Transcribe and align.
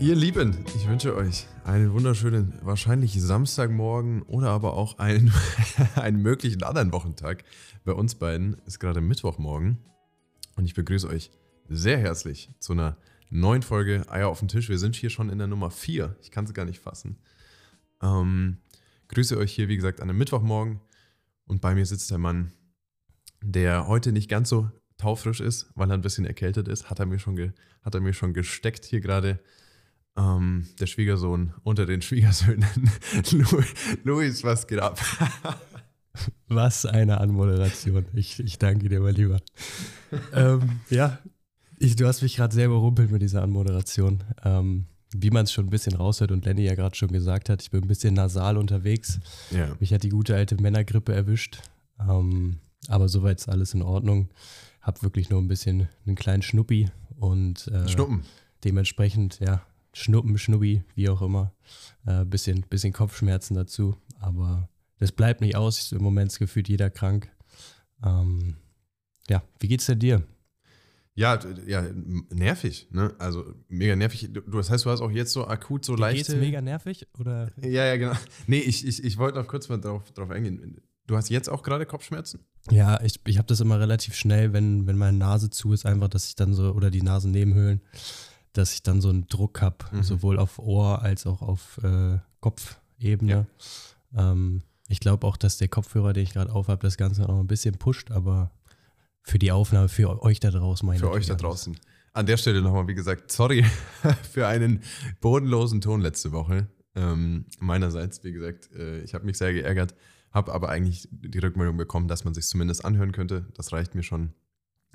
Ihr 0.00 0.14
Lieben, 0.16 0.64
ich 0.74 0.88
wünsche 0.88 1.14
euch 1.14 1.46
einen 1.62 1.92
wunderschönen, 1.92 2.54
wahrscheinlich 2.62 3.20
Samstagmorgen 3.20 4.22
oder 4.22 4.48
aber 4.48 4.72
auch 4.72 4.98
einen, 4.98 5.30
einen 5.94 6.22
möglichen 6.22 6.62
anderen 6.62 6.90
Wochentag. 6.90 7.44
Bei 7.84 7.92
uns 7.92 8.14
beiden 8.14 8.54
ist 8.64 8.78
gerade 8.78 9.02
Mittwochmorgen 9.02 9.76
und 10.56 10.64
ich 10.64 10.72
begrüße 10.72 11.06
euch 11.06 11.30
sehr 11.68 11.98
herzlich 11.98 12.48
zu 12.60 12.72
einer 12.72 12.96
neuen 13.28 13.60
Folge 13.60 14.06
Eier 14.08 14.28
auf 14.28 14.38
dem 14.38 14.48
Tisch. 14.48 14.70
Wir 14.70 14.78
sind 14.78 14.96
hier 14.96 15.10
schon 15.10 15.28
in 15.28 15.36
der 15.36 15.48
Nummer 15.48 15.70
4. 15.70 16.16
Ich 16.22 16.30
kann 16.30 16.46
es 16.46 16.54
gar 16.54 16.64
nicht 16.64 16.80
fassen. 16.80 17.18
Ähm, 18.02 18.56
grüße 19.08 19.36
euch 19.36 19.52
hier, 19.52 19.68
wie 19.68 19.76
gesagt, 19.76 20.00
an 20.00 20.08
einem 20.08 20.18
Mittwochmorgen 20.18 20.80
und 21.44 21.60
bei 21.60 21.74
mir 21.74 21.84
sitzt 21.84 22.10
der 22.10 22.16
Mann, 22.16 22.52
der 23.42 23.86
heute 23.86 24.12
nicht 24.12 24.30
ganz 24.30 24.48
so 24.48 24.70
taufrisch 24.96 25.40
ist, 25.40 25.70
weil 25.74 25.90
er 25.90 25.94
ein 25.94 26.00
bisschen 26.02 26.24
erkältet 26.24 26.68
ist. 26.68 26.88
Hat 26.88 27.00
er 27.00 27.06
mir 27.06 27.18
schon, 27.18 27.36
ge, 27.36 27.52
hat 27.82 27.94
er 27.94 28.00
mir 28.00 28.14
schon 28.14 28.32
gesteckt 28.32 28.86
hier 28.86 29.02
gerade 29.02 29.40
ähm, 30.20 30.66
der 30.78 30.86
Schwiegersohn 30.86 31.52
unter 31.62 31.86
den 31.86 32.02
Schwiegersöhnen. 32.02 32.66
Luis, 34.04 34.44
was 34.44 34.66
geht 34.66 34.80
ab? 34.80 35.00
Was 36.48 36.84
eine 36.84 37.20
Anmoderation. 37.20 38.04
Ich, 38.12 38.40
ich 38.40 38.58
danke 38.58 38.88
dir, 38.88 39.00
mein 39.00 39.14
Lieber. 39.14 39.40
ähm, 40.34 40.80
ja, 40.90 41.20
ich, 41.78 41.94
du 41.94 42.06
hast 42.06 42.22
mich 42.22 42.36
gerade 42.36 42.52
sehr 42.52 42.66
überrumpelt 42.66 43.12
mit 43.12 43.22
dieser 43.22 43.42
Anmoderation. 43.42 44.24
Ähm, 44.44 44.86
wie 45.14 45.30
man 45.30 45.44
es 45.44 45.52
schon 45.52 45.66
ein 45.66 45.70
bisschen 45.70 45.94
raushört 45.94 46.32
und 46.32 46.44
Lenny 46.44 46.64
ja 46.64 46.74
gerade 46.74 46.96
schon 46.96 47.10
gesagt 47.10 47.48
hat, 47.48 47.62
ich 47.62 47.70
bin 47.70 47.82
ein 47.82 47.88
bisschen 47.88 48.14
nasal 48.14 48.58
unterwegs. 48.58 49.20
Ja. 49.50 49.74
Mich 49.78 49.94
hat 49.94 50.02
die 50.02 50.08
gute 50.08 50.34
alte 50.34 50.60
Männergrippe 50.60 51.14
erwischt. 51.14 51.62
Ähm, 52.00 52.58
aber 52.88 53.08
soweit 53.08 53.38
ist 53.38 53.48
alles 53.48 53.72
in 53.72 53.82
Ordnung. 53.82 54.28
Hab 54.82 55.02
wirklich 55.02 55.30
nur 55.30 55.40
ein 55.40 55.48
bisschen 55.48 55.88
einen 56.06 56.16
kleinen 56.16 56.42
Schnuppi 56.42 56.90
und 57.18 57.68
äh, 57.68 57.88
Schnuppen. 57.88 58.22
Dementsprechend, 58.64 59.38
ja, 59.40 59.62
Schnuppen, 59.92 60.38
Schnubbi, 60.38 60.84
wie 60.94 61.08
auch 61.08 61.22
immer. 61.22 61.52
Äh, 62.06 62.24
bisschen, 62.24 62.62
bisschen 62.68 62.92
Kopfschmerzen 62.92 63.54
dazu. 63.54 63.96
Aber 64.20 64.68
das 64.98 65.12
bleibt 65.12 65.40
nicht 65.40 65.56
aus. 65.56 65.92
Im 65.92 66.02
Moment 66.02 66.32
ist 66.32 66.38
gefühlt 66.38 66.68
jeder 66.68 66.90
krank. 66.90 67.30
Ähm, 68.04 68.56
ja, 69.28 69.42
wie 69.58 69.68
geht's 69.68 69.86
denn 69.86 69.98
dir? 69.98 70.22
Ja, 71.14 71.38
ja, 71.66 71.84
nervig, 72.30 72.88
ne? 72.92 73.14
Also 73.18 73.54
mega 73.68 73.96
nervig. 73.96 74.30
Du, 74.32 74.40
das 74.40 74.70
heißt, 74.70 74.84
du 74.84 74.90
hast 74.90 75.00
auch 75.00 75.10
jetzt 75.10 75.32
so 75.32 75.46
akut 75.46 75.84
so 75.84 75.94
leicht. 75.94 76.26
Geht's 76.26 76.34
mega 76.34 76.60
nervig? 76.60 77.06
Oder? 77.18 77.50
Ja, 77.60 77.84
ja, 77.84 77.96
genau. 77.96 78.14
Nee, 78.46 78.60
ich, 78.60 78.86
ich, 78.86 79.04
ich 79.04 79.18
wollte 79.18 79.38
noch 79.38 79.46
kurz 79.46 79.68
mal 79.68 79.78
drauf, 79.78 80.10
drauf 80.12 80.30
eingehen. 80.30 80.80
Du 81.06 81.16
hast 81.16 81.28
jetzt 81.28 81.50
auch 81.50 81.62
gerade 81.62 81.86
Kopfschmerzen? 81.86 82.40
Ja, 82.70 83.02
ich, 83.02 83.20
ich 83.26 83.36
habe 83.38 83.46
das 83.48 83.60
immer 83.60 83.80
relativ 83.80 84.14
schnell, 84.14 84.52
wenn, 84.52 84.86
wenn 84.86 84.96
meine 84.96 85.18
Nase 85.18 85.50
zu 85.50 85.72
ist, 85.72 85.84
einfach, 85.84 86.08
dass 86.08 86.28
ich 86.28 86.36
dann 86.36 86.54
so, 86.54 86.72
oder 86.72 86.90
die 86.90 87.02
Nasennebenhöhlen, 87.02 87.80
dass 88.52 88.74
ich 88.74 88.82
dann 88.82 89.00
so 89.00 89.08
einen 89.08 89.26
Druck 89.26 89.62
habe, 89.62 89.84
mhm. 89.92 90.02
sowohl 90.02 90.38
auf 90.38 90.58
Ohr 90.58 91.02
als 91.02 91.26
auch 91.26 91.42
auf 91.42 91.78
äh, 91.82 92.18
Kopfebene. 92.40 93.46
Ja. 94.12 94.32
Ähm, 94.32 94.62
ich 94.88 95.00
glaube 95.00 95.26
auch, 95.26 95.36
dass 95.36 95.58
der 95.58 95.68
Kopfhörer, 95.68 96.12
den 96.12 96.24
ich 96.24 96.32
gerade 96.32 96.52
aufhabe, 96.52 96.82
das 96.82 96.96
Ganze 96.96 97.22
noch 97.22 97.38
ein 97.38 97.46
bisschen 97.46 97.76
pusht, 97.78 98.10
aber 98.10 98.50
für 99.22 99.38
die 99.38 99.52
Aufnahme, 99.52 99.88
für 99.88 100.22
euch 100.22 100.40
da 100.40 100.50
draußen, 100.50 100.86
meine 100.86 100.98
Für 100.98 101.10
euch 101.10 101.26
da 101.26 101.34
draußen. 101.34 101.78
An 102.12 102.26
der 102.26 102.36
Stelle 102.36 102.60
nochmal, 102.60 102.88
wie 102.88 102.94
gesagt, 102.94 103.30
sorry 103.30 103.64
für 104.32 104.48
einen 104.48 104.82
bodenlosen 105.20 105.80
Ton 105.80 106.00
letzte 106.00 106.32
Woche. 106.32 106.66
Ähm, 106.96 107.46
meinerseits, 107.60 108.24
wie 108.24 108.32
gesagt, 108.32 108.72
äh, 108.72 109.00
ich 109.02 109.14
habe 109.14 109.24
mich 109.26 109.38
sehr 109.38 109.52
geärgert, 109.52 109.94
habe 110.32 110.52
aber 110.52 110.70
eigentlich 110.70 111.08
die 111.12 111.38
Rückmeldung 111.38 111.76
bekommen, 111.76 112.08
dass 112.08 112.24
man 112.24 112.34
sich 112.34 112.46
zumindest 112.46 112.84
anhören 112.84 113.12
könnte. 113.12 113.46
Das 113.54 113.72
reicht 113.72 113.94
mir 113.94 114.02
schon, 114.02 114.32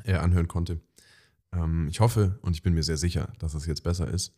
äh, 0.03 0.15
anhören 0.15 0.49
konnte. 0.49 0.81
Ähm, 1.55 1.87
ich 1.89 1.99
hoffe 1.99 2.39
und 2.41 2.55
ich 2.55 2.63
bin 2.63 2.73
mir 2.73 2.83
sehr 2.83 2.97
sicher, 2.97 3.31
dass 3.39 3.53
es 3.53 3.65
jetzt 3.65 3.83
besser 3.83 4.07
ist. 4.07 4.33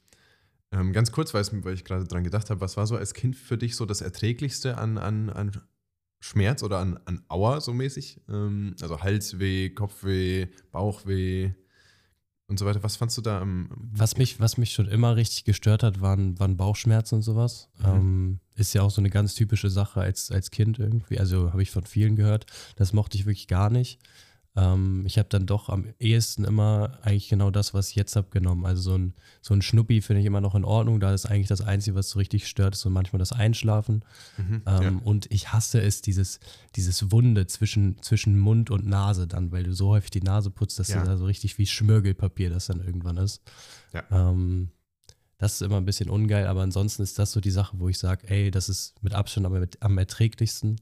Ähm, 0.72 0.92
ganz 0.92 1.12
kurz, 1.12 1.34
weil, 1.34 1.44
ich 1.74 1.86
gerade 1.86 2.06
dran 2.06 2.24
gedacht 2.24 2.50
habe, 2.50 2.62
was 2.62 2.78
war 2.78 2.88
so 2.88 2.98
als 2.98 3.14
Kind 3.14 3.36
für 3.36 3.58
dich 3.58 3.76
so 3.76 3.86
das 3.86 4.02
Erträglichste 4.02 4.78
an, 4.78 4.98
an, 4.98 5.30
an 5.30 5.52
Schmerz 6.20 6.64
oder 6.64 6.80
an, 6.80 7.00
an 7.06 7.24
Auer 7.30 7.62
so 7.62 7.74
mäßig? 7.74 8.22
Ähm, 8.28 8.76
also 8.82 9.02
Halsweh, 9.02 9.70
Kopfweh, 9.70 10.48
Bauchweh 10.72 11.54
und 12.48 12.60
so 12.60 12.66
weiter. 12.66 12.84
Was 12.84 12.98
fandst 12.98 13.18
du 13.18 13.22
da 13.22 13.40
am. 13.42 13.70
Was 13.78 14.18
mich, 14.18 14.40
was 14.40 14.58
mich 14.58 14.74
schon 14.74 14.88
immer 14.88 15.16
richtig 15.16 15.46
gestört 15.46 15.84
hat, 15.84 16.02
waren, 16.02 16.38
waren 16.40 16.58
Bauchschmerzen 16.58 17.16
und 17.16 17.22
sowas. 17.22 17.70
Mhm. 17.80 17.86
Ähm, 17.86 18.40
ist 18.56 18.74
ja 18.74 18.82
auch 18.82 18.92
so 18.92 19.02
eine 19.02 19.10
ganz 19.10 19.36
typische 19.36 19.70
Sache 19.70 20.02
als, 20.02 20.32
als 20.32 20.52
Kind 20.52 20.80
irgendwie. 20.80 21.20
Also 21.20 21.52
habe 21.52 21.62
ich 21.62 21.72
von 21.72 21.86
vielen 21.86 22.16
gehört. 22.16 22.46
Das 22.76 22.92
mochte 22.92 23.18
ich 23.18 23.26
wirklich 23.26 23.48
gar 23.48 23.70
nicht. 23.70 24.00
Ähm, 24.58 25.04
ich 25.06 25.20
habe 25.20 25.30
dann 25.30 25.46
doch 25.46 25.70
am 25.70 25.86
ehesten 26.00 26.44
immer 26.44 26.98
eigentlich 27.04 27.30
genau 27.30 27.52
das, 27.52 27.76
was 27.76 27.90
ich 27.90 27.96
jetzt 27.96 28.16
habe, 28.16 28.30
genommen. 28.32 28.66
Also 28.66 28.82
so 28.82 28.98
ein, 28.98 29.14
so 29.42 29.54
ein 29.54 29.62
Schnuppi 29.62 30.02
finde 30.02 30.22
ich 30.22 30.26
immer 30.26 30.42
noch 30.42 30.56
in 30.56 30.66
Ordnung. 30.66 31.00
Da 31.00 31.14
ist 31.14 31.28
eigentlich 31.28 31.48
das 31.48 31.62
Einzige, 31.62 31.96
was 31.96 32.10
so 32.10 32.18
richtig 32.18 32.48
stört, 32.48 32.74
ist 32.74 32.82
so 32.82 32.90
manchmal 32.90 33.20
das 33.20 33.32
Einschlafen. 33.32 34.04
Mhm, 34.38 34.64
ähm, 34.66 34.82
ja. 34.82 35.02
Und 35.04 35.32
ich 35.32 35.54
hasse 35.54 35.80
es, 35.80 36.02
dieses, 36.02 36.40
dieses 36.76 37.12
Wunde 37.12 37.46
zwischen, 37.46 38.02
zwischen 38.02 38.40
Mund 38.40 38.72
und 38.72 38.88
Nase 38.88 39.28
dann, 39.28 39.52
weil 39.52 39.64
du 39.64 39.76
so 39.76 39.90
häufig 39.90 40.10
die 40.10 40.24
Nase 40.24 40.50
putzt, 40.50 40.80
dass 40.80 40.88
ja. 40.88 41.02
du 41.02 41.06
da 41.06 41.18
so 41.18 41.26
richtig 41.26 41.60
wie 41.60 41.68
Schmirgelpapier 41.68 42.50
das 42.50 42.66
dann 42.66 42.80
irgendwann 42.84 43.18
ist. 43.18 43.44
Ja. 43.94 44.04
Ähm, 44.10 44.72
das 45.38 45.54
ist 45.54 45.62
immer 45.62 45.78
ein 45.78 45.86
bisschen 45.86 46.10
ungeil, 46.10 46.48
aber 46.48 46.62
ansonsten 46.62 47.04
ist 47.04 47.20
das 47.20 47.32
so 47.32 47.40
die 47.40 47.52
Sache, 47.52 47.78
wo 47.80 47.90
ich 47.90 48.00
sage, 48.00 48.28
ey, 48.28 48.50
das 48.50 48.70
ist 48.70 48.96
mit 49.04 49.14
Abstand 49.14 49.46
aber 49.46 49.60
mit, 49.60 49.84
am 49.84 50.00
erträglichsten. 50.00 50.82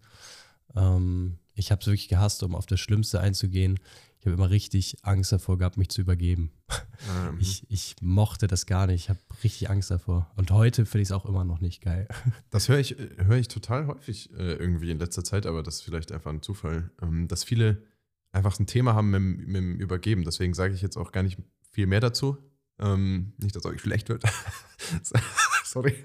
Ähm, 0.77 1.39
ich 1.55 1.71
habe 1.71 1.81
es 1.81 1.87
wirklich 1.87 2.07
gehasst, 2.07 2.43
um 2.43 2.53
auf 2.53 2.65
das 2.65 2.79
Schlimmste 2.79 3.19
einzugehen. 3.19 3.79
Ich 4.19 4.25
habe 4.25 4.35
immer 4.35 4.49
richtig 4.49 4.97
Angst 5.03 5.31
davor 5.31 5.57
gehabt, 5.57 5.77
mich 5.77 5.89
zu 5.89 6.01
übergeben. 6.01 6.51
Mhm. 7.31 7.39
Ich, 7.39 7.63
ich 7.69 7.95
mochte 8.01 8.47
das 8.47 8.65
gar 8.65 8.87
nicht. 8.87 9.03
Ich 9.03 9.09
habe 9.09 9.19
richtig 9.43 9.69
Angst 9.69 9.91
davor. 9.91 10.31
Und 10.35 10.51
heute 10.51 10.85
finde 10.85 11.03
ich 11.03 11.09
es 11.09 11.11
auch 11.11 11.25
immer 11.25 11.43
noch 11.43 11.61
nicht 11.61 11.81
geil. 11.81 12.07
Das 12.49 12.67
höre 12.69 12.79
ich, 12.79 12.95
hör 13.17 13.37
ich 13.37 13.47
total 13.47 13.87
häufig 13.87 14.31
äh, 14.33 14.53
irgendwie 14.53 14.91
in 14.91 14.99
letzter 14.99 15.23
Zeit, 15.23 15.45
aber 15.45 15.61
das 15.61 15.75
ist 15.75 15.81
vielleicht 15.81 16.11
einfach 16.11 16.31
ein 16.31 16.41
Zufall, 16.41 16.89
ähm, 17.01 17.27
dass 17.27 17.43
viele 17.43 17.83
einfach 18.31 18.59
ein 18.59 18.67
Thema 18.67 18.95
haben 18.95 19.11
mit, 19.11 19.47
mit 19.47 19.55
dem 19.57 19.79
Übergeben. 19.79 20.23
Deswegen 20.23 20.53
sage 20.53 20.73
ich 20.73 20.81
jetzt 20.81 20.97
auch 20.97 21.11
gar 21.11 21.23
nicht 21.23 21.37
viel 21.71 21.85
mehr 21.85 21.99
dazu. 21.99 22.37
Ähm, 22.79 23.33
nicht, 23.37 23.55
dass 23.55 23.65
euch 23.65 23.81
schlecht 23.81 24.09
wird. 24.09 24.23
Sorry. 25.63 25.95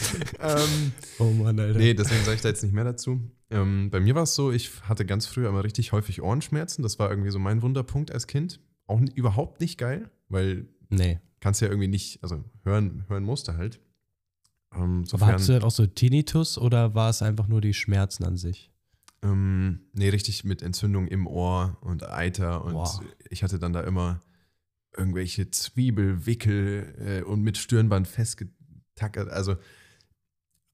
ähm, 0.40 0.92
oh 1.18 1.30
Mann, 1.30 1.58
Alter. 1.58 1.78
Nee, 1.78 1.94
deswegen 1.94 2.24
sage 2.24 2.36
ich 2.36 2.42
da 2.42 2.48
jetzt 2.48 2.62
nicht 2.62 2.72
mehr 2.72 2.84
dazu. 2.84 3.20
Ähm, 3.50 3.90
bei 3.90 4.00
mir 4.00 4.14
war 4.14 4.22
es 4.22 4.34
so, 4.34 4.50
ich 4.50 4.70
hatte 4.82 5.04
ganz 5.04 5.26
früh 5.26 5.46
immer 5.46 5.64
richtig 5.64 5.92
häufig 5.92 6.22
Ohrenschmerzen. 6.22 6.82
Das 6.82 6.98
war 6.98 7.10
irgendwie 7.10 7.30
so 7.30 7.38
mein 7.38 7.62
Wunderpunkt 7.62 8.10
als 8.10 8.26
Kind. 8.26 8.60
Auch 8.86 9.00
überhaupt 9.14 9.60
nicht 9.60 9.78
geil, 9.78 10.10
weil 10.28 10.66
nee. 10.88 11.20
kannst 11.40 11.60
ja 11.60 11.68
irgendwie 11.68 11.88
nicht, 11.88 12.22
also 12.22 12.44
hören, 12.64 13.04
hören 13.08 13.24
musste 13.24 13.56
halt. 13.56 13.80
Ähm, 14.74 15.04
Aber 15.12 15.26
hattest 15.26 15.48
du 15.48 15.52
dann 15.52 15.62
auch 15.62 15.70
so 15.70 15.86
Tinnitus 15.86 16.58
oder 16.58 16.94
war 16.94 17.10
es 17.10 17.22
einfach 17.22 17.46
nur 17.46 17.60
die 17.60 17.74
Schmerzen 17.74 18.24
an 18.24 18.36
sich? 18.36 18.70
Ähm, 19.22 19.80
nee, 19.92 20.08
richtig 20.08 20.44
mit 20.44 20.62
Entzündung 20.62 21.06
im 21.06 21.26
Ohr 21.26 21.76
und 21.80 22.08
Eiter 22.08 22.64
und 22.64 22.72
Boah. 22.72 23.00
ich 23.30 23.42
hatte 23.42 23.58
dann 23.58 23.72
da 23.72 23.82
immer 23.82 24.20
irgendwelche 24.96 25.50
Zwiebelwickel 25.50 26.94
äh, 26.98 27.22
und 27.22 27.42
mit 27.42 27.56
Stirnband 27.56 28.08
festgetackert. 28.08 29.28
Also 29.30 29.56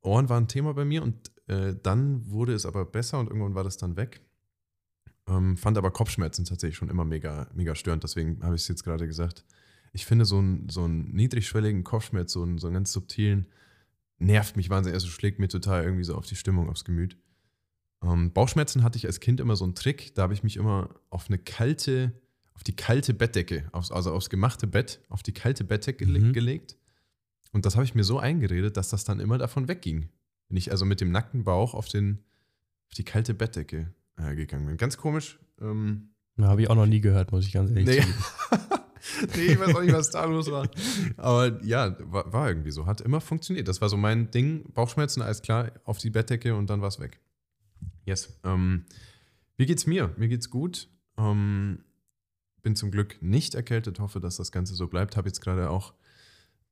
Ohren 0.08 0.28
waren 0.28 0.44
ein 0.44 0.48
Thema 0.48 0.74
bei 0.74 0.84
mir 0.84 1.02
und 1.02 1.30
äh, 1.46 1.74
dann 1.82 2.30
wurde 2.30 2.52
es 2.52 2.66
aber 2.66 2.84
besser 2.84 3.19
und 3.19 3.28
irgendwann 3.28 3.54
war 3.54 3.64
das 3.64 3.76
dann 3.76 3.96
weg. 3.96 4.20
Ähm, 5.26 5.56
fand 5.56 5.78
aber 5.78 5.91
Kopfschmerzen 5.91 6.44
tatsächlich 6.44 6.76
schon 6.76 6.88
immer 6.88 7.04
mega, 7.04 7.48
mega 7.54 7.74
störend, 7.74 8.02
deswegen 8.02 8.42
habe 8.42 8.54
ich 8.54 8.62
es 8.62 8.69
jetzt 8.69 8.84
gerade 8.84 9.06
gesagt. 9.06 9.44
Ich 9.92 10.06
finde 10.06 10.24
so 10.24 10.38
einen 10.38 10.69
so 10.69 10.84
einen 10.84 11.14
niedrigschwelligen 11.14 11.84
Kopfschmerz, 11.84 12.32
so 12.32 12.42
einen, 12.42 12.58
so 12.58 12.66
einen 12.66 12.74
ganz 12.74 12.92
subtilen, 12.92 13.46
nervt 14.19 14.56
mich 14.56 14.70
wahnsinnig. 14.70 14.94
Also 14.94 15.08
schlägt 15.08 15.38
mir 15.38 15.48
total 15.48 15.84
irgendwie 15.84 16.04
so 16.04 16.14
auf 16.14 16.26
die 16.26 16.36
Stimmung, 16.36 16.69
aufs 16.69 16.84
Gemüt. 16.84 17.16
Ähm, 18.02 18.32
Bauchschmerzen 18.32 18.82
hatte 18.82 18.99
ich 18.99 19.06
als 19.06 19.20
Kind 19.20 19.40
immer 19.40 19.56
so 19.56 19.64
einen 19.64 19.75
Trick. 19.75 20.14
Da 20.14 20.22
habe 20.22 20.34
ich 20.34 20.43
mich 20.43 20.56
immer 20.56 20.90
auf 21.11 21.28
eine 21.28 21.38
kalte, 21.38 22.12
auf 22.54 22.62
die 22.62 22.76
kalte 22.76 23.14
Bettdecke, 23.14 23.69
aufs, 23.72 23.90
also 23.90 24.12
aufs 24.12 24.31
gemachte 24.31 24.66
Bett, 24.66 25.00
auf 25.08 25.22
die 25.22 25.32
kalte 25.32 25.64
Bettdecke 25.64 26.06
mhm. 26.06 26.32
gelegt 26.32 26.76
und 27.53 27.67
das 27.67 27.77
habe 27.77 27.85
ich 27.85 27.95
mir 27.95 28.05
so 28.05 28.19
eingeredet, 28.19 28.77
dass 28.77 28.91
das 28.91 29.05
dann 29.05 29.21
immer 29.21 29.39
davon 29.39 29.69
wegging. 29.69 30.09
Wenn 30.49 30.56
ich 30.56 30.71
also 30.71 30.85
mit 30.85 31.00
dem 31.00 31.11
nackten 31.11 31.45
Bauch 31.45 31.75
auf, 31.75 31.89
den, 31.89 32.25
auf 32.89 32.95
die 32.95 33.05
kalte 33.05 33.35
Bettdecke 33.35 33.93
äh, 34.17 34.35
gegangen 34.35 34.67
bin. 34.67 34.77
Ganz 34.77 34.97
komisch. 34.97 35.39
Ähm, 35.61 36.11
habe 36.41 36.62
ich 36.62 36.71
auch 36.71 36.75
noch 36.75 36.87
nie 36.87 37.00
gehört, 37.00 37.33
muss 37.33 37.47
ich 37.47 37.53
ganz 37.53 37.71
ehrlich 37.71 37.87
nee. 37.87 38.00
sagen. 38.00 38.15
nee, 39.37 39.47
ich 39.47 39.59
weiß 39.59 39.75
auch 39.75 39.83
nicht, 39.83 39.93
was 39.93 40.11
da 40.11 40.25
los 40.25 40.50
war. 40.50 40.69
Aber 41.17 41.62
ja, 41.65 41.97
war, 42.00 42.33
war, 42.33 42.49
irgendwie 42.49 42.71
so. 42.71 42.87
Hat 42.87 43.00
immer 43.00 43.21
funktioniert. 43.21 43.69
Das 43.69 43.81
war 43.81 43.89
so 43.89 43.97
mein 43.97 44.31
Ding. 44.31 44.71
Bauchschmerzen, 44.73 45.23
alles 45.23 45.43
klar, 45.43 45.73
auf 45.85 45.99
die 45.99 46.11
Bettdecke 46.11 46.55
und 46.55 46.71
dann 46.71 46.81
war 46.81 46.89
es 46.89 47.00
weg. 47.00 47.21
Yes. 48.05 48.39
Ähm, 48.45 48.85
wie 49.56 49.67
geht's 49.67 49.87
mir? 49.87 50.15
Mir 50.17 50.29
geht's 50.29 50.50
gut. 50.50 50.89
Ähm, 51.17 51.81
bin 52.62 52.77
zum 52.77 52.91
Glück 52.91 53.21
nicht 53.21 53.55
erkältet. 53.55 53.99
Hoffe, 53.99 54.21
dass 54.21 54.37
das 54.37 54.53
Ganze 54.53 54.75
so 54.75 54.87
bleibt. 54.87 55.17
Habe 55.17 55.29
jetzt 55.29 55.41
gerade 55.41 55.71
auch 55.71 55.95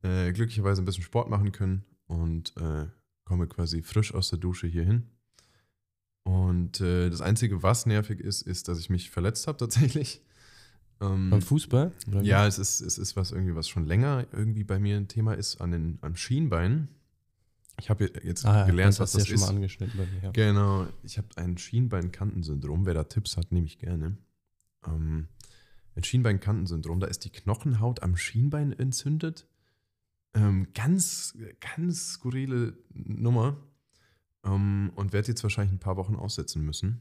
äh, 0.07 0.33
glücklicherweise 0.33 0.83
ein 0.83 0.85
bisschen 0.85 1.03
Sport 1.03 1.29
machen 1.29 1.53
können 1.53 1.85
und 2.07 2.57
äh, 2.57 2.87
komme 3.25 3.47
quasi 3.47 3.83
frisch 3.83 4.15
aus 4.15 4.31
der 4.31 4.39
Dusche 4.39 4.67
hier 4.67 4.85
hin. 4.85 5.09
Und 6.23 6.81
äh, 6.81 7.11
das 7.11 7.21
Einzige, 7.21 7.63
was 7.63 7.87
nervig 7.87 8.21
ist, 8.21 8.43
ist, 8.43 8.69
dass 8.69 8.79
ich 8.79 8.91
mich 8.91 9.11
verletzt 9.11 9.47
habe 9.47 9.59
tatsächlich. 9.59 10.23
Ähm, 10.99 11.29
Beim 11.29 11.43
Fußball? 11.43 11.93
Ja, 12.23 12.47
es 12.47 12.59
ist, 12.59 12.81
es 12.81 12.97
ist 12.97 13.17
was 13.17 13.31
irgendwie, 13.31 13.55
was 13.55 13.69
schon 13.69 13.85
länger 13.85 14.27
irgendwie 14.33 14.65
bei 14.65 14.79
mir 14.79 14.97
ein 14.97 15.09
Thema 15.09 15.35
ist, 15.35 15.61
an 15.61 15.71
den, 15.71 15.99
am 16.01 16.17
Schienbein. 16.17 16.89
Ich 17.79 17.91
habe 17.91 18.11
jetzt 18.25 18.47
ah, 18.47 18.65
gelernt, 18.65 18.95
das 18.95 19.01
was 19.01 19.13
das 19.13 19.29
ja 19.29 19.35
ist. 19.35 19.41
Schon 19.41 19.49
mal 19.51 19.57
angeschnitten 19.57 19.99
bei 19.99 20.07
mir, 20.07 20.23
ja. 20.23 20.31
Genau, 20.31 20.87
ich 21.03 21.19
habe 21.19 21.29
ein 21.37 21.59
Schienbeinkantensyndrom. 21.59 22.87
Wer 22.87 22.95
da 22.95 23.05
Tipps 23.05 23.37
hat, 23.37 23.53
nehme 23.53 23.67
ich 23.67 23.79
gerne. 23.79 24.17
Ähm, 24.87 25.29
ein 25.97 26.03
Schienbeinkantensyndrom, 26.03 27.01
da 27.01 27.09
ist 27.09 27.27
die 27.27 27.31
Knochenhaut 27.31 28.03
am 28.03 28.17
Schienbein 28.17 28.73
entzündet. 28.73 29.47
Ähm, 30.37 30.69
ganz, 30.75 31.37
ganz 31.77 32.13
skurrile 32.13 32.77
Nummer. 32.93 33.57
Ähm, 34.45 34.93
und 34.95 35.13
werde 35.13 35.29
jetzt 35.29 35.43
wahrscheinlich 35.43 35.73
ein 35.73 35.81
paar 35.81 35.97
Wochen 35.97 36.15
aussetzen 36.15 36.65
müssen. 36.65 37.01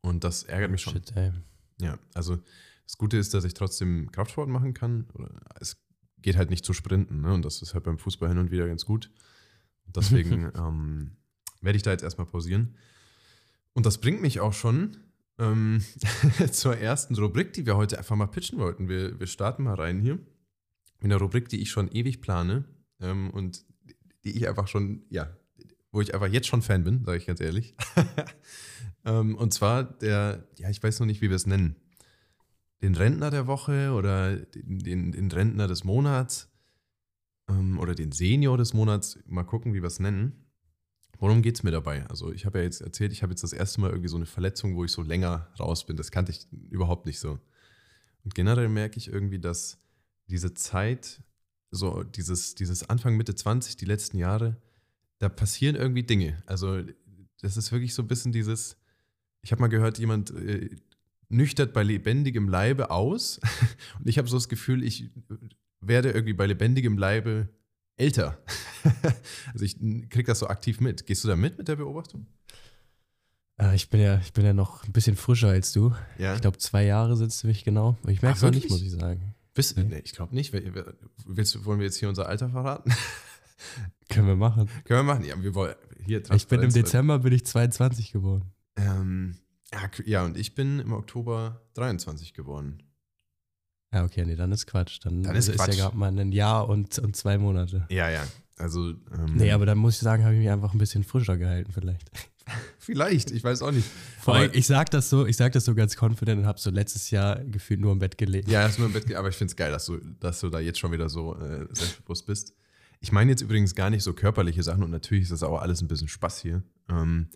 Und 0.00 0.24
das 0.24 0.42
ärgert 0.42 0.70
mich 0.70 0.82
schon. 0.82 0.92
Shit, 0.92 1.16
ey. 1.16 1.32
Ja, 1.80 1.98
also 2.14 2.38
das 2.84 2.98
Gute 2.98 3.16
ist, 3.16 3.32
dass 3.32 3.44
ich 3.44 3.54
trotzdem 3.54 4.10
Kraftsport 4.12 4.48
machen 4.48 4.74
kann. 4.74 5.06
Es 5.60 5.76
geht 6.18 6.36
halt 6.36 6.50
nicht 6.50 6.64
zu 6.64 6.72
sprinten. 6.72 7.20
Ne? 7.20 7.32
Und 7.32 7.44
das 7.44 7.62
ist 7.62 7.74
halt 7.74 7.84
beim 7.84 7.98
Fußball 7.98 8.28
hin 8.28 8.38
und 8.38 8.50
wieder 8.50 8.66
ganz 8.66 8.84
gut. 8.84 9.10
Und 9.86 9.96
deswegen 9.96 10.50
ähm, 10.56 11.12
werde 11.60 11.76
ich 11.76 11.82
da 11.82 11.92
jetzt 11.92 12.02
erstmal 12.02 12.26
pausieren. 12.26 12.74
Und 13.72 13.86
das 13.86 13.98
bringt 13.98 14.22
mich 14.22 14.40
auch 14.40 14.52
schon 14.52 14.96
ähm, 15.38 15.84
zur 16.50 16.76
ersten 16.76 17.14
Rubrik, 17.14 17.52
die 17.52 17.66
wir 17.66 17.76
heute 17.76 17.98
einfach 17.98 18.16
mal 18.16 18.26
pitchen 18.26 18.58
wollten. 18.58 18.88
Wir, 18.88 19.18
wir 19.20 19.26
starten 19.26 19.64
mal 19.64 19.74
rein 19.74 20.00
hier. 20.00 20.18
In 21.00 21.10
der 21.10 21.18
Rubrik, 21.18 21.48
die 21.48 21.60
ich 21.60 21.70
schon 21.70 21.90
ewig 21.92 22.20
plane 22.20 22.64
ähm, 23.00 23.30
und 23.30 23.64
die 24.24 24.36
ich 24.36 24.48
einfach 24.48 24.68
schon, 24.68 25.04
ja, 25.10 25.36
wo 25.92 26.00
ich 26.00 26.14
einfach 26.14 26.28
jetzt 26.28 26.46
schon 26.46 26.62
Fan 26.62 26.84
bin, 26.84 27.04
sage 27.04 27.18
ich 27.18 27.26
ganz 27.26 27.40
ehrlich. 27.40 27.74
ähm, 29.04 29.34
und 29.34 29.54
zwar 29.54 29.84
der, 29.84 30.48
ja, 30.58 30.68
ich 30.68 30.82
weiß 30.82 31.00
noch 31.00 31.06
nicht, 31.06 31.20
wie 31.20 31.28
wir 31.28 31.36
es 31.36 31.46
nennen. 31.46 31.76
Den 32.82 32.94
Rentner 32.94 33.30
der 33.30 33.46
Woche 33.46 33.92
oder 33.92 34.36
den, 34.36 34.78
den, 34.80 35.12
den 35.12 35.30
Rentner 35.30 35.68
des 35.68 35.84
Monats 35.84 36.50
ähm, 37.48 37.78
oder 37.78 37.94
den 37.94 38.12
Senior 38.12 38.58
des 38.58 38.74
Monats. 38.74 39.18
Mal 39.26 39.44
gucken, 39.44 39.74
wie 39.74 39.82
wir 39.82 39.86
es 39.86 40.00
nennen. 40.00 40.46
Worum 41.18 41.40
geht 41.40 41.54
es 41.54 41.62
mir 41.62 41.70
dabei? 41.70 42.06
Also, 42.08 42.32
ich 42.32 42.44
habe 42.44 42.58
ja 42.58 42.64
jetzt 42.64 42.82
erzählt, 42.82 43.12
ich 43.12 43.22
habe 43.22 43.32
jetzt 43.32 43.42
das 43.42 43.54
erste 43.54 43.80
Mal 43.80 43.90
irgendwie 43.90 44.08
so 44.08 44.16
eine 44.16 44.26
Verletzung, 44.26 44.76
wo 44.76 44.84
ich 44.84 44.92
so 44.92 45.02
länger 45.02 45.48
raus 45.58 45.86
bin. 45.86 45.96
Das 45.96 46.10
kannte 46.10 46.32
ich 46.32 46.46
überhaupt 46.70 47.06
nicht 47.06 47.18
so. 47.18 47.38
Und 48.24 48.34
generell 48.34 48.68
merke 48.68 48.98
ich 48.98 49.08
irgendwie, 49.08 49.38
dass 49.38 49.78
diese 50.26 50.54
Zeit, 50.54 51.22
so 51.70 52.02
dieses, 52.02 52.54
dieses 52.54 52.88
Anfang, 52.88 53.16
Mitte 53.16 53.34
20, 53.34 53.76
die 53.76 53.84
letzten 53.84 54.18
Jahre, 54.18 54.56
da 55.18 55.28
passieren 55.28 55.76
irgendwie 55.76 56.02
Dinge. 56.02 56.42
Also, 56.46 56.82
das 57.40 57.56
ist 57.56 57.72
wirklich 57.72 57.94
so 57.94 58.02
ein 58.02 58.08
bisschen 58.08 58.32
dieses, 58.32 58.76
ich 59.42 59.52
habe 59.52 59.60
mal 59.60 59.68
gehört, 59.68 59.98
jemand 59.98 60.30
äh, 60.30 60.76
nüchtert 61.28 61.72
bei 61.72 61.82
lebendigem 61.82 62.48
Leibe 62.48 62.90
aus. 62.90 63.40
Und 63.98 64.08
ich 64.08 64.18
habe 64.18 64.28
so 64.28 64.36
das 64.36 64.48
Gefühl, 64.48 64.82
ich 64.82 65.10
werde 65.80 66.10
irgendwie 66.10 66.34
bei 66.34 66.46
lebendigem 66.46 66.98
Leibe 66.98 67.48
älter. 67.96 68.38
also 69.52 69.64
ich 69.64 69.78
kriege 69.78 70.24
das 70.24 70.40
so 70.40 70.48
aktiv 70.48 70.80
mit. 70.80 71.06
Gehst 71.06 71.24
du 71.24 71.28
da 71.28 71.36
mit 71.36 71.58
mit 71.58 71.68
der 71.68 71.76
Beobachtung? 71.76 72.26
Äh, 73.58 73.74
ich, 73.74 73.88
bin 73.88 74.00
ja, 74.00 74.18
ich 74.18 74.32
bin 74.32 74.44
ja 74.44 74.52
noch 74.52 74.84
ein 74.84 74.92
bisschen 74.92 75.16
frischer 75.16 75.48
als 75.48 75.72
du. 75.72 75.94
Ja. 76.18 76.34
Ich 76.34 76.40
glaube, 76.40 76.58
zwei 76.58 76.84
Jahre 76.84 77.16
sind 77.16 77.28
es 77.28 77.38
ziemlich 77.38 77.64
genau. 77.64 77.96
Ich 78.06 78.22
merke 78.22 78.36
es 78.36 78.42
noch 78.42 78.50
nicht, 78.50 78.68
muss 78.68 78.82
ich 78.82 78.90
sagen. 78.90 79.34
Bist, 79.56 79.76
nee. 79.76 79.84
nee 79.84 80.02
ich 80.04 80.12
glaube 80.12 80.34
nicht. 80.34 80.52
Willst, 81.24 81.64
wollen 81.64 81.80
wir 81.80 81.86
jetzt 81.86 81.96
hier 81.96 82.10
unser 82.10 82.28
Alter 82.28 82.50
verraten? 82.50 82.92
Können 84.10 84.28
wir 84.28 84.36
machen. 84.36 84.68
Können 84.84 85.00
wir 85.00 85.14
machen. 85.14 85.24
Ja, 85.24 85.42
wir 85.42 85.54
wollen 85.54 85.74
hier 86.04 86.22
Ich 86.34 86.46
bin 86.46 86.62
im 86.62 86.72
Dezember 86.72 87.18
bin 87.20 87.32
ich 87.32 87.46
22 87.46 88.12
geworden. 88.12 88.52
Ähm, 88.76 89.36
ja, 90.04 90.24
und 90.24 90.36
ich 90.36 90.54
bin 90.54 90.78
im 90.78 90.92
Oktober 90.92 91.62
23 91.72 92.34
geworden. 92.34 92.82
Ja, 93.94 94.04
okay, 94.04 94.26
nee, 94.26 94.36
dann 94.36 94.52
ist 94.52 94.66
Quatsch. 94.66 94.98
Dann, 95.02 95.22
dann 95.22 95.34
ist, 95.34 95.50
Quatsch. 95.50 95.70
ist 95.70 95.78
ja 95.78 95.84
gerade 95.84 95.96
mal 95.96 96.16
ein 96.16 96.32
Jahr 96.32 96.68
und, 96.68 96.98
und 96.98 97.16
zwei 97.16 97.38
Monate. 97.38 97.86
Ja, 97.88 98.10
ja. 98.10 98.24
Also. 98.58 98.90
Ähm, 98.90 99.36
nee, 99.36 99.52
aber 99.52 99.64
dann 99.64 99.78
muss 99.78 99.94
ich 99.94 100.00
sagen, 100.00 100.22
habe 100.22 100.34
ich 100.34 100.40
mich 100.40 100.50
einfach 100.50 100.74
ein 100.74 100.78
bisschen 100.78 101.02
frischer 101.02 101.38
gehalten, 101.38 101.72
vielleicht. 101.72 102.10
vielleicht, 102.78 103.30
ich 103.30 103.42
weiß 103.42 103.62
auch 103.62 103.72
nicht. 103.72 103.88
Vor 104.20 104.34
allem, 104.34 104.50
ich 104.54 104.66
sag 104.66 104.90
das 104.90 105.10
so, 105.10 105.26
ich 105.26 105.36
sag 105.36 105.52
das 105.52 105.64
so 105.64 105.74
ganz 105.74 106.00
confident 106.00 106.40
und 106.40 106.46
habe 106.46 106.58
so 106.58 106.70
letztes 106.70 107.10
Jahr 107.10 107.44
gefühlt 107.44 107.80
nur 107.80 107.92
im 107.92 107.98
Bett 107.98 108.18
gelegt. 108.18 108.48
Ja, 108.48 108.62
hast 108.62 108.78
nur 108.78 108.86
im 108.86 108.92
Bett 108.92 109.04
gelegt, 109.04 109.18
aber 109.18 109.28
ich 109.28 109.36
finde 109.36 109.50
es 109.50 109.56
geil, 109.56 109.72
dass 109.72 109.86
du, 109.86 109.98
dass 110.20 110.40
du 110.40 110.48
da 110.48 110.60
jetzt 110.60 110.78
schon 110.78 110.92
wieder 110.92 111.08
so 111.08 111.36
äh, 111.36 111.66
selbstbewusst 111.72 112.26
bist. 112.26 112.54
Ich 113.00 113.12
meine 113.12 113.30
jetzt 113.30 113.42
übrigens 113.42 113.74
gar 113.74 113.90
nicht 113.90 114.02
so 114.02 114.14
körperliche 114.14 114.62
Sachen 114.62 114.82
und 114.82 114.90
natürlich 114.90 115.24
ist 115.24 115.32
das 115.32 115.42
auch 115.42 115.60
alles 115.60 115.82
ein 115.82 115.88
bisschen 115.88 116.08
Spaß 116.08 116.40
hier. 116.40 116.62
Ähm, 116.88 117.28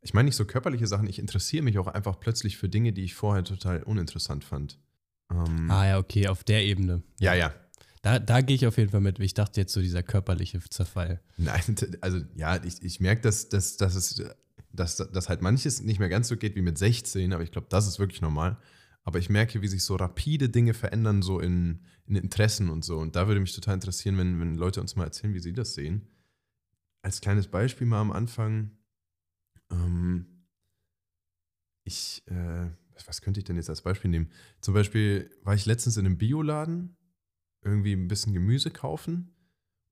ich 0.00 0.14
meine 0.14 0.26
nicht 0.26 0.36
so 0.36 0.44
körperliche 0.44 0.86
Sachen, 0.86 1.06
ich 1.06 1.18
interessiere 1.18 1.62
mich 1.62 1.78
auch 1.78 1.86
einfach 1.86 2.18
plötzlich 2.18 2.56
für 2.56 2.68
Dinge, 2.68 2.92
die 2.92 3.04
ich 3.04 3.14
vorher 3.14 3.44
total 3.44 3.82
uninteressant 3.82 4.44
fand. 4.44 4.78
Ähm, 5.30 5.70
ah 5.70 5.86
ja, 5.86 5.98
okay, 5.98 6.28
auf 6.28 6.44
der 6.44 6.64
Ebene. 6.64 7.02
Ja, 7.20 7.34
ja. 7.34 7.54
Da, 8.02 8.18
da 8.18 8.40
gehe 8.40 8.56
ich 8.56 8.66
auf 8.66 8.78
jeden 8.78 8.90
Fall 8.90 9.00
mit. 9.00 9.20
Ich 9.20 9.34
dachte 9.34 9.60
jetzt 9.60 9.72
so 9.72 9.80
dieser 9.80 10.02
körperliche 10.02 10.58
Zerfall. 10.60 11.20
Nein, 11.36 11.76
also 12.00 12.20
ja, 12.34 12.62
ich, 12.64 12.82
ich 12.82 12.98
merke, 12.98 13.22
dass, 13.22 13.48
dass, 13.48 13.76
dass, 13.76 13.94
es, 13.94 14.22
dass, 14.72 14.96
dass 14.96 15.28
halt 15.28 15.42
manches 15.42 15.82
nicht 15.82 15.98
mehr 15.98 16.08
ganz 16.08 16.28
so 16.28 16.36
geht 16.36 16.56
wie 16.56 16.62
mit 16.62 16.78
16, 16.78 17.32
aber 17.32 17.42
ich 17.42 17.52
glaube, 17.52 17.66
das 17.70 17.86
ist 17.86 17.98
wirklich 17.98 18.20
normal. 18.20 18.58
Aber 19.04 19.18
ich 19.18 19.28
merke, 19.28 19.62
wie 19.62 19.68
sich 19.68 19.82
so 19.82 19.96
rapide 19.96 20.48
Dinge 20.48 20.74
verändern, 20.74 21.22
so 21.22 21.40
in, 21.40 21.80
in 22.06 22.16
Interessen 22.16 22.68
und 22.68 22.84
so. 22.84 22.98
Und 22.98 23.16
da 23.16 23.26
würde 23.26 23.40
mich 23.40 23.54
total 23.54 23.74
interessieren, 23.74 24.16
wenn, 24.16 24.40
wenn 24.40 24.54
Leute 24.54 24.80
uns 24.80 24.96
mal 24.96 25.04
erzählen, 25.04 25.34
wie 25.34 25.40
sie 25.40 25.52
das 25.52 25.74
sehen. 25.74 26.08
Als 27.02 27.20
kleines 27.20 27.48
Beispiel 27.48 27.86
mal 27.86 28.00
am 28.00 28.12
Anfang. 28.12 28.70
Ähm, 29.70 30.46
ich, 31.84 32.22
äh, 32.26 32.70
was 33.06 33.22
könnte 33.22 33.40
ich 33.40 33.44
denn 33.44 33.56
jetzt 33.56 33.70
als 33.70 33.82
Beispiel 33.82 34.10
nehmen? 34.10 34.30
Zum 34.60 34.72
Beispiel 34.72 35.30
war 35.42 35.54
ich 35.54 35.66
letztens 35.66 35.96
in 35.96 36.06
einem 36.06 36.18
Bioladen, 36.18 36.96
irgendwie 37.62 37.94
ein 37.94 38.08
bisschen 38.08 38.32
Gemüse 38.32 38.70
kaufen. 38.70 39.34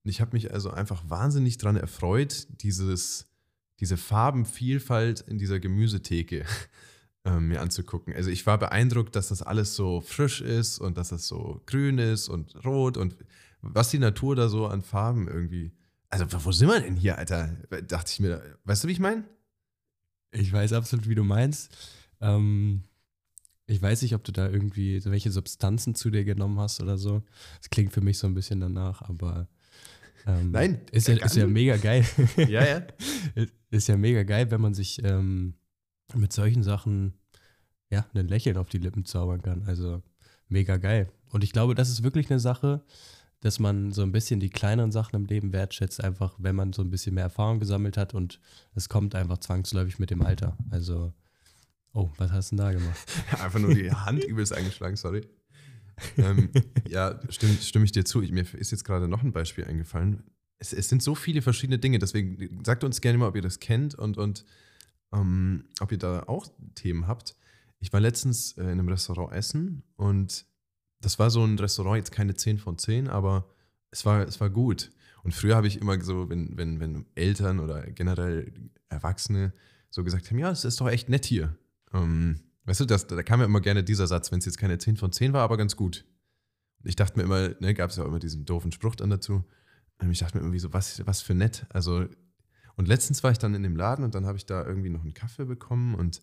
Und 0.04 0.10
ich 0.10 0.20
habe 0.20 0.32
mich 0.34 0.52
also 0.52 0.70
einfach 0.70 1.08
wahnsinnig 1.10 1.58
daran 1.58 1.76
erfreut, 1.76 2.46
dieses, 2.62 3.29
diese 3.80 3.96
Farbenvielfalt 3.96 5.22
in 5.22 5.38
dieser 5.38 5.58
Gemüsetheke 5.58 6.44
äh, 7.24 7.40
mir 7.40 7.60
anzugucken. 7.60 8.14
Also 8.14 8.30
ich 8.30 8.46
war 8.46 8.58
beeindruckt, 8.58 9.16
dass 9.16 9.28
das 9.28 9.42
alles 9.42 9.74
so 9.74 10.00
frisch 10.00 10.40
ist 10.40 10.78
und 10.78 10.96
dass 10.96 11.08
das 11.08 11.26
so 11.26 11.62
grün 11.66 11.98
ist 11.98 12.28
und 12.28 12.64
rot 12.64 12.96
und 12.96 13.16
was 13.62 13.90
die 13.90 13.98
Natur 13.98 14.36
da 14.36 14.48
so 14.48 14.66
an 14.66 14.82
Farben 14.82 15.28
irgendwie. 15.28 15.72
Also, 16.08 16.26
wo 16.44 16.50
sind 16.50 16.68
wir 16.68 16.80
denn 16.80 16.96
hier, 16.96 17.18
Alter? 17.18 17.56
Dachte 17.86 18.10
ich 18.10 18.20
mir, 18.20 18.58
weißt 18.64 18.84
du, 18.84 18.88
wie 18.88 18.92
ich 18.92 19.00
meine? 19.00 19.24
Ich 20.32 20.52
weiß 20.52 20.72
absolut, 20.72 21.08
wie 21.08 21.14
du 21.14 21.24
meinst. 21.24 21.70
Ähm, 22.20 22.84
ich 23.66 23.80
weiß 23.80 24.02
nicht, 24.02 24.14
ob 24.14 24.24
du 24.24 24.32
da 24.32 24.48
irgendwie 24.48 25.04
welche 25.04 25.30
Substanzen 25.30 25.94
zu 25.94 26.10
dir 26.10 26.24
genommen 26.24 26.58
hast 26.58 26.80
oder 26.80 26.98
so. 26.98 27.22
Das 27.58 27.70
klingt 27.70 27.92
für 27.92 28.00
mich 28.00 28.18
so 28.18 28.26
ein 28.26 28.34
bisschen 28.34 28.60
danach, 28.60 29.02
aber 29.02 29.46
ähm, 30.26 30.50
Nein, 30.50 30.80
ist 30.92 31.08
ja, 31.08 31.16
ist 31.16 31.36
ja 31.36 31.46
mega 31.46 31.76
geil. 31.76 32.04
Ja, 32.36 32.64
ja. 32.64 32.82
ist 33.70 33.88
ja 33.88 33.96
mega 33.96 34.22
geil, 34.22 34.50
wenn 34.50 34.60
man 34.60 34.74
sich 34.74 35.02
ähm, 35.04 35.54
mit 36.14 36.32
solchen 36.32 36.62
Sachen 36.62 37.14
ja 37.90 38.06
ein 38.14 38.28
Lächeln 38.28 38.56
auf 38.56 38.68
die 38.68 38.78
Lippen 38.78 39.04
zaubern 39.04 39.42
kann. 39.42 39.64
Also 39.66 40.02
mega 40.48 40.76
geil. 40.76 41.10
Und 41.30 41.44
ich 41.44 41.52
glaube, 41.52 41.74
das 41.74 41.90
ist 41.90 42.02
wirklich 42.02 42.30
eine 42.30 42.40
Sache, 42.40 42.82
dass 43.40 43.58
man 43.58 43.92
so 43.92 44.02
ein 44.02 44.12
bisschen 44.12 44.40
die 44.40 44.50
kleineren 44.50 44.92
Sachen 44.92 45.16
im 45.16 45.26
Leben 45.26 45.52
wertschätzt, 45.52 46.02
einfach 46.02 46.34
wenn 46.38 46.56
man 46.56 46.72
so 46.72 46.82
ein 46.82 46.90
bisschen 46.90 47.14
mehr 47.14 47.24
Erfahrung 47.24 47.58
gesammelt 47.58 47.96
hat 47.96 48.14
und 48.14 48.38
es 48.74 48.88
kommt 48.88 49.14
einfach 49.14 49.38
zwangsläufig 49.38 49.98
mit 49.98 50.10
dem 50.10 50.22
Alter. 50.22 50.56
Also 50.70 51.12
Oh, 51.92 52.08
was 52.18 52.30
hast 52.30 52.52
du 52.52 52.56
denn 52.56 52.64
da 52.64 52.72
gemacht? 52.72 52.98
Einfach 53.42 53.58
nur 53.58 53.74
die 53.74 53.90
Hand 53.90 54.22
übelst 54.24 54.52
eingeschlagen, 54.52 54.96
sorry. 54.96 55.26
Ähm, 56.16 56.50
ja, 56.88 57.20
stimme, 57.28 57.54
stimme 57.54 57.84
ich 57.84 57.92
dir 57.92 58.04
zu. 58.04 58.22
Ich, 58.22 58.32
mir 58.32 58.44
ist 58.54 58.70
jetzt 58.70 58.84
gerade 58.84 59.08
noch 59.08 59.22
ein 59.22 59.32
Beispiel 59.32 59.64
eingefallen. 59.64 60.22
Es, 60.58 60.72
es, 60.72 60.88
sind 60.88 61.02
so 61.02 61.14
viele 61.14 61.42
verschiedene 61.42 61.78
Dinge, 61.78 61.98
deswegen 61.98 62.62
sagt 62.64 62.84
uns 62.84 63.00
gerne 63.00 63.18
mal, 63.18 63.28
ob 63.28 63.36
ihr 63.36 63.42
das 63.42 63.60
kennt 63.60 63.94
und, 63.94 64.18
und 64.18 64.44
ähm, 65.12 65.64
ob 65.80 65.92
ihr 65.92 65.98
da 65.98 66.24
auch 66.24 66.46
Themen 66.74 67.06
habt. 67.06 67.36
Ich 67.78 67.92
war 67.92 68.00
letztens 68.00 68.52
äh, 68.58 68.62
in 68.62 68.68
einem 68.68 68.88
Restaurant 68.88 69.32
essen 69.32 69.82
und 69.96 70.46
das 71.00 71.18
war 71.18 71.30
so 71.30 71.42
ein 71.44 71.58
Restaurant, 71.58 71.96
jetzt 71.96 72.12
keine 72.12 72.34
10 72.34 72.58
von 72.58 72.76
10, 72.76 73.08
aber 73.08 73.48
es 73.90 74.04
war, 74.04 74.26
es 74.26 74.40
war 74.40 74.50
gut. 74.50 74.90
Und 75.22 75.34
früher 75.34 75.56
habe 75.56 75.66
ich 75.66 75.80
immer 75.80 76.00
so, 76.02 76.28
wenn, 76.28 76.56
wenn, 76.56 76.80
wenn 76.80 77.06
Eltern 77.14 77.60
oder 77.60 77.82
generell 77.90 78.52
Erwachsene 78.88 79.52
so 79.90 80.04
gesagt 80.04 80.30
haben, 80.30 80.38
ja, 80.38 80.50
es 80.50 80.64
ist 80.64 80.80
doch 80.80 80.88
echt 80.88 81.08
nett 81.08 81.24
hier. 81.24 81.56
Ähm, 81.92 82.40
weißt 82.70 82.80
du, 82.80 82.84
das, 82.84 83.08
da 83.08 83.20
kam 83.24 83.40
ja 83.40 83.46
immer 83.46 83.60
gerne 83.60 83.82
dieser 83.82 84.06
Satz, 84.06 84.30
wenn 84.30 84.38
es 84.38 84.44
jetzt 84.44 84.58
keine 84.58 84.78
10 84.78 84.96
von 84.96 85.10
10 85.10 85.32
war, 85.32 85.42
aber 85.42 85.56
ganz 85.56 85.74
gut. 85.74 86.04
Ich 86.84 86.94
dachte 86.94 87.18
mir 87.18 87.24
immer, 87.24 87.48
ne, 87.58 87.74
gab 87.74 87.90
es 87.90 87.96
ja 87.96 88.04
auch 88.04 88.08
immer 88.08 88.20
diesen 88.20 88.44
doofen 88.44 88.70
Spruch 88.70 88.94
dann 88.94 89.10
dazu. 89.10 89.44
Ähm, 90.00 90.12
ich 90.12 90.20
dachte 90.20 90.36
mir 90.36 90.44
irgendwie 90.44 90.60
so, 90.60 90.72
was, 90.72 91.04
was 91.04 91.20
für 91.20 91.34
nett. 91.34 91.66
Also, 91.70 92.06
und 92.76 92.86
letztens 92.86 93.24
war 93.24 93.32
ich 93.32 93.38
dann 93.38 93.54
in 93.54 93.64
dem 93.64 93.74
Laden 93.74 94.04
und 94.04 94.14
dann 94.14 94.24
habe 94.24 94.38
ich 94.38 94.46
da 94.46 94.64
irgendwie 94.64 94.88
noch 94.88 95.02
einen 95.02 95.14
Kaffee 95.14 95.46
bekommen 95.46 95.96
und 95.96 96.22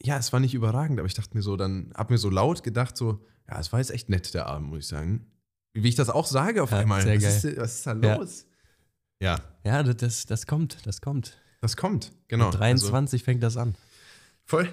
ja, 0.00 0.16
es 0.16 0.32
war 0.32 0.38
nicht 0.38 0.54
überragend, 0.54 1.00
aber 1.00 1.08
ich 1.08 1.14
dachte 1.14 1.36
mir 1.36 1.42
so, 1.42 1.56
dann 1.56 1.92
habe 1.96 2.14
mir 2.14 2.18
so 2.18 2.30
laut 2.30 2.62
gedacht, 2.62 2.96
so, 2.96 3.26
ja, 3.48 3.58
es 3.58 3.72
war 3.72 3.80
jetzt 3.80 3.90
echt 3.90 4.08
nett, 4.08 4.32
der 4.32 4.46
Abend, 4.46 4.68
muss 4.68 4.80
ich 4.80 4.86
sagen. 4.86 5.26
Wie 5.72 5.88
ich 5.88 5.96
das 5.96 6.08
auch 6.08 6.26
sage 6.26 6.62
auf 6.62 6.70
ja, 6.70 6.78
einmal. 6.78 7.02
Sehr 7.02 7.16
was, 7.16 7.42
geil. 7.42 7.52
Ist, 7.52 7.60
was 7.60 7.74
ist 7.76 7.86
da 7.86 7.92
los? 7.92 8.46
Ja. 9.20 9.40
Ja, 9.64 9.82
ja 9.82 9.82
das, 9.82 10.26
das 10.26 10.46
kommt, 10.46 10.86
das 10.86 11.00
kommt. 11.00 11.36
Das 11.62 11.76
kommt, 11.76 12.12
genau. 12.28 12.50
Mit 12.50 12.60
23 12.60 13.20
also, 13.20 13.24
fängt 13.24 13.42
das 13.42 13.56
an. 13.56 13.76
Voll. 14.46 14.72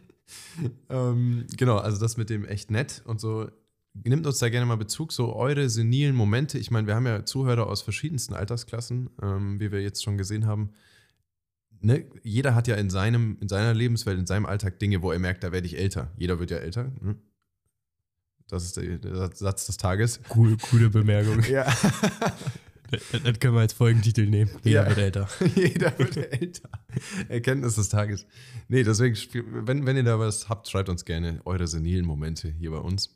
ähm, 0.90 1.46
genau, 1.56 1.78
also 1.78 2.00
das 2.00 2.16
mit 2.16 2.28
dem 2.28 2.44
echt 2.44 2.70
nett 2.70 3.02
und 3.06 3.20
so. 3.20 3.48
Nimmt 4.02 4.26
uns 4.26 4.38
da 4.40 4.48
gerne 4.48 4.66
mal 4.66 4.76
Bezug, 4.76 5.12
so 5.12 5.36
eure 5.36 5.70
senilen 5.70 6.16
Momente. 6.16 6.58
Ich 6.58 6.72
meine, 6.72 6.88
wir 6.88 6.96
haben 6.96 7.06
ja 7.06 7.24
Zuhörer 7.24 7.68
aus 7.68 7.82
verschiedensten 7.82 8.34
Altersklassen, 8.34 9.10
ähm, 9.22 9.60
wie 9.60 9.70
wir 9.70 9.80
jetzt 9.80 10.02
schon 10.02 10.18
gesehen 10.18 10.46
haben. 10.46 10.72
Ne? 11.80 12.06
Jeder 12.24 12.56
hat 12.56 12.66
ja 12.66 12.74
in, 12.74 12.90
seinem, 12.90 13.38
in 13.40 13.48
seiner 13.48 13.72
Lebenswelt, 13.72 14.18
in 14.18 14.26
seinem 14.26 14.46
Alltag 14.46 14.80
Dinge, 14.80 15.02
wo 15.02 15.12
er 15.12 15.20
merkt, 15.20 15.44
da 15.44 15.52
werde 15.52 15.68
ich 15.68 15.78
älter. 15.78 16.10
Jeder 16.16 16.40
wird 16.40 16.50
ja 16.50 16.56
älter. 16.56 16.90
Ne? 17.00 17.14
Das 18.48 18.64
ist 18.64 18.76
der, 18.76 18.98
der, 18.98 19.30
Satz 19.34 19.66
des 19.66 19.76
Tages. 19.76 20.20
Cool, 20.34 20.56
coole 20.56 20.90
Bemerkung. 20.90 21.42
Ja. 21.44 21.72
das, 23.12 23.38
können 23.40 23.54
wir 23.54 23.60
als 23.60 23.72
Folgentitel 23.72 24.26
nehmen. 24.26 24.50
Jeder 24.62 24.82
ja. 24.82 24.88
wird 24.88 24.98
älter. 24.98 25.28
Jeder 25.54 25.98
wird 25.98 26.16
älter. 26.16 26.68
Erkenntnis 27.28 27.76
des 27.76 27.88
Tages. 27.88 28.26
Nee, 28.68 28.82
deswegen, 28.82 29.16
wenn, 29.66 29.86
wenn 29.86 29.96
ihr 29.96 30.04
da 30.04 30.18
was 30.18 30.48
habt, 30.48 30.68
schreibt 30.68 30.88
uns 30.88 31.04
gerne 31.04 31.40
eure 31.44 31.66
senilen 31.66 32.04
Momente 32.04 32.48
hier 32.48 32.70
bei 32.70 32.78
uns. 32.78 33.10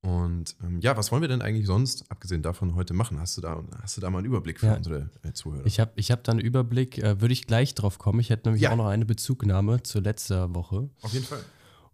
Und 0.00 0.56
ähm, 0.64 0.80
ja, 0.80 0.96
was 0.96 1.10
wollen 1.10 1.22
wir 1.22 1.28
denn 1.28 1.42
eigentlich 1.42 1.66
sonst, 1.66 2.08
abgesehen 2.10 2.42
davon, 2.42 2.76
heute 2.76 2.94
machen? 2.94 3.18
Hast 3.18 3.36
du 3.36 3.40
da, 3.40 3.64
hast 3.82 3.96
du 3.96 4.00
da 4.00 4.10
mal 4.10 4.18
einen 4.18 4.28
Überblick 4.28 4.60
für 4.60 4.66
ja. 4.66 4.76
unsere 4.76 5.10
äh, 5.24 5.32
Zuhörer? 5.32 5.66
Ich 5.66 5.80
habe 5.80 5.90
ich 5.96 6.12
hab 6.12 6.22
da 6.22 6.32
einen 6.32 6.40
Überblick, 6.40 6.98
äh, 6.98 7.20
würde 7.20 7.32
ich 7.32 7.46
gleich 7.46 7.74
drauf 7.74 7.98
kommen. 7.98 8.20
Ich 8.20 8.30
hätte 8.30 8.48
nämlich 8.48 8.62
ja. 8.62 8.70
auch 8.70 8.76
noch 8.76 8.86
eine 8.86 9.04
Bezugnahme 9.04 9.82
zur 9.82 10.02
letzten 10.02 10.54
Woche. 10.54 10.88
Auf 11.00 11.12
jeden 11.12 11.26
Fall. 11.26 11.42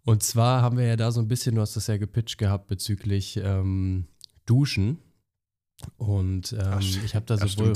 Und 0.03 0.21
zwar 0.21 0.61
haben 0.61 0.77
wir 0.77 0.85
ja 0.85 0.95
da 0.95 1.11
so 1.11 1.19
ein 1.19 1.27
bisschen, 1.27 1.55
du 1.55 1.61
hast 1.61 1.75
das 1.75 1.87
ja 1.87 1.97
gepitcht 1.97 2.37
gehabt 2.37 2.67
bezüglich 2.67 3.37
ähm, 3.43 4.07
Duschen. 4.45 4.99
Und 5.97 6.53
ähm, 6.53 6.59
Ach, 6.63 6.81
ich 6.81 7.15
habe 7.15 7.25
da 7.25 7.37
sowohl. 7.37 7.73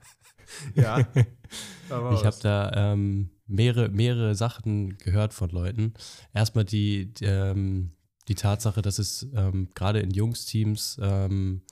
ja. 0.74 0.98
ich 1.14 2.24
habe 2.24 2.36
da 2.42 2.92
ähm, 2.92 3.30
mehrere, 3.46 3.88
mehrere 3.88 4.34
Sachen 4.34 4.96
gehört 4.98 5.34
von 5.34 5.50
Leuten. 5.50 5.94
Erstmal 6.34 6.64
die, 6.64 7.12
die, 7.12 7.24
ähm, 7.24 7.92
die 8.28 8.34
Tatsache, 8.34 8.82
dass 8.82 8.98
es 8.98 9.28
ähm, 9.34 9.68
gerade 9.74 10.00
in 10.00 10.10
Jungsteams 10.10 10.98
ähm, 11.02 11.62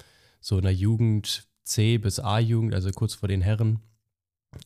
so 0.41 0.57
in 0.57 0.63
der 0.63 0.75
Jugend 0.75 1.49
C 1.65 1.99
bis 1.99 2.19
A-Jugend, 2.19 2.75
also 2.75 2.91
kurz 2.91 3.15
vor 3.15 3.29
den 3.29 3.43
Herren, 3.43 3.81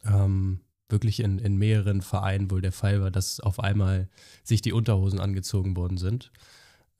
ähm, 0.04 0.60
wirklich 0.88 1.20
in, 1.20 1.38
in 1.38 1.56
mehreren 1.56 2.02
Vereinen 2.02 2.50
wohl 2.50 2.62
der 2.62 2.72
Fall 2.72 3.00
war, 3.00 3.10
dass 3.10 3.40
auf 3.40 3.58
einmal 3.58 4.08
sich 4.44 4.62
die 4.62 4.72
Unterhosen 4.72 5.20
angezogen 5.20 5.76
worden 5.76 5.98
sind. 5.98 6.30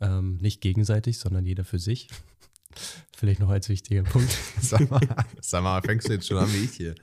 Nicht 0.00 0.60
gegenseitig, 0.60 1.18
sondern 1.18 1.46
jeder 1.46 1.64
für 1.64 1.78
sich. 1.78 2.08
Vielleicht 3.16 3.40
noch 3.40 3.50
als 3.50 3.68
wichtiger 3.68 4.02
Punkt. 4.02 4.36
sag, 4.60 4.90
mal, 4.90 5.00
sag 5.40 5.62
mal, 5.62 5.80
fängst 5.82 6.08
du 6.08 6.12
jetzt 6.12 6.26
schon 6.26 6.38
an 6.38 6.52
wie 6.52 6.64
ich 6.64 6.72
hier? 6.72 6.94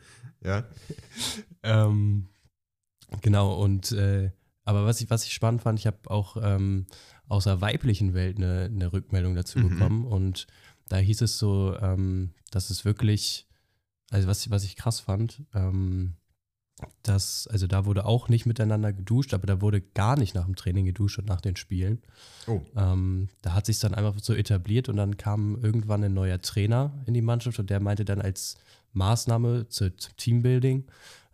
Ja. 0.44 0.66
Ähm, 1.64 2.30
genau, 3.22 3.56
und 3.56 3.92
äh, 3.92 4.32
aber 4.64 4.86
was 4.86 5.02
ich, 5.02 5.10
was 5.10 5.26
ich 5.26 5.34
spannend 5.34 5.62
fand, 5.62 5.80
ich 5.80 5.88
habe 5.88 5.98
auch 6.10 6.38
ähm, 6.42 6.88
aus 7.28 7.46
der 7.46 7.62
weiblichen 7.62 8.14
Welt 8.14 8.38
eine, 8.38 8.66
eine 8.66 8.94
Rückmeldung 8.94 9.36
dazu 9.36 9.60
mhm. 9.60 9.70
bekommen 9.70 10.06
und 10.06 10.48
da 10.90 10.98
hieß 10.98 11.22
es 11.22 11.38
so, 11.38 11.78
ähm, 11.82 12.34
dass 12.52 12.70
es 12.70 12.84
wirklich, 12.86 13.48
also 14.10 14.28
was, 14.28 14.50
was 14.50 14.64
ich 14.64 14.76
krass 14.76 15.00
fand, 15.00 15.44
ähm, 15.54 16.16
dass, 17.04 17.48
also 17.48 17.68
da 17.68 17.86
wurde 17.86 18.06
auch 18.06 18.30
nicht 18.30 18.46
miteinander 18.46 18.92
geduscht, 18.94 19.34
aber 19.34 19.46
da 19.46 19.62
wurde 19.62 19.82
gar 19.82 20.18
nicht 20.18 20.34
nach 20.34 20.46
dem 20.46 20.56
Training 20.56 20.86
geduscht 20.86 21.20
und 21.20 21.28
nach 21.28 21.42
den 21.42 21.56
Spielen. 21.56 22.02
Oh. 22.48 22.62
Ähm, 22.76 23.30
da 23.42 23.54
hat 23.54 23.66
sich 23.66 23.80
dann 23.80 23.94
einfach 23.94 24.16
so 24.20 24.34
etabliert 24.34 24.90
und 24.90 24.98
dann 24.98 25.18
kam 25.18 25.58
irgendwann 25.62 26.04
ein 26.04 26.14
neuer 26.14 26.42
Trainer 26.42 26.92
in 27.06 27.14
die 27.14 27.22
Mannschaft 27.22 27.60
und 27.60 27.70
der 27.70 27.80
meinte 27.80 28.06
dann 28.06 28.22
als 28.22 28.56
Maßnahme 28.94 29.68
zu, 29.70 29.96
zum 29.96 30.18
Teambuilding, 30.18 30.86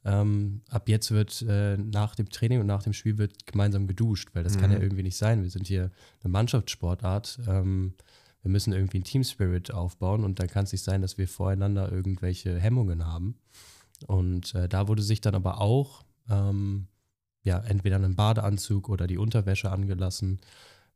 ähm, 0.08 0.62
ab 0.70 0.88
jetzt 0.88 1.12
wird 1.12 1.41
äh, 1.41 1.75
nach 1.77 2.15
dem 2.15 2.29
Training 2.29 2.62
und 2.62 2.67
nach 2.67 2.84
dem 2.84 2.94
Spiel 2.94 3.17
wird 3.17 3.46
gemeinsam 3.46 3.88
geduscht, 3.88 4.29
weil 4.34 4.44
das 4.44 4.56
mhm. 4.56 4.62
kann 4.62 4.72
ja 4.72 4.77
mhm. 4.77 4.84
irgendwie 4.84 5.03
nicht 5.03 5.17
sein. 5.17 5.44
Wir 5.44 5.50
sind 5.50 5.67
hier 5.67 5.91
eine 6.24 6.32
Mannschaftssportart. 6.32 7.39
Ähm, 7.46 7.94
wir 8.41 8.51
müssen 8.51 8.72
irgendwie 8.72 8.98
einen 8.98 9.03
Team 9.03 9.25
Spirit 9.25 9.74
aufbauen 9.74 10.24
und 10.24 10.39
dann 10.39 10.48
kann 10.48 10.63
es 10.63 10.72
nicht 10.72 10.84
sein, 10.84 11.01
dass 11.01 11.17
wir 11.17 11.27
voreinander 11.27 11.91
irgendwelche 11.91 12.58
Hemmungen 12.58 13.06
haben. 13.06 13.36
Und 14.06 14.54
äh, 14.54 14.70
da 14.70 14.88
wurde 14.88 15.01
sich 15.01 15.22
dann 15.22 15.36
aber 15.36 15.60
auch 15.60 16.04
ähm, 16.30 16.88
ja, 17.44 17.60
entweder 17.60 17.96
einen 17.96 18.16
Badeanzug 18.16 18.89
oder 18.89 19.08
die 19.08 19.18
Unterwäsche 19.18 19.72
angelassen. 19.72 20.39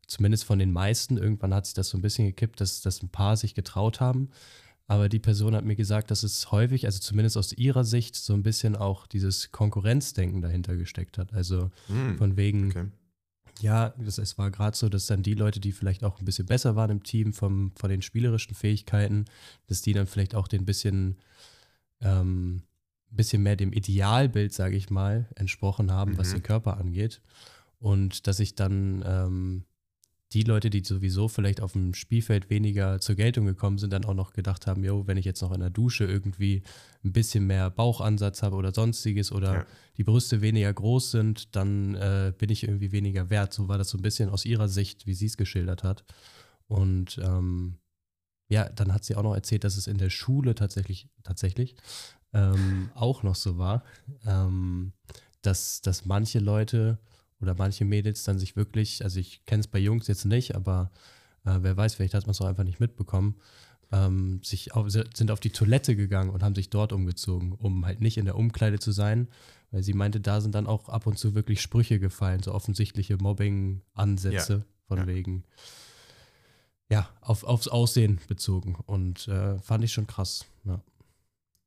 Zumindest 0.05 0.43
von 0.43 0.59
den 0.59 0.71
meisten. 0.71 1.17
Irgendwann 1.17 1.53
hat 1.53 1.65
sich 1.65 1.73
das 1.73 1.89
so 1.89 1.97
ein 1.97 2.01
bisschen 2.01 2.25
gekippt, 2.27 2.59
dass, 2.59 2.81
dass 2.81 3.01
ein 3.01 3.09
paar 3.09 3.37
sich 3.37 3.55
getraut 3.55 4.01
haben. 4.01 4.29
Aber 4.87 5.07
die 5.07 5.19
Person 5.19 5.55
hat 5.55 5.63
mir 5.63 5.77
gesagt, 5.77 6.11
dass 6.11 6.23
es 6.23 6.51
häufig, 6.51 6.85
also 6.85 6.99
zumindest 6.99 7.37
aus 7.37 7.53
ihrer 7.53 7.85
Sicht, 7.85 8.17
so 8.17 8.33
ein 8.33 8.43
bisschen 8.43 8.75
auch 8.75 9.07
dieses 9.07 9.53
Konkurrenzdenken 9.53 10.41
dahinter 10.41 10.75
gesteckt 10.75 11.17
hat. 11.17 11.33
Also 11.33 11.71
mm, 11.87 12.17
von 12.17 12.35
wegen, 12.35 12.71
okay. 12.71 12.87
ja, 13.61 13.93
es, 14.05 14.17
es 14.17 14.37
war 14.37 14.51
gerade 14.51 14.75
so, 14.75 14.89
dass 14.89 15.05
dann 15.05 15.23
die 15.23 15.35
Leute, 15.35 15.61
die 15.61 15.71
vielleicht 15.71 16.03
auch 16.03 16.19
ein 16.19 16.25
bisschen 16.25 16.45
besser 16.45 16.75
waren 16.75 16.91
im 16.91 17.03
Team 17.03 17.31
vom, 17.31 17.71
von 17.77 17.89
den 17.89 18.01
spielerischen 18.01 18.53
Fähigkeiten, 18.53 19.23
dass 19.67 19.81
die 19.81 19.93
dann 19.93 20.07
vielleicht 20.07 20.35
auch 20.35 20.49
den 20.49 20.65
bisschen 20.65 21.15
ähm, 22.01 22.63
bisschen 23.15 23.43
mehr 23.43 23.55
dem 23.55 23.73
Idealbild, 23.73 24.53
sage 24.53 24.75
ich 24.75 24.89
mal, 24.89 25.29
entsprochen 25.35 25.91
haben, 25.91 26.13
mhm. 26.13 26.17
was 26.17 26.31
den 26.31 26.43
Körper 26.43 26.77
angeht. 26.77 27.21
Und 27.79 28.27
dass 28.27 28.39
ich 28.39 28.55
dann 28.55 29.03
ähm, 29.05 29.63
die 30.33 30.43
Leute, 30.43 30.69
die 30.69 30.83
sowieso 30.83 31.27
vielleicht 31.27 31.61
auf 31.61 31.73
dem 31.73 31.93
Spielfeld 31.93 32.49
weniger 32.49 33.01
zur 33.01 33.15
Geltung 33.15 33.45
gekommen 33.45 33.77
sind, 33.77 33.91
dann 33.91 34.05
auch 34.05 34.13
noch 34.13 34.31
gedacht 34.31 34.65
haben, 34.65 34.83
jo, 34.83 35.05
wenn 35.07 35.17
ich 35.17 35.25
jetzt 35.25 35.41
noch 35.41 35.51
in 35.51 35.59
der 35.59 35.69
Dusche 35.69 36.05
irgendwie 36.05 36.63
ein 37.03 37.11
bisschen 37.11 37.47
mehr 37.47 37.69
Bauchansatz 37.69 38.41
habe 38.41 38.55
oder 38.55 38.73
sonstiges 38.73 39.31
oder 39.31 39.53
ja. 39.53 39.65
die 39.97 40.03
Brüste 40.03 40.41
weniger 40.41 40.71
groß 40.71 41.11
sind, 41.11 41.55
dann 41.55 41.95
äh, 41.95 42.33
bin 42.37 42.49
ich 42.49 42.63
irgendwie 42.63 42.93
weniger 42.93 43.29
wert. 43.29 43.51
So 43.51 43.67
war 43.67 43.77
das 43.77 43.89
so 43.89 43.97
ein 43.97 44.03
bisschen 44.03 44.29
aus 44.29 44.45
ihrer 44.45 44.69
Sicht, 44.69 45.05
wie 45.05 45.13
sie 45.13 45.25
es 45.25 45.35
geschildert 45.35 45.83
hat. 45.83 46.05
Und 46.67 47.19
ähm, 47.21 47.75
ja, 48.47 48.69
dann 48.69 48.93
hat 48.93 49.03
sie 49.03 49.15
auch 49.15 49.23
noch 49.23 49.35
erzählt, 49.35 49.65
dass 49.65 49.75
es 49.75 49.87
in 49.87 49.97
der 49.97 50.09
Schule 50.09 50.55
tatsächlich, 50.55 51.09
tatsächlich 51.23 51.75
ähm, 52.33 52.89
auch 52.95 53.23
noch 53.23 53.35
so 53.35 53.57
war, 53.57 53.83
ähm, 54.25 54.93
dass, 55.41 55.81
dass 55.81 56.05
manche 56.05 56.39
Leute 56.39 56.97
oder 57.39 57.55
manche 57.55 57.85
Mädels 57.85 58.23
dann 58.23 58.39
sich 58.39 58.55
wirklich, 58.55 59.03
also 59.03 59.19
ich 59.19 59.45
kenne 59.45 59.61
es 59.61 59.67
bei 59.67 59.79
Jungs 59.79 60.07
jetzt 60.07 60.25
nicht, 60.25 60.55
aber 60.55 60.91
äh, 61.45 61.57
wer 61.61 61.75
weiß, 61.75 61.95
vielleicht 61.95 62.13
hat 62.13 62.25
man 62.25 62.31
es 62.31 62.41
auch 62.41 62.45
einfach 62.45 62.63
nicht 62.63 62.79
mitbekommen, 62.79 63.35
ähm, 63.91 64.41
sich 64.43 64.73
auf, 64.73 64.89
sind 64.89 65.31
auf 65.31 65.39
die 65.39 65.49
Toilette 65.49 65.95
gegangen 65.95 66.29
und 66.29 66.43
haben 66.43 66.55
sich 66.55 66.69
dort 66.69 66.93
umgezogen, 66.93 67.51
um 67.53 67.85
halt 67.85 68.01
nicht 68.01 68.17
in 68.17 68.25
der 68.25 68.37
Umkleide 68.37 68.79
zu 68.79 68.91
sein, 68.91 69.27
weil 69.71 69.83
sie 69.83 69.93
meinte, 69.93 70.21
da 70.21 70.39
sind 70.39 70.55
dann 70.55 70.67
auch 70.67 70.87
ab 70.89 71.07
und 71.07 71.17
zu 71.17 71.35
wirklich 71.35 71.61
Sprüche 71.61 71.99
gefallen, 71.99 72.43
so 72.43 72.53
offensichtliche 72.53 73.17
Mobbing-Ansätze 73.17 74.53
ja. 74.53 74.65
von 74.87 74.97
ja. 74.99 75.07
wegen, 75.07 75.43
ja, 76.89 77.09
auf, 77.21 77.43
aufs 77.43 77.67
Aussehen 77.67 78.19
bezogen 78.27 78.75
und 78.85 79.27
äh, 79.27 79.59
fand 79.59 79.83
ich 79.83 79.93
schon 79.93 80.07
krass, 80.07 80.45
ja. 80.63 80.81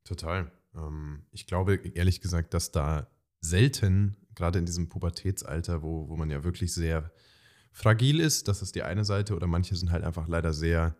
Total. 0.04 0.50
Ähm, 0.74 1.22
ich 1.30 1.46
glaube 1.46 1.76
ehrlich 1.76 2.20
gesagt, 2.20 2.54
dass 2.54 2.72
da 2.72 3.08
selten, 3.40 4.16
gerade 4.34 4.58
in 4.58 4.66
diesem 4.66 4.88
Pubertätsalter, 4.88 5.82
wo, 5.82 6.08
wo 6.08 6.16
man 6.16 6.30
ja 6.30 6.44
wirklich 6.44 6.72
sehr 6.72 7.10
fragil 7.72 8.20
ist, 8.20 8.48
das 8.48 8.62
ist 8.62 8.74
die 8.74 8.82
eine 8.82 9.04
Seite, 9.04 9.34
oder 9.34 9.46
manche 9.46 9.76
sind 9.76 9.90
halt 9.90 10.04
einfach 10.04 10.28
leider 10.28 10.52
sehr 10.52 10.96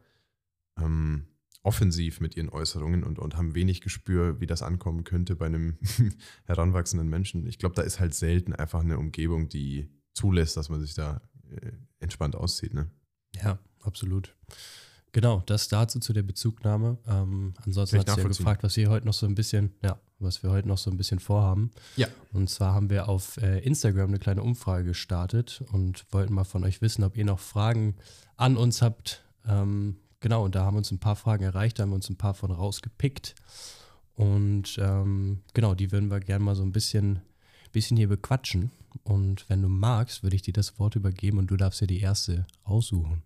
ähm, 0.79 1.27
offensiv 1.63 2.21
mit 2.21 2.37
ihren 2.37 2.51
Äußerungen 2.51 3.05
und, 3.05 3.19
und 3.19 3.37
haben 3.37 3.55
wenig 3.55 3.81
Gespür, 3.81 4.41
wie 4.41 4.47
das 4.47 4.63
ankommen 4.63 5.05
könnte 5.05 5.35
bei 5.35 5.47
einem 5.47 5.79
heranwachsenden 6.45 7.09
Menschen. 7.09 7.47
Ich 7.47 7.59
glaube, 7.59 7.75
da 7.75 7.83
ist 7.83 8.01
halt 8.01 8.15
selten 8.15 8.53
einfach 8.53 8.81
eine 8.81 8.99
Umgebung, 8.99 9.49
die 9.49 9.89
zulässt, 10.13 10.57
dass 10.57 10.69
man 10.69 10.81
sich 10.81 10.95
da 10.95 11.23
äh, 11.51 11.73
entspannt 12.01 12.37
auszieht. 12.37 12.75
Ne? 12.75 12.91
Ja, 13.43 13.59
absolut. 13.81 14.37
Genau, 15.15 15.45
das 15.47 15.69
dazu 15.69 16.01
zu 16.01 16.13
der 16.13 16.25
Bezugnahme. 16.25 16.99
Ähm, 17.07 17.55
ansonsten 17.65 18.01
hat 18.01 18.11
sie 18.11 18.21
ja 18.21 18.27
gefragt, 18.27 18.65
was 18.65 18.77
wir 18.77 18.91
heute 18.91 19.07
noch 19.07 19.15
so 19.15 19.27
ein 19.27 19.37
bisschen, 19.37 19.73
ja, 19.81 19.97
was 20.19 20.43
wir 20.43 20.51
heute 20.51 20.67
noch 20.67 20.77
so 20.77 20.91
ein 20.91 20.97
bisschen 20.97 21.21
vorhaben. 21.21 21.71
Ja. 21.95 22.09
Und 22.33 22.51
zwar 22.51 22.75
haben 22.75 22.91
wir 22.91 23.09
auf 23.09 23.37
äh, 23.37 23.61
Instagram 23.61 24.09
eine 24.09 24.19
kleine 24.19 24.43
Umfrage 24.43 24.87
gestartet 24.87 25.63
und 25.71 26.05
wollten 26.11 26.35
mal 26.35 26.43
von 26.43 26.65
euch 26.65 26.83
wissen, 26.83 27.05
ob 27.05 27.17
ihr 27.17 27.25
noch 27.25 27.39
Fragen 27.39 27.95
an 28.37 28.57
uns 28.57 28.83
habt. 28.83 29.23
Ähm, 29.47 29.99
genau, 30.19 30.45
und 30.45 30.57
da 30.57 30.65
haben 30.65 30.77
uns 30.77 30.91
ein 30.91 30.99
paar 30.99 31.15
Fragen 31.15 31.45
erreicht, 31.45 31.79
da 31.79 31.85
haben 31.85 31.91
wir 31.91 31.97
uns 31.97 32.11
ein 32.11 32.19
paar 32.19 32.35
von 32.35 32.51
rausgepickt. 32.51 33.37
Und 34.17 34.77
ähm, 34.79 35.43
genau, 35.55 35.77
die 35.77 35.93
würden 35.93 36.11
wir 36.11 36.19
gerne 36.19 36.45
mal 36.45 36.57
so 36.57 36.65
ein 36.65 36.73
bisschen, 36.73 37.21
bisschen 37.71 37.97
hier 37.97 38.09
bequatschen. 38.09 38.73
Und 39.05 39.49
wenn 39.49 39.63
du 39.63 39.69
magst, 39.69 40.25
würde 40.25 40.35
ich 40.35 40.43
dir 40.43 40.55
das 40.55 40.77
Wort 40.81 40.97
übergeben 40.97 41.39
und 41.39 41.53
du 41.53 41.57
darfst 41.57 41.81
dir 41.81 41.87
die 41.87 42.01
erste 42.01 42.49
aussuchen. 42.65 43.23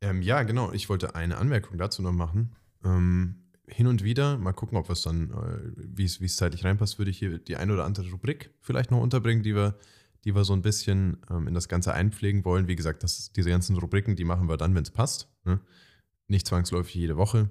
Ähm, 0.00 0.22
ja, 0.22 0.42
genau. 0.42 0.72
Ich 0.72 0.88
wollte 0.88 1.14
eine 1.14 1.38
Anmerkung 1.38 1.78
dazu 1.78 2.02
noch 2.02 2.12
machen. 2.12 2.54
Ähm, 2.84 3.46
hin 3.68 3.86
und 3.86 4.04
wieder, 4.04 4.38
mal 4.38 4.52
gucken, 4.52 4.78
ob 4.78 4.88
es 4.90 5.02
dann, 5.02 5.30
äh, 5.30 5.72
wie 5.76 6.04
es 6.04 6.36
zeitlich 6.36 6.64
reinpasst, 6.64 6.98
würde 6.98 7.10
ich 7.10 7.18
hier 7.18 7.38
die 7.38 7.56
eine 7.56 7.72
oder 7.72 7.84
andere 7.84 8.10
Rubrik 8.10 8.50
vielleicht 8.60 8.90
noch 8.90 9.00
unterbringen, 9.00 9.42
die 9.42 9.54
wir, 9.54 9.76
die 10.24 10.34
wir 10.34 10.44
so 10.44 10.52
ein 10.52 10.62
bisschen 10.62 11.18
ähm, 11.30 11.48
in 11.48 11.54
das 11.54 11.68
Ganze 11.68 11.92
einpflegen 11.92 12.44
wollen. 12.44 12.68
Wie 12.68 12.76
gesagt, 12.76 13.02
das, 13.02 13.32
diese 13.32 13.50
ganzen 13.50 13.76
Rubriken, 13.76 14.16
die 14.16 14.24
machen 14.24 14.48
wir 14.48 14.56
dann, 14.56 14.74
wenn 14.74 14.84
es 14.84 14.90
passt. 14.90 15.28
Ne? 15.44 15.60
Nicht 16.28 16.46
zwangsläufig 16.46 16.94
jede 16.94 17.16
Woche. 17.16 17.50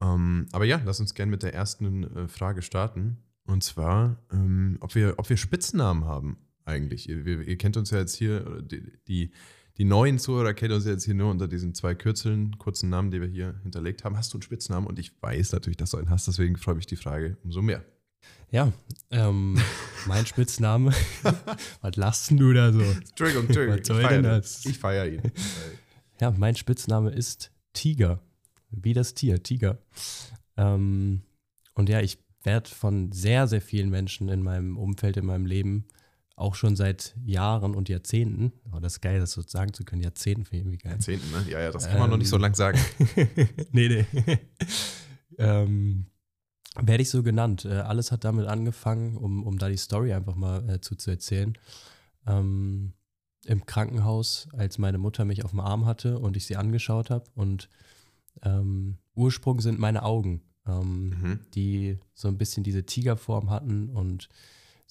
Ähm, 0.00 0.48
aber 0.52 0.64
ja, 0.64 0.80
lass 0.84 1.00
uns 1.00 1.14
gerne 1.14 1.30
mit 1.30 1.42
der 1.42 1.54
ersten 1.54 2.04
äh, 2.16 2.28
Frage 2.28 2.62
starten. 2.62 3.18
Und 3.44 3.62
zwar, 3.62 4.22
ähm, 4.32 4.78
ob, 4.80 4.94
wir, 4.94 5.14
ob 5.18 5.28
wir 5.28 5.36
Spitznamen 5.36 6.04
haben. 6.04 6.38
eigentlich. 6.64 7.08
Ihr, 7.08 7.26
ihr, 7.26 7.58
kennt 7.58 7.76
uns 7.76 7.90
ja 7.90 7.98
jetzt 7.98 8.14
hier, 8.14 8.62
die, 8.62 8.92
die, 9.08 9.32
die 9.78 9.84
neuen 9.84 10.18
Zuhörer 10.18 10.54
kennen 10.54 10.74
uns 10.74 10.84
jetzt 10.84 11.04
hier 11.04 11.14
nur 11.14 11.30
unter 11.30 11.48
diesen 11.48 11.74
zwei 11.74 11.94
Kürzeln, 11.94 12.58
kurzen 12.58 12.90
Namen, 12.90 13.10
die 13.10 13.20
wir 13.20 13.28
hier 13.28 13.54
hinterlegt 13.62 14.04
haben. 14.04 14.16
Hast 14.16 14.32
du 14.32 14.36
einen 14.36 14.42
Spitznamen? 14.42 14.86
Und 14.86 14.98
ich 14.98 15.12
weiß 15.20 15.52
natürlich, 15.52 15.78
dass 15.78 15.90
du 15.90 15.96
einen 15.96 16.10
hast, 16.10 16.28
deswegen 16.28 16.56
freue 16.56 16.74
mich 16.74 16.86
die 16.86 16.96
Frage 16.96 17.36
umso 17.42 17.62
mehr. 17.62 17.84
Ja, 18.50 18.70
ähm, 19.10 19.58
mein 20.06 20.26
Spitzname. 20.26 20.92
Was 21.80 21.96
lachst 21.96 22.30
du 22.32 22.52
da 22.52 22.72
so? 22.72 22.80
Entschuldigung, 22.80 23.46
Entschuldigung. 23.46 23.80
Was 23.80 23.86
soll 23.86 24.02
denn 24.02 24.22
das? 24.22 24.66
Ich 24.66 24.78
feiere 24.78 25.08
ihn. 25.08 25.22
Ja, 26.20 26.30
mein 26.30 26.54
Spitzname 26.54 27.10
ist 27.10 27.50
Tiger. 27.72 28.20
Wie 28.70 28.92
das 28.92 29.14
Tier, 29.14 29.42
Tiger. 29.42 29.78
Ähm, 30.56 31.22
und 31.74 31.88
ja, 31.88 32.00
ich 32.00 32.18
werde 32.42 32.68
von 32.68 33.12
sehr, 33.12 33.46
sehr 33.46 33.62
vielen 33.62 33.90
Menschen 33.90 34.28
in 34.28 34.42
meinem 34.42 34.76
Umfeld, 34.76 35.16
in 35.16 35.26
meinem 35.26 35.46
Leben, 35.46 35.86
auch 36.36 36.54
schon 36.54 36.76
seit 36.76 37.14
Jahren 37.24 37.74
und 37.74 37.88
Jahrzehnten, 37.88 38.52
oh, 38.72 38.80
das 38.80 38.94
ist 38.94 39.00
geil, 39.00 39.20
das 39.20 39.32
so 39.32 39.42
sagen 39.42 39.72
zu 39.72 39.84
können, 39.84 40.02
Jahrzehnten 40.02 40.44
für 40.44 40.56
irgendwie 40.56 40.78
geil. 40.78 40.92
Jahrzehnten, 40.92 41.30
ne? 41.30 41.44
Ja, 41.48 41.60
ja, 41.60 41.70
das 41.70 41.86
kann 41.86 41.98
man 41.98 42.04
ähm, 42.04 42.10
noch 42.10 42.16
nicht 42.18 42.28
so 42.28 42.36
ähm, 42.36 42.42
lang 42.42 42.54
sagen. 42.54 42.78
nee, 43.72 43.88
nee. 43.88 44.06
ähm, 45.38 46.06
werde 46.80 47.02
ich 47.02 47.10
so 47.10 47.22
genannt. 47.22 47.64
Äh, 47.64 47.74
alles 47.74 48.12
hat 48.12 48.24
damit 48.24 48.46
angefangen, 48.46 49.16
um, 49.16 49.44
um 49.44 49.58
da 49.58 49.68
die 49.68 49.76
Story 49.76 50.12
einfach 50.12 50.34
mal 50.34 50.68
äh, 50.68 50.80
zu, 50.80 50.96
zu 50.96 51.10
erzählen. 51.10 51.56
Ähm, 52.26 52.94
Im 53.44 53.66
Krankenhaus, 53.66 54.48
als 54.52 54.78
meine 54.78 54.98
Mutter 54.98 55.24
mich 55.24 55.44
auf 55.44 55.50
dem 55.50 55.60
Arm 55.60 55.84
hatte 55.84 56.18
und 56.18 56.36
ich 56.36 56.46
sie 56.46 56.56
angeschaut 56.56 57.10
habe. 57.10 57.24
Und 57.34 57.68
ähm, 58.42 58.98
Ursprung 59.14 59.60
sind 59.60 59.78
meine 59.78 60.02
Augen, 60.02 60.42
ähm, 60.66 61.08
mhm. 61.08 61.40
die 61.54 61.98
so 62.14 62.28
ein 62.28 62.38
bisschen 62.38 62.64
diese 62.64 62.86
Tigerform 62.86 63.50
hatten. 63.50 63.90
Und 63.90 64.30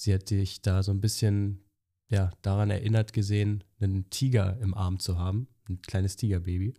sie 0.01 0.13
hat 0.15 0.27
sich 0.27 0.62
da 0.62 0.81
so 0.81 0.91
ein 0.91 1.00
bisschen 1.00 1.63
ja, 2.10 2.31
daran 2.41 2.72
erinnert 2.72 3.13
gesehen, 3.13 3.63
einen 3.79 4.10
Tiger 4.10 4.58
im 4.60 4.74
Arm 4.74 5.00
zu 5.00 5.17
haben, 5.17 5.48
ein 5.70 5.81
kleines 5.81 6.15
Tigerbaby. 6.15 6.74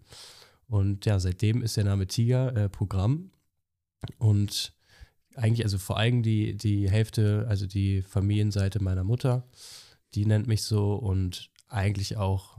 Und 0.66 1.06
ja, 1.06 1.20
seitdem 1.20 1.62
ist 1.62 1.76
der 1.76 1.84
Name 1.84 2.06
Tiger 2.06 2.54
äh, 2.56 2.68
Programm. 2.68 3.30
Und 4.18 4.74
eigentlich, 5.36 5.64
also 5.64 5.78
vor 5.78 5.98
allem 5.98 6.22
die, 6.22 6.56
die 6.56 6.90
Hälfte, 6.90 7.46
also 7.48 7.66
die 7.66 8.02
Familienseite 8.02 8.82
meiner 8.82 9.04
Mutter, 9.04 9.48
die 10.14 10.26
nennt 10.26 10.48
mich 10.48 10.62
so 10.62 10.94
und 10.94 11.50
eigentlich 11.68 12.16
auch 12.16 12.58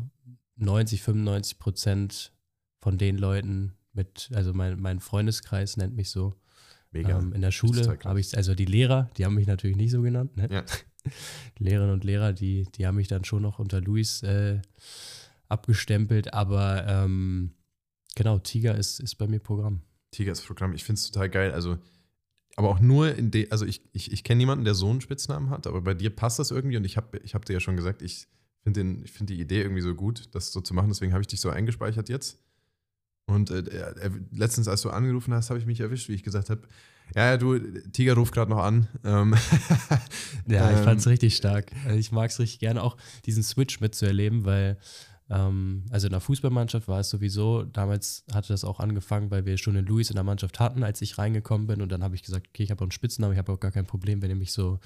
90, 0.55 1.01
95 1.03 1.59
Prozent 1.59 2.33
von 2.79 2.97
den 2.97 3.17
Leuten 3.17 3.73
mit, 3.91 4.29
also 4.33 4.53
mein, 4.53 4.79
mein 4.79 5.01
Freundeskreis 5.01 5.75
nennt 5.77 5.95
mich 5.95 6.09
so. 6.09 6.35
Mega. 6.93 7.19
Ähm, 7.19 7.33
in 7.33 7.41
der 7.41 7.51
Schule 7.51 7.97
habe 8.03 8.19
ich, 8.19 8.35
also 8.37 8.55
die 8.55 8.65
Lehrer, 8.65 9.09
die 9.17 9.25
haben 9.25 9.35
mich 9.35 9.47
natürlich 9.47 9.77
nicht 9.77 9.91
so 9.91 10.01
genannt. 10.01 10.37
Ne? 10.37 10.47
Ja. 10.51 10.63
Lehrerinnen 11.59 11.93
und 11.93 12.03
Lehrer, 12.03 12.33
die, 12.33 12.65
die 12.75 12.87
haben 12.87 12.95
mich 12.95 13.07
dann 13.07 13.25
schon 13.25 13.41
noch 13.41 13.59
unter 13.59 13.81
Luis 13.81 14.23
äh, 14.23 14.61
abgestempelt, 15.49 16.33
aber 16.33 16.85
ähm, 16.87 17.51
genau, 18.15 18.39
Tiger 18.39 18.75
ist, 18.75 18.99
ist 18.99 19.15
bei 19.15 19.27
mir 19.27 19.39
Programm. 19.39 19.81
Tiger 20.11 20.31
ist 20.31 20.45
Programm, 20.45 20.73
ich 20.73 20.83
finde 20.83 20.99
es 20.99 21.11
total 21.11 21.29
geil. 21.29 21.51
Also 21.51 21.77
aber 22.55 22.69
auch 22.69 22.79
nur 22.79 23.15
in 23.15 23.31
der, 23.31 23.47
also 23.51 23.65
ich, 23.65 23.81
ich, 23.93 24.11
ich 24.11 24.23
kenne 24.23 24.37
niemanden, 24.37 24.63
der 24.63 24.75
so 24.75 24.89
einen 24.89 25.01
Spitznamen 25.01 25.49
hat, 25.49 25.65
aber 25.65 25.81
bei 25.81 25.93
dir 25.93 26.11
passt 26.11 26.39
das 26.39 26.51
irgendwie 26.51 26.77
und 26.77 26.85
ich 26.85 26.97
habe 26.97 27.17
ich 27.23 27.33
hab 27.33 27.45
dir 27.45 27.53
ja 27.53 27.59
schon 27.59 27.75
gesagt, 27.75 28.01
ich 28.01 28.27
finde 28.63 29.07
find 29.07 29.29
die 29.29 29.39
Idee 29.39 29.61
irgendwie 29.61 29.81
so 29.81 29.95
gut, 29.95 30.29
das 30.35 30.51
so 30.51 30.61
zu 30.61 30.73
machen, 30.73 30.89
deswegen 30.89 31.13
habe 31.13 31.21
ich 31.21 31.27
dich 31.27 31.41
so 31.41 31.49
eingespeichert 31.49 32.09
jetzt. 32.09 32.39
Und 33.25 33.51
äh, 33.51 33.59
äh, 33.59 34.11
letztens, 34.31 34.67
als 34.67 34.81
du 34.81 34.89
angerufen 34.89 35.33
hast, 35.33 35.49
habe 35.49 35.59
ich 35.59 35.65
mich 35.65 35.79
erwischt, 35.79 36.09
wie 36.09 36.13
ich 36.13 36.23
gesagt 36.23 36.49
habe, 36.49 36.61
ja, 37.15 37.31
ja, 37.31 37.37
du, 37.37 37.59
Tiger 37.91 38.15
ruft 38.15 38.33
gerade 38.33 38.49
noch 38.49 38.63
an. 38.63 38.87
Ähm, 39.03 39.35
ja, 40.47 40.71
ich 40.71 40.79
fand 40.79 40.99
es 40.99 41.07
richtig 41.07 41.35
stark. 41.35 41.71
Also 41.85 41.97
ich 41.97 42.11
mag 42.11 42.29
es 42.29 42.39
richtig 42.39 42.59
gerne, 42.59 42.81
auch 42.81 42.97
diesen 43.25 43.43
Switch 43.43 43.79
mitzuerleben, 43.81 44.45
weil 44.45 44.77
ähm, 45.29 45.85
also 45.89 46.07
in 46.07 46.11
der 46.11 46.21
Fußballmannschaft 46.21 46.87
war 46.87 46.99
es 46.99 47.09
sowieso, 47.09 47.63
damals 47.63 48.25
hatte 48.33 48.49
das 48.49 48.63
auch 48.63 48.79
angefangen, 48.79 49.31
weil 49.31 49.45
wir 49.45 49.57
schon 49.57 49.75
einen 49.75 49.87
Luis 49.87 50.09
in 50.09 50.15
der 50.15 50.23
Mannschaft 50.23 50.59
hatten, 50.59 50.83
als 50.83 51.01
ich 51.01 51.17
reingekommen 51.17 51.67
bin. 51.67 51.81
Und 51.81 51.91
dann 51.91 52.03
habe 52.03 52.15
ich 52.15 52.23
gesagt, 52.23 52.47
okay, 52.49 52.63
ich 52.63 52.71
habe 52.71 52.79
auch 52.79 52.85
einen 52.85 52.91
Spitznamen, 52.91 53.33
ich 53.33 53.39
habe 53.39 53.51
auch 53.51 53.59
gar 53.59 53.71
kein 53.71 53.85
Problem, 53.85 54.21
wenn 54.21 54.29
ihr 54.29 54.35
mich 54.35 54.51
so, 54.51 54.79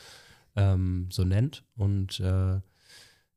ähm, 0.55 1.07
so 1.12 1.23
nennt. 1.23 1.63
Und 1.75 2.19
äh, 2.19 2.59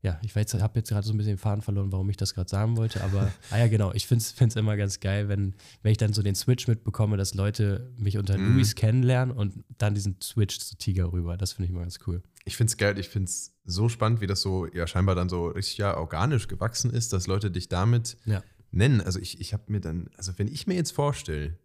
ja, 0.03 0.19
ich 0.23 0.35
habe 0.35 0.41
jetzt 0.41 0.89
gerade 0.89 1.07
so 1.07 1.13
ein 1.13 1.19
bisschen 1.19 1.33
den 1.33 1.39
Faden 1.39 1.61
verloren, 1.61 1.93
warum 1.93 2.09
ich 2.09 2.17
das 2.17 2.35
gerade 2.35 2.49
sagen 2.49 2.77
wollte, 2.79 3.05
aber, 3.05 3.31
ah 3.51 3.59
ja, 3.59 3.69
genau, 3.69 3.93
ich 3.93 4.07
finde 4.07 4.25
es 4.25 4.57
immer 4.57 4.77
ganz 4.79 5.01
geil, 5.01 5.29
wenn, 5.29 5.55
wenn 5.83 5.93
ich 5.93 5.99
dann 5.99 6.15
so 6.15 6.23
den 6.23 6.35
Switch 6.35 6.67
mitbekomme, 6.69 7.19
dass 7.19 7.35
Leute 7.35 7.93
mich 7.99 8.17
unter 8.17 8.39
mhm. 8.39 8.55
Luis 8.55 8.75
kennenlernen 8.75 9.37
und 9.37 9.63
dann 9.77 9.95
diesen 9.95 10.17
Switch 10.23 10.59
zu 10.59 10.77
Tiger 10.79 11.13
rüber. 11.13 11.37
Das 11.37 11.53
finde 11.53 11.67
ich 11.67 11.71
immer 11.71 11.81
ganz 11.81 11.99
cool. 12.07 12.23
Ich 12.47 12.57
finde 12.57 12.71
es 12.71 12.79
geil, 12.79 12.99
ich 12.99 13.11
finde 13.11 13.29
es 13.29 13.55
so 13.65 13.91
spannend, 13.91 14.23
wie 14.23 14.27
das 14.27 14.41
so 14.41 14.67
ja 14.67 14.87
scheinbar 14.87 15.15
dann 15.15 15.29
so 15.29 15.49
richtig 15.49 15.77
ja 15.77 15.97
organisch 15.97 16.49
gewachsen 16.49 16.91
ist, 16.91 17.13
dass 17.13 17.27
Leute 17.27 17.51
dich 17.51 17.69
damit 17.69 18.17
ja. 18.25 18.43
nennen. 18.71 19.03
Also 19.03 19.19
ich, 19.19 19.39
ich 19.41 19.53
habe 19.53 19.65
mir 19.67 19.81
dann, 19.81 20.09
also 20.17 20.33
wenn 20.39 20.49
ich 20.49 20.67
mir 20.67 20.75
jetzt 20.75 20.93
vorstelle, 20.93 21.59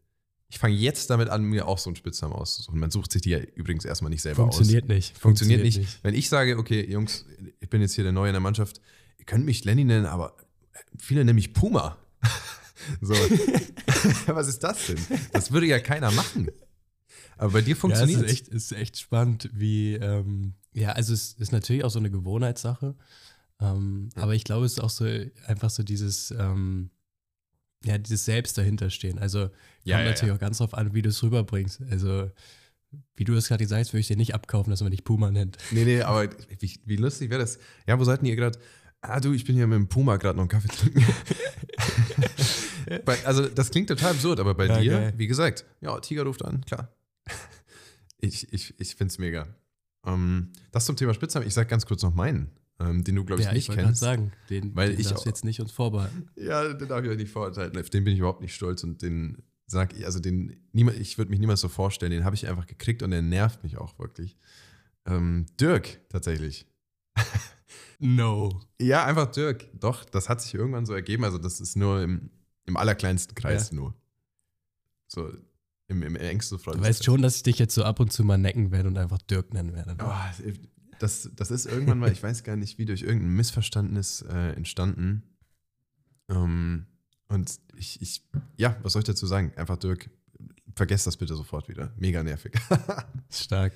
ich 0.56 0.60
fange 0.60 0.76
jetzt 0.76 1.10
damit 1.10 1.28
an, 1.28 1.44
mir 1.44 1.68
auch 1.68 1.78
so 1.78 1.90
einen 1.90 1.98
Spitznamen 1.98 2.34
auszusuchen. 2.34 2.80
Man 2.80 2.90
sucht 2.90 3.12
sich 3.12 3.22
die 3.22 3.32
ja 3.32 3.40
übrigens 3.40 3.84
erstmal 3.84 4.10
nicht 4.10 4.22
selber 4.22 4.44
Funktioniert 4.44 4.86
aus. 4.86 4.90
Nicht. 4.90 5.18
Funktioniert, 5.18 5.60
Funktioniert 5.60 5.64
nicht. 5.64 5.78
nicht. 5.80 6.00
Wenn 6.02 6.14
ich 6.14 6.30
sage, 6.30 6.58
okay, 6.58 6.90
Jungs, 6.90 7.26
ich 7.60 7.70
bin 7.70 7.82
jetzt 7.82 7.94
hier 7.94 8.06
der 8.06 8.14
Neue 8.14 8.30
in 8.30 8.36
der 8.36 8.40
Mannschaft, 8.40 8.80
ihr 9.18 9.26
könnt 9.26 9.44
mich 9.44 9.66
Lenny 9.66 9.84
nennen, 9.84 10.06
aber 10.06 10.38
viele 10.98 11.26
nennen 11.26 11.36
mich 11.36 11.54
Puma. 11.54 11.98
so. 13.02 13.14
Was 14.28 14.48
ist 14.48 14.64
das 14.64 14.88
denn? 14.88 14.98
Das 15.34 15.52
würde 15.52 15.68
ja 15.68 15.80
keiner 15.80 16.10
machen. 16.12 16.50
Aber 17.36 17.52
bei 17.52 17.62
dir 17.62 17.76
funktioniert 17.76 18.22
ja, 18.22 18.26
es. 18.26 18.32
Ist 18.32 18.42
echt, 18.42 18.48
ist 18.48 18.72
echt 18.72 18.98
spannend, 18.98 19.50
wie, 19.52 19.96
ähm, 19.96 20.54
ja, 20.72 20.94
also 20.94 21.14
es 21.14 21.34
ist 21.34 21.52
natürlich 21.52 21.84
auch 21.84 21.92
so 21.92 22.00
eine 22.00 22.12
Gewohnheitssache. 22.12 22.96
Ähm, 23.60 24.08
ja. 24.16 24.24
Aber 24.24 24.36
ich 24.36 24.46
glaube, 24.46 24.66
es 24.66 24.74
ist 24.74 24.80
auch 24.80 24.90
so 24.90 25.06
einfach 25.48 25.70
so 25.70 25.84
dieses, 25.84 26.32
ähm, 26.32 26.92
ja, 27.86 27.98
dieses 27.98 28.26
Selbst 28.26 28.58
dahinter 28.58 28.90
stehen. 28.90 29.20
Also 29.20 29.42
kommt 29.42 29.54
ja, 29.84 30.00
ja, 30.00 30.06
natürlich 30.06 30.34
auch 30.34 30.40
ganz 30.40 30.58
drauf 30.58 30.74
an, 30.74 30.94
wie 30.94 31.02
du 31.02 31.10
es 31.10 31.22
rüberbringst. 31.22 31.82
Also, 31.90 32.32
wie 33.16 33.24
du 33.24 33.34
es 33.36 33.48
gerade 33.48 33.64
gesagt 33.64 33.82
hast, 33.82 33.94
würde 33.94 34.02
ich 34.02 34.08
dir 34.08 34.18
nicht 34.18 34.34
abkaufen, 34.34 34.72
dass 34.72 34.82
man 34.82 34.92
dich 34.92 35.04
Puma 35.04 35.32
nennt. 35.32 35.58
Nee, 35.72 35.86
nee, 35.86 36.02
aber 36.02 36.30
wie, 36.60 36.80
wie 36.86 36.96
lustig 36.96 37.30
wäre 37.30 37.42
das? 37.42 37.60
Ja, 37.88 38.00
wo 38.00 38.04
seid 38.04 38.24
ihr 38.24 38.36
gerade? 38.36 38.58
Ah, 39.02 39.20
du, 39.20 39.34
ich 39.34 39.46
bin 39.46 39.56
hier 39.56 39.68
mit 39.68 39.78
dem 39.78 39.88
Puma 39.88 40.18
gerade 40.18 40.38
noch 40.38 40.44
einen 40.44 40.50
Kaffee 40.50 40.68
trinken. 40.68 41.06
also, 43.26 43.48
das 43.48 43.70
klingt 43.70 43.90
total 43.90 44.12
absurd, 44.12 44.40
aber 44.40 44.56
bei 44.56 44.68
dir, 44.68 44.92
geil. 44.92 45.14
wie 45.18 45.28
gesagt, 45.28 45.66
ja, 45.82 46.00
Tiger 46.00 46.24
ruft 46.24 46.44
an, 46.44 46.62
klar. 46.66 46.90
ich 48.20 48.52
ich, 48.52 48.74
ich 48.80 48.96
finde 48.96 49.12
es 49.12 49.20
mega. 49.20 49.48
Ähm, 50.06 50.52
das 50.72 50.86
zum 50.86 50.96
Thema 50.96 51.14
Spitznamen. 51.14 51.48
Ich 51.48 51.54
sage 51.54 51.70
ganz 51.70 51.86
kurz 51.86 52.02
noch 52.02 52.16
meinen, 52.16 52.50
ähm, 52.80 53.04
den 53.04 53.16
du, 53.16 53.24
glaube 53.24 53.42
ich, 53.42 53.48
ja, 53.48 53.54
nicht 53.54 53.70
ich 53.70 53.76
kennst. 53.76 54.02
Sagen, 54.02 54.32
den, 54.50 54.76
weil 54.76 54.92
den 54.92 55.00
ich 55.00 55.08
darfst 55.08 55.24
auch, 55.24 55.26
jetzt 55.26 55.46
nicht 55.46 55.62
uns 55.62 55.72
vorbehalten. 55.72 56.30
Ja, 56.36 56.74
den 56.74 56.88
darf 56.88 57.04
ich 57.04 57.10
euch 57.10 57.18
nicht 57.18 57.32
vorbehalten. 57.32 57.78
Auf 57.78 57.90
den 57.90 58.04
bin 58.04 58.14
ich 58.14 58.20
überhaupt 58.20 58.42
nicht 58.42 58.54
stolz 58.54 58.84
und 58.84 59.02
den 59.02 59.44
sag 59.68 59.94
ich, 59.98 60.06
also 60.06 60.20
den, 60.20 60.68
niemand, 60.74 61.00
ich 61.00 61.18
würde 61.18 61.32
mich 61.32 61.40
niemals 61.40 61.62
so 61.62 61.70
vorstellen, 61.70 62.12
den 62.12 62.24
habe 62.24 62.36
ich 62.36 62.48
einfach 62.48 62.68
gekriegt 62.68 63.02
und 63.02 63.12
der 63.12 63.22
nervt 63.22 63.64
mich 63.64 63.78
auch 63.78 63.98
wirklich. 63.98 64.38
Ähm, 65.06 65.46
Dirk, 65.60 66.00
tatsächlich. 66.10 66.68
no. 68.00 68.62
Ja, 68.80 69.06
einfach 69.06 69.32
Dirk. 69.32 69.68
Doch, 69.80 70.04
das 70.06 70.30
hat 70.30 70.42
sich 70.42 70.54
irgendwann 70.54 70.86
so 70.86 70.94
ergeben. 70.94 71.24
Also, 71.24 71.38
das 71.38 71.62
ist 71.62 71.76
nur 71.76 72.02
im, 72.02 72.30
im 72.66 72.78
allerkleinsten 72.78 73.36
Kreis 73.36 73.70
ja. 73.70 73.76
nur. 73.76 73.96
So, 75.08 75.32
im, 75.88 76.02
im 76.02 76.16
engsten 76.16 76.58
Freundeskreis. 76.58 76.98
Du 76.98 77.00
weißt 77.00 77.06
schon, 77.06 77.22
dass 77.22 77.38
ich 77.38 77.44
dich 77.44 77.60
jetzt 77.60 77.76
so 77.76 77.84
ab 77.84 78.00
und 78.00 78.12
zu 78.12 78.24
mal 78.24 78.38
necken 78.38 78.72
werde 78.72 78.90
und 78.90 78.98
einfach 78.98 79.22
Dirk 79.22 79.54
nennen 79.54 79.74
werde. 79.74 79.96
Oh, 80.00 80.44
das, 81.00 81.30
das 81.36 81.52
ist 81.52 81.66
irgendwann 81.66 82.00
mal, 82.00 82.12
ich 82.12 82.22
weiß 82.22 82.44
gar 82.44 82.56
nicht, 82.56 82.78
wie 82.78 82.86
durch 82.86 83.02
irgendein 83.02 83.36
Missverständnis 83.36 84.22
äh, 84.22 84.54
entstanden. 84.54 85.24
Ähm, 86.30 86.86
und 87.28 87.60
ich, 87.78 88.02
ich, 88.02 88.24
ja, 88.58 88.78
was 88.82 88.94
soll 88.94 89.02
ich 89.02 89.08
dazu 89.08 89.26
sagen? 89.26 89.52
Einfach 89.56 89.78
Dirk, 89.78 90.10
vergesst 90.76 91.08
das 91.08 91.18
bitte 91.18 91.36
sofort 91.36 91.68
wieder. 91.68 91.92
Mega 91.98 92.24
nervig. 92.24 92.54
Stark. 93.30 93.74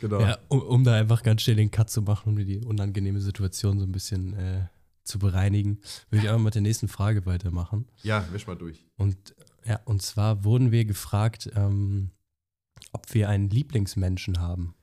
Genau. 0.00 0.20
Ja, 0.20 0.38
um, 0.48 0.60
um, 0.60 0.84
da 0.84 0.94
einfach 0.94 1.22
ganz 1.22 1.42
schnell 1.42 1.56
den 1.56 1.70
Cut 1.70 1.90
zu 1.90 2.02
machen, 2.02 2.30
um 2.30 2.36
die 2.36 2.58
unangenehme 2.58 3.20
Situation 3.20 3.78
so 3.78 3.86
ein 3.86 3.92
bisschen 3.92 4.34
äh, 4.34 4.66
zu 5.04 5.18
bereinigen, 5.18 5.80
würde 6.10 6.24
ich 6.24 6.30
einfach 6.30 6.44
mit 6.44 6.54
der 6.54 6.62
nächsten 6.62 6.88
Frage 6.88 7.24
weitermachen. 7.26 7.86
Ja, 8.02 8.26
wisch 8.32 8.46
mal 8.46 8.56
durch. 8.56 8.84
Und 8.96 9.34
ja, 9.64 9.80
und 9.84 10.02
zwar 10.02 10.44
wurden 10.44 10.72
wir 10.72 10.84
gefragt, 10.84 11.50
ähm, 11.54 12.10
ob 12.92 13.14
wir 13.14 13.28
einen 13.28 13.48
Lieblingsmenschen 13.48 14.40
haben. 14.40 14.74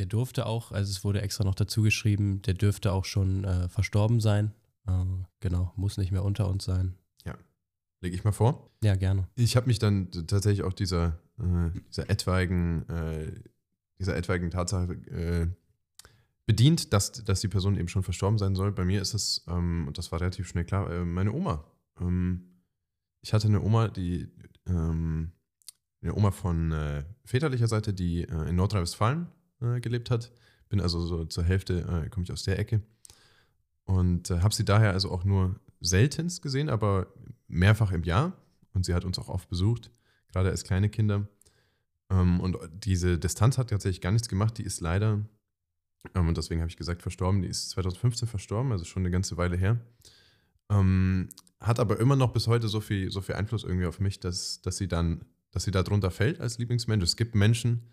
Der 0.00 0.06
durfte 0.06 0.46
auch, 0.46 0.72
also 0.72 0.90
es 0.90 1.04
wurde 1.04 1.20
extra 1.20 1.44
noch 1.44 1.54
dazu 1.54 1.82
geschrieben, 1.82 2.40
der 2.40 2.54
dürfte 2.54 2.90
auch 2.90 3.04
schon 3.04 3.44
äh, 3.44 3.68
verstorben 3.68 4.18
sein. 4.18 4.54
Äh, 4.86 5.04
genau, 5.40 5.74
muss 5.76 5.98
nicht 5.98 6.10
mehr 6.10 6.24
unter 6.24 6.48
uns 6.48 6.64
sein. 6.64 6.94
Ja. 7.26 7.36
Lege 8.00 8.16
ich 8.16 8.24
mal 8.24 8.32
vor? 8.32 8.70
Ja, 8.82 8.96
gerne. 8.96 9.28
Ich 9.34 9.56
habe 9.56 9.66
mich 9.66 9.78
dann 9.78 10.10
tatsächlich 10.10 10.62
auch 10.62 10.72
dieser, 10.72 11.20
äh, 11.38 11.78
dieser 11.86 12.08
etwaigen, 12.08 12.88
äh, 12.88 13.30
dieser 13.98 14.16
etwaigen 14.16 14.50
Tatsache 14.50 14.94
äh, 15.10 15.48
bedient, 16.46 16.94
dass, 16.94 17.12
dass 17.12 17.42
die 17.42 17.48
Person 17.48 17.76
eben 17.76 17.88
schon 17.88 18.02
verstorben 18.02 18.38
sein 18.38 18.54
soll. 18.54 18.72
Bei 18.72 18.86
mir 18.86 19.02
ist 19.02 19.12
es, 19.12 19.44
ähm, 19.48 19.86
und 19.86 19.98
das 19.98 20.10
war 20.12 20.22
relativ 20.22 20.48
schnell 20.48 20.64
klar, 20.64 20.90
äh, 20.90 21.04
meine 21.04 21.34
Oma. 21.34 21.70
Ähm, 22.00 22.62
ich 23.20 23.34
hatte 23.34 23.48
eine 23.48 23.60
Oma, 23.60 23.88
die 23.88 24.28
ähm, 24.66 25.32
eine 26.00 26.14
Oma 26.14 26.30
von 26.30 26.72
äh, 26.72 27.04
väterlicher 27.26 27.68
Seite, 27.68 27.92
die 27.92 28.22
in 28.22 28.56
Nordrhein-Westfalen 28.56 29.26
äh, 29.60 29.80
gelebt 29.80 30.10
hat, 30.10 30.32
Bin 30.68 30.80
also 30.80 31.00
so 31.00 31.24
zur 31.24 31.44
Hälfte, 31.44 31.80
äh, 31.80 32.08
komme 32.08 32.24
ich 32.24 32.32
aus 32.32 32.44
der 32.44 32.58
Ecke. 32.58 32.82
Und 33.84 34.30
äh, 34.30 34.40
habe 34.40 34.54
sie 34.54 34.64
daher 34.64 34.92
also 34.92 35.10
auch 35.10 35.24
nur 35.24 35.58
seltenst 35.80 36.42
gesehen, 36.42 36.68
aber 36.68 37.08
mehrfach 37.48 37.92
im 37.92 38.04
Jahr. 38.04 38.32
Und 38.72 38.84
sie 38.84 38.94
hat 38.94 39.04
uns 39.04 39.18
auch 39.18 39.28
oft 39.28 39.48
besucht, 39.48 39.90
gerade 40.28 40.50
als 40.50 40.64
kleine 40.64 40.88
Kinder. 40.88 41.26
Ähm, 42.10 42.40
und 42.40 42.56
diese 42.72 43.18
Distanz 43.18 43.58
hat 43.58 43.70
tatsächlich 43.70 44.00
gar 44.00 44.12
nichts 44.12 44.28
gemacht. 44.28 44.58
Die 44.58 44.62
ist 44.62 44.80
leider, 44.80 45.24
ähm, 46.14 46.28
und 46.28 46.36
deswegen 46.36 46.60
habe 46.60 46.70
ich 46.70 46.76
gesagt, 46.76 47.02
verstorben. 47.02 47.42
Die 47.42 47.48
ist 47.48 47.70
2015 47.70 48.28
verstorben, 48.28 48.72
also 48.72 48.84
schon 48.84 49.02
eine 49.02 49.10
ganze 49.10 49.36
Weile 49.36 49.56
her. 49.56 49.80
Ähm, 50.70 51.28
hat 51.60 51.80
aber 51.80 51.98
immer 52.00 52.16
noch 52.16 52.32
bis 52.32 52.46
heute 52.46 52.68
so 52.68 52.80
viel, 52.80 53.10
so 53.10 53.20
viel 53.20 53.34
Einfluss 53.34 53.64
irgendwie 53.64 53.86
auf 53.86 54.00
mich, 54.00 54.20
dass, 54.20 54.62
dass 54.62 54.76
sie 54.76 54.88
dann, 54.88 55.24
dass 55.50 55.64
sie 55.64 55.72
da 55.72 55.82
drunter 55.82 56.10
fällt 56.10 56.40
als 56.40 56.58
Lieblingsmensch. 56.58 57.02
Es 57.02 57.16
gibt 57.16 57.34
Menschen, 57.34 57.90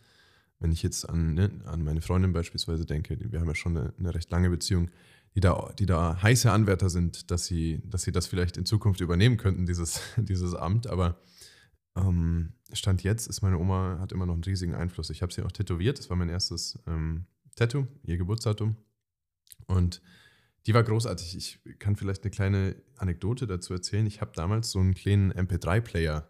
wenn 0.59 0.71
ich 0.71 0.83
jetzt 0.83 1.07
an, 1.07 1.33
ne, 1.33 1.51
an 1.65 1.83
meine 1.83 2.01
Freundin 2.01 2.33
beispielsweise 2.33 2.85
denke, 2.85 3.17
wir 3.19 3.39
haben 3.39 3.47
ja 3.47 3.55
schon 3.55 3.77
eine, 3.77 3.93
eine, 3.99 4.13
recht 4.15 4.29
lange 4.31 4.49
Beziehung, 4.49 4.89
die 5.35 5.39
da, 5.39 5.71
die 5.77 5.85
da 5.85 6.21
heiße 6.21 6.51
Anwärter 6.51 6.89
sind, 6.89 7.29
dass 7.29 7.45
sie, 7.45 7.81
dass 7.85 8.03
sie 8.03 8.11
das 8.11 8.27
vielleicht 8.27 8.57
in 8.57 8.65
Zukunft 8.65 9.01
übernehmen 9.01 9.37
könnten, 9.37 9.65
dieses, 9.65 10.01
dieses 10.17 10.55
Amt. 10.55 10.87
Aber 10.87 11.19
ähm, 11.95 12.53
Stand 12.73 13.03
jetzt 13.03 13.27
ist 13.27 13.41
meine 13.41 13.59
Oma, 13.59 13.99
hat 13.99 14.11
immer 14.11 14.25
noch 14.25 14.33
einen 14.33 14.43
riesigen 14.43 14.73
Einfluss. 14.73 15.09
Ich 15.09 15.21
habe 15.21 15.31
sie 15.31 15.43
auch 15.43 15.51
tätowiert, 15.51 15.99
das 15.99 16.09
war 16.09 16.17
mein 16.17 16.29
erstes 16.29 16.79
ähm, 16.87 17.25
Tattoo, 17.55 17.87
ihr 18.03 18.17
Geburtsdatum. 18.17 18.75
Und 19.67 20.01
die 20.65 20.73
war 20.73 20.83
großartig. 20.83 21.37
Ich 21.37 21.79
kann 21.79 21.95
vielleicht 21.95 22.23
eine 22.23 22.31
kleine 22.31 22.75
Anekdote 22.97 23.47
dazu 23.47 23.73
erzählen. 23.73 24.05
Ich 24.05 24.21
habe 24.21 24.31
damals 24.35 24.71
so 24.71 24.79
einen 24.79 24.93
kleinen 24.93 25.31
MP3-Player 25.31 26.29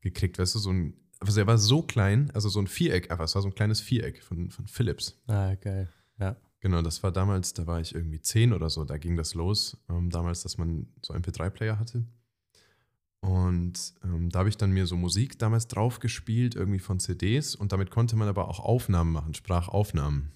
gekriegt, 0.00 0.38
weißt 0.38 0.56
du, 0.56 0.58
so 0.58 0.70
ein, 0.70 0.94
also 1.20 1.40
er 1.40 1.46
war 1.46 1.58
so 1.58 1.82
klein, 1.82 2.30
also 2.34 2.48
so 2.48 2.60
ein 2.60 2.66
Viereck, 2.66 3.10
einfach, 3.10 3.24
es 3.24 3.34
war 3.34 3.42
so 3.42 3.48
ein 3.48 3.54
kleines 3.54 3.80
Viereck 3.80 4.22
von, 4.22 4.50
von 4.50 4.66
Philips. 4.66 5.18
Ah, 5.26 5.54
geil. 5.54 5.88
Ja. 6.18 6.36
Genau, 6.60 6.82
das 6.82 7.02
war 7.02 7.12
damals, 7.12 7.54
da 7.54 7.66
war 7.66 7.80
ich 7.80 7.94
irgendwie 7.94 8.20
zehn 8.20 8.52
oder 8.52 8.70
so, 8.70 8.84
da 8.84 8.98
ging 8.98 9.16
das 9.16 9.34
los, 9.34 9.76
ähm, 9.88 10.10
damals, 10.10 10.42
dass 10.42 10.58
man 10.58 10.88
so 11.02 11.14
MP3-Player 11.14 11.78
hatte. 11.78 12.04
Und 13.20 13.94
ähm, 14.04 14.30
da 14.30 14.40
habe 14.40 14.48
ich 14.48 14.56
dann 14.56 14.70
mir 14.70 14.86
so 14.86 14.96
Musik 14.96 15.38
damals 15.38 15.68
drauf 15.68 16.00
gespielt, 16.00 16.54
irgendwie 16.54 16.78
von 16.78 17.00
CDs 17.00 17.54
und 17.54 17.72
damit 17.72 17.90
konnte 17.90 18.16
man 18.16 18.28
aber 18.28 18.48
auch 18.48 18.60
Aufnahmen 18.60 19.12
machen, 19.12 19.34
Sprachaufnahmen. 19.34 20.32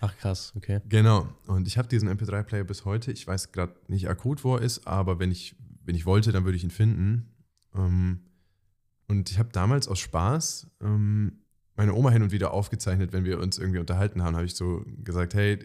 Ach 0.00 0.16
krass, 0.16 0.52
okay. 0.56 0.80
Genau. 0.88 1.28
Und 1.46 1.66
ich 1.66 1.78
habe 1.78 1.88
diesen 1.88 2.08
MP3-Player 2.08 2.64
bis 2.64 2.84
heute. 2.84 3.10
Ich 3.10 3.26
weiß 3.26 3.52
gerade 3.52 3.74
nicht 3.88 4.08
akut, 4.08 4.44
wo 4.44 4.56
er 4.56 4.62
ist, 4.62 4.86
aber 4.86 5.18
wenn 5.18 5.30
ich, 5.30 5.56
wenn 5.84 5.94
ich 5.94 6.06
wollte, 6.06 6.30
dann 6.30 6.44
würde 6.44 6.56
ich 6.56 6.64
ihn 6.64 6.70
finden. 6.70 7.32
Ähm, 7.74 8.20
und 9.08 9.30
ich 9.30 9.38
habe 9.38 9.50
damals 9.50 9.88
aus 9.88 9.98
Spaß 9.98 10.70
ähm, 10.80 11.40
meine 11.76 11.94
Oma 11.94 12.10
hin 12.10 12.22
und 12.22 12.32
wieder 12.32 12.52
aufgezeichnet, 12.52 13.12
wenn 13.12 13.24
wir 13.24 13.38
uns 13.38 13.58
irgendwie 13.58 13.78
unterhalten 13.78 14.22
haben, 14.22 14.36
habe 14.36 14.46
ich 14.46 14.54
so 14.54 14.84
gesagt, 15.02 15.34
hey, 15.34 15.58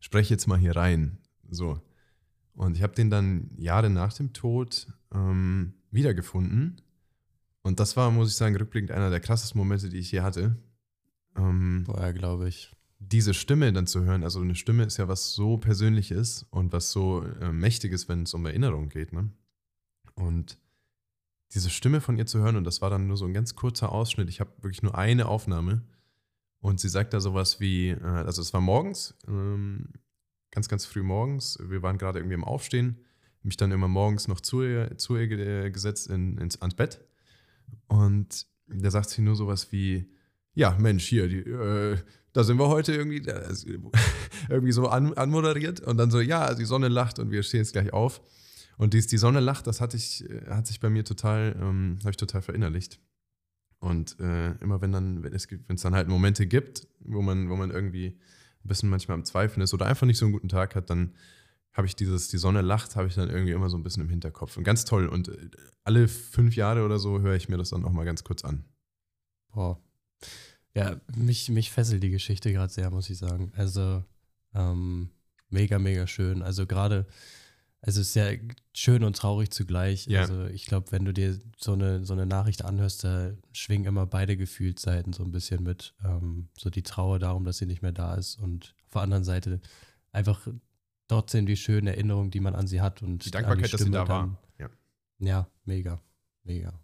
sprech 0.00 0.30
jetzt 0.30 0.46
mal 0.46 0.58
hier 0.58 0.76
rein. 0.76 1.18
So. 1.50 1.80
Und 2.54 2.76
ich 2.76 2.82
habe 2.82 2.94
den 2.94 3.10
dann 3.10 3.50
Jahre 3.56 3.90
nach 3.90 4.12
dem 4.12 4.32
Tod 4.32 4.86
ähm, 5.12 5.74
wiedergefunden. 5.90 6.80
Und 7.62 7.80
das 7.80 7.96
war, 7.96 8.10
muss 8.12 8.30
ich 8.30 8.36
sagen, 8.36 8.56
rückblickend 8.56 8.92
einer 8.92 9.10
der 9.10 9.20
krassesten 9.20 9.58
Momente, 9.58 9.88
die 9.88 9.98
ich 9.98 10.12
je 10.12 10.20
hatte. 10.20 10.56
Ähm, 11.36 11.84
Boah, 11.84 12.12
glaube 12.12 12.48
ich 12.48 12.76
diese 12.98 13.34
Stimme 13.34 13.72
dann 13.72 13.86
zu 13.86 14.04
hören, 14.04 14.24
also 14.24 14.40
eine 14.40 14.54
Stimme 14.54 14.84
ist 14.84 14.96
ja 14.96 15.08
was 15.08 15.34
so 15.34 15.58
Persönliches 15.58 16.46
und 16.50 16.72
was 16.72 16.90
so 16.90 17.22
äh, 17.22 17.52
Mächtiges, 17.52 18.08
wenn 18.08 18.22
es 18.22 18.34
um 18.34 18.46
Erinnerung 18.46 18.88
geht, 18.88 19.12
ne? 19.12 19.30
Und 20.14 20.58
diese 21.56 21.70
Stimme 21.70 22.00
von 22.00 22.18
ihr 22.18 22.26
zu 22.26 22.38
hören, 22.38 22.56
und 22.56 22.64
das 22.64 22.82
war 22.82 22.90
dann 22.90 23.08
nur 23.08 23.16
so 23.16 23.24
ein 23.24 23.32
ganz 23.32 23.56
kurzer 23.56 23.90
Ausschnitt, 23.90 24.28
ich 24.28 24.40
habe 24.40 24.50
wirklich 24.58 24.82
nur 24.82 24.96
eine 24.96 25.26
Aufnahme. 25.26 25.82
Und 26.60 26.80
sie 26.80 26.88
sagt 26.88 27.14
da 27.14 27.20
sowas 27.20 27.60
wie, 27.60 27.90
äh, 27.90 28.02
also 28.02 28.42
es 28.42 28.52
war 28.52 28.60
morgens, 28.60 29.14
ähm, 29.26 29.88
ganz, 30.50 30.68
ganz 30.68 30.84
früh 30.84 31.02
morgens, 31.02 31.58
wir 31.62 31.82
waren 31.82 31.98
gerade 31.98 32.18
irgendwie 32.18 32.34
im 32.34 32.44
Aufstehen, 32.44 32.98
mich 33.42 33.56
dann 33.56 33.72
immer 33.72 33.88
morgens 33.88 34.28
noch 34.28 34.40
zu 34.40 34.62
ihr, 34.62 34.98
zu 34.98 35.16
ihr 35.16 35.70
gesetzt 35.70 36.08
in, 36.08 36.38
ins, 36.38 36.60
ans 36.60 36.74
Bett. 36.74 37.00
Und 37.88 38.46
da 38.66 38.90
sagt 38.90 39.10
sie 39.10 39.22
nur 39.22 39.36
sowas 39.36 39.72
wie, 39.72 40.10
ja, 40.54 40.76
Mensch, 40.78 41.06
hier, 41.06 41.28
die, 41.28 41.38
äh, 41.38 41.96
da 42.32 42.44
sind 42.44 42.58
wir 42.58 42.68
heute 42.68 42.94
irgendwie, 42.94 43.22
irgendwie 44.48 44.72
so 44.72 44.88
an, 44.88 45.14
anmoderiert. 45.14 45.80
Und 45.80 45.96
dann 45.96 46.10
so, 46.10 46.20
ja, 46.20 46.52
die 46.54 46.64
Sonne 46.64 46.88
lacht 46.88 47.18
und 47.18 47.30
wir 47.30 47.42
stehen 47.42 47.60
jetzt 47.60 47.72
gleich 47.72 47.92
auf. 47.92 48.20
Und 48.76 48.94
dies, 48.94 49.06
die 49.06 49.18
Sonne 49.18 49.40
lacht, 49.40 49.66
das 49.66 49.80
hatte 49.80 49.96
ich, 49.96 50.24
hat 50.48 50.66
sich 50.66 50.80
bei 50.80 50.90
mir 50.90 51.04
total, 51.04 51.56
ähm, 51.58 51.98
habe 52.00 52.10
ich 52.10 52.16
total 52.16 52.42
verinnerlicht. 52.42 53.00
Und 53.78 54.18
äh, 54.20 54.52
immer 54.56 54.80
wenn 54.80 54.92
dann, 54.92 55.22
wenn 55.22 55.32
es, 55.32 55.50
wenn 55.50 55.76
es 55.76 55.82
dann 55.82 55.94
halt 55.94 56.08
Momente 56.08 56.46
gibt, 56.46 56.86
wo 57.00 57.22
man, 57.22 57.48
wo 57.48 57.56
man 57.56 57.70
irgendwie 57.70 58.18
ein 58.64 58.68
bisschen 58.68 58.88
manchmal 58.88 59.16
am 59.16 59.24
Zweifeln 59.24 59.62
ist 59.62 59.74
oder 59.74 59.86
einfach 59.86 60.06
nicht 60.06 60.18
so 60.18 60.26
einen 60.26 60.32
guten 60.32 60.48
Tag 60.48 60.74
hat, 60.74 60.90
dann 60.90 61.14
habe 61.72 61.86
ich 61.86 61.94
dieses, 61.94 62.28
die 62.28 62.38
Sonne 62.38 62.62
lacht, 62.62 62.96
habe 62.96 63.06
ich 63.06 63.14
dann 63.14 63.28
irgendwie 63.28 63.52
immer 63.52 63.68
so 63.68 63.76
ein 63.76 63.82
bisschen 63.82 64.02
im 64.02 64.08
Hinterkopf. 64.08 64.56
Und 64.56 64.64
ganz 64.64 64.84
toll. 64.84 65.06
Und 65.06 65.28
äh, 65.28 65.50
alle 65.84 66.08
fünf 66.08 66.56
Jahre 66.56 66.84
oder 66.84 66.98
so 66.98 67.20
höre 67.20 67.34
ich 67.34 67.48
mir 67.48 67.58
das 67.58 67.70
dann 67.70 67.84
auch 67.84 67.92
mal 67.92 68.04
ganz 68.04 68.24
kurz 68.24 68.44
an. 68.44 68.64
Boah. 69.52 69.78
Ja, 70.74 71.00
mich, 71.14 71.48
mich 71.48 71.70
fesselt 71.70 72.02
die 72.02 72.10
Geschichte 72.10 72.52
gerade 72.52 72.72
sehr, 72.72 72.90
muss 72.90 73.10
ich 73.10 73.18
sagen. 73.18 73.52
Also 73.56 74.04
ähm, 74.54 75.10
mega, 75.48 75.78
mega 75.78 76.06
schön. 76.06 76.42
Also 76.42 76.66
gerade, 76.66 77.06
also 77.80 78.00
es 78.00 78.08
ist 78.08 78.14
ja 78.16 78.30
schön 78.72 79.04
und 79.04 79.16
traurig 79.16 79.50
zugleich. 79.50 80.06
Ja. 80.06 80.22
Also 80.22 80.46
ich 80.46 80.66
glaube, 80.66 80.90
wenn 80.92 81.04
du 81.04 81.12
dir 81.12 81.38
so 81.56 81.72
eine, 81.72 82.04
so 82.04 82.14
eine 82.14 82.26
Nachricht 82.26 82.64
anhörst, 82.64 83.04
da 83.04 83.32
schwingen 83.52 83.86
immer 83.86 84.06
beide 84.06 84.36
Gefühlsseiten 84.36 85.12
so 85.12 85.22
ein 85.22 85.30
bisschen 85.30 85.62
mit. 85.62 85.94
Ähm, 86.04 86.48
so 86.58 86.70
die 86.70 86.82
Trauer 86.82 87.18
darum, 87.18 87.44
dass 87.44 87.58
sie 87.58 87.66
nicht 87.66 87.82
mehr 87.82 87.92
da 87.92 88.14
ist 88.14 88.40
und 88.40 88.74
auf 88.86 88.92
der 88.92 89.02
anderen 89.02 89.24
Seite 89.24 89.60
einfach 90.12 90.48
trotzdem 91.08 91.46
die 91.46 91.56
schönen 91.56 91.86
Erinnerungen, 91.86 92.30
die 92.30 92.40
man 92.40 92.54
an 92.54 92.66
sie 92.66 92.80
hat. 92.80 93.02
Und 93.02 93.24
die 93.24 93.30
Dankbarkeit, 93.30 93.66
die 93.66 93.72
dass 93.72 93.80
sie 93.80 93.90
da 93.90 94.04
dann, 94.04 94.08
war. 94.08 94.38
Ja. 94.58 94.70
ja, 95.18 95.48
mega, 95.64 96.00
mega. 96.42 96.80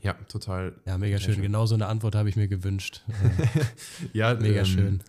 Ja, 0.00 0.14
total. 0.14 0.80
Ja, 0.86 0.98
mega 0.98 1.18
schön. 1.18 1.34
schön. 1.34 1.42
Genau 1.42 1.66
so 1.66 1.74
eine 1.74 1.86
Antwort 1.86 2.14
habe 2.14 2.28
ich 2.28 2.36
mir 2.36 2.48
gewünscht. 2.48 3.04
ja, 4.12 4.34
mega 4.34 4.60
ähm, 4.60 4.66
schön. 4.66 5.02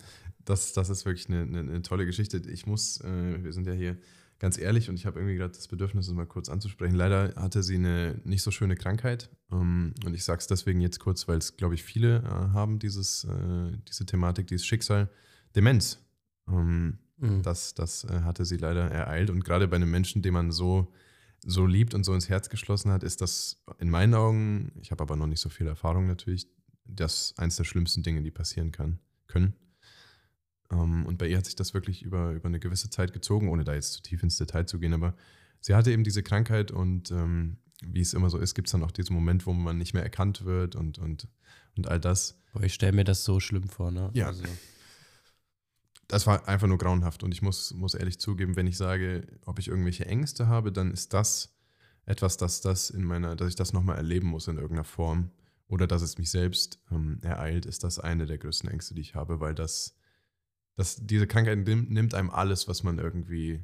Das, 0.45 0.73
das 0.73 0.89
ist 0.89 1.05
wirklich 1.05 1.29
eine, 1.29 1.41
eine, 1.41 1.59
eine 1.59 1.81
tolle 1.81 2.05
Geschichte. 2.05 2.37
Ich 2.49 2.67
muss, 2.67 3.01
äh, 3.01 3.43
wir 3.43 3.53
sind 3.53 3.65
ja 3.65 3.73
hier 3.73 3.97
ganz 4.43 4.57
ehrlich 4.57 4.89
und 4.89 4.95
ich 4.95 5.05
habe 5.05 5.21
irgendwie 5.21 5.37
gerade 5.37 5.53
das 5.53 5.69
Bedürfnis, 5.69 6.05
es 6.05 6.13
mal 6.13 6.25
kurz 6.25 6.49
anzusprechen. 6.49 6.95
Leider 6.95 7.33
hatte 7.37 7.63
sie 7.63 7.75
eine 7.75 8.19
nicht 8.25 8.43
so 8.43 8.51
schöne 8.51 8.75
Krankheit. 8.75 9.29
Ähm, 9.53 9.93
und 10.05 10.13
ich 10.13 10.25
sage 10.25 10.39
es 10.39 10.47
deswegen 10.47 10.81
jetzt 10.81 10.99
kurz, 10.99 11.29
weil 11.29 11.37
es, 11.37 11.55
glaube 11.55 11.75
ich, 11.75 11.83
viele 11.83 12.17
äh, 12.17 12.27
haben, 12.27 12.77
dieses, 12.77 13.23
äh, 13.23 13.71
diese 13.87 14.05
Thematik, 14.05 14.47
dieses 14.47 14.65
Schicksal. 14.65 15.09
Demenz. 15.55 16.05
Ähm, 16.49 16.97
mhm. 17.19 17.41
Das, 17.41 17.73
das 17.73 18.03
äh, 18.03 18.19
hatte 18.23 18.43
sie 18.43 18.57
leider 18.57 18.91
ereilt. 18.91 19.29
Und 19.29 19.45
gerade 19.45 19.65
bei 19.69 19.77
einem 19.77 19.89
Menschen, 19.89 20.21
den 20.21 20.33
man 20.33 20.51
so 20.51 20.91
so 21.45 21.65
liebt 21.65 21.93
und 21.93 22.03
so 22.03 22.13
ins 22.13 22.27
Herz 22.27 22.49
geschlossen 22.49 22.91
hat, 22.91 23.03
ist 23.03 23.21
das 23.21 23.63
in 23.79 23.89
meinen 23.89 24.13
Augen, 24.13 24.73
ich 24.81 24.91
habe 24.91 25.03
aber 25.03 25.15
noch 25.15 25.27
nicht 25.27 25.41
so 25.41 25.47
viel 25.47 25.67
Erfahrung 25.67 26.05
natürlich, 26.07 26.47
das 26.83 27.33
eins 27.37 27.55
der 27.55 27.63
schlimmsten 27.63 28.03
Dinge, 28.03 28.21
die 28.21 28.31
passieren 28.31 28.73
kann, 28.73 28.99
können. 29.27 29.53
Ähm, 30.71 31.05
und 31.05 31.17
bei 31.17 31.27
ihr 31.27 31.37
hat 31.37 31.45
sich 31.45 31.55
das 31.55 31.73
wirklich 31.73 32.03
über, 32.03 32.31
über 32.31 32.47
eine 32.47 32.59
gewisse 32.59 32.89
Zeit 32.89 33.13
gezogen, 33.13 33.49
ohne 33.49 33.63
da 33.63 33.73
jetzt 33.73 33.93
zu 33.93 34.01
tief 34.01 34.23
ins 34.23 34.37
Detail 34.37 34.65
zu 34.65 34.79
gehen. 34.79 34.93
Aber 34.93 35.15
sie 35.59 35.75
hatte 35.75 35.91
eben 35.91 36.03
diese 36.03 36.23
Krankheit 36.23 36.71
und 36.71 37.11
ähm, 37.11 37.57
wie 37.85 38.01
es 38.01 38.13
immer 38.13 38.29
so 38.29 38.37
ist, 38.37 38.53
gibt 38.55 38.67
es 38.67 38.71
dann 38.71 38.83
auch 38.83 38.91
diesen 38.91 39.13
Moment, 39.13 39.45
wo 39.45 39.53
man 39.53 39.77
nicht 39.77 39.93
mehr 39.93 40.03
erkannt 40.03 40.45
wird 40.45 40.75
und, 40.75 40.99
und, 40.99 41.27
und 41.75 41.87
all 41.87 41.99
das. 41.99 42.39
ich 42.61 42.73
stelle 42.73 42.93
mir 42.93 43.03
das 43.03 43.23
so 43.23 43.39
schlimm 43.39 43.67
vor, 43.67 43.91
ne? 43.91 44.09
Ja. 44.13 44.27
Also 44.27 44.43
das 46.07 46.27
war 46.27 46.47
einfach 46.47 46.67
nur 46.67 46.77
grauenhaft. 46.77 47.23
Und 47.23 47.33
ich 47.33 47.41
muss, 47.41 47.73
muss 47.73 47.93
ehrlich 47.93 48.19
zugeben, 48.19 48.55
wenn 48.55 48.67
ich 48.67 48.77
sage, 48.77 49.25
ob 49.45 49.59
ich 49.59 49.67
irgendwelche 49.67 50.05
Ängste 50.05 50.47
habe, 50.47 50.71
dann 50.71 50.91
ist 50.91 51.13
das 51.13 51.55
etwas, 52.05 52.37
dass 52.37 52.61
das 52.61 52.89
in 52.89 53.03
meiner, 53.03 53.35
dass 53.35 53.49
ich 53.49 53.55
das 53.55 53.73
nochmal 53.73 53.97
erleben 53.97 54.27
muss 54.27 54.47
in 54.47 54.57
irgendeiner 54.57 54.83
Form. 54.83 55.31
Oder 55.67 55.87
dass 55.87 56.01
es 56.01 56.17
mich 56.17 56.29
selbst 56.29 56.79
ähm, 56.91 57.19
ereilt, 57.23 57.65
ist 57.65 57.83
das 57.83 57.97
eine 57.97 58.25
der 58.25 58.37
größten 58.37 58.69
Ängste, 58.69 58.93
die 58.93 59.01
ich 59.01 59.15
habe, 59.15 59.39
weil 59.39 59.55
das, 59.55 59.97
das 60.75 61.05
diese 61.05 61.27
Krankheit 61.27 61.59
nimmt, 61.59 61.91
nimmt 61.91 62.13
einem 62.13 62.29
alles, 62.29 62.67
was 62.67 62.83
man 62.83 62.97
irgendwie, 62.97 63.63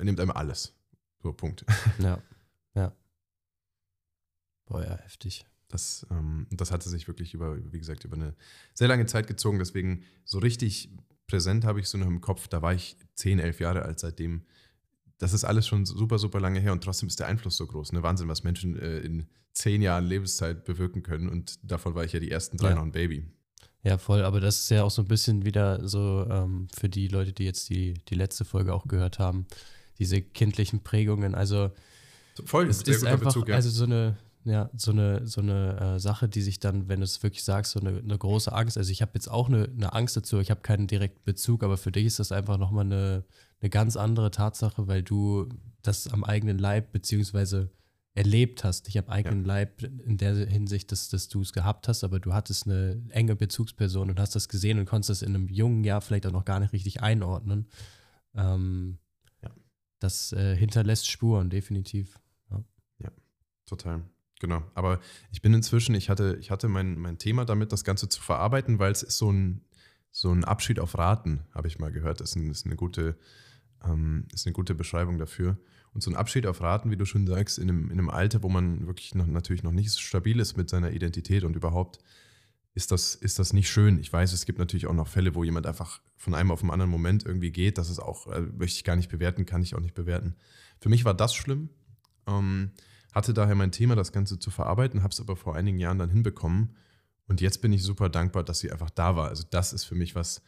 nimmt 0.00 0.20
einem 0.20 0.30
alles. 0.30 0.74
So, 1.22 1.32
Punkt. 1.32 1.64
Ja, 1.98 2.22
ja. 2.74 2.94
Boah, 4.66 4.82
ja, 4.84 4.96
heftig. 4.98 5.46
Das, 5.68 6.06
ähm, 6.10 6.46
das 6.50 6.70
hatte 6.70 6.88
sich 6.88 7.08
wirklich 7.08 7.34
über, 7.34 7.56
wie 7.72 7.78
gesagt, 7.78 8.04
über 8.04 8.16
eine 8.16 8.34
sehr 8.74 8.88
lange 8.88 9.06
Zeit 9.06 9.26
gezogen. 9.26 9.58
Deswegen 9.58 10.04
so 10.24 10.38
richtig 10.38 10.90
präsent 11.26 11.64
habe 11.64 11.80
ich 11.80 11.88
so 11.88 11.98
noch 11.98 12.06
im 12.06 12.20
Kopf, 12.20 12.48
da 12.48 12.62
war 12.62 12.74
ich 12.74 12.96
10, 13.14 13.38
11 13.38 13.60
Jahre 13.60 13.82
alt 13.82 13.98
seitdem. 13.98 14.44
Das 15.18 15.32
ist 15.32 15.44
alles 15.44 15.66
schon 15.66 15.86
super, 15.86 16.18
super 16.18 16.40
lange 16.40 16.60
her 16.60 16.72
und 16.72 16.84
trotzdem 16.84 17.08
ist 17.08 17.18
der 17.18 17.28
Einfluss 17.28 17.56
so 17.56 17.66
groß. 17.66 17.92
Ne? 17.92 18.02
Wahnsinn, 18.02 18.28
was 18.28 18.44
Menschen 18.44 18.76
äh, 18.76 18.98
in 18.98 19.26
zehn 19.52 19.82
Jahren 19.82 20.04
Lebenszeit 20.04 20.64
bewirken 20.64 21.02
können 21.02 21.28
und 21.28 21.58
davon 21.62 21.94
war 21.94 22.04
ich 22.04 22.12
ja 22.12 22.20
die 22.20 22.30
ersten 22.30 22.56
drei 22.56 22.70
ja. 22.70 22.74
noch 22.74 22.82
ein 22.82 22.92
Baby. 22.92 23.24
Ja, 23.84 23.98
voll, 23.98 24.24
aber 24.24 24.40
das 24.40 24.60
ist 24.60 24.70
ja 24.70 24.82
auch 24.82 24.90
so 24.90 25.02
ein 25.02 25.08
bisschen 25.08 25.44
wieder 25.44 25.86
so 25.86 26.26
ähm, 26.30 26.68
für 26.74 26.88
die 26.88 27.06
Leute, 27.06 27.34
die 27.34 27.44
jetzt 27.44 27.68
die, 27.68 27.94
die 28.08 28.14
letzte 28.14 28.46
Folge 28.46 28.72
auch 28.72 28.88
gehört 28.88 29.18
haben, 29.18 29.46
diese 29.98 30.22
kindlichen 30.22 30.82
Prägungen. 30.82 31.34
Also 31.34 31.70
voll, 32.46 32.66
es 32.66 32.80
ist 32.80 33.04
einfach, 33.04 33.26
Bezug, 33.26 33.48
ja. 33.48 33.56
also 33.56 33.68
so 33.68 33.84
eine, 33.84 34.16
ja, 34.44 34.70
so 34.74 34.90
eine, 34.90 35.26
so 35.26 35.42
eine 35.42 35.96
äh, 35.96 36.00
Sache, 36.00 36.30
die 36.30 36.40
sich 36.40 36.60
dann, 36.60 36.88
wenn 36.88 37.00
du 37.00 37.04
es 37.04 37.22
wirklich 37.22 37.44
sagst, 37.44 37.72
so 37.72 37.80
eine, 37.80 37.98
eine 37.98 38.16
große 38.16 38.50
Angst, 38.50 38.78
also 38.78 38.90
ich 38.90 39.02
habe 39.02 39.12
jetzt 39.14 39.30
auch 39.30 39.48
eine, 39.48 39.64
eine 39.64 39.92
Angst 39.92 40.16
dazu, 40.16 40.38
ich 40.40 40.50
habe 40.50 40.62
keinen 40.62 40.86
direkten 40.86 41.22
Bezug, 41.24 41.62
aber 41.62 41.76
für 41.76 41.92
dich 41.92 42.06
ist 42.06 42.18
das 42.18 42.32
einfach 42.32 42.56
nochmal 42.56 42.86
eine, 42.86 43.24
eine 43.60 43.68
ganz 43.68 43.98
andere 43.98 44.30
Tatsache, 44.30 44.88
weil 44.88 45.02
du 45.02 45.50
das 45.82 46.08
am 46.08 46.24
eigenen 46.24 46.58
Leib 46.58 46.90
beziehungsweise 46.90 47.68
erlebt 48.14 48.62
hast, 48.62 48.86
nicht 48.86 48.98
am 48.98 49.08
eigenen 49.08 49.40
ja. 49.42 49.46
Leib 49.48 49.82
in 49.82 50.16
der 50.16 50.34
Hinsicht, 50.34 50.92
dass, 50.92 51.08
dass 51.08 51.28
du 51.28 51.42
es 51.42 51.52
gehabt 51.52 51.88
hast, 51.88 52.04
aber 52.04 52.20
du 52.20 52.32
hattest 52.32 52.66
eine 52.66 53.02
enge 53.10 53.34
Bezugsperson 53.34 54.08
und 54.08 54.20
hast 54.20 54.36
das 54.36 54.48
gesehen 54.48 54.78
und 54.78 54.86
konntest 54.86 55.10
das 55.10 55.22
in 55.22 55.34
einem 55.34 55.48
jungen 55.48 55.82
Jahr 55.82 56.00
vielleicht 56.00 56.26
auch 56.26 56.32
noch 56.32 56.44
gar 56.44 56.60
nicht 56.60 56.72
richtig 56.72 57.02
einordnen. 57.02 57.66
Ähm, 58.34 58.98
ja. 59.42 59.50
Das 59.98 60.32
äh, 60.32 60.56
hinterlässt 60.56 61.10
Spuren, 61.10 61.50
definitiv. 61.50 62.20
Ja. 62.50 62.64
ja, 63.00 63.10
total. 63.66 64.02
Genau. 64.38 64.62
Aber 64.74 65.00
ich 65.32 65.42
bin 65.42 65.52
inzwischen, 65.52 65.94
ich 65.96 66.08
hatte, 66.08 66.36
ich 66.40 66.52
hatte 66.52 66.68
mein, 66.68 66.96
mein 66.96 67.18
Thema 67.18 67.44
damit, 67.44 67.72
das 67.72 67.82
Ganze 67.82 68.08
zu 68.08 68.20
verarbeiten, 68.20 68.78
weil 68.78 68.92
es 68.92 69.02
ist 69.02 69.18
so 69.18 69.32
ein, 69.32 69.62
so 70.12 70.30
ein 70.30 70.44
Abschied 70.44 70.78
auf 70.78 70.96
Raten, 70.96 71.40
habe 71.52 71.66
ich 71.66 71.80
mal 71.80 71.90
gehört. 71.90 72.20
Das 72.20 72.30
ist, 72.30 72.36
ein, 72.36 72.50
ist, 72.50 72.66
eine 72.66 72.76
gute, 72.76 73.16
ähm, 73.84 74.28
ist 74.32 74.46
eine 74.46 74.52
gute 74.52 74.76
Beschreibung 74.76 75.18
dafür. 75.18 75.58
Und 75.94 76.02
so 76.02 76.10
ein 76.10 76.16
Abschied 76.16 76.46
auf 76.46 76.60
Raten, 76.60 76.90
wie 76.90 76.96
du 76.96 77.04
schon 77.04 77.26
sagst, 77.26 77.58
in 77.58 77.70
einem, 77.70 77.84
in 77.84 77.92
einem 77.92 78.10
Alter, 78.10 78.42
wo 78.42 78.48
man 78.48 78.86
wirklich 78.86 79.14
noch, 79.14 79.26
natürlich 79.26 79.62
noch 79.62 79.72
nicht 79.72 79.96
stabil 79.98 80.40
ist 80.40 80.56
mit 80.56 80.68
seiner 80.68 80.90
Identität 80.90 81.44
und 81.44 81.54
überhaupt, 81.54 82.00
ist 82.74 82.90
das, 82.90 83.14
ist 83.14 83.38
das 83.38 83.52
nicht 83.52 83.70
schön. 83.70 84.00
Ich 84.00 84.12
weiß, 84.12 84.32
es 84.32 84.44
gibt 84.44 84.58
natürlich 84.58 84.88
auch 84.88 84.94
noch 84.94 85.06
Fälle, 85.06 85.36
wo 85.36 85.44
jemand 85.44 85.66
einfach 85.66 86.00
von 86.16 86.34
einem 86.34 86.50
auf 86.50 86.60
den 86.60 86.70
anderen 86.70 86.90
Moment 86.90 87.24
irgendwie 87.24 87.52
geht. 87.52 87.78
Das 87.78 87.88
ist 87.88 88.00
auch, 88.00 88.26
äh, 88.26 88.40
möchte 88.40 88.76
ich 88.76 88.84
gar 88.84 88.96
nicht 88.96 89.08
bewerten, 89.08 89.46
kann 89.46 89.62
ich 89.62 89.76
auch 89.76 89.80
nicht 89.80 89.94
bewerten. 89.94 90.34
Für 90.80 90.88
mich 90.88 91.04
war 91.04 91.14
das 91.14 91.34
schlimm. 91.34 91.70
Ähm, 92.26 92.72
hatte 93.12 93.32
daher 93.32 93.54
mein 93.54 93.70
Thema, 93.70 93.94
das 93.94 94.10
Ganze 94.10 94.40
zu 94.40 94.50
verarbeiten, 94.50 95.04
habe 95.04 95.12
es 95.12 95.20
aber 95.20 95.36
vor 95.36 95.54
einigen 95.54 95.78
Jahren 95.78 96.00
dann 96.00 96.10
hinbekommen. 96.10 96.74
Und 97.28 97.40
jetzt 97.40 97.62
bin 97.62 97.72
ich 97.72 97.84
super 97.84 98.08
dankbar, 98.08 98.42
dass 98.42 98.58
sie 98.58 98.72
einfach 98.72 98.90
da 98.90 99.14
war. 99.14 99.28
Also 99.28 99.44
das 99.48 99.72
ist 99.72 99.84
für 99.84 99.94
mich 99.94 100.16
was, 100.16 100.42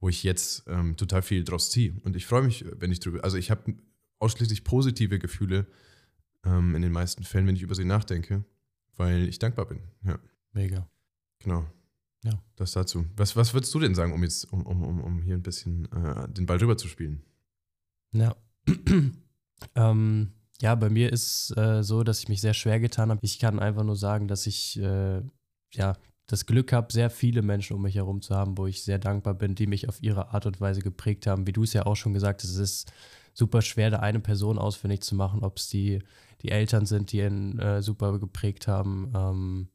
wo 0.00 0.08
ich 0.08 0.22
jetzt 0.22 0.64
ähm, 0.66 0.96
total 0.96 1.20
viel 1.20 1.44
draus 1.44 1.70
ziehe. 1.70 1.94
Und 2.04 2.16
ich 2.16 2.24
freue 2.24 2.42
mich, 2.42 2.64
wenn 2.78 2.90
ich 2.90 3.00
drüber, 3.00 3.22
also 3.22 3.36
ich 3.36 3.50
habe 3.50 3.74
ausschließlich 4.18 4.64
positive 4.64 5.18
Gefühle 5.18 5.66
ähm, 6.44 6.74
in 6.74 6.82
den 6.82 6.92
meisten 6.92 7.24
Fällen, 7.24 7.46
wenn 7.46 7.56
ich 7.56 7.62
über 7.62 7.74
sie 7.74 7.84
nachdenke, 7.84 8.44
weil 8.96 9.28
ich 9.28 9.38
dankbar 9.38 9.66
bin. 9.66 9.80
Ja. 10.04 10.18
Mega. 10.52 10.88
Genau. 11.40 11.66
Ja. 12.24 12.42
Das 12.56 12.72
dazu. 12.72 13.06
Was, 13.16 13.36
was 13.36 13.54
würdest 13.54 13.72
du 13.74 13.80
denn 13.80 13.94
sagen, 13.94 14.12
um 14.12 14.22
jetzt, 14.22 14.52
um, 14.52 14.66
um, 14.66 15.00
um 15.00 15.22
hier 15.22 15.34
ein 15.34 15.42
bisschen 15.42 15.90
äh, 15.92 16.28
den 16.28 16.46
Ball 16.46 16.58
rüber 16.58 16.76
zu 16.76 16.88
spielen? 16.88 17.22
Ja. 18.12 18.34
ähm, 19.74 20.32
ja, 20.60 20.74
bei 20.74 20.88
mir 20.88 21.12
ist 21.12 21.56
äh, 21.56 21.82
so, 21.82 22.02
dass 22.02 22.20
ich 22.20 22.28
mich 22.28 22.40
sehr 22.40 22.54
schwer 22.54 22.80
getan 22.80 23.10
habe. 23.10 23.20
Ich 23.22 23.38
kann 23.38 23.58
einfach 23.58 23.84
nur 23.84 23.96
sagen, 23.96 24.26
dass 24.26 24.46
ich 24.46 24.78
äh, 24.80 25.22
ja 25.72 25.96
das 26.26 26.46
Glück 26.46 26.72
habe, 26.72 26.92
sehr 26.92 27.10
viele 27.10 27.42
Menschen 27.42 27.76
um 27.76 27.82
mich 27.82 27.94
herum 27.94 28.20
zu 28.20 28.34
haben, 28.34 28.58
wo 28.58 28.66
ich 28.66 28.82
sehr 28.82 28.98
dankbar 28.98 29.34
bin, 29.34 29.54
die 29.54 29.66
mich 29.66 29.88
auf 29.88 30.02
ihre 30.02 30.30
Art 30.30 30.46
und 30.46 30.60
Weise 30.60 30.80
geprägt 30.80 31.26
haben. 31.26 31.46
Wie 31.46 31.52
du 31.52 31.62
es 31.62 31.72
ja 31.72 31.86
auch 31.86 31.94
schon 31.94 32.14
gesagt 32.14 32.42
hast, 32.42 32.50
es 32.50 32.58
ist 32.58 32.92
super 33.36 33.60
schwer, 33.60 33.90
da 33.90 33.98
eine 33.98 34.20
Person 34.20 34.58
ausfindig 34.58 35.02
zu 35.02 35.14
machen, 35.14 35.44
ob 35.44 35.58
es 35.58 35.68
die, 35.68 36.02
die 36.40 36.50
Eltern 36.50 36.86
sind, 36.86 37.12
die 37.12 37.20
ihn 37.20 37.58
äh, 37.58 37.82
super 37.82 38.18
geprägt 38.18 38.66
haben. 38.66 39.12
Ähm, 39.14 39.68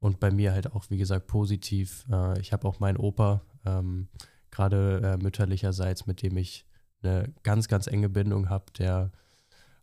und 0.00 0.20
bei 0.20 0.30
mir 0.30 0.52
halt 0.52 0.72
auch, 0.72 0.84
wie 0.90 0.98
gesagt, 0.98 1.26
positiv. 1.26 2.04
Äh, 2.12 2.38
ich 2.40 2.52
habe 2.52 2.68
auch 2.68 2.78
meinen 2.78 2.98
Opa, 2.98 3.40
ähm, 3.64 4.08
gerade 4.50 5.00
äh, 5.02 5.22
mütterlicherseits, 5.22 6.06
mit 6.06 6.20
dem 6.20 6.36
ich 6.36 6.66
eine 7.02 7.32
ganz, 7.42 7.68
ganz 7.68 7.86
enge 7.86 8.10
Bindung 8.10 8.50
habe, 8.50 8.66
der 8.78 9.10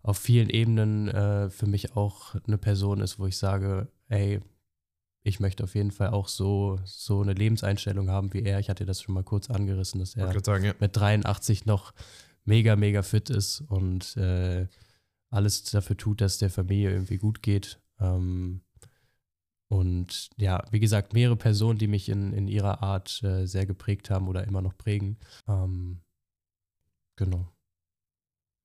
auf 0.03 0.19
vielen 0.19 0.49
Ebenen 0.49 1.07
äh, 1.07 1.49
für 1.49 1.65
mich 1.65 1.95
auch 1.95 2.35
eine 2.45 2.59
Person 2.59 3.01
ist, 3.01 3.17
wo 3.17 3.25
ich 3.25 3.37
sage, 3.37 3.87
ey, 4.09 4.41
ich 5.23 5.39
möchte 5.39 5.63
auf 5.63 5.73
jeden 5.73 5.91
Fall 5.91 6.09
auch 6.09 6.27
so, 6.27 6.79
so 6.85 7.21
eine 7.21 7.33
Lebenseinstellung 7.33 8.11
haben 8.11 8.31
wie 8.33 8.43
er. 8.43 8.59
Ich 8.59 8.69
hatte 8.69 8.85
das 8.85 9.01
schon 9.01 9.15
mal 9.15 9.23
kurz 9.23 9.49
angerissen, 9.49 9.99
dass 9.99 10.15
er 10.15 10.27
sagen, 10.45 10.65
ja. 10.65 10.73
mit 10.79 10.95
83 10.95 11.65
noch 11.65 11.93
mega, 12.47 12.75
mega 12.75 13.03
fit 13.03 13.29
ist 13.29 13.61
und 13.61 14.15
äh, 14.17 14.67
alles 15.29 15.63
dafür 15.63 15.97
tut, 15.97 16.21
dass 16.21 16.37
der 16.37 16.49
Familie 16.49 16.91
irgendwie 16.91 17.17
gut 17.17 17.41
geht. 17.41 17.79
Ähm, 17.99 18.61
und 19.69 20.29
ja, 20.37 20.63
wie 20.71 20.79
gesagt, 20.79 21.13
mehrere 21.13 21.35
Personen, 21.35 21.77
die 21.77 21.87
mich 21.87 22.07
in, 22.07 22.31
in 22.31 22.47
ihrer 22.47 22.81
Art 22.81 23.21
äh, 23.23 23.45
sehr 23.45 23.65
geprägt 23.65 24.09
haben 24.09 24.29
oder 24.29 24.45
immer 24.45 24.61
noch 24.61 24.77
prägen. 24.77 25.17
Ähm, 25.47 26.01
genau. 27.17 27.51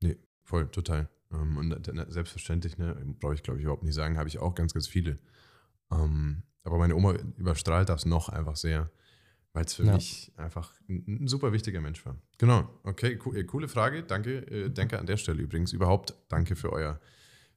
Nee, 0.00 0.16
voll, 0.44 0.68
total. 0.68 1.08
Ähm, 1.32 1.56
und 1.56 1.92
selbstverständlich, 2.08 2.78
ne, 2.78 2.94
brauche 3.18 3.34
ich 3.34 3.42
glaube 3.42 3.58
ich 3.58 3.64
überhaupt 3.64 3.82
nicht 3.82 3.94
sagen, 3.94 4.16
habe 4.16 4.28
ich 4.28 4.38
auch 4.38 4.54
ganz, 4.54 4.72
ganz 4.74 4.86
viele. 4.86 5.18
Ähm, 5.90 6.44
aber 6.62 6.78
meine 6.78 6.94
Oma 6.94 7.14
überstrahlt 7.36 7.88
das 7.88 8.06
noch 8.06 8.28
einfach 8.28 8.56
sehr 8.56 8.92
weil 9.52 9.64
es 9.64 9.74
für 9.74 9.84
ja. 9.84 9.94
mich 9.94 10.32
einfach 10.36 10.72
ein, 10.88 11.04
ein, 11.22 11.28
super 11.28 11.52
wichtiger 11.52 11.80
Mensch 11.80 12.04
war. 12.06 12.16
Genau, 12.38 12.68
okay, 12.84 13.16
co 13.16 13.32
äh, 13.34 13.44
coole 13.44 13.68
Frage. 13.68 14.02
Danke, 14.02 14.46
äh, 14.50 14.70
danke 14.70 14.98
an 14.98 15.06
der 15.06 15.16
Stelle 15.16 15.42
übrigens. 15.42 15.72
Überhaupt 15.72 16.14
danke 16.28 16.56
für 16.56 16.72
euer, 16.72 17.00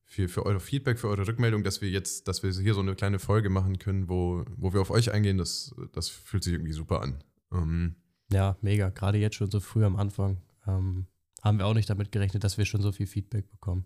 für, 0.03 0.27
für 0.27 0.45
eure 0.45 0.59
Feedback, 0.59 0.99
für 0.99 1.07
eure 1.07 1.25
Rückmeldung, 1.27 1.63
dass 1.63 1.81
wir 1.81 1.89
jetzt, 1.89 2.27
dass 2.27 2.43
wir 2.43 2.51
hier 2.51 2.73
so 2.73 2.81
eine 2.81 2.95
kleine 2.95 3.19
Folge 3.19 3.49
machen 3.49 3.79
können, 3.79 4.09
wo, 4.09 4.43
wo 4.57 4.73
wir 4.73 4.81
auf 4.81 4.91
euch 4.91 5.11
eingehen. 5.11 5.37
Das, 5.37 5.73
das 5.93 6.09
fühlt 6.09 6.43
sich 6.43 6.53
irgendwie 6.53 6.73
super 6.73 7.01
an. 7.01 7.23
Ähm, 7.51 7.95
ja, 8.31 8.57
mega. 8.61 8.89
Gerade 8.89 9.17
jetzt 9.17 9.35
schon 9.35 9.51
so 9.51 9.59
früh 9.59 9.85
am 9.85 9.95
Anfang 9.95 10.41
ähm, 10.67 11.07
haben 11.41 11.59
wir 11.59 11.65
auch 11.65 11.73
nicht 11.73 11.89
damit 11.89 12.11
gerechnet, 12.11 12.43
dass 12.43 12.57
wir 12.57 12.65
schon 12.65 12.81
so 12.81 12.91
viel 12.91 13.07
Feedback 13.07 13.49
bekommen. 13.49 13.85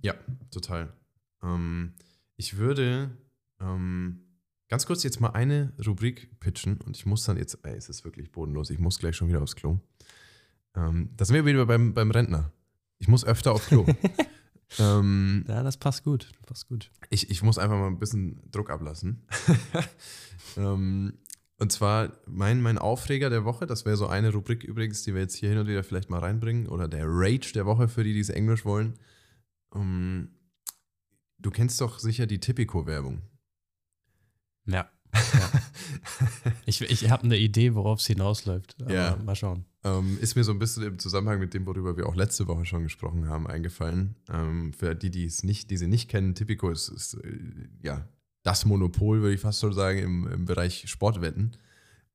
Ja, 0.00 0.14
total. 0.50 0.92
Ähm, 1.42 1.94
ich 2.36 2.56
würde 2.56 3.10
ähm, 3.60 4.27
Ganz 4.68 4.84
kurz 4.84 5.02
jetzt 5.02 5.20
mal 5.20 5.30
eine 5.30 5.72
Rubrik 5.84 6.38
pitchen 6.40 6.78
und 6.84 6.96
ich 6.96 7.06
muss 7.06 7.24
dann 7.24 7.38
jetzt, 7.38 7.58
ey, 7.62 7.74
es 7.74 7.88
ist 7.88 8.04
wirklich 8.04 8.30
bodenlos, 8.30 8.68
ich 8.70 8.78
muss 8.78 8.98
gleich 8.98 9.16
schon 9.16 9.28
wieder 9.28 9.42
aufs 9.42 9.56
Klo. 9.56 9.78
Ähm, 10.76 11.10
da 11.16 11.24
sind 11.24 11.34
wir 11.36 11.46
wieder 11.46 11.64
beim, 11.64 11.94
beim 11.94 12.10
Rentner. 12.10 12.52
Ich 12.98 13.08
muss 13.08 13.24
öfter 13.24 13.52
aufs 13.52 13.66
Klo. 13.68 13.86
ähm, 14.78 15.44
ja, 15.48 15.62
das 15.62 15.78
passt 15.78 16.04
gut. 16.04 16.30
Das 16.32 16.46
passt 16.46 16.68
gut. 16.68 16.90
Ich, 17.08 17.30
ich 17.30 17.42
muss 17.42 17.58
einfach 17.58 17.78
mal 17.78 17.86
ein 17.86 17.98
bisschen 17.98 18.42
Druck 18.50 18.68
ablassen. 18.68 19.26
ähm, 20.58 21.14
und 21.58 21.72
zwar 21.72 22.12
mein, 22.26 22.60
mein 22.60 22.76
Aufreger 22.76 23.30
der 23.30 23.44
Woche, 23.44 23.66
das 23.66 23.86
wäre 23.86 23.96
so 23.96 24.06
eine 24.06 24.32
Rubrik 24.32 24.62
übrigens, 24.62 25.02
die 25.02 25.14
wir 25.14 25.22
jetzt 25.22 25.34
hier 25.34 25.48
hin 25.48 25.58
und 25.58 25.66
wieder 25.66 25.82
vielleicht 25.82 26.10
mal 26.10 26.20
reinbringen, 26.20 26.68
oder 26.68 26.88
der 26.88 27.06
Rage 27.06 27.52
der 27.54 27.66
Woche 27.66 27.88
für 27.88 28.04
die, 28.04 28.12
die 28.12 28.20
es 28.20 28.30
Englisch 28.30 28.64
wollen. 28.64 28.98
Um, 29.70 29.82
ähm, 29.82 30.28
du 31.38 31.50
kennst 31.50 31.80
doch 31.80 31.98
sicher 31.98 32.26
die 32.26 32.38
Tipico-Werbung. 32.38 33.22
Ja. 34.68 34.88
ja. 35.14 35.50
ich 36.66 36.80
ich 36.82 37.10
habe 37.10 37.24
eine 37.24 37.36
Idee, 37.36 37.74
worauf 37.74 38.00
es 38.00 38.06
hinausläuft. 38.06 38.76
ja. 38.88 39.16
Mal 39.24 39.34
schauen. 39.34 39.64
Ähm, 39.84 40.18
ist 40.20 40.36
mir 40.36 40.44
so 40.44 40.52
ein 40.52 40.58
bisschen 40.58 40.82
im 40.82 40.98
Zusammenhang 40.98 41.38
mit 41.38 41.54
dem, 41.54 41.66
worüber 41.66 41.96
wir 41.96 42.06
auch 42.06 42.16
letzte 42.16 42.46
Woche 42.46 42.66
schon 42.66 42.82
gesprochen 42.82 43.28
haben, 43.28 43.46
eingefallen. 43.46 44.16
Ähm, 44.28 44.72
für 44.72 44.94
die, 44.94 45.10
die 45.10 45.24
es 45.24 45.44
nicht, 45.44 45.70
die 45.70 45.76
sie 45.76 45.86
nicht 45.86 46.08
kennen, 46.08 46.34
Tipico 46.34 46.70
ist, 46.70 46.88
ist 46.88 47.14
äh, 47.14 47.38
ja 47.82 48.08
das 48.42 48.64
Monopol, 48.64 49.20
würde 49.20 49.34
ich 49.34 49.40
fast 49.40 49.60
so 49.60 49.70
sagen, 49.72 49.98
im, 49.98 50.26
im 50.26 50.44
Bereich 50.44 50.88
Sportwetten. 50.88 51.56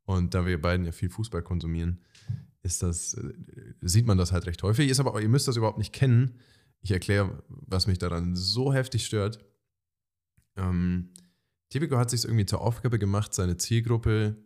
Und 0.06 0.34
da 0.34 0.46
wir 0.46 0.62
beiden 0.62 0.86
ja 0.86 0.92
viel 0.92 1.10
Fußball 1.10 1.42
konsumieren, 1.42 2.00
ist 2.62 2.84
das, 2.84 3.14
äh, 3.14 3.34
sieht 3.82 4.06
man 4.06 4.18
das 4.18 4.32
halt 4.32 4.46
recht 4.46 4.62
häufig. 4.64 4.90
Ist 4.90 5.00
aber, 5.00 5.22
ihr 5.22 5.30
müsst 5.30 5.48
das 5.48 5.58
überhaupt 5.58 5.78
nicht 5.78 5.94
kennen. 5.94 6.40
Ich 6.82 6.92
erkläre, 6.92 7.44
was 7.48 7.88
mich 7.88 7.98
daran 7.98 8.36
so 8.36 8.74
heftig 8.74 9.06
stört. 9.06 9.40
Ähm, 10.58 11.10
Tipico 11.74 11.98
hat 11.98 12.12
sich 12.12 12.24
irgendwie 12.24 12.46
zur 12.46 12.62
Aufgabe 12.62 13.00
gemacht, 13.00 13.34
seine 13.34 13.58
Zielgruppe 13.58 14.38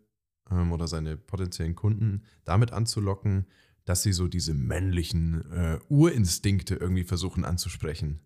ähm, 0.50 0.72
oder 0.72 0.88
seine 0.88 1.18
potenziellen 1.18 1.76
Kunden 1.76 2.24
damit 2.46 2.72
anzulocken, 2.72 3.48
dass 3.84 4.02
sie 4.02 4.14
so 4.14 4.30
diese 4.30 4.54
männlichen 4.54 5.44
äh, 5.52 5.78
Urinstinkte 5.90 6.76
irgendwie 6.76 7.04
versuchen 7.04 7.44
anzusprechen. 7.44 8.22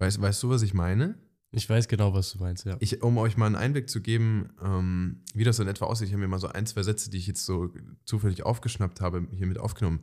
Weißt, 0.00 0.20
weißt 0.20 0.42
du, 0.42 0.50
was 0.50 0.62
ich 0.62 0.74
meine? 0.74 1.16
Ich 1.52 1.70
weiß 1.70 1.86
genau, 1.86 2.12
was 2.12 2.32
du 2.32 2.38
meinst, 2.38 2.64
ja. 2.64 2.76
Ich, 2.80 3.04
um 3.04 3.16
euch 3.18 3.36
mal 3.36 3.46
einen 3.46 3.54
Einblick 3.54 3.88
zu 3.88 4.00
geben, 4.00 4.48
ähm, 4.60 5.22
wie 5.34 5.44
das 5.44 5.60
in 5.60 5.68
etwa 5.68 5.84
aussieht, 5.84 6.08
ich 6.08 6.12
habe 6.12 6.22
mir 6.22 6.28
mal 6.28 6.40
so 6.40 6.48
ein, 6.48 6.66
zwei 6.66 6.82
Sätze, 6.82 7.08
die 7.08 7.18
ich 7.18 7.28
jetzt 7.28 7.46
so 7.46 7.72
zufällig 8.04 8.42
aufgeschnappt 8.42 9.00
habe, 9.00 9.28
hier 9.30 9.46
mit 9.46 9.58
aufgenommen. 9.58 10.02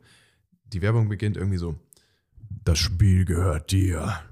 Die 0.64 0.80
Werbung 0.80 1.10
beginnt 1.10 1.36
irgendwie 1.36 1.58
so: 1.58 1.78
Das 2.64 2.78
Spiel 2.78 3.26
gehört 3.26 3.72
dir. 3.72 4.22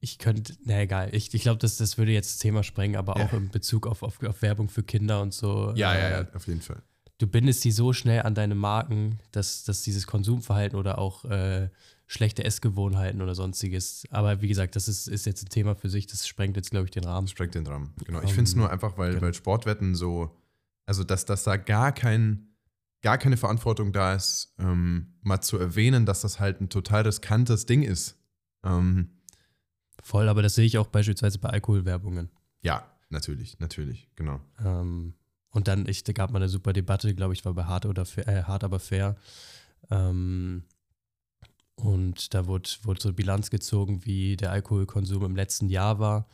ich 0.00 0.18
könnte, 0.18 0.54
na 0.64 0.80
egal, 0.80 1.08
ich, 1.12 1.32
ich 1.34 1.42
glaube, 1.42 1.58
das, 1.58 1.76
das 1.76 1.98
würde 1.98 2.12
jetzt 2.12 2.34
das 2.34 2.38
Thema 2.38 2.62
sprengen, 2.62 2.96
aber 2.96 3.18
ja. 3.18 3.26
auch 3.26 3.32
in 3.32 3.48
Bezug 3.48 3.86
auf, 3.86 4.02
auf, 4.02 4.22
auf, 4.22 4.42
Werbung 4.42 4.68
für 4.68 4.82
Kinder 4.82 5.20
und 5.20 5.34
so. 5.34 5.72
Ja, 5.74 5.94
äh, 5.94 6.00
ja, 6.00 6.20
ja, 6.22 6.28
auf 6.34 6.46
jeden 6.46 6.62
Fall. 6.62 6.82
Du 7.18 7.26
bindest 7.26 7.62
sie 7.62 7.70
so 7.70 7.92
schnell 7.92 8.22
an 8.22 8.34
deine 8.34 8.54
Marken, 8.54 9.18
dass, 9.32 9.64
dass 9.64 9.82
dieses 9.82 10.06
Konsumverhalten 10.06 10.78
oder 10.78 10.98
auch 10.98 11.24
äh, 11.24 11.70
schlechte 12.06 12.44
Essgewohnheiten 12.44 13.20
oder 13.20 13.34
sonstiges. 13.34 14.04
Aber 14.10 14.40
wie 14.40 14.48
gesagt, 14.48 14.76
das 14.76 14.88
ist, 14.88 15.08
ist 15.08 15.26
jetzt 15.26 15.44
ein 15.44 15.48
Thema 15.48 15.74
für 15.74 15.88
sich, 15.88 16.06
das 16.06 16.26
sprengt 16.26 16.56
jetzt, 16.56 16.70
glaube 16.70 16.86
ich, 16.86 16.90
den 16.92 17.04
Rahmen. 17.04 17.26
Sprengt 17.28 17.54
den 17.54 17.66
Rahmen, 17.66 17.92
genau. 18.04 18.22
Ich 18.22 18.32
finde 18.32 18.44
es 18.44 18.54
nur 18.54 18.70
einfach, 18.70 18.96
weil, 18.96 19.10
genau. 19.10 19.22
weil 19.22 19.34
Sportwetten 19.34 19.94
so, 19.94 20.36
also 20.86 21.02
dass, 21.02 21.24
dass 21.24 21.42
da 21.42 21.56
gar 21.56 21.92
kein, 21.92 22.54
gar 23.02 23.18
keine 23.18 23.36
Verantwortung 23.36 23.92
da 23.92 24.14
ist, 24.14 24.54
ähm, 24.58 25.14
mal 25.22 25.40
zu 25.40 25.58
erwähnen, 25.58 26.06
dass 26.06 26.20
das 26.20 26.38
halt 26.38 26.60
ein 26.60 26.68
total 26.68 27.02
riskantes 27.02 27.66
Ding 27.66 27.82
ist. 27.82 28.16
Ähm, 28.64 29.10
Voll, 30.02 30.28
aber 30.28 30.42
das 30.42 30.54
sehe 30.54 30.66
ich 30.66 30.78
auch 30.78 30.86
beispielsweise 30.86 31.38
bei 31.40 31.48
Alkoholwerbungen. 31.48 32.30
Ja, 32.62 32.88
natürlich, 33.08 33.58
natürlich, 33.58 34.08
genau. 34.14 34.40
Ähm, 34.64 35.14
und 35.50 35.66
dann, 35.66 35.88
ich, 35.88 36.04
da 36.04 36.12
gab 36.12 36.30
mal 36.30 36.38
eine 36.38 36.48
super 36.48 36.72
Debatte, 36.72 37.12
glaube 37.14 37.32
ich, 37.32 37.44
war 37.44 37.54
bei 37.54 37.64
Hart 37.64 37.86
oder 37.86 38.04
fair, 38.04 38.28
äh, 38.28 38.42
Hart 38.44 38.62
aber 38.62 38.78
fair. 38.78 39.16
Ähm, 39.90 40.62
und 41.76 42.34
da 42.34 42.46
wurde, 42.46 42.70
wurde 42.82 43.02
so 43.02 43.12
Bilanz 43.12 43.50
gezogen, 43.50 44.04
wie 44.04 44.36
der 44.36 44.50
Alkoholkonsum 44.50 45.24
im 45.24 45.36
letzten 45.36 45.68
Jahr 45.68 45.98
war. 45.98 46.28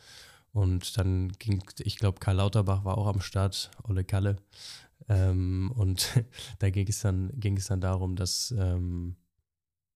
Und 0.51 0.97
dann 0.97 1.29
ging, 1.39 1.63
ich 1.79 1.97
glaube, 1.97 2.19
Karl 2.19 2.37
Lauterbach 2.37 2.85
war 2.85 2.97
auch 2.97 3.07
am 3.07 3.21
Start, 3.21 3.71
Olle 3.83 4.03
Kalle. 4.03 4.37
Ähm, 5.09 5.71
und 5.75 6.23
da 6.59 6.69
ging 6.69 6.87
es 6.87 7.01
dann, 7.01 7.31
ging 7.39 7.57
es 7.57 7.67
dann 7.67 7.81
darum, 7.81 8.15
dass 8.15 8.53
ähm, 8.57 9.15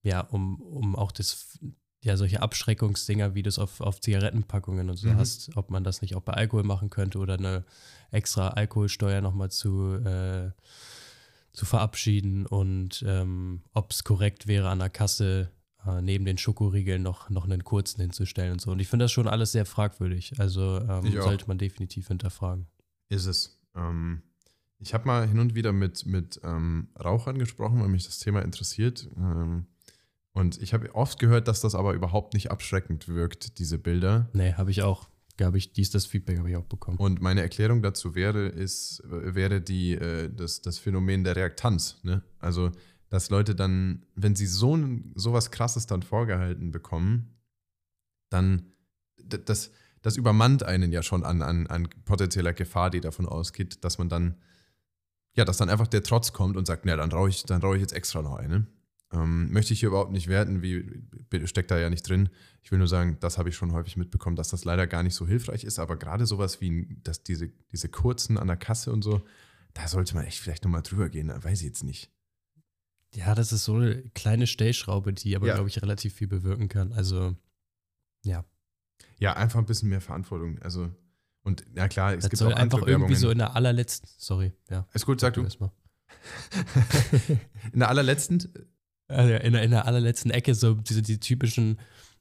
ja, 0.03 0.21
um, 0.21 0.59
um 0.61 0.95
auch 0.95 1.11
das, 1.11 1.59
ja, 2.03 2.17
solche 2.17 2.41
Abschreckungsdinger, 2.41 3.35
wie 3.35 3.43
du 3.43 3.49
es 3.49 3.59
auf, 3.59 3.81
auf 3.81 3.99
Zigarettenpackungen 4.01 4.89
und 4.89 4.97
so 4.97 5.09
mhm. 5.09 5.17
hast, 5.17 5.55
ob 5.55 5.69
man 5.69 5.83
das 5.83 6.01
nicht 6.01 6.15
auch 6.15 6.21
bei 6.21 6.33
Alkohol 6.33 6.63
machen 6.63 6.89
könnte 6.89 7.19
oder 7.19 7.35
eine 7.35 7.65
extra 8.11 8.49
Alkoholsteuer 8.49 9.21
nochmal 9.21 9.51
zu, 9.51 9.95
äh, 9.95 10.51
zu 11.57 11.65
verabschieden 11.65 12.45
und 12.45 13.03
ähm, 13.07 13.63
ob 13.73 13.89
es 13.89 14.03
korrekt 14.03 14.45
wäre, 14.47 14.69
an 14.69 14.77
der 14.77 14.91
Kasse 14.91 15.51
äh, 15.87 16.03
neben 16.03 16.23
den 16.23 16.37
Schokoriegeln 16.37 17.01
noch, 17.01 17.31
noch 17.31 17.45
einen 17.45 17.63
kurzen 17.63 17.99
hinzustellen 17.99 18.51
und 18.51 18.61
so. 18.61 18.69
Und 18.71 18.79
ich 18.79 18.87
finde 18.87 19.05
das 19.05 19.11
schon 19.11 19.27
alles 19.27 19.53
sehr 19.53 19.65
fragwürdig. 19.65 20.39
Also 20.39 20.79
ähm, 20.87 21.11
sollte 21.19 21.47
man 21.47 21.57
definitiv 21.57 22.09
hinterfragen. 22.09 22.67
Ist 23.09 23.25
es. 23.25 23.59
Ähm, 23.75 24.21
ich 24.77 24.93
habe 24.93 25.07
mal 25.07 25.27
hin 25.27 25.39
und 25.39 25.55
wieder 25.55 25.73
mit, 25.73 26.05
mit 26.05 26.39
ähm, 26.43 26.89
Rauchern 27.03 27.39
gesprochen, 27.39 27.81
weil 27.81 27.87
mich 27.87 28.05
das 28.05 28.19
Thema 28.19 28.43
interessiert. 28.43 29.09
Ähm, 29.17 29.65
und 30.33 30.61
ich 30.61 30.75
habe 30.75 30.93
oft 30.93 31.17
gehört, 31.17 31.47
dass 31.47 31.61
das 31.61 31.73
aber 31.73 31.93
überhaupt 31.93 32.35
nicht 32.35 32.51
abschreckend 32.51 33.07
wirkt, 33.07 33.57
diese 33.57 33.79
Bilder. 33.79 34.29
Nee, 34.33 34.53
habe 34.53 34.69
ich 34.69 34.83
auch. 34.83 35.09
Habe 35.41 35.57
ich 35.57 35.73
dies, 35.73 35.91
das 35.91 36.05
Feedback 36.05 36.39
habe 36.39 36.49
ich 36.49 36.55
auch 36.55 36.65
bekommen. 36.65 36.97
Und 36.97 37.21
meine 37.21 37.41
Erklärung 37.41 37.81
dazu 37.81 38.15
wäre, 38.15 38.47
ist, 38.47 39.03
wäre 39.05 39.61
die, 39.61 39.93
äh, 39.93 40.29
das, 40.33 40.61
das 40.61 40.79
Phänomen 40.79 41.23
der 41.23 41.35
Reaktanz. 41.35 41.99
Ne? 42.03 42.23
Also, 42.39 42.71
dass 43.09 43.29
Leute 43.29 43.55
dann, 43.55 44.05
wenn 44.15 44.35
sie 44.35 44.47
so, 44.47 44.77
so 45.15 45.33
was 45.33 45.51
krasses 45.51 45.87
dann 45.87 46.01
vorgehalten 46.01 46.71
bekommen, 46.71 47.35
dann 48.29 48.73
das, 49.23 49.71
das 50.01 50.17
übermannt 50.17 50.63
einen 50.63 50.91
ja 50.91 51.03
schon 51.03 51.23
an, 51.23 51.41
an, 51.41 51.67
an 51.67 51.89
potenzieller 52.05 52.53
Gefahr, 52.53 52.89
die 52.89 53.01
davon 53.01 53.25
ausgeht, 53.25 53.83
dass 53.83 53.97
man 53.97 54.09
dann, 54.09 54.35
ja, 55.35 55.45
dass 55.45 55.57
dann 55.57 55.69
einfach 55.69 55.87
der 55.87 56.03
Trotz 56.03 56.33
kommt 56.33 56.57
und 56.57 56.65
sagt, 56.65 56.85
na, 56.85 56.95
dann 56.95 57.11
rauche 57.11 57.29
ich, 57.29 57.45
ich 57.49 57.81
jetzt 57.81 57.93
extra 57.93 58.21
noch 58.21 58.35
eine. 58.35 58.67
Ähm, 59.13 59.51
möchte 59.53 59.73
ich 59.73 59.79
hier 59.79 59.89
überhaupt 59.89 60.11
nicht 60.11 60.27
werten, 60.27 60.61
wie 60.61 61.01
steckt 61.47 61.71
da 61.71 61.79
ja 61.79 61.89
nicht 61.89 62.07
drin. 62.07 62.29
Ich 62.61 62.71
will 62.71 62.77
nur 62.77 62.89
sagen, 62.89 63.17
das 63.21 63.37
habe 63.37 63.47
ich 63.49 63.55
schon 63.55 63.71
häufig 63.71 63.95
mitbekommen, 63.95 64.35
dass 64.35 64.49
das 64.49 64.65
leider 64.65 64.85
gar 64.85 65.03
nicht 65.03 65.15
so 65.15 65.25
hilfreich 65.25 65.63
ist, 65.63 65.79
aber 65.79 65.95
gerade 65.95 66.25
sowas 66.25 66.59
wie 66.59 66.99
dass 67.03 67.23
diese, 67.23 67.49
diese 67.71 67.87
kurzen 67.87 68.37
an 68.37 68.47
der 68.47 68.57
Kasse 68.57 68.91
und 68.91 69.03
so, 69.03 69.21
da 69.73 69.87
sollte 69.87 70.15
man 70.15 70.25
echt 70.25 70.39
vielleicht 70.39 70.65
nochmal 70.65 70.81
drüber 70.81 71.07
gehen, 71.07 71.29
weiß 71.29 71.61
ich 71.61 71.67
jetzt 71.67 71.83
nicht. 71.83 72.11
Ja, 73.13 73.33
das 73.33 73.53
ist 73.53 73.63
so 73.63 73.75
eine 73.75 74.03
kleine 74.13 74.47
Stellschraube, 74.47 75.13
die 75.13 75.35
aber, 75.35 75.47
ja. 75.47 75.53
glaube 75.53 75.69
ich, 75.69 75.81
relativ 75.81 76.13
viel 76.13 76.27
bewirken 76.27 76.67
kann. 76.67 76.91
Also, 76.91 77.35
ja. 78.23 78.43
Ja, 79.19 79.33
einfach 79.33 79.59
ein 79.59 79.65
bisschen 79.65 79.89
mehr 79.89 80.01
Verantwortung. 80.01 80.59
Also, 80.59 80.91
und 81.43 81.63
ja 81.75 81.87
klar, 81.87 82.13
es 82.13 82.23
das 82.23 82.29
gibt 82.29 82.39
soll 82.39 82.53
auch 82.53 82.57
einfach 82.57 82.85
irgendwie 82.85 83.15
so 83.15 83.29
in 83.29 83.37
der 83.37 83.55
allerletzten, 83.55 84.09
sorry, 84.17 84.51
ja. 84.69 84.85
Ist 84.93 85.05
gut, 85.05 85.21
sag 85.21 85.33
du. 85.35 85.43
Erstmal. 85.43 85.71
in 87.71 87.79
der 87.79 87.89
allerletzten 87.89 88.51
also 89.07 89.33
in, 89.33 89.53
der, 89.53 89.63
in 89.63 89.71
der 89.71 89.85
allerletzten 89.85 90.31
Ecke, 90.31 90.53
so 90.53 90.73
diese 90.73 91.01
die 91.01 91.19
typischen, 91.19 91.79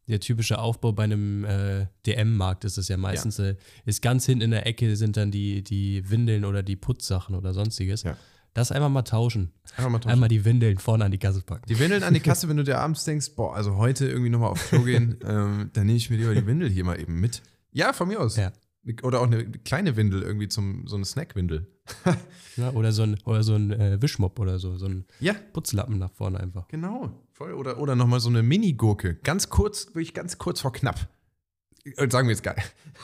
der 0.08 0.20
typische 0.20 0.58
Aufbau 0.58 0.92
bei 0.92 1.04
einem 1.04 1.44
äh, 1.44 1.86
DM-Markt 2.06 2.64
ist 2.64 2.78
es 2.78 2.88
ja 2.88 2.96
meistens, 2.96 3.38
ja. 3.38 3.46
Äh, 3.46 3.56
ist 3.84 4.02
ganz 4.02 4.26
hinten 4.26 4.42
in 4.42 4.50
der 4.52 4.66
Ecke 4.66 4.94
sind 4.96 5.16
dann 5.16 5.30
die, 5.30 5.62
die 5.62 6.08
Windeln 6.08 6.44
oder 6.44 6.62
die 6.62 6.76
Putzsachen 6.76 7.34
oder 7.34 7.52
sonstiges. 7.54 8.04
Ja. 8.04 8.16
Das 8.54 8.72
einfach 8.72 8.88
mal 8.88 9.02
tauschen. 9.02 9.52
Einfach 9.76 9.90
mal 9.90 9.98
tauschen. 9.98 10.12
Einmal 10.12 10.28
die 10.30 10.44
Windeln 10.44 10.78
vorne 10.78 11.04
an 11.04 11.10
die 11.10 11.18
Kasse 11.18 11.42
packen. 11.42 11.64
Die 11.68 11.78
Windeln 11.78 12.02
an 12.02 12.14
die 12.14 12.20
Kasse, 12.20 12.48
wenn 12.48 12.56
du 12.56 12.62
dir 12.62 12.78
abends 12.78 13.04
denkst, 13.04 13.34
boah, 13.36 13.54
also 13.54 13.76
heute 13.76 14.08
irgendwie 14.08 14.30
nochmal 14.30 14.50
aufs 14.50 14.68
Klo 14.68 14.82
gehen, 14.82 15.18
ähm, 15.26 15.70
dann 15.74 15.86
nehme 15.86 15.98
ich 15.98 16.08
mir 16.08 16.16
lieber 16.16 16.34
die 16.34 16.46
Windel 16.46 16.70
hier 16.70 16.84
mal 16.84 16.98
eben 16.98 17.20
mit. 17.20 17.42
Ja, 17.72 17.92
von 17.92 18.08
mir 18.08 18.18
aus. 18.18 18.36
Ja. 18.36 18.52
Oder 19.02 19.20
auch 19.20 19.26
eine 19.26 19.44
kleine 19.44 19.96
Windel, 19.96 20.22
irgendwie 20.22 20.48
zum, 20.48 20.86
so 20.86 20.96
eine 20.96 21.04
Snackwindel. 21.04 21.66
ja, 22.56 22.70
oder 22.70 22.92
so 22.92 23.02
ein, 23.02 23.18
oder 23.24 23.42
so 23.42 23.54
ein 23.54 23.70
äh, 23.70 24.00
Wischmopp 24.00 24.38
oder 24.38 24.58
so, 24.58 24.76
so 24.76 24.86
ein 24.86 25.04
ja. 25.20 25.34
Putzlappen 25.52 25.98
nach 25.98 26.12
vorne 26.12 26.40
einfach. 26.40 26.68
Genau, 26.68 27.10
voll. 27.32 27.52
Oder, 27.52 27.78
oder 27.78 27.94
nochmal 27.96 28.20
so 28.20 28.28
eine 28.28 28.42
Mini-Gurke. 28.42 29.16
Ganz 29.16 29.50
kurz, 29.50 29.88
wirklich 29.88 30.14
ganz 30.14 30.38
kurz 30.38 30.60
vor 30.60 30.72
knapp. 30.72 31.08
Äh, 31.84 32.10
sagen 32.10 32.26
wir 32.26 32.34
jetzt 32.34 32.42
geil. 32.42 32.56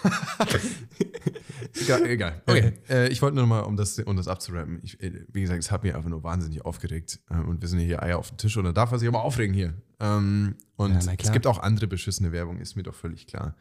egal, 1.81 2.07
egal. 2.07 2.43
Okay. 2.47 2.73
Äh, 2.89 3.09
ich 3.09 3.23
wollte 3.23 3.37
nur 3.37 3.45
nochmal, 3.45 3.63
um 3.63 3.77
das, 3.77 3.99
um 4.01 4.17
das 4.17 4.27
abzurappen. 4.27 4.81
Ich, 4.83 5.01
äh, 5.01 5.25
wie 5.29 5.43
gesagt, 5.43 5.63
es 5.63 5.71
hat 5.71 5.85
mich 5.85 5.95
einfach 5.95 6.11
nur 6.11 6.25
wahnsinnig 6.25 6.65
aufgeregt. 6.65 7.21
Ähm, 7.31 7.49
und 7.49 7.61
wir 7.61 7.69
sind 7.69 7.79
hier 7.79 8.03
Eier 8.03 8.19
auf 8.19 8.29
dem 8.29 8.39
Tisch 8.39 8.57
und 8.57 8.65
da 8.65 8.73
darf 8.73 8.91
man 8.91 8.99
sich 8.99 9.09
aber 9.09 9.23
aufregen 9.23 9.55
hier. 9.55 9.75
Ähm, 10.01 10.57
und 10.77 11.05
ja, 11.05 11.13
es 11.17 11.33
gibt 11.33 11.47
auch 11.47 11.59
andere 11.61 11.87
beschissene 11.87 12.33
Werbung, 12.33 12.59
ist 12.59 12.75
mir 12.75 12.83
doch 12.83 12.95
völlig 12.95 13.27
klar. 13.27 13.55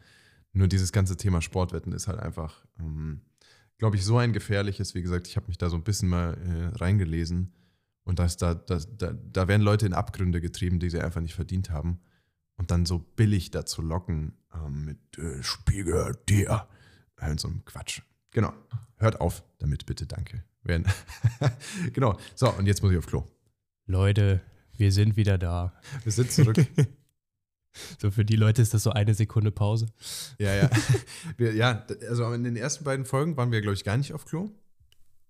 Nur 0.52 0.66
dieses 0.68 0.92
ganze 0.92 1.16
Thema 1.16 1.40
Sportwetten 1.40 1.92
ist 1.92 2.08
halt 2.08 2.18
einfach, 2.18 2.64
ähm, 2.78 3.20
glaube 3.82 3.96
ich, 3.96 4.04
so 4.04 4.16
ein 4.16 4.32
gefährliches. 4.32 4.94
Wie 4.94 5.02
gesagt, 5.02 5.26
ich 5.26 5.34
habe 5.34 5.48
mich 5.48 5.58
da 5.58 5.68
so 5.68 5.74
ein 5.74 5.82
bisschen 5.82 6.08
mal 6.08 6.34
äh, 6.34 6.76
reingelesen. 6.76 7.52
Und 8.04 8.20
das, 8.20 8.36
da, 8.36 8.54
das, 8.54 8.86
da, 8.96 9.12
da 9.12 9.48
werden 9.48 9.60
Leute 9.60 9.86
in 9.86 9.92
Abgründe 9.92 10.40
getrieben, 10.40 10.78
die 10.78 10.88
sie 10.88 11.00
einfach 11.00 11.20
nicht 11.20 11.34
verdient 11.34 11.70
haben. 11.70 11.98
Und 12.54 12.70
dann 12.70 12.86
so 12.86 13.00
billig 13.00 13.50
dazu 13.50 13.82
locken 13.82 14.34
ähm, 14.54 14.84
mit 14.84 15.18
äh, 15.18 15.42
Spiegel 15.42 16.16
dir. 16.28 16.68
Äh, 17.16 17.36
so 17.36 17.48
einem 17.48 17.64
Quatsch. 17.64 18.02
Genau. 18.30 18.52
Hört 18.98 19.20
auf 19.20 19.42
damit, 19.58 19.84
bitte, 19.84 20.06
danke. 20.06 20.44
genau. 21.92 22.16
So, 22.36 22.52
und 22.52 22.66
jetzt 22.66 22.84
muss 22.84 22.92
ich 22.92 22.98
auf 22.98 23.06
Klo. 23.06 23.26
Leute, 23.86 24.42
wir 24.76 24.92
sind 24.92 25.16
wieder 25.16 25.38
da. 25.38 25.72
Wir 26.04 26.12
sind 26.12 26.30
zurück. 26.30 26.64
So 28.00 28.10
für 28.10 28.24
die 28.24 28.36
Leute 28.36 28.62
ist 28.62 28.74
das 28.74 28.82
so 28.82 28.90
eine 28.90 29.14
Sekunde 29.14 29.50
Pause. 29.50 29.86
Ja, 30.38 30.54
ja. 30.54 30.70
Wir, 31.36 31.54
ja, 31.54 31.86
also 32.08 32.32
in 32.32 32.44
den 32.44 32.56
ersten 32.56 32.84
beiden 32.84 33.04
Folgen 33.04 33.36
waren 33.36 33.52
wir, 33.52 33.60
glaube 33.60 33.74
ich, 33.74 33.84
gar 33.84 33.96
nicht 33.96 34.12
auf 34.12 34.26
Klo. 34.26 34.50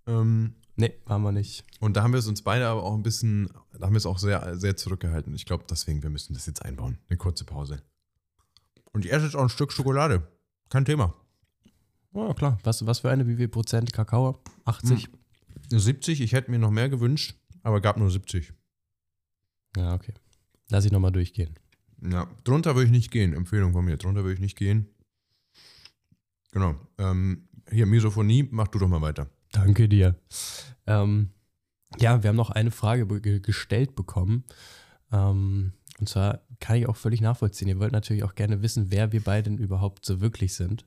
Ähm, 0.06 0.54
nee, 0.76 0.92
waren 1.06 1.22
wir 1.22 1.32
nicht. 1.32 1.64
Und 1.80 1.96
da 1.96 2.02
haben 2.02 2.12
wir 2.12 2.18
es 2.18 2.26
uns 2.26 2.42
beide 2.42 2.66
aber 2.66 2.82
auch 2.82 2.94
ein 2.94 3.02
bisschen, 3.02 3.48
da 3.78 3.86
haben 3.86 3.94
wir 3.94 3.98
es 3.98 4.06
auch 4.06 4.18
sehr, 4.18 4.58
sehr 4.58 4.76
zurückgehalten. 4.76 5.34
Ich 5.34 5.46
glaube, 5.46 5.64
deswegen, 5.70 6.02
wir 6.02 6.10
müssen 6.10 6.34
das 6.34 6.46
jetzt 6.46 6.64
einbauen. 6.64 6.98
Eine 7.08 7.16
kurze 7.16 7.44
Pause. 7.44 7.82
Und 8.92 9.04
ich 9.04 9.12
esse 9.12 9.24
jetzt 9.26 9.36
auch 9.36 9.42
ein 9.42 9.48
Stück 9.48 9.72
Schokolade. 9.72 10.26
Kein 10.68 10.84
Thema. 10.84 11.14
Oh, 12.12 12.34
klar. 12.34 12.58
Was, 12.64 12.84
was 12.84 13.00
für 13.00 13.10
eine, 13.10 13.26
wie 13.26 13.36
viel 13.36 13.48
Prozent 13.48 13.92
Kakao? 13.92 14.42
80? 14.64 15.08
Hm. 15.70 15.78
70. 15.78 16.20
Ich 16.20 16.32
hätte 16.32 16.50
mir 16.50 16.58
noch 16.58 16.70
mehr 16.70 16.88
gewünscht, 16.88 17.34
aber 17.62 17.80
gab 17.80 17.96
nur 17.96 18.10
70. 18.10 18.52
Ja, 19.76 19.94
okay. 19.94 20.12
Lass 20.68 20.84
ich 20.84 20.92
nochmal 20.92 21.12
durchgehen. 21.12 21.54
Ja, 22.02 22.26
drunter 22.44 22.74
würde 22.74 22.86
ich 22.86 22.90
nicht 22.90 23.10
gehen. 23.10 23.32
Empfehlung 23.32 23.72
von 23.72 23.84
mir. 23.84 23.96
Drunter 23.96 24.22
würde 24.22 24.34
ich 24.34 24.40
nicht 24.40 24.58
gehen. 24.58 24.88
Genau. 26.52 26.74
Ähm, 26.98 27.48
hier, 27.70 27.86
Misophonie, 27.86 28.48
mach 28.50 28.68
du 28.68 28.78
doch 28.78 28.88
mal 28.88 29.00
weiter. 29.00 29.28
Danke 29.52 29.88
dir. 29.88 30.16
Ähm, 30.86 31.30
ja, 31.98 32.22
wir 32.22 32.28
haben 32.28 32.36
noch 32.36 32.50
eine 32.50 32.70
Frage 32.70 33.06
gestellt 33.40 33.94
bekommen. 33.94 34.44
Ähm, 35.12 35.72
und 36.00 36.08
zwar 36.08 36.40
kann 36.58 36.76
ich 36.76 36.88
auch 36.88 36.96
völlig 36.96 37.20
nachvollziehen. 37.20 37.68
Ihr 37.68 37.78
wollt 37.78 37.92
natürlich 37.92 38.24
auch 38.24 38.34
gerne 38.34 38.62
wissen, 38.62 38.90
wer 38.90 39.12
wir 39.12 39.22
beiden 39.22 39.58
überhaupt 39.58 40.04
so 40.04 40.20
wirklich 40.20 40.54
sind. 40.54 40.84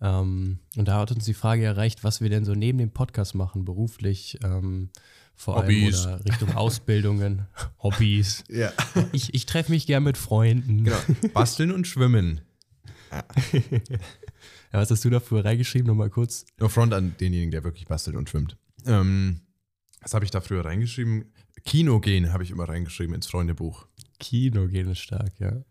Ähm, 0.00 0.60
und 0.76 0.88
da 0.88 1.00
hat 1.00 1.12
uns 1.12 1.24
die 1.24 1.34
Frage 1.34 1.64
erreicht, 1.64 2.04
was 2.04 2.20
wir 2.20 2.30
denn 2.30 2.44
so 2.44 2.54
neben 2.54 2.78
dem 2.78 2.92
Podcast 2.92 3.34
machen, 3.34 3.64
beruflich, 3.64 4.38
ähm, 4.44 4.90
vor 5.38 5.56
Hobbys. 5.56 6.04
allem 6.04 6.16
oder 6.16 6.24
Richtung 6.24 6.54
Ausbildungen, 6.56 7.46
Hobbys. 7.82 8.42
Ja. 8.48 8.72
Ich, 9.12 9.32
ich 9.34 9.46
treffe 9.46 9.70
mich 9.70 9.86
gern 9.86 10.02
mit 10.02 10.18
Freunden. 10.18 10.82
Genau. 10.82 10.98
Basteln 11.32 11.70
und 11.70 11.86
schwimmen. 11.86 12.40
Ja. 13.12 13.24
ja, 13.52 13.98
was 14.72 14.90
hast 14.90 15.04
du 15.04 15.10
da 15.10 15.20
früher 15.20 15.44
reingeschrieben? 15.44 15.86
Nochmal 15.86 16.10
kurz. 16.10 16.44
No 16.58 16.68
front 16.68 16.92
an 16.92 17.14
denjenigen, 17.20 17.52
der 17.52 17.62
wirklich 17.62 17.86
bastelt 17.86 18.16
und 18.16 18.28
schwimmt. 18.28 18.56
Ähm, 18.84 19.40
was 20.02 20.12
habe 20.12 20.24
ich 20.24 20.32
da 20.32 20.40
früher 20.40 20.64
reingeschrieben? 20.64 21.26
Kino 21.64 22.00
gehen 22.00 22.32
habe 22.32 22.42
ich 22.42 22.50
immer 22.50 22.68
reingeschrieben 22.68 23.14
ins 23.14 23.28
Freundebuch. 23.28 23.86
Kino 24.18 24.66
gehen 24.66 24.90
ist 24.90 24.98
stark, 24.98 25.38
ja. 25.38 25.62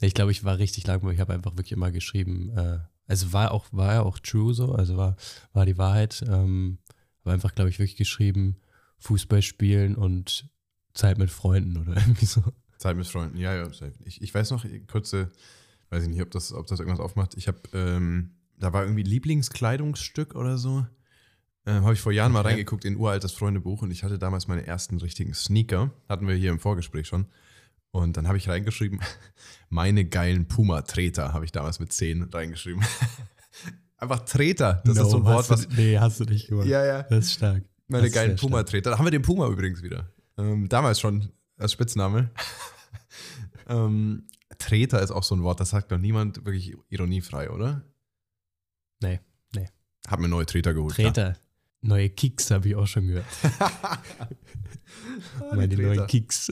Ich 0.00 0.14
glaube, 0.14 0.30
ich 0.30 0.44
war 0.44 0.58
richtig 0.58 0.86
langweilig. 0.86 1.16
Ich 1.16 1.20
habe 1.20 1.34
einfach 1.34 1.56
wirklich 1.56 1.72
immer 1.72 1.90
geschrieben. 1.90 2.56
Äh, 2.56 2.78
also 3.08 3.32
war 3.32 3.50
auch, 3.50 3.66
war 3.72 3.92
ja 3.92 4.02
auch 4.02 4.20
true 4.20 4.54
so, 4.54 4.72
also 4.72 4.96
war, 4.96 5.16
war 5.52 5.66
die 5.66 5.78
Wahrheit. 5.78 6.24
Ähm, 6.28 6.78
aber 7.22 7.32
einfach, 7.32 7.56
glaube 7.56 7.70
ich, 7.70 7.80
wirklich 7.80 7.96
geschrieben, 7.96 8.56
Fußball 9.00 9.42
spielen 9.42 9.96
und 9.96 10.48
Zeit 10.94 11.18
mit 11.18 11.30
Freunden 11.30 11.76
oder 11.76 11.96
irgendwie 11.96 12.26
so. 12.26 12.42
Zeit 12.78 12.96
mit 12.96 13.06
Freunden, 13.06 13.36
ja, 13.36 13.54
ja. 13.54 13.68
Ich, 14.04 14.22
ich 14.22 14.34
weiß 14.34 14.50
noch, 14.52 14.64
kurze, 14.90 15.30
weiß 15.90 16.04
ich 16.04 16.08
nicht, 16.08 16.22
ob 16.22 16.30
das, 16.30 16.52
ob 16.52 16.66
das 16.66 16.80
irgendwas 16.80 17.00
aufmacht. 17.00 17.36
Ich 17.36 17.46
habe, 17.48 17.58
ähm, 17.74 18.30
da 18.58 18.72
war 18.72 18.84
irgendwie 18.84 19.02
Lieblingskleidungsstück 19.02 20.34
oder 20.34 20.56
so. 20.56 20.86
Ähm, 21.66 21.82
habe 21.82 21.92
ich 21.92 22.00
vor 22.00 22.12
Jahren 22.12 22.32
mal 22.32 22.40
reingeguckt 22.40 22.86
in 22.86 22.96
uraltes 22.96 23.32
Freundebuch 23.32 23.82
und 23.82 23.90
ich 23.90 24.02
hatte 24.02 24.18
damals 24.18 24.48
meine 24.48 24.66
ersten 24.66 24.98
richtigen 24.98 25.34
Sneaker. 25.34 25.90
Hatten 26.08 26.26
wir 26.26 26.34
hier 26.34 26.50
im 26.50 26.58
Vorgespräch 26.58 27.06
schon. 27.06 27.26
Und 27.90 28.16
dann 28.16 28.28
habe 28.28 28.38
ich 28.38 28.48
reingeschrieben, 28.48 29.00
meine 29.68 30.04
geilen 30.04 30.46
Puma-Treter 30.46 31.32
habe 31.34 31.44
ich 31.44 31.52
damals 31.52 31.80
mit 31.80 31.92
10 31.92 32.22
reingeschrieben. 32.24 32.82
Einfach 33.98 34.20
Treter, 34.20 34.80
das 34.86 34.96
no, 34.96 35.02
ist 35.02 35.10
so 35.10 35.16
ein 35.18 35.24
Wort, 35.24 35.50
was. 35.50 35.68
Du, 35.68 35.74
nee, 35.76 35.98
hast 35.98 36.20
du 36.20 36.24
nicht 36.24 36.48
gemacht. 36.48 36.66
Ja, 36.66 36.84
ja. 36.86 37.02
Das 37.02 37.26
ist 37.26 37.34
stark. 37.34 37.64
Meine 37.90 38.10
geilen 38.10 38.36
Puma-Treter. 38.36 38.90
Da 38.90 38.98
haben 38.98 39.06
wir 39.06 39.10
den 39.10 39.22
Puma 39.22 39.48
übrigens 39.48 39.82
wieder. 39.82 40.10
Ähm, 40.38 40.68
damals 40.68 41.00
schon 41.00 41.30
als 41.58 41.72
Spitzname. 41.72 42.30
ähm, 43.68 44.24
Treter 44.58 45.02
ist 45.02 45.10
auch 45.10 45.22
so 45.22 45.34
ein 45.34 45.42
Wort, 45.42 45.60
das 45.60 45.70
sagt 45.70 45.90
doch 45.90 45.98
niemand 45.98 46.44
wirklich 46.44 46.76
ironiefrei, 46.88 47.50
oder? 47.50 47.82
Nee, 49.02 49.20
nee. 49.54 49.68
Hab 50.06 50.20
mir 50.20 50.28
neue 50.28 50.46
Treter 50.46 50.74
geholt. 50.74 50.94
Treter. 50.94 51.28
Ja. 51.28 51.36
Neue 51.82 52.10
Kicks 52.10 52.50
habe 52.50 52.68
ich 52.68 52.76
auch 52.76 52.86
schon 52.86 53.06
gehört. 53.06 53.26
Meine 55.54 55.74
neuen 55.74 56.06
Kicks. 56.06 56.50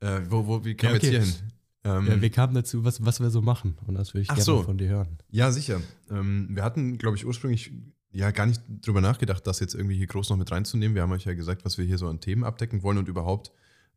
Äh, 0.00 0.20
wo, 0.28 0.46
wo, 0.46 0.64
wie 0.64 0.74
kamen 0.74 0.94
ja, 0.94 0.98
okay. 0.98 1.10
wir 1.10 1.18
jetzt 1.20 1.26
hier 1.26 1.40
hin? 1.40 1.52
Ähm, 1.84 2.06
ja, 2.06 2.20
wir 2.20 2.30
kamen 2.30 2.54
dazu, 2.54 2.84
was, 2.84 3.04
was 3.04 3.20
wir 3.20 3.30
so 3.30 3.42
machen. 3.42 3.76
Und 3.86 3.94
das 3.94 4.14
würde 4.14 4.22
ich 4.22 4.28
gerne 4.28 4.42
so. 4.42 4.62
von 4.62 4.78
dir 4.78 4.88
hören. 4.88 5.18
Ja, 5.30 5.50
sicher. 5.52 5.80
Ähm, 6.10 6.48
wir 6.50 6.64
hatten, 6.64 6.96
glaube 6.96 7.16
ich, 7.16 7.26
ursprünglich 7.26 7.72
ja 8.12 8.30
gar 8.30 8.46
nicht 8.46 8.62
drüber 8.68 9.00
nachgedacht, 9.00 9.46
das 9.46 9.60
jetzt 9.60 9.74
irgendwie 9.74 9.96
hier 9.96 10.06
groß 10.06 10.30
noch 10.30 10.36
mit 10.36 10.50
reinzunehmen. 10.50 10.94
Wir 10.94 11.02
haben 11.02 11.12
euch 11.12 11.24
ja 11.24 11.34
gesagt, 11.34 11.64
was 11.64 11.78
wir 11.78 11.84
hier 11.84 11.98
so 11.98 12.08
an 12.08 12.20
Themen 12.20 12.44
abdecken 12.44 12.82
wollen 12.82 12.98
und 12.98 13.08
überhaupt 13.08 13.52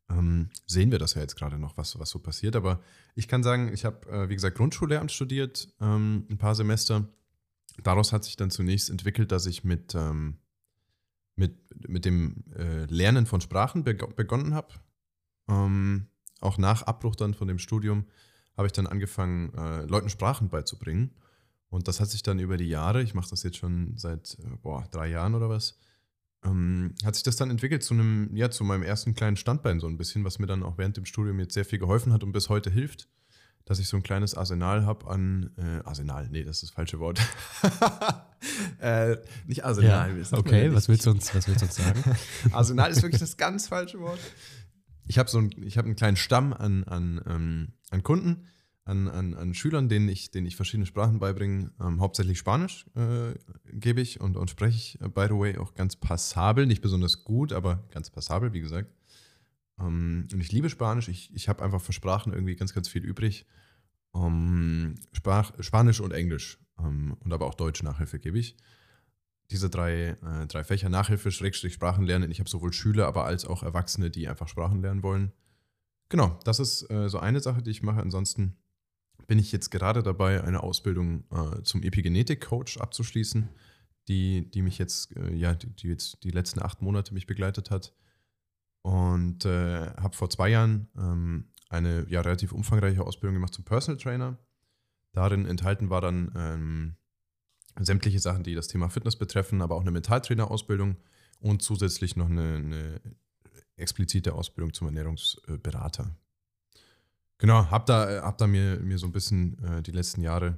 ähm, 0.09 0.49
sehen 0.65 0.91
wir 0.91 0.99
das 0.99 1.15
ja 1.15 1.21
jetzt 1.21 1.35
gerade 1.35 1.57
noch, 1.57 1.77
was, 1.77 1.97
was 1.99 2.09
so 2.09 2.19
passiert. 2.19 2.55
Aber 2.55 2.79
ich 3.15 3.27
kann 3.27 3.43
sagen, 3.43 3.73
ich 3.73 3.85
habe, 3.85 4.07
äh, 4.09 4.29
wie 4.29 4.35
gesagt, 4.35 4.57
Grundschullehramt 4.57 5.11
studiert, 5.11 5.69
ähm, 5.81 6.25
ein 6.29 6.37
paar 6.37 6.55
Semester. 6.55 7.07
Daraus 7.83 8.13
hat 8.13 8.23
sich 8.23 8.37
dann 8.37 8.51
zunächst 8.51 8.89
entwickelt, 8.89 9.31
dass 9.31 9.45
ich 9.45 9.63
mit, 9.63 9.95
ähm, 9.95 10.37
mit, 11.35 11.57
mit 11.89 12.05
dem 12.05 12.45
äh, 12.55 12.85
Lernen 12.85 13.25
von 13.25 13.41
Sprachen 13.41 13.83
beg 13.83 14.15
begonnen 14.15 14.53
habe. 14.53 14.73
Ähm, 15.49 16.07
auch 16.39 16.57
nach 16.57 16.83
Abbruch 16.83 17.15
dann 17.15 17.33
von 17.33 17.47
dem 17.47 17.59
Studium 17.59 18.05
habe 18.55 18.67
ich 18.67 18.73
dann 18.73 18.87
angefangen, 18.87 19.53
äh, 19.55 19.85
Leuten 19.85 20.09
Sprachen 20.09 20.49
beizubringen. 20.49 21.11
Und 21.75 21.89
das 21.89 21.99
hat 21.99 22.09
sich 22.09 22.23
dann 22.23 22.39
über 22.39 22.55
die 22.55 22.69
Jahre, 22.69 23.03
ich 23.03 23.13
mache 23.13 23.29
das 23.29 23.43
jetzt 23.43 23.57
schon 23.57 23.97
seit 23.97 24.37
äh, 24.39 24.47
boah, 24.63 24.87
drei 24.91 25.07
Jahren 25.07 25.35
oder 25.35 25.49
was, 25.49 25.77
ähm, 26.45 26.95
hat 27.03 27.15
sich 27.15 27.23
das 27.23 27.35
dann 27.35 27.49
entwickelt 27.49 27.83
zu 27.83 27.93
einem, 27.93 28.33
ja, 28.33 28.49
zu 28.49 28.63
meinem 28.63 28.81
ersten 28.81 29.13
kleinen 29.13 29.35
Standbein 29.35 29.81
so 29.81 29.87
ein 29.87 29.97
bisschen, 29.97 30.23
was 30.23 30.39
mir 30.39 30.47
dann 30.47 30.63
auch 30.63 30.77
während 30.77 30.95
dem 30.95 31.03
Studium 31.03 31.37
jetzt 31.37 31.53
sehr 31.53 31.65
viel 31.65 31.77
geholfen 31.77 32.13
hat 32.13 32.23
und 32.23 32.31
bis 32.31 32.47
heute 32.47 32.69
hilft, 32.69 33.09
dass 33.65 33.79
ich 33.79 33.89
so 33.89 33.97
ein 33.97 34.03
kleines 34.03 34.35
Arsenal 34.35 34.85
habe 34.85 35.05
an, 35.07 35.51
äh, 35.57 35.85
Arsenal, 35.85 36.29
nee, 36.29 36.45
das 36.45 36.57
ist 36.57 36.63
das 36.63 36.69
falsche 36.69 36.99
Wort. 36.99 37.19
äh, 38.79 39.17
nicht 39.45 39.65
Arsenal. 39.65 40.17
Ja, 40.17 40.37
okay, 40.37 40.73
was 40.73 40.87
willst, 40.87 41.05
du 41.05 41.09
uns, 41.09 41.35
was 41.35 41.45
willst 41.45 41.61
du 41.61 41.65
uns 41.65 41.75
sagen? 41.75 42.03
Arsenal 42.53 42.89
ist 42.89 43.03
wirklich 43.03 43.19
das 43.19 43.35
ganz 43.35 43.67
falsche 43.67 43.99
Wort 43.99 44.19
ich 45.07 45.17
habe 45.17 45.29
so 45.29 45.39
ein, 45.39 45.51
ich 45.63 45.77
hab 45.77 45.85
einen 45.85 45.95
kleinen 45.95 46.17
Stamm 46.17 46.53
an, 46.53 46.83
an, 46.83 47.21
ähm, 47.27 47.73
an 47.91 48.03
Kunden, 48.03 48.47
an, 48.85 49.07
an, 49.07 49.33
an 49.33 49.53
Schülern, 49.53 49.89
denen 49.89 50.07
ich, 50.07 50.31
denen 50.31 50.47
ich 50.47 50.55
verschiedene 50.55 50.85
Sprachen 50.85 51.19
beibringe. 51.19 51.71
Ähm, 51.81 51.99
hauptsächlich 51.99 52.37
Spanisch 52.37 52.85
äh, 52.95 53.33
gebe 53.73 53.99
ich 53.99 54.21
und, 54.21 54.37
und 54.37 54.49
spreche 54.49 54.77
ich, 54.77 55.01
äh, 55.01 55.09
by 55.09 55.25
the 55.27 55.37
way, 55.37 55.57
auch 55.57 55.73
ganz 55.73 55.95
passabel. 55.95 56.65
Nicht 56.65 56.81
besonders 56.81 57.23
gut, 57.23 57.51
aber 57.51 57.83
ganz 57.91 58.09
passabel, 58.09 58.53
wie 58.53 58.61
gesagt. 58.61 58.91
Ähm, 59.79 60.27
und 60.31 60.39
ich 60.39 60.51
liebe 60.51 60.69
Spanisch. 60.69 61.07
Ich, 61.07 61.33
ich 61.33 61.49
habe 61.49 61.63
einfach 61.63 61.81
für 61.81 61.93
Sprachen 61.93 62.31
irgendwie 62.31 62.55
ganz, 62.55 62.73
ganz 62.73 62.87
viel 62.87 63.03
übrig. 63.03 63.45
Ähm, 64.13 64.95
Sprach, 65.11 65.51
Spanisch 65.59 65.99
und 65.99 66.13
Englisch 66.13 66.59
ähm, 66.79 67.17
und 67.19 67.33
aber 67.33 67.47
auch 67.47 67.55
Deutsch 67.55 67.83
Nachhilfe 67.83 68.19
gebe 68.19 68.37
ich 68.37 68.55
diese 69.51 69.69
drei, 69.69 70.17
äh, 70.21 70.47
drei 70.47 70.63
Fächer 70.63 70.89
Nachhilfe, 70.89 71.31
Schrägstrich 71.31 71.73
Sprachen 71.73 72.05
lernen. 72.05 72.31
Ich 72.31 72.39
habe 72.39 72.49
sowohl 72.49 72.73
Schüler, 72.73 73.07
aber 73.07 73.25
als 73.25 73.45
auch 73.45 73.63
Erwachsene, 73.63 74.09
die 74.09 74.27
einfach 74.27 74.47
Sprachen 74.47 74.81
lernen 74.81 75.03
wollen. 75.03 75.31
Genau, 76.09 76.39
das 76.43 76.59
ist 76.59 76.89
äh, 76.89 77.09
so 77.09 77.19
eine 77.19 77.39
Sache, 77.39 77.61
die 77.61 77.71
ich 77.71 77.83
mache. 77.83 78.01
Ansonsten 78.01 78.55
bin 79.27 79.39
ich 79.39 79.51
jetzt 79.51 79.71
gerade 79.71 80.03
dabei, 80.03 80.43
eine 80.43 80.63
Ausbildung 80.63 81.23
äh, 81.31 81.61
zum 81.63 81.83
Epigenetik-Coach 81.83 82.77
abzuschließen, 82.77 83.49
die, 84.07 84.49
die 84.51 84.61
mich 84.61 84.77
jetzt, 84.77 85.15
äh, 85.15 85.33
ja, 85.33 85.53
die, 85.53 85.67
die, 85.67 85.87
jetzt 85.87 86.23
die 86.23 86.31
letzten 86.31 86.61
acht 86.61 86.81
Monate 86.81 87.13
mich 87.13 87.25
begleitet 87.27 87.71
hat. 87.71 87.93
Und 88.81 89.45
äh, 89.45 89.87
habe 89.97 90.15
vor 90.15 90.29
zwei 90.29 90.49
Jahren 90.49 90.89
ähm, 90.95 91.51
eine 91.69 92.05
ja, 92.09 92.21
relativ 92.21 92.51
umfangreiche 92.51 93.03
Ausbildung 93.03 93.35
gemacht 93.35 93.53
zum 93.53 93.65
Personal 93.65 93.99
Trainer. 93.99 94.37
Darin 95.11 95.45
enthalten 95.45 95.89
war 95.89 96.01
dann 96.01 96.31
ähm, 96.35 96.95
sämtliche 97.79 98.19
Sachen, 98.19 98.43
die 98.43 98.53
das 98.53 98.67
Thema 98.67 98.89
Fitness 98.89 99.15
betreffen, 99.15 99.61
aber 99.61 99.75
auch 99.75 99.81
eine 99.81 99.91
Mentaltrainerausbildung 99.91 100.97
und 101.39 101.61
zusätzlich 101.63 102.15
noch 102.15 102.29
eine, 102.29 102.55
eine 102.55 103.01
explizite 103.75 104.33
Ausbildung 104.33 104.73
zum 104.73 104.87
Ernährungsberater. 104.87 106.15
Genau, 107.37 107.69
hab 107.69 107.85
da, 107.85 108.23
hab 108.23 108.37
da 108.37 108.47
mir, 108.47 108.79
mir 108.79 108.97
so 108.97 109.07
ein 109.07 109.11
bisschen 109.11 109.57
äh, 109.63 109.81
die 109.81 109.91
letzten 109.91 110.21
Jahre 110.21 110.57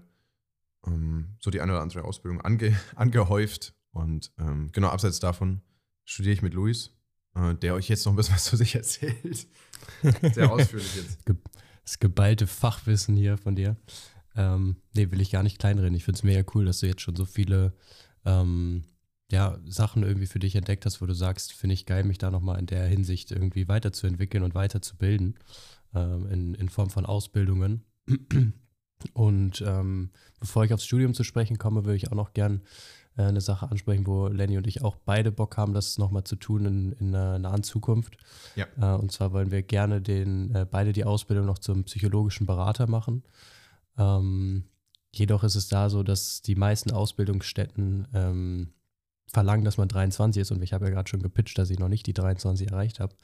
ähm, 0.85 1.35
so 1.39 1.49
die 1.49 1.61
eine 1.61 1.73
oder 1.73 1.81
andere 1.81 2.03
Ausbildung 2.03 2.41
ange, 2.41 2.77
angehäuft. 2.95 3.73
Und 3.91 4.31
ähm, 4.37 4.69
genau, 4.71 4.89
abseits 4.89 5.19
davon 5.19 5.61
studiere 6.05 6.33
ich 6.33 6.41
mit 6.41 6.53
Luis, 6.53 6.91
äh, 7.35 7.55
der 7.55 7.73
euch 7.73 7.89
jetzt 7.89 8.05
noch 8.05 8.13
ein 8.13 8.15
bisschen 8.15 8.35
was 8.35 8.45
zu 8.45 8.55
sich 8.55 8.75
erzählt. 8.75 9.47
Sehr 10.33 10.51
ausführlich 10.51 10.95
jetzt. 10.95 11.19
Das 11.83 11.99
geballte 11.99 12.47
Fachwissen 12.47 13.15
hier 13.15 13.37
von 13.37 13.55
dir. 13.55 13.75
Ähm, 14.35 14.77
nee, 14.93 15.09
will 15.09 15.21
ich 15.21 15.31
gar 15.31 15.41
nicht 15.41 15.57
kleinreden. 15.57 15.95
Ich 15.95 16.03
finde 16.03 16.17
es 16.17 16.23
mega 16.23 16.43
cool, 16.53 16.65
dass 16.65 16.79
du 16.79 16.87
jetzt 16.87 17.01
schon 17.01 17.15
so 17.15 17.25
viele 17.25 17.73
ähm, 18.23 18.83
ja, 19.31 19.57
Sachen 19.65 20.03
irgendwie 20.03 20.27
für 20.27 20.39
dich 20.39 20.55
entdeckt 20.55 20.85
hast, 20.85 21.01
wo 21.01 21.05
du 21.05 21.13
sagst, 21.13 21.53
finde 21.53 21.73
ich 21.73 21.85
geil, 21.85 22.03
mich 22.03 22.17
da 22.17 22.29
nochmal 22.29 22.59
in 22.59 22.67
der 22.67 22.85
Hinsicht 22.85 23.31
irgendwie 23.31 23.67
weiterzuentwickeln 23.67 24.43
und 24.43 24.53
weiterzubilden 24.53 25.39
ähm, 25.93 26.27
in, 26.27 26.53
in 26.55 26.69
Form 26.69 26.89
von 26.89 27.05
Ausbildungen. 27.05 27.83
Und 29.13 29.61
ähm, 29.65 30.09
bevor 30.39 30.65
ich 30.65 30.73
aufs 30.73 30.85
Studium 30.85 31.13
zu 31.13 31.23
sprechen 31.23 31.57
komme, 31.57 31.85
würde 31.85 31.97
ich 31.97 32.11
auch 32.11 32.15
noch 32.15 32.33
gern 32.33 32.61
äh, 33.17 33.23
eine 33.23 33.41
Sache 33.41 33.69
ansprechen, 33.69 34.07
wo 34.07 34.27
Lenny 34.27 34.57
und 34.57 34.67
ich 34.67 34.83
auch 34.83 34.95
beide 34.95 35.31
Bock 35.31 35.57
haben, 35.57 35.73
das 35.73 35.97
nochmal 35.97 36.23
zu 36.23 36.35
tun 36.35 36.65
in, 36.65 36.91
in 36.93 37.15
einer 37.15 37.39
nahen 37.39 37.63
Zukunft. 37.63 38.17
Ja. 38.55 38.65
Äh, 38.79 38.99
und 38.99 39.11
zwar 39.11 39.33
wollen 39.33 39.51
wir 39.51 39.61
gerne 39.61 40.01
den, 40.01 40.53
äh, 40.55 40.65
beide 40.69 40.93
die 40.93 41.03
Ausbildung 41.03 41.45
noch 41.45 41.59
zum 41.59 41.83
psychologischen 41.83 42.47
Berater 42.47 42.87
machen. 42.87 43.23
Ähm, 43.97 44.65
jedoch 45.13 45.43
ist 45.43 45.55
es 45.55 45.67
da 45.67 45.89
so, 45.89 46.03
dass 46.03 46.41
die 46.41 46.55
meisten 46.55 46.91
Ausbildungsstätten 46.91 48.07
ähm, 48.13 48.73
verlangen, 49.27 49.65
dass 49.65 49.77
man 49.77 49.89
23 49.89 50.41
ist 50.41 50.51
und 50.51 50.61
ich 50.63 50.73
habe 50.73 50.85
ja 50.85 50.91
gerade 50.91 51.09
schon 51.09 51.21
gepitcht, 51.21 51.57
dass 51.57 51.69
ich 51.69 51.79
noch 51.79 51.89
nicht 51.89 52.05
die 52.07 52.13
23 52.13 52.71
erreicht 52.71 52.99
habe. 52.99 53.15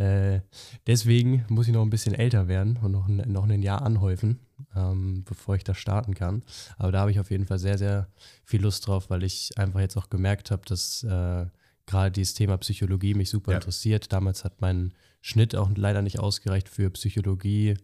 Äh, 0.00 0.40
deswegen 0.86 1.44
muss 1.50 1.68
ich 1.68 1.74
noch 1.74 1.82
ein 1.82 1.90
bisschen 1.90 2.14
älter 2.14 2.48
werden 2.48 2.78
und 2.82 2.92
noch 2.92 3.06
ein, 3.06 3.22
noch 3.30 3.46
ein 3.46 3.60
Jahr 3.60 3.82
anhäufen, 3.82 4.40
ähm, 4.74 5.24
bevor 5.24 5.56
ich 5.56 5.64
da 5.64 5.74
starten 5.74 6.14
kann. 6.14 6.42
Aber 6.78 6.90
da 6.90 7.00
habe 7.00 7.10
ich 7.10 7.20
auf 7.20 7.30
jeden 7.30 7.44
Fall 7.44 7.58
sehr, 7.58 7.76
sehr 7.76 8.08
viel 8.44 8.62
Lust 8.62 8.86
drauf, 8.86 9.10
weil 9.10 9.22
ich 9.24 9.50
einfach 9.58 9.80
jetzt 9.80 9.98
auch 9.98 10.08
gemerkt 10.08 10.50
habe, 10.50 10.62
dass 10.64 11.02
äh, 11.02 11.44
gerade 11.84 12.12
dieses 12.12 12.32
Thema 12.32 12.56
Psychologie 12.56 13.12
mich 13.12 13.28
super 13.28 13.52
ja. 13.52 13.58
interessiert. 13.58 14.10
Damals 14.10 14.42
hat 14.42 14.62
mein 14.62 14.94
Schnitt 15.20 15.54
auch 15.54 15.70
leider 15.74 16.00
nicht 16.00 16.18
ausgereicht 16.18 16.70
für 16.70 16.88
Psychologie 16.90 17.76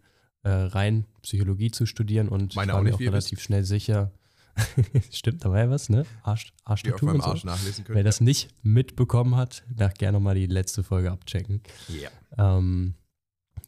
äh, 0.43 0.49
rein 0.49 1.05
Psychologie 1.21 1.71
zu 1.71 1.85
studieren 1.85 2.29
und 2.29 2.55
Meine 2.57 2.73
war 2.73 2.79
auch 2.79 2.83
mir 2.83 2.95
auch 2.95 3.01
relativ 3.01 3.43
schnell 3.43 3.65
sicher, 3.65 4.11
Stimmt, 5.11 5.45
da 5.45 5.51
war 5.51 5.59
ja 5.59 5.71
was, 5.71 5.89
ne? 5.89 6.07
Arsch, 6.23 6.53
Arsch 6.65 6.83
Die 6.83 6.93
auf 6.93 7.03
meinem 7.03 7.21
Arsch 7.21 7.43
so. 7.43 7.47
nachlesen 7.47 7.85
können. 7.85 7.97
Wer 7.97 8.05
das 8.05 8.21
nicht 8.21 8.49
mitbekommen 8.63 9.37
hat, 9.37 9.65
darf 9.75 9.95
gerne 9.95 10.19
nochmal 10.19 10.35
die 10.35 10.47
letzte 10.47 10.83
Folge 10.83 11.11
abchecken. 11.11 11.63
Ja. 11.89 12.11
Ähm, 12.39 12.95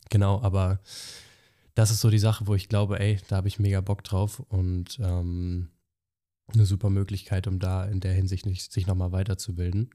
genau, 0.08 0.40
aber 0.42 0.80
das 1.74 1.90
ist 1.90 2.00
so 2.00 2.10
die 2.10 2.18
Sache, 2.18 2.46
wo 2.46 2.54
ich 2.54 2.68
glaube, 2.68 2.98
ey, 3.00 3.18
da 3.28 3.36
habe 3.36 3.48
ich 3.48 3.58
mega 3.58 3.80
Bock 3.80 4.02
drauf 4.02 4.40
und 4.48 4.98
ähm, 5.00 5.68
eine 6.52 6.66
super 6.66 6.90
Möglichkeit, 6.90 7.46
um 7.46 7.58
da 7.58 7.84
in 7.84 8.00
der 8.00 8.14
Hinsicht 8.14 8.46
nicht, 8.46 8.72
sich 8.72 8.86
nochmal 8.86 9.12
weiterzubilden. 9.12 9.90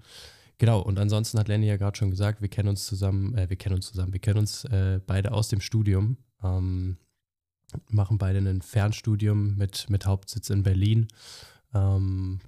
Genau, 0.60 0.80
und 0.80 1.00
ansonsten 1.00 1.40
hat 1.40 1.48
Lenny 1.48 1.68
ja 1.68 1.78
gerade 1.78 1.98
schon 1.98 2.12
gesagt, 2.12 2.42
wir 2.42 2.48
kennen 2.48 2.70
uns 2.70 2.86
zusammen, 2.86 3.36
äh, 3.36 3.50
wir 3.50 3.58
kennen 3.58 3.76
uns 3.76 3.88
zusammen, 3.88 4.14
wir 4.14 4.20
kennen 4.20 4.40
uns 4.40 4.66
äh, 4.66 5.00
beide 5.06 5.32
aus 5.32 5.50
dem 5.50 5.62
Studium, 5.62 6.18
ähm, 6.44 6.98
machen 7.90 8.18
beide 8.18 8.40
ein 8.40 8.62
Fernstudium 8.62 9.56
mit, 9.56 9.90
mit 9.90 10.06
Hauptsitz 10.06 10.50
in 10.50 10.64
Berlin. 10.64 11.08
Ähm, 11.74 12.40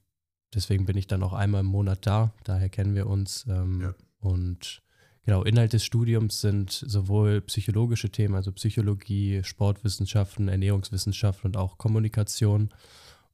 deswegen 0.54 0.86
bin 0.86 0.98
ich 0.98 1.08
dann 1.08 1.24
auch 1.24 1.34
einmal 1.34 1.62
im 1.62 1.68
Monat 1.68 2.06
da, 2.06 2.34
daher 2.44 2.70
kennen 2.70 2.96
wir 2.96 3.08
uns. 3.08 3.46
Ähm, 3.48 3.82
ja. 3.82 3.96
Und 4.20 4.82
genau, 5.24 5.44
Inhalt 5.44 5.74
des 5.74 5.86
Studiums 5.86 6.42
sind 6.42 6.72
sowohl 6.72 7.42
psychologische 7.42 8.10
Themen, 8.10 8.36
also 8.36 8.52
Psychologie, 8.52 9.42
Sportwissenschaften, 9.44 10.48
Ernährungswissenschaften 10.48 11.50
und 11.50 11.58
auch 11.58 11.78
Kommunikation 11.78 12.70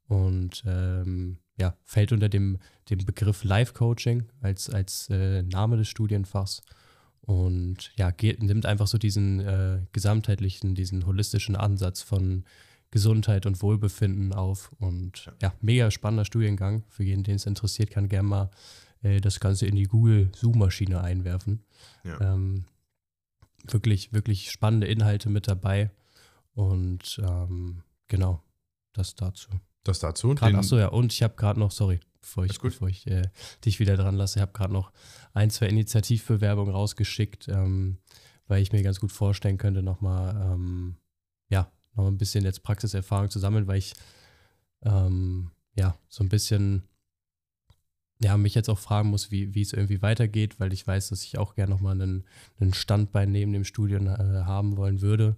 und 0.07 0.63
ähm, 0.65 1.37
ja, 1.57 1.75
fällt 1.83 2.11
unter 2.11 2.27
dem, 2.27 2.57
dem 2.89 2.99
Begriff 2.99 3.43
Life 3.43 3.73
Coaching 3.73 4.29
als, 4.41 4.69
als 4.69 5.09
äh, 5.09 5.43
Name 5.43 5.77
des 5.77 5.87
Studienfachs 5.87 6.61
und 7.21 7.91
ja, 7.97 8.11
geht, 8.11 8.41
nimmt 8.41 8.65
einfach 8.65 8.87
so 8.87 8.97
diesen 8.97 9.39
äh, 9.39 9.81
gesamtheitlichen, 9.91 10.75
diesen 10.75 11.05
holistischen 11.05 11.55
Ansatz 11.55 12.01
von 12.01 12.45
Gesundheit 12.89 13.45
und 13.45 13.61
Wohlbefinden 13.61 14.33
auf 14.33 14.71
und 14.79 15.31
ja, 15.41 15.53
mega 15.61 15.91
spannender 15.91 16.25
Studiengang. 16.25 16.83
Für 16.89 17.03
jeden, 17.03 17.23
den 17.23 17.35
es 17.35 17.45
interessiert, 17.45 17.91
kann 17.91 18.09
gerne 18.09 18.27
mal 18.27 18.51
äh, 19.01 19.21
das 19.21 19.39
Ganze 19.39 19.65
in 19.65 19.75
die 19.75 19.85
Google-Suchmaschine 19.85 21.01
einwerfen. 21.01 21.63
Ja. 22.03 22.19
Ähm, 22.19 22.65
wirklich, 23.67 24.11
wirklich 24.11 24.51
spannende 24.51 24.87
Inhalte 24.87 25.29
mit 25.29 25.47
dabei 25.47 25.91
und 26.53 27.21
ähm, 27.23 27.83
genau, 28.07 28.43
das 28.93 29.15
dazu. 29.15 29.49
Das 29.83 29.99
dazu. 29.99 30.35
Grad, 30.35 30.53
achso, 30.53 30.77
ja, 30.77 30.87
und 30.87 31.13
ich 31.13 31.23
habe 31.23 31.35
gerade 31.35 31.59
noch, 31.59 31.71
sorry, 31.71 31.99
bevor 32.21 32.45
ich, 32.45 32.59
bevor 32.59 32.87
ich 32.87 33.07
äh, 33.07 33.29
dich 33.65 33.79
wieder 33.79 33.97
dran 33.97 34.15
lasse, 34.15 34.39
ich 34.39 34.41
habe 34.41 34.53
gerade 34.53 34.73
noch 34.73 34.91
ein, 35.33 35.49
zwei 35.49 35.67
Initiativbewerbungen 35.67 36.73
rausgeschickt, 36.73 37.47
ähm, 37.49 37.97
weil 38.47 38.61
ich 38.61 38.71
mir 38.71 38.83
ganz 38.83 38.99
gut 38.99 39.11
vorstellen 39.11 39.57
könnte, 39.57 39.81
nochmal, 39.81 40.53
ähm, 40.53 40.95
ja, 41.49 41.71
noch 41.95 42.07
ein 42.07 42.17
bisschen 42.17 42.45
jetzt 42.45 42.63
Praxiserfahrung 42.63 43.29
zu 43.29 43.39
sammeln, 43.39 43.67
weil 43.67 43.77
ich, 43.77 43.93
ähm, 44.83 45.51
ja, 45.75 45.97
so 46.07 46.23
ein 46.23 46.29
bisschen, 46.29 46.83
ja, 48.21 48.37
mich 48.37 48.55
jetzt 48.55 48.69
auch 48.69 48.79
fragen 48.79 49.09
muss, 49.09 49.31
wie, 49.31 49.55
wie 49.55 49.61
es 49.61 49.73
irgendwie 49.73 50.01
weitergeht, 50.01 50.59
weil 50.59 50.73
ich 50.73 50.85
weiß, 50.85 51.09
dass 51.09 51.23
ich 51.23 51.37
auch 51.37 51.55
gerne 51.55 51.71
nochmal 51.71 51.93
einen, 51.93 52.25
einen 52.59 52.73
Standbein 52.73 53.31
neben 53.31 53.51
dem 53.51 53.65
Studium 53.65 54.07
äh, 54.07 54.43
haben 54.43 54.77
wollen 54.77 55.01
würde. 55.01 55.37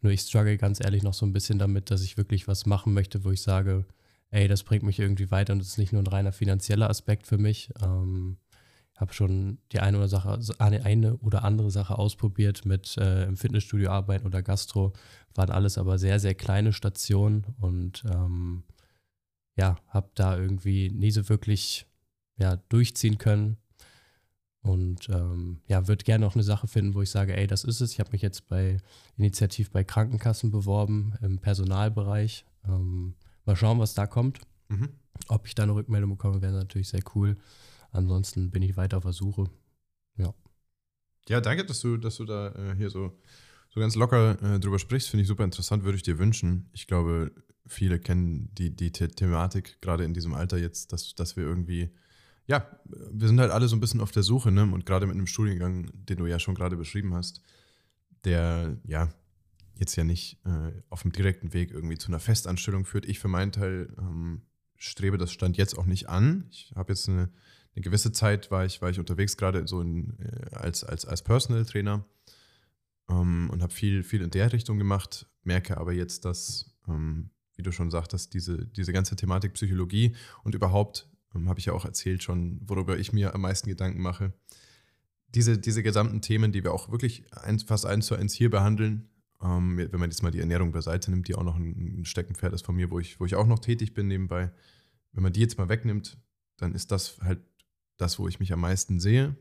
Nur 0.00 0.12
ich 0.12 0.22
struggle 0.22 0.56
ganz 0.56 0.82
ehrlich 0.82 1.02
noch 1.02 1.14
so 1.14 1.26
ein 1.26 1.32
bisschen 1.32 1.58
damit, 1.58 1.90
dass 1.90 2.02
ich 2.02 2.16
wirklich 2.16 2.48
was 2.48 2.66
machen 2.66 2.94
möchte, 2.94 3.22
wo 3.24 3.30
ich 3.30 3.42
sage, 3.42 3.84
ey, 4.32 4.48
das 4.48 4.64
bringt 4.64 4.82
mich 4.82 4.98
irgendwie 4.98 5.30
weiter 5.30 5.52
und 5.52 5.60
das 5.60 5.68
ist 5.68 5.78
nicht 5.78 5.92
nur 5.92 6.02
ein 6.02 6.06
reiner 6.08 6.32
finanzieller 6.32 6.90
Aspekt 6.90 7.26
für 7.26 7.38
mich. 7.38 7.70
Ähm, 7.82 8.38
habe 8.96 9.12
schon 9.12 9.58
die 9.72 9.80
eine 9.80 9.98
oder, 9.98 10.08
Sache, 10.08 10.38
eine 10.58 11.16
oder 11.18 11.44
andere 11.44 11.70
Sache 11.70 11.98
ausprobiert 11.98 12.64
mit 12.64 12.96
äh, 12.98 13.24
im 13.24 13.36
Fitnessstudio 13.36 13.90
arbeiten 13.90 14.26
oder 14.26 14.42
Gastro. 14.42 14.92
Waren 15.34 15.50
alles 15.50 15.78
aber 15.78 15.98
sehr, 15.98 16.18
sehr 16.18 16.34
kleine 16.34 16.72
Stationen 16.72 17.46
und 17.60 18.04
ähm, 18.06 18.64
ja, 19.56 19.76
habe 19.88 20.10
da 20.14 20.36
irgendwie 20.36 20.90
nie 20.90 21.10
so 21.10 21.28
wirklich 21.28 21.86
ja, 22.38 22.56
durchziehen 22.68 23.18
können. 23.18 23.56
Und 24.62 25.08
ähm, 25.08 25.60
ja, 25.66 25.88
würde 25.88 26.04
gerne 26.04 26.24
noch 26.24 26.36
eine 26.36 26.44
Sache 26.44 26.68
finden, 26.68 26.94
wo 26.94 27.02
ich 27.02 27.10
sage, 27.10 27.36
ey, 27.36 27.48
das 27.48 27.64
ist 27.64 27.80
es. 27.80 27.92
Ich 27.92 28.00
habe 28.00 28.12
mich 28.12 28.22
jetzt 28.22 28.46
bei 28.46 28.76
Initiativ 29.16 29.70
bei 29.72 29.82
Krankenkassen 29.82 30.52
beworben 30.52 31.14
im 31.20 31.38
Personalbereich. 31.38 32.44
Ähm, 32.68 33.14
mal 33.44 33.56
schauen, 33.56 33.78
was 33.78 33.94
da 33.94 34.06
kommt. 34.06 34.40
Mhm. 34.68 34.90
Ob 35.28 35.46
ich 35.46 35.54
da 35.54 35.62
eine 35.62 35.74
Rückmeldung 35.74 36.10
bekomme, 36.10 36.42
wäre 36.42 36.52
natürlich 36.52 36.88
sehr 36.88 37.02
cool. 37.14 37.36
Ansonsten 37.90 38.50
bin 38.50 38.62
ich 38.62 38.76
weiter 38.76 38.96
auf 38.96 39.04
der 39.04 39.12
Suche. 39.12 39.50
Ja. 40.16 40.34
Ja, 41.28 41.40
danke, 41.40 41.64
dass 41.64 41.80
du, 41.80 41.96
dass 41.96 42.16
du 42.16 42.24
da 42.24 42.48
äh, 42.54 42.74
hier 42.76 42.90
so, 42.90 43.18
so 43.70 43.80
ganz 43.80 43.94
locker 43.94 44.42
äh, 44.42 44.60
drüber 44.60 44.78
sprichst. 44.78 45.10
Finde 45.10 45.22
ich 45.22 45.28
super 45.28 45.44
interessant, 45.44 45.84
würde 45.84 45.96
ich 45.96 46.02
dir 46.02 46.18
wünschen. 46.18 46.68
Ich 46.72 46.86
glaube, 46.86 47.32
viele 47.66 48.00
kennen 48.00 48.50
die, 48.54 48.74
die 48.74 48.92
The 48.94 49.08
Thematik, 49.08 49.80
gerade 49.80 50.04
in 50.04 50.14
diesem 50.14 50.34
Alter 50.34 50.58
jetzt, 50.58 50.92
dass, 50.92 51.14
dass 51.14 51.36
wir 51.36 51.44
irgendwie 51.44 51.92
ja, 52.46 52.66
wir 52.84 53.28
sind 53.28 53.40
halt 53.40 53.52
alle 53.52 53.68
so 53.68 53.76
ein 53.76 53.80
bisschen 53.80 54.00
auf 54.00 54.10
der 54.10 54.22
Suche, 54.22 54.50
ne? 54.50 54.62
Und 54.62 54.84
gerade 54.84 55.06
mit 55.06 55.14
einem 55.14 55.26
Studiengang, 55.26 55.90
den 55.94 56.18
du 56.18 56.26
ja 56.26 56.38
schon 56.38 56.54
gerade 56.54 56.76
beschrieben 56.76 57.14
hast, 57.14 57.40
der 58.24 58.76
ja 58.84 59.12
jetzt 59.82 59.96
ja 59.96 60.04
nicht 60.04 60.38
äh, 60.44 60.72
auf 60.88 61.02
dem 61.02 61.12
direkten 61.12 61.52
Weg 61.52 61.70
irgendwie 61.70 61.98
zu 61.98 62.08
einer 62.08 62.20
Festanstellung 62.20 62.84
führt. 62.84 63.06
Ich 63.06 63.18
für 63.18 63.28
meinen 63.28 63.52
Teil 63.52 63.94
ähm, 63.98 64.42
strebe 64.76 65.18
das 65.18 65.32
Stand 65.32 65.56
jetzt 65.56 65.76
auch 65.76 65.86
nicht 65.86 66.08
an. 66.08 66.46
Ich 66.50 66.72
habe 66.74 66.92
jetzt 66.92 67.08
eine, 67.08 67.30
eine, 67.74 67.82
gewisse 67.82 68.12
Zeit, 68.12 68.50
war 68.50 68.64
ich, 68.64 68.80
war 68.80 68.90
ich 68.90 68.98
unterwegs, 68.98 69.36
gerade 69.36 69.66
so 69.68 69.80
in, 69.80 70.18
äh, 70.18 70.54
als, 70.54 70.84
als, 70.84 71.04
als 71.04 71.22
Personal 71.22 71.64
Trainer 71.64 72.04
ähm, 73.10 73.50
und 73.50 73.62
habe 73.62 73.72
viel, 73.72 74.02
viel 74.02 74.22
in 74.22 74.30
der 74.30 74.52
Richtung 74.52 74.78
gemacht, 74.78 75.26
merke 75.42 75.76
aber 75.76 75.92
jetzt, 75.92 76.24
dass, 76.24 76.74
ähm, 76.88 77.30
wie 77.56 77.62
du 77.62 77.72
schon 77.72 77.90
sagtest, 77.90 78.32
diese, 78.32 78.66
diese 78.66 78.92
ganze 78.92 79.16
Thematik 79.16 79.52
Psychologie 79.52 80.16
und 80.42 80.54
überhaupt 80.54 81.12
ähm, 81.34 81.48
Habe 81.48 81.60
ich 81.60 81.66
ja 81.66 81.72
auch 81.72 81.84
erzählt 81.84 82.22
schon, 82.22 82.60
worüber 82.66 82.98
ich 82.98 83.12
mir 83.12 83.34
am 83.34 83.42
meisten 83.42 83.68
Gedanken 83.68 84.00
mache. 84.00 84.32
Diese, 85.34 85.58
diese 85.58 85.82
gesamten 85.82 86.20
Themen, 86.20 86.52
die 86.52 86.62
wir 86.62 86.72
auch 86.72 86.90
wirklich 86.90 87.24
ein, 87.32 87.58
fast 87.58 87.86
eins 87.86 88.06
zu 88.06 88.14
eins 88.14 88.34
hier 88.34 88.50
behandeln, 88.50 89.08
ähm, 89.42 89.78
wenn 89.78 90.00
man 90.00 90.10
jetzt 90.10 90.22
mal 90.22 90.30
die 90.30 90.40
Ernährung 90.40 90.72
beiseite 90.72 91.10
nimmt, 91.10 91.28
die 91.28 91.34
auch 91.34 91.42
noch 91.42 91.56
ein 91.56 92.04
Steckenpferd 92.04 92.52
ist 92.52 92.64
von 92.64 92.76
mir, 92.76 92.90
wo 92.90 92.98
ich, 92.98 93.18
wo 93.20 93.24
ich 93.24 93.34
auch 93.34 93.46
noch 93.46 93.58
tätig 93.58 93.94
bin 93.94 94.08
nebenbei. 94.08 94.52
Wenn 95.12 95.22
man 95.22 95.32
die 95.32 95.40
jetzt 95.40 95.58
mal 95.58 95.68
wegnimmt, 95.68 96.18
dann 96.56 96.74
ist 96.74 96.90
das 96.90 97.18
halt 97.20 97.40
das, 97.96 98.18
wo 98.18 98.28
ich 98.28 98.40
mich 98.40 98.52
am 98.52 98.60
meisten 98.60 99.00
sehe. 99.00 99.36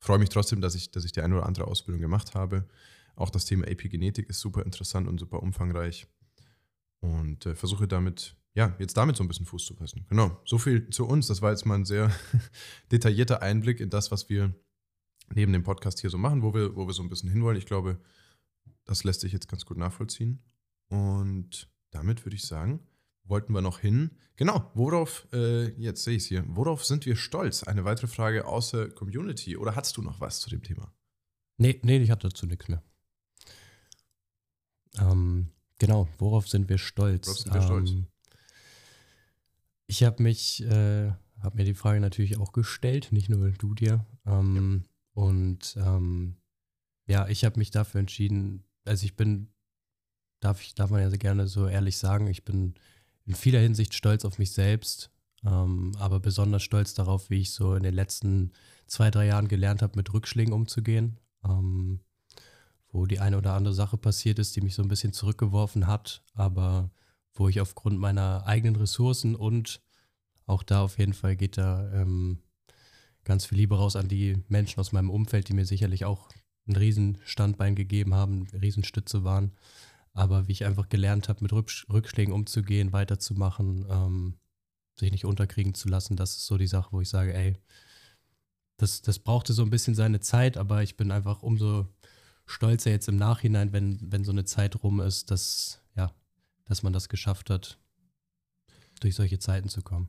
Freue 0.00 0.18
mich 0.18 0.28
trotzdem, 0.28 0.60
dass 0.60 0.74
ich, 0.74 0.90
dass 0.90 1.04
ich 1.04 1.12
die 1.12 1.22
eine 1.22 1.36
oder 1.36 1.46
andere 1.46 1.66
Ausbildung 1.66 2.00
gemacht 2.00 2.34
habe. 2.34 2.68
Auch 3.16 3.30
das 3.30 3.44
Thema 3.44 3.66
Epigenetik 3.66 4.28
ist 4.28 4.40
super 4.40 4.64
interessant 4.64 5.08
und 5.08 5.18
super 5.18 5.42
umfangreich. 5.42 6.06
Und 7.00 7.46
äh, 7.46 7.54
versuche 7.54 7.86
damit 7.86 8.36
ja, 8.54 8.74
jetzt 8.78 8.96
damit 8.96 9.16
so 9.16 9.24
ein 9.24 9.28
bisschen 9.28 9.46
Fuß 9.46 9.66
zu 9.66 9.74
fassen. 9.74 10.06
Genau, 10.08 10.40
so 10.44 10.58
viel 10.58 10.88
zu 10.90 11.06
uns. 11.06 11.26
Das 11.26 11.42
war 11.42 11.50
jetzt 11.50 11.66
mal 11.66 11.74
ein 11.74 11.84
sehr 11.84 12.10
detaillierter 12.92 13.42
Einblick 13.42 13.80
in 13.80 13.90
das, 13.90 14.10
was 14.12 14.28
wir 14.28 14.54
neben 15.34 15.52
dem 15.52 15.64
Podcast 15.64 16.00
hier 16.00 16.10
so 16.10 16.18
machen, 16.18 16.42
wo 16.42 16.54
wir, 16.54 16.76
wo 16.76 16.86
wir 16.86 16.94
so 16.94 17.02
ein 17.02 17.08
bisschen 17.08 17.30
hinwollen. 17.30 17.58
Ich 17.58 17.66
glaube, 17.66 17.98
das 18.84 19.04
lässt 19.04 19.20
sich 19.20 19.32
jetzt 19.32 19.48
ganz 19.48 19.64
gut 19.64 19.76
nachvollziehen. 19.76 20.42
Und 20.88 21.70
damit 21.90 22.24
würde 22.24 22.36
ich 22.36 22.46
sagen, 22.46 22.80
wollten 23.24 23.52
wir 23.52 23.62
noch 23.62 23.78
hin. 23.78 24.10
Genau, 24.36 24.70
worauf, 24.74 25.26
äh, 25.32 25.70
jetzt 25.80 26.04
sehe 26.04 26.16
ich 26.16 26.24
es 26.24 26.28
hier, 26.28 26.44
worauf 26.48 26.84
sind 26.84 27.06
wir 27.06 27.16
stolz? 27.16 27.62
Eine 27.62 27.84
weitere 27.84 28.06
Frage 28.06 28.46
außer 28.46 28.90
Community. 28.90 29.56
Oder 29.56 29.76
hast 29.76 29.96
du 29.96 30.02
noch 30.02 30.20
was 30.20 30.40
zu 30.40 30.50
dem 30.50 30.62
Thema? 30.62 30.92
Nee, 31.56 31.80
nee, 31.82 31.98
ich 31.98 32.10
hatte 32.10 32.28
dazu 32.28 32.46
nichts 32.46 32.68
mehr. 32.68 32.82
Ähm, 34.98 35.50
genau, 35.78 36.08
worauf 36.18 36.48
sind 36.48 36.68
wir 36.68 36.78
stolz? 36.78 37.26
Worauf 37.26 37.38
sind 37.38 37.54
wir 37.54 37.60
ähm, 37.60 37.66
stolz? 37.66 37.92
Ich 39.86 40.02
habe 40.02 40.22
mich, 40.22 40.62
äh, 40.64 41.12
habe 41.40 41.56
mir 41.56 41.64
die 41.64 41.74
Frage 41.74 42.00
natürlich 42.00 42.38
auch 42.38 42.52
gestellt, 42.52 43.12
nicht 43.12 43.28
nur 43.28 43.50
du 43.50 43.74
dir. 43.74 44.04
Ähm, 44.26 44.84
ja. 44.84 45.22
Und 45.22 45.76
ähm, 45.76 46.36
ja, 47.06 47.28
ich 47.28 47.44
habe 47.44 47.58
mich 47.58 47.70
dafür 47.70 48.00
entschieden, 48.00 48.64
also 48.84 49.04
ich 49.04 49.16
bin, 49.16 49.48
darf 50.40 50.60
ich, 50.62 50.74
darf 50.74 50.90
man 50.90 51.00
ja 51.00 51.10
gerne 51.10 51.46
so 51.46 51.66
ehrlich 51.66 51.98
sagen, 51.98 52.26
ich 52.26 52.44
bin 52.44 52.74
in 53.26 53.34
vieler 53.34 53.60
Hinsicht 53.60 53.94
stolz 53.94 54.24
auf 54.24 54.38
mich 54.38 54.52
selbst, 54.52 55.10
ähm, 55.44 55.92
aber 55.98 56.20
besonders 56.20 56.62
stolz 56.62 56.94
darauf, 56.94 57.30
wie 57.30 57.40
ich 57.40 57.52
so 57.52 57.74
in 57.74 57.82
den 57.82 57.94
letzten 57.94 58.52
zwei, 58.86 59.10
drei 59.10 59.26
Jahren 59.26 59.48
gelernt 59.48 59.82
habe, 59.82 59.96
mit 59.96 60.12
Rückschlägen 60.12 60.52
umzugehen. 60.52 61.18
Ähm, 61.44 62.00
wo 62.94 63.06
die 63.06 63.18
eine 63.18 63.36
oder 63.36 63.54
andere 63.54 63.74
Sache 63.74 63.98
passiert 63.98 64.38
ist, 64.38 64.54
die 64.54 64.60
mich 64.60 64.76
so 64.76 64.82
ein 64.82 64.88
bisschen 64.88 65.12
zurückgeworfen 65.12 65.88
hat, 65.88 66.22
aber 66.32 66.92
wo 67.34 67.48
ich 67.48 67.60
aufgrund 67.60 67.98
meiner 67.98 68.46
eigenen 68.46 68.76
Ressourcen 68.76 69.34
und 69.34 69.82
auch 70.46 70.62
da 70.62 70.82
auf 70.82 70.98
jeden 70.98 71.12
Fall 71.12 71.34
geht 71.34 71.58
da 71.58 71.92
ähm, 71.92 72.38
ganz 73.24 73.46
viel 73.46 73.58
Liebe 73.58 73.76
raus 73.76 73.96
an 73.96 74.06
die 74.06 74.44
Menschen 74.46 74.78
aus 74.78 74.92
meinem 74.92 75.10
Umfeld, 75.10 75.48
die 75.48 75.54
mir 75.54 75.66
sicherlich 75.66 76.04
auch 76.04 76.28
ein 76.66 76.76
Riesenstandbein 76.76 77.74
gegeben 77.74 78.14
haben, 78.14 78.46
Riesenstütze 78.52 79.24
waren. 79.24 79.52
Aber 80.12 80.46
wie 80.48 80.52
ich 80.52 80.64
einfach 80.64 80.88
gelernt 80.88 81.28
habe, 81.28 81.42
mit 81.42 81.52
Rückschlägen 81.52 82.32
umzugehen, 82.32 82.92
weiterzumachen, 82.92 83.86
ähm, 83.90 84.34
sich 84.94 85.10
nicht 85.10 85.24
unterkriegen 85.24 85.74
zu 85.74 85.88
lassen, 85.88 86.16
das 86.16 86.36
ist 86.36 86.46
so 86.46 86.56
die 86.56 86.68
Sache, 86.68 86.92
wo 86.92 87.00
ich 87.00 87.08
sage, 87.08 87.34
ey, 87.34 87.58
das, 88.76 89.02
das 89.02 89.18
brauchte 89.18 89.52
so 89.52 89.62
ein 89.62 89.70
bisschen 89.70 89.94
seine 89.94 90.20
Zeit, 90.20 90.56
aber 90.56 90.82
ich 90.82 90.96
bin 90.96 91.10
einfach 91.10 91.42
umso 91.42 91.88
stolzer 92.46 92.90
jetzt 92.90 93.08
im 93.08 93.16
Nachhinein, 93.16 93.72
wenn, 93.72 93.98
wenn 94.12 94.24
so 94.24 94.32
eine 94.32 94.44
Zeit 94.44 94.82
rum 94.82 95.00
ist, 95.00 95.30
dass, 95.30 95.80
ja, 95.96 96.12
dass 96.64 96.82
man 96.82 96.92
das 96.92 97.08
geschafft 97.08 97.50
hat. 97.50 97.78
durch 99.00 99.14
solche 99.16 99.38
Zeiten 99.38 99.68
zu 99.68 99.82
kommen. 99.82 100.08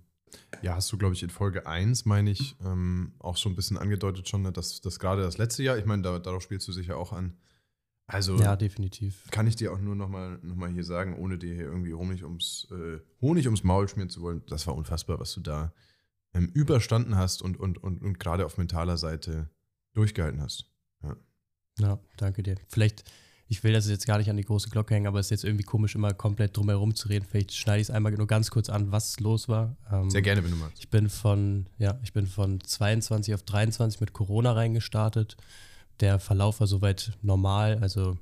Ja, 0.62 0.76
hast 0.76 0.92
du, 0.92 0.98
glaube 0.98 1.14
ich, 1.14 1.24
in 1.24 1.30
Folge 1.30 1.68
1, 1.68 2.06
meine 2.06 2.32
ich, 2.32 2.56
ähm, 2.64 3.14
auch 3.20 3.38
schon 3.38 3.54
ein 3.54 3.56
bisschen 3.56 3.78
angedeutet 3.78 4.28
schon, 4.28 4.42
ne, 4.42 4.52
dass, 4.52 4.82
dass 4.82 5.00
gerade 5.00 5.22
das 5.22 5.38
letzte 5.38 5.64
Jahr, 5.64 5.78
ich 5.78 5.86
meine, 5.86 6.02
da, 6.02 6.20
darauf 6.20 6.42
spielst 6.42 6.68
du 6.68 6.72
sicher 6.72 6.98
auch 6.98 7.14
an. 7.14 7.38
Also 8.08 8.38
ja, 8.38 8.56
definitiv. 8.56 9.24
Kann 9.32 9.48
ich 9.48 9.56
dir 9.56 9.74
auch 9.74 9.80
nur 9.80 9.96
nochmal 9.96 10.38
noch 10.44 10.56
mal 10.56 10.70
hier 10.70 10.84
sagen, 10.84 11.18
ohne 11.18 11.40
dir 11.40 11.56
hier 11.56 11.66
irgendwie 11.66 11.94
Honig 11.94 12.24
ums, 12.24 12.68
äh, 12.72 13.00
Honig 13.22 13.46
ums 13.48 13.64
Maul 13.64 13.88
schmieren 13.88 14.10
zu 14.10 14.22
wollen, 14.22 14.44
das 14.48 14.68
war 14.68 14.76
unfassbar, 14.76 15.20
was 15.20 15.34
du 15.34 15.42
da 15.42 15.74
ähm, 16.34 16.52
überstanden 16.54 17.16
hast 17.16 17.42
und, 17.42 17.60
und, 17.60 17.82
und, 17.82 18.04
und 18.04 18.20
gerade 18.20 18.46
auf 18.46 18.58
mentaler 18.58 18.98
Seite 18.98 19.50
durchgehalten 19.94 20.42
hast. 20.42 20.72
Ja. 21.02 21.16
ja, 21.80 22.00
danke 22.18 22.44
dir. 22.44 22.58
Vielleicht 22.68 23.06
ich 23.48 23.64
will 23.64 23.74
das 23.74 23.88
jetzt 23.88 24.08
gar 24.08 24.18
nicht 24.18 24.30
an 24.30 24.38
die 24.38 24.44
große 24.44 24.70
Glocke 24.70 24.96
hängen, 24.96 25.08
aber 25.08 25.20
es 25.20 25.28
ist 25.28 25.32
jetzt 25.32 25.44
irgendwie 25.44 25.64
komisch, 25.64 25.94
immer 25.96 26.14
komplett 26.14 26.58
drumherum 26.58 26.96
zu 26.96 27.10
reden. 27.10 27.26
Vielleicht 27.30 27.54
schneide 27.54 27.82
ich 27.82 27.90
es 27.90 27.92
einmal 27.92 28.12
nur 28.14 28.26
ganz 28.26 28.50
kurz 28.50 28.70
an, 28.70 28.92
was 28.92 29.20
los 29.20 29.48
war. 29.48 29.76
Ähm, 29.92 30.10
Sehr 30.10 30.24
gerne, 30.24 30.44
wenn 30.44 30.52
du 30.52 30.58
magst. 30.58 30.80
Ich 30.80 30.90
bin 30.90 31.10
von, 31.10 31.68
ja, 31.78 32.00
ich 32.04 32.12
bin 32.12 32.26
von 32.26 32.60
22 32.60 33.34
auf 33.36 33.44
23 33.44 34.02
mit 34.02 34.14
Corona 34.14 34.54
reingestartet. 34.54 35.38
Der 36.00 36.20
Verlauf 36.20 36.60
war 36.60 36.68
soweit 36.68 37.12
normal, 37.22 37.78
also 37.82 38.18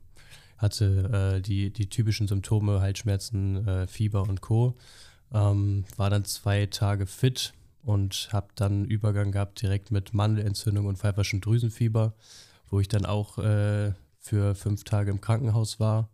hatte 0.58 1.36
äh, 1.38 1.42
die, 1.42 1.72
die 1.72 1.88
typischen 1.88 2.28
Symptome, 2.28 2.82
Halsschmerzen, 2.82 3.68
äh, 3.68 3.88
Fieber 3.88 4.24
und 4.24 4.42
Co. 4.42 4.76
Ähm, 5.34 5.86
war 5.96 6.10
dann 6.10 6.26
zwei 6.26 6.66
Tage 6.66 7.08
fit 7.08 7.54
und 7.82 8.30
habe 8.32 8.48
dann 8.56 8.86
Übergang 8.86 9.32
gehabt 9.32 9.62
direkt 9.62 9.90
mit 9.90 10.14
Mandelentzündung 10.14 10.86
und 10.86 10.98
pfeiferschen 10.98 11.42
Drüsenfieber, 11.42 12.14
wo 12.70 12.80
ich 12.80 12.88
dann 12.88 13.06
auch 13.06 13.38
äh, 13.40 13.94
für 14.24 14.56
fünf 14.56 14.86
Tage 14.86 15.12
im 15.12 15.22
Krankenhaus 15.22 15.80
war. 15.80 16.10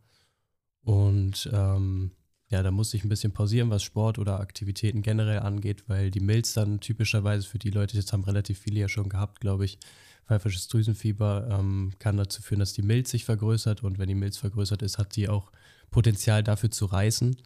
Und 0.83 1.49
ähm, 1.53 2.11
ja, 2.49 2.63
da 2.63 2.71
musste 2.71 2.97
ich 2.97 3.03
ein 3.03 3.09
bisschen 3.09 3.31
pausieren, 3.31 3.69
was 3.69 3.83
Sport 3.83 4.17
oder 4.17 4.39
Aktivitäten 4.39 5.03
generell 5.03 5.39
angeht, 5.39 5.83
weil 5.87 6.09
die 6.09 6.19
Milz 6.19 6.53
dann 6.53 6.79
typischerweise 6.79 7.47
für 7.47 7.59
die 7.59 7.69
Leute, 7.69 7.95
jetzt 7.95 8.11
haben 8.11 8.23
relativ 8.23 8.59
viele 8.59 8.79
ja 8.79 8.89
schon 8.89 9.09
gehabt, 9.09 9.39
glaube 9.39 9.65
ich, 9.65 9.77
pfeifisches 10.27 10.67
Drüsenfieber 10.67 11.47
ähm, 11.51 11.91
kann 11.99 12.17
dazu 12.17 12.41
führen, 12.41 12.59
dass 12.59 12.73
die 12.73 12.81
Milz 12.81 13.11
sich 13.11 13.25
vergrößert 13.25 13.83
und 13.83 13.99
wenn 13.99 14.07
die 14.07 14.15
Milz 14.15 14.37
vergrößert 14.37 14.81
ist, 14.81 14.97
hat 14.97 15.15
die 15.15 15.29
auch 15.29 15.51
Potenzial 15.91 16.43
dafür 16.43 16.71
zu 16.71 16.85
reißen. 16.85 17.37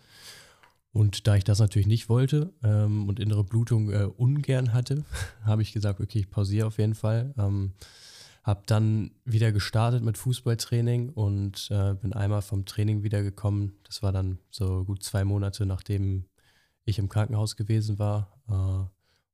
Und 0.93 1.27
da 1.27 1.35
ich 1.35 1.43
das 1.43 1.59
natürlich 1.59 1.87
nicht 1.87 2.07
wollte 2.07 2.53
ähm, 2.63 3.09
und 3.09 3.19
innere 3.19 3.43
Blutung 3.43 3.91
äh, 3.91 4.03
ungern 4.05 4.73
hatte, 4.73 5.03
habe 5.43 5.63
ich 5.63 5.73
gesagt, 5.73 5.99
okay, 5.99 6.19
ich 6.19 6.29
pausiere 6.29 6.67
auf 6.67 6.77
jeden 6.77 6.95
Fall. 6.95 7.33
Ähm, 7.37 7.73
habe 8.43 8.63
dann 8.65 9.11
wieder 9.23 9.51
gestartet 9.53 10.03
mit 10.03 10.17
Fußballtraining 10.17 11.09
und 11.09 11.69
äh, 11.71 11.93
bin 11.93 12.11
einmal 12.11 12.41
vom 12.41 12.65
Training 12.65 13.01
wiedergekommen. 13.03 13.73
Das 13.83 14.03
war 14.03 14.11
dann 14.11 14.39
so 14.51 14.83
gut 14.83 15.01
zwei 15.01 15.23
Monate, 15.23 15.65
nachdem 15.65 16.25
ich 16.83 16.99
im 16.99 17.07
Krankenhaus 17.07 17.55
gewesen 17.55 17.99
war. 17.99 18.37
Äh, 18.49 18.89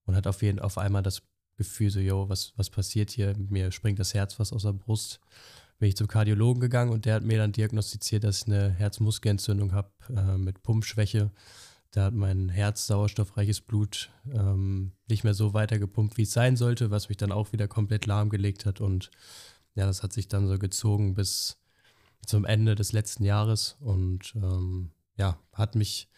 und 0.05 0.15
hat 0.15 0.27
auf 0.27 0.41
jeden 0.41 0.59
auf 0.59 0.77
einmal 0.77 1.03
das 1.03 1.21
Gefühl 1.57 1.89
so, 1.89 1.99
yo, 1.99 2.29
was, 2.29 2.53
was 2.55 2.69
passiert 2.69 3.09
hier? 3.11 3.35
Mir 3.37 3.71
springt 3.71 3.99
das 3.99 4.13
Herz 4.13 4.35
fast 4.35 4.53
aus 4.53 4.63
der 4.63 4.73
Brust. 4.73 5.19
Bin 5.79 5.89
ich 5.89 5.97
zum 5.97 6.07
Kardiologen 6.07 6.61
gegangen 6.61 6.91
und 6.91 7.05
der 7.05 7.15
hat 7.15 7.23
mir 7.23 7.37
dann 7.37 7.51
diagnostiziert, 7.51 8.23
dass 8.23 8.41
ich 8.41 8.47
eine 8.47 8.69
Herzmuskelentzündung 8.71 9.73
habe 9.73 9.91
äh, 10.09 10.37
mit 10.37 10.61
Pumpschwäche. 10.61 11.31
Da 11.91 12.05
hat 12.05 12.13
mein 12.13 12.49
Herz 12.49 12.85
sauerstoffreiches 12.85 13.61
Blut 13.61 14.11
ähm, 14.31 14.91
nicht 15.07 15.23
mehr 15.23 15.33
so 15.33 15.53
weiter 15.53 15.79
gepumpt, 15.79 16.17
wie 16.17 16.23
es 16.23 16.31
sein 16.31 16.55
sollte, 16.55 16.91
was 16.91 17.09
mich 17.09 17.17
dann 17.17 17.31
auch 17.31 17.51
wieder 17.51 17.67
komplett 17.67 18.05
lahmgelegt 18.05 18.65
hat. 18.65 18.79
Und 18.79 19.09
ja, 19.73 19.85
das 19.85 20.03
hat 20.03 20.13
sich 20.13 20.27
dann 20.27 20.47
so 20.47 20.59
gezogen 20.59 21.15
bis 21.15 21.57
zum 22.25 22.45
Ende 22.45 22.75
des 22.75 22.91
letzten 22.91 23.23
Jahres 23.23 23.77
und 23.79 24.33
ähm, 24.35 24.91
ja, 25.17 25.39
hat 25.53 25.75
mich 25.75 26.09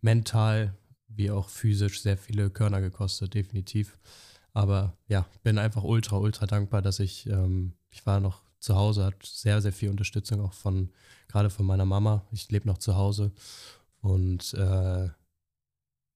mental 0.00 0.74
wie 1.08 1.30
auch 1.30 1.48
physisch 1.48 2.02
sehr 2.02 2.16
viele 2.16 2.50
Körner 2.50 2.80
gekostet, 2.80 3.34
definitiv. 3.34 3.98
Aber 4.52 4.96
ja, 5.06 5.26
bin 5.42 5.58
einfach 5.58 5.84
ultra, 5.84 6.16
ultra 6.16 6.46
dankbar, 6.46 6.82
dass 6.82 6.98
ich, 6.98 7.26
ähm, 7.26 7.74
ich 7.90 8.04
war 8.06 8.20
noch 8.20 8.42
zu 8.58 8.74
Hause, 8.74 9.04
hat 9.04 9.24
sehr, 9.24 9.60
sehr 9.60 9.72
viel 9.72 9.90
Unterstützung 9.90 10.40
auch 10.40 10.52
von, 10.52 10.90
gerade 11.28 11.50
von 11.50 11.66
meiner 11.66 11.84
Mama. 11.84 12.26
Ich 12.32 12.50
lebe 12.50 12.66
noch 12.66 12.78
zu 12.78 12.96
Hause 12.96 13.32
und 14.00 14.54
äh, 14.54 15.08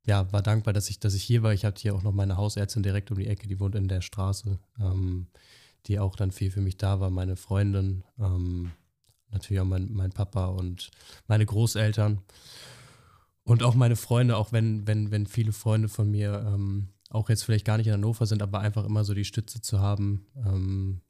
ja, 0.07 0.31
war 0.33 0.43
dankbar, 0.43 0.75
dass 0.75 0.91
ich, 0.91 1.01
dass 1.01 1.15
ich 1.15 1.23
hier 1.23 1.43
war. 1.43 1.53
Ich 1.53 1.65
hatte 1.65 1.81
hier 1.81 1.95
auch 1.95 2.03
noch 2.03 2.13
meine 2.13 2.37
Hausärztin 2.37 2.83
direkt 2.83 3.11
um 3.11 3.19
die 3.19 3.27
Ecke, 3.27 3.49
die 3.49 3.59
wohnt 3.59 3.75
in 3.75 3.89
der 3.89 4.03
Straße, 4.03 4.59
ähm, 4.79 5.27
die 5.87 5.99
auch 5.99 6.17
dann 6.17 6.31
viel 6.31 6.51
für 6.51 6.61
mich 6.61 6.77
da 6.77 7.01
war. 7.01 7.11
Meine 7.11 7.37
Freundin, 7.37 8.05
ähm, 8.19 8.73
natürlich 9.31 9.61
auch 9.61 9.67
mein, 9.67 9.93
mein 9.93 10.13
Papa 10.13 10.47
und 10.47 10.91
meine 11.27 11.47
Großeltern. 11.47 12.21
Und 13.45 13.63
auch 13.63 13.75
meine 13.75 13.97
Freunde, 13.97 14.37
auch 14.37 14.53
wenn, 14.53 14.87
wenn, 14.87 15.11
wenn 15.11 15.27
viele 15.27 15.53
Freunde 15.53 15.89
von 15.89 16.11
mir 16.11 16.45
ähm, 16.47 16.89
auch 17.11 17.29
jetzt 17.29 17.45
vielleicht 17.45 17.67
gar 17.67 17.77
nicht 17.77 17.87
in 17.87 17.93
Hannover 17.93 18.27
sind, 18.27 18.43
aber 18.43 18.61
einfach 18.61 18.85
immer 18.85 19.05
so 19.05 19.15
die 19.15 19.27
Stütze 19.27 19.61
zu 19.61 19.81
haben. 19.81 20.27
Ähm, 20.37 21.01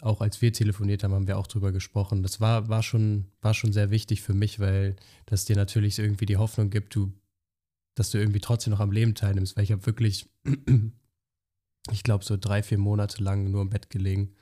auch 0.00 0.20
als 0.20 0.40
wir 0.40 0.52
telefoniert 0.52 1.02
haben, 1.02 1.12
haben 1.12 1.26
wir 1.26 1.38
auch 1.38 1.46
drüber 1.46 1.72
gesprochen. 1.72 2.22
Das 2.22 2.40
war, 2.40 2.68
war, 2.68 2.82
schon, 2.82 3.26
war 3.40 3.52
schon 3.52 3.72
sehr 3.72 3.90
wichtig 3.90 4.22
für 4.22 4.34
mich, 4.34 4.60
weil 4.60 4.96
das 5.26 5.44
dir 5.44 5.56
natürlich 5.56 5.98
irgendwie 5.98 6.26
die 6.26 6.36
Hoffnung 6.36 6.70
gibt, 6.70 6.94
du 6.94 7.12
dass 7.98 8.10
du 8.10 8.18
irgendwie 8.18 8.40
trotzdem 8.40 8.70
noch 8.70 8.80
am 8.80 8.92
Leben 8.92 9.14
teilnimmst, 9.14 9.56
weil 9.56 9.64
ich 9.64 9.72
habe 9.72 9.84
wirklich, 9.86 10.28
ich 11.90 12.02
glaube, 12.02 12.24
so 12.24 12.36
drei, 12.36 12.62
vier 12.62 12.78
Monate 12.78 13.22
lang 13.22 13.50
nur 13.50 13.62
im 13.62 13.70
Bett 13.70 13.90
gelegen 13.90 14.34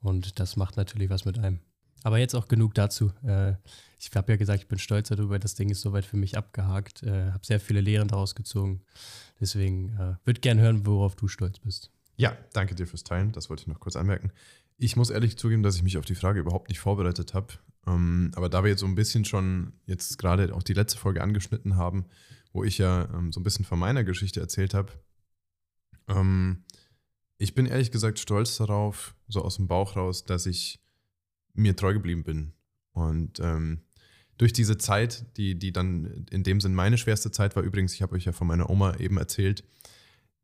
und 0.00 0.38
das 0.40 0.56
macht 0.56 0.76
natürlich 0.76 1.10
was 1.10 1.24
mit 1.24 1.38
einem. 1.38 1.60
Aber 2.02 2.18
jetzt 2.18 2.34
auch 2.34 2.48
genug 2.48 2.74
dazu. 2.74 3.12
Äh, 3.22 3.54
ich 3.98 4.10
habe 4.14 4.32
ja 4.32 4.36
gesagt, 4.36 4.62
ich 4.62 4.68
bin 4.68 4.78
stolz 4.78 5.08
darüber, 5.08 5.38
das 5.38 5.54
Ding 5.54 5.70
ist 5.70 5.80
soweit 5.80 6.04
für 6.04 6.18
mich 6.18 6.36
abgehakt, 6.36 7.02
äh, 7.02 7.30
habe 7.32 7.44
sehr 7.44 7.60
viele 7.60 7.80
Lehren 7.80 8.08
daraus 8.08 8.34
gezogen. 8.34 8.82
Deswegen 9.40 9.94
äh, 9.94 10.16
würde 10.24 10.40
gerne 10.40 10.60
hören, 10.60 10.86
worauf 10.86 11.16
du 11.16 11.28
stolz 11.28 11.58
bist. 11.58 11.90
Ja, 12.16 12.36
danke 12.52 12.74
dir 12.74 12.86
fürs 12.86 13.04
Teilen. 13.04 13.32
Das 13.32 13.48
wollte 13.48 13.62
ich 13.62 13.66
noch 13.66 13.80
kurz 13.80 13.96
anmerken. 13.96 14.30
Ich 14.76 14.96
muss 14.96 15.10
ehrlich 15.10 15.38
zugeben, 15.38 15.62
dass 15.62 15.76
ich 15.76 15.82
mich 15.82 15.96
auf 15.96 16.04
die 16.04 16.14
Frage 16.14 16.40
überhaupt 16.40 16.68
nicht 16.68 16.78
vorbereitet 16.78 17.32
habe. 17.32 17.54
Ähm, 17.86 18.32
aber 18.34 18.48
da 18.48 18.62
wir 18.62 18.70
jetzt 18.70 18.80
so 18.80 18.86
ein 18.86 18.94
bisschen 18.94 19.24
schon 19.24 19.72
jetzt 19.86 20.18
gerade 20.18 20.54
auch 20.54 20.62
die 20.62 20.74
letzte 20.74 20.98
Folge 20.98 21.22
angeschnitten 21.22 21.76
haben, 21.76 22.06
wo 22.54 22.64
ich 22.64 22.78
ja 22.78 23.10
ähm, 23.12 23.32
so 23.32 23.40
ein 23.40 23.42
bisschen 23.42 23.66
von 23.66 23.78
meiner 23.78 24.04
Geschichte 24.04 24.40
erzählt 24.40 24.72
habe. 24.72 24.92
Ähm, 26.08 26.64
ich 27.36 27.54
bin 27.54 27.66
ehrlich 27.66 27.90
gesagt 27.90 28.18
stolz 28.18 28.56
darauf, 28.56 29.14
so 29.28 29.42
aus 29.42 29.56
dem 29.56 29.66
Bauch 29.66 29.96
raus, 29.96 30.24
dass 30.24 30.46
ich 30.46 30.80
mir 31.52 31.76
treu 31.76 31.92
geblieben 31.92 32.22
bin. 32.22 32.52
Und 32.92 33.40
ähm, 33.40 33.82
durch 34.38 34.52
diese 34.52 34.78
Zeit, 34.78 35.26
die, 35.36 35.58
die 35.58 35.72
dann 35.72 36.26
in 36.30 36.44
dem 36.44 36.60
Sinn 36.60 36.74
meine 36.74 36.96
schwerste 36.96 37.32
Zeit 37.32 37.56
war, 37.56 37.62
übrigens, 37.62 37.92
ich 37.92 38.02
habe 38.02 38.14
euch 38.14 38.24
ja 38.24 38.32
von 38.32 38.46
meiner 38.46 38.70
Oma 38.70 38.96
eben 38.96 39.18
erzählt, 39.18 39.64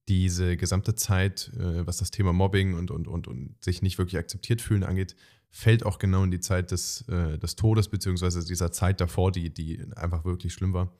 diese 0.09 0.57
gesamte 0.57 0.97
Zeit, 0.97 1.53
äh, 1.57 1.87
was 1.87 1.99
das 1.99 2.11
Thema 2.11 2.33
Mobbing 2.33 2.75
und, 2.75 2.91
und, 2.91 3.07
und, 3.07 3.29
und 3.29 3.55
sich 3.65 3.83
nicht 3.83 3.99
wirklich 3.99 4.19
akzeptiert 4.19 4.61
fühlen 4.61 4.83
angeht, 4.83 5.15
fällt 5.49 5.87
auch 5.87 5.99
genau 5.99 6.25
in 6.25 6.33
die 6.33 6.41
Zeit 6.41 6.73
des, 6.73 7.03
äh, 7.09 7.39
des 7.39 7.55
Todes, 7.55 7.89
beziehungsweise 7.89 8.45
dieser 8.45 8.73
Zeit 8.73 9.01
davor, 9.01 9.31
die, 9.31 9.55
die 9.55 9.81
einfach 9.95 10.25
wirklich 10.25 10.53
schlimm 10.53 10.73
war. 10.73 10.93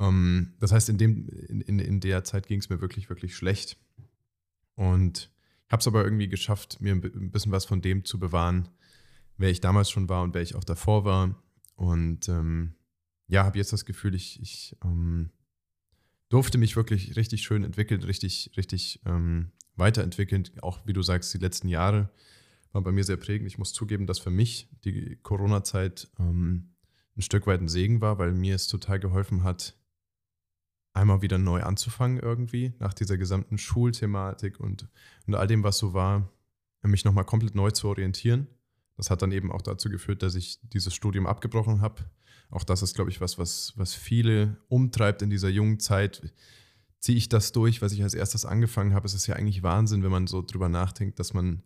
Ähm, 0.00 0.54
das 0.60 0.72
heißt, 0.72 0.88
in, 0.88 0.98
dem, 0.98 1.28
in, 1.28 1.60
in, 1.62 1.78
in 1.78 2.00
der 2.00 2.24
Zeit 2.24 2.46
ging 2.46 2.60
es 2.60 2.68
mir 2.68 2.80
wirklich, 2.80 3.08
wirklich 3.08 3.36
schlecht. 3.36 3.76
Und 4.74 5.30
ich 5.66 5.72
habe 5.72 5.80
es 5.80 5.86
aber 5.86 6.04
irgendwie 6.04 6.28
geschafft, 6.28 6.80
mir 6.80 6.92
ein 6.92 7.30
bisschen 7.30 7.52
was 7.52 7.64
von 7.64 7.80
dem 7.80 8.04
zu 8.04 8.18
bewahren, 8.18 8.68
wer 9.36 9.50
ich 9.50 9.60
damals 9.60 9.90
schon 9.90 10.08
war 10.08 10.22
und 10.22 10.34
wer 10.34 10.42
ich 10.42 10.54
auch 10.54 10.64
davor 10.64 11.04
war. 11.04 11.42
Und 11.74 12.28
ähm, 12.28 12.74
ja, 13.26 13.44
habe 13.44 13.58
jetzt 13.58 13.72
das 13.72 13.84
Gefühl, 13.84 14.14
ich, 14.14 14.40
ich 14.40 14.76
ähm, 14.84 15.30
durfte 16.28 16.58
mich 16.58 16.76
wirklich 16.76 17.16
richtig 17.16 17.42
schön 17.42 17.64
entwickeln, 17.64 18.02
richtig, 18.02 18.52
richtig 18.56 19.00
ähm, 19.04 19.52
weiterentwickeln. 19.76 20.44
Auch 20.62 20.86
wie 20.86 20.92
du 20.92 21.02
sagst, 21.02 21.34
die 21.34 21.38
letzten 21.38 21.68
Jahre 21.68 22.10
waren 22.72 22.84
bei 22.84 22.92
mir 22.92 23.04
sehr 23.04 23.16
prägend. 23.16 23.48
Ich 23.48 23.58
muss 23.58 23.72
zugeben, 23.72 24.06
dass 24.06 24.18
für 24.18 24.30
mich 24.30 24.68
die 24.84 25.16
Corona-Zeit 25.22 26.08
ähm, 26.18 26.74
ein 27.16 27.22
Stück 27.22 27.46
weit 27.46 27.60
ein 27.60 27.68
Segen 27.68 28.00
war, 28.00 28.18
weil 28.18 28.32
mir 28.32 28.54
es 28.54 28.68
total 28.68 29.00
geholfen 29.00 29.42
hat, 29.42 29.74
einmal 30.96 31.22
wieder 31.22 31.38
neu 31.38 31.62
anzufangen 31.62 32.18
irgendwie, 32.18 32.72
nach 32.78 32.94
dieser 32.94 33.16
gesamten 33.16 33.58
Schulthematik 33.58 34.58
und, 34.58 34.88
und 35.26 35.34
all 35.34 35.46
dem, 35.46 35.62
was 35.62 35.78
so 35.78 35.92
war, 35.92 36.28
mich 36.82 37.04
nochmal 37.04 37.24
komplett 37.24 37.54
neu 37.54 37.70
zu 37.70 37.88
orientieren. 37.88 38.46
Das 38.96 39.10
hat 39.10 39.20
dann 39.20 39.32
eben 39.32 39.52
auch 39.52 39.62
dazu 39.62 39.90
geführt, 39.90 40.22
dass 40.22 40.34
ich 40.34 40.58
dieses 40.62 40.94
Studium 40.94 41.26
abgebrochen 41.26 41.80
habe. 41.80 42.04
Auch 42.50 42.64
das 42.64 42.82
ist, 42.82 42.94
glaube 42.94 43.10
ich, 43.10 43.20
was, 43.20 43.38
was, 43.38 43.72
was 43.76 43.94
viele 43.94 44.56
umtreibt 44.68 45.20
in 45.20 45.30
dieser 45.30 45.48
jungen 45.48 45.80
Zeit. 45.80 46.32
Ziehe 47.00 47.18
ich 47.18 47.28
das 47.28 47.52
durch, 47.52 47.82
was 47.82 47.92
ich 47.92 48.02
als 48.02 48.14
erstes 48.14 48.46
angefangen 48.46 48.94
habe? 48.94 49.06
Es 49.06 49.14
ist 49.14 49.26
ja 49.26 49.36
eigentlich 49.36 49.62
Wahnsinn, 49.62 50.02
wenn 50.02 50.10
man 50.10 50.26
so 50.26 50.42
drüber 50.42 50.68
nachdenkt, 50.68 51.18
dass 51.18 51.34
man, 51.34 51.62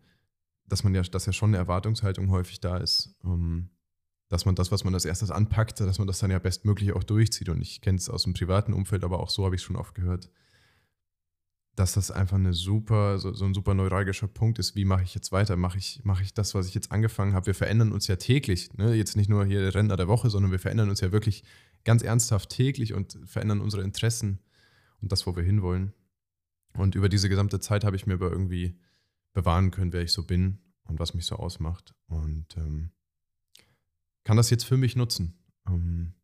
dass 0.66 0.82
man 0.82 0.94
ja, 0.94 1.02
dass 1.02 1.26
ja 1.26 1.32
schon 1.32 1.50
eine 1.50 1.58
Erwartungshaltung 1.58 2.30
häufig 2.30 2.60
da 2.60 2.78
ist. 2.78 3.14
Um, 3.22 3.32
ähm, 3.32 3.70
dass 4.30 4.46
man 4.46 4.54
das, 4.54 4.70
was 4.70 4.84
man 4.84 4.94
als 4.94 5.04
erstes 5.04 5.30
anpackt, 5.30 5.80
dass 5.80 5.98
man 5.98 6.06
das 6.06 6.20
dann 6.20 6.30
ja 6.30 6.38
bestmöglich 6.38 6.92
auch 6.92 7.02
durchzieht. 7.02 7.48
Und 7.48 7.60
ich 7.60 7.80
kenne 7.80 7.98
es 7.98 8.08
aus 8.08 8.22
dem 8.22 8.32
privaten 8.32 8.72
Umfeld, 8.72 9.02
aber 9.04 9.18
auch 9.18 9.28
so 9.28 9.44
habe 9.44 9.56
ich 9.56 9.62
schon 9.62 9.76
oft 9.76 9.94
gehört, 9.94 10.30
dass 11.74 11.94
das 11.94 12.12
einfach 12.12 12.36
eine 12.36 12.52
super, 12.52 13.18
so, 13.18 13.34
so 13.34 13.44
ein 13.44 13.54
super 13.54 13.74
neuralgischer 13.74 14.28
Punkt 14.28 14.60
ist. 14.60 14.76
Wie 14.76 14.84
mache 14.84 15.02
ich 15.02 15.16
jetzt 15.16 15.32
weiter? 15.32 15.56
Mache 15.56 15.78
ich, 15.78 16.00
mache 16.04 16.22
ich 16.22 16.32
das, 16.32 16.54
was 16.54 16.68
ich 16.68 16.74
jetzt 16.74 16.92
angefangen 16.92 17.34
habe? 17.34 17.46
Wir 17.46 17.54
verändern 17.54 17.90
uns 17.90 18.06
ja 18.06 18.16
täglich. 18.16 18.72
Ne? 18.74 18.94
Jetzt 18.94 19.16
nicht 19.16 19.28
nur 19.28 19.44
hier 19.44 19.74
Renner 19.74 19.96
der 19.96 20.06
Woche, 20.06 20.30
sondern 20.30 20.52
wir 20.52 20.60
verändern 20.60 20.90
uns 20.90 21.00
ja 21.00 21.10
wirklich 21.10 21.42
ganz 21.82 22.02
ernsthaft 22.02 22.50
täglich 22.50 22.94
und 22.94 23.18
verändern 23.24 23.60
unsere 23.60 23.82
Interessen 23.82 24.38
und 25.00 25.10
das, 25.10 25.26
wo 25.26 25.34
wir 25.34 25.42
hinwollen. 25.42 25.92
Und 26.74 26.94
über 26.94 27.08
diese 27.08 27.28
gesamte 27.28 27.58
Zeit 27.58 27.82
habe 27.82 27.96
ich 27.96 28.06
mir 28.06 28.14
aber 28.14 28.30
irgendwie 28.30 28.78
bewahren 29.32 29.72
können, 29.72 29.92
wer 29.92 30.02
ich 30.02 30.12
so 30.12 30.24
bin 30.24 30.58
und 30.84 31.00
was 31.00 31.14
mich 31.14 31.26
so 31.26 31.34
ausmacht. 31.34 31.94
Und 32.06 32.56
ähm, 32.56 32.92
kann 34.24 34.36
das 34.36 34.50
jetzt 34.50 34.64
für 34.64 34.76
mich 34.76 34.96
nutzen. 34.96 35.38
Ähm, 35.66 36.14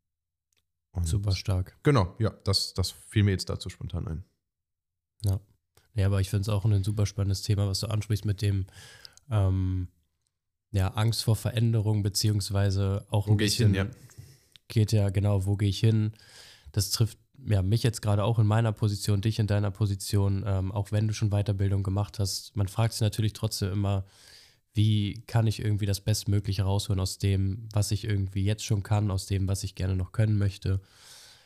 Super 1.02 1.34
stark. 1.34 1.76
Genau, 1.82 2.14
ja, 2.18 2.30
das, 2.44 2.72
das 2.72 2.90
fiel 2.90 3.22
mir 3.22 3.32
jetzt 3.32 3.50
dazu 3.50 3.68
spontan 3.68 4.08
ein. 4.08 4.24
Ja. 5.24 5.40
Ja, 5.94 6.06
aber 6.06 6.20
ich 6.20 6.30
finde 6.30 6.42
es 6.42 6.48
auch 6.48 6.64
ein 6.64 6.84
super 6.84 7.06
spannendes 7.06 7.42
Thema, 7.42 7.66
was 7.68 7.80
du 7.80 7.86
ansprichst 7.88 8.24
mit 8.24 8.42
dem 8.42 8.66
ähm, 9.30 9.88
ja, 10.70 10.88
Angst 10.88 11.24
vor 11.24 11.36
Veränderung, 11.36 12.02
beziehungsweise 12.02 13.06
auch 13.08 13.28
wo 13.28 13.32
ein 13.32 13.36
bisschen, 13.38 13.74
hin, 13.74 13.86
ja. 13.86 13.90
geht 14.68 14.92
ja 14.92 15.08
genau, 15.08 15.46
wo 15.46 15.56
gehe 15.56 15.70
ich 15.70 15.80
hin? 15.80 16.12
Das 16.72 16.90
trifft 16.90 17.18
ja, 17.46 17.62
mich 17.62 17.82
jetzt 17.82 18.02
gerade 18.02 18.24
auch 18.24 18.38
in 18.38 18.46
meiner 18.46 18.72
Position, 18.72 19.20
dich 19.20 19.38
in 19.38 19.46
deiner 19.46 19.70
Position, 19.70 20.44
ähm, 20.46 20.72
auch 20.72 20.92
wenn 20.92 21.08
du 21.08 21.14
schon 21.14 21.30
Weiterbildung 21.30 21.82
gemacht 21.82 22.18
hast. 22.18 22.56
Man 22.56 22.68
fragt 22.68 22.92
sich 22.92 23.00
natürlich 23.02 23.32
trotzdem 23.32 23.72
immer, 23.72 24.04
wie 24.76 25.24
kann 25.26 25.46
ich 25.46 25.60
irgendwie 25.60 25.86
das 25.86 26.00
Bestmögliche 26.00 26.62
rausholen 26.62 27.00
aus 27.00 27.18
dem, 27.18 27.68
was 27.72 27.90
ich 27.90 28.04
irgendwie 28.04 28.44
jetzt 28.44 28.64
schon 28.64 28.82
kann, 28.82 29.10
aus 29.10 29.26
dem, 29.26 29.48
was 29.48 29.64
ich 29.64 29.74
gerne 29.74 29.96
noch 29.96 30.12
können 30.12 30.38
möchte. 30.38 30.80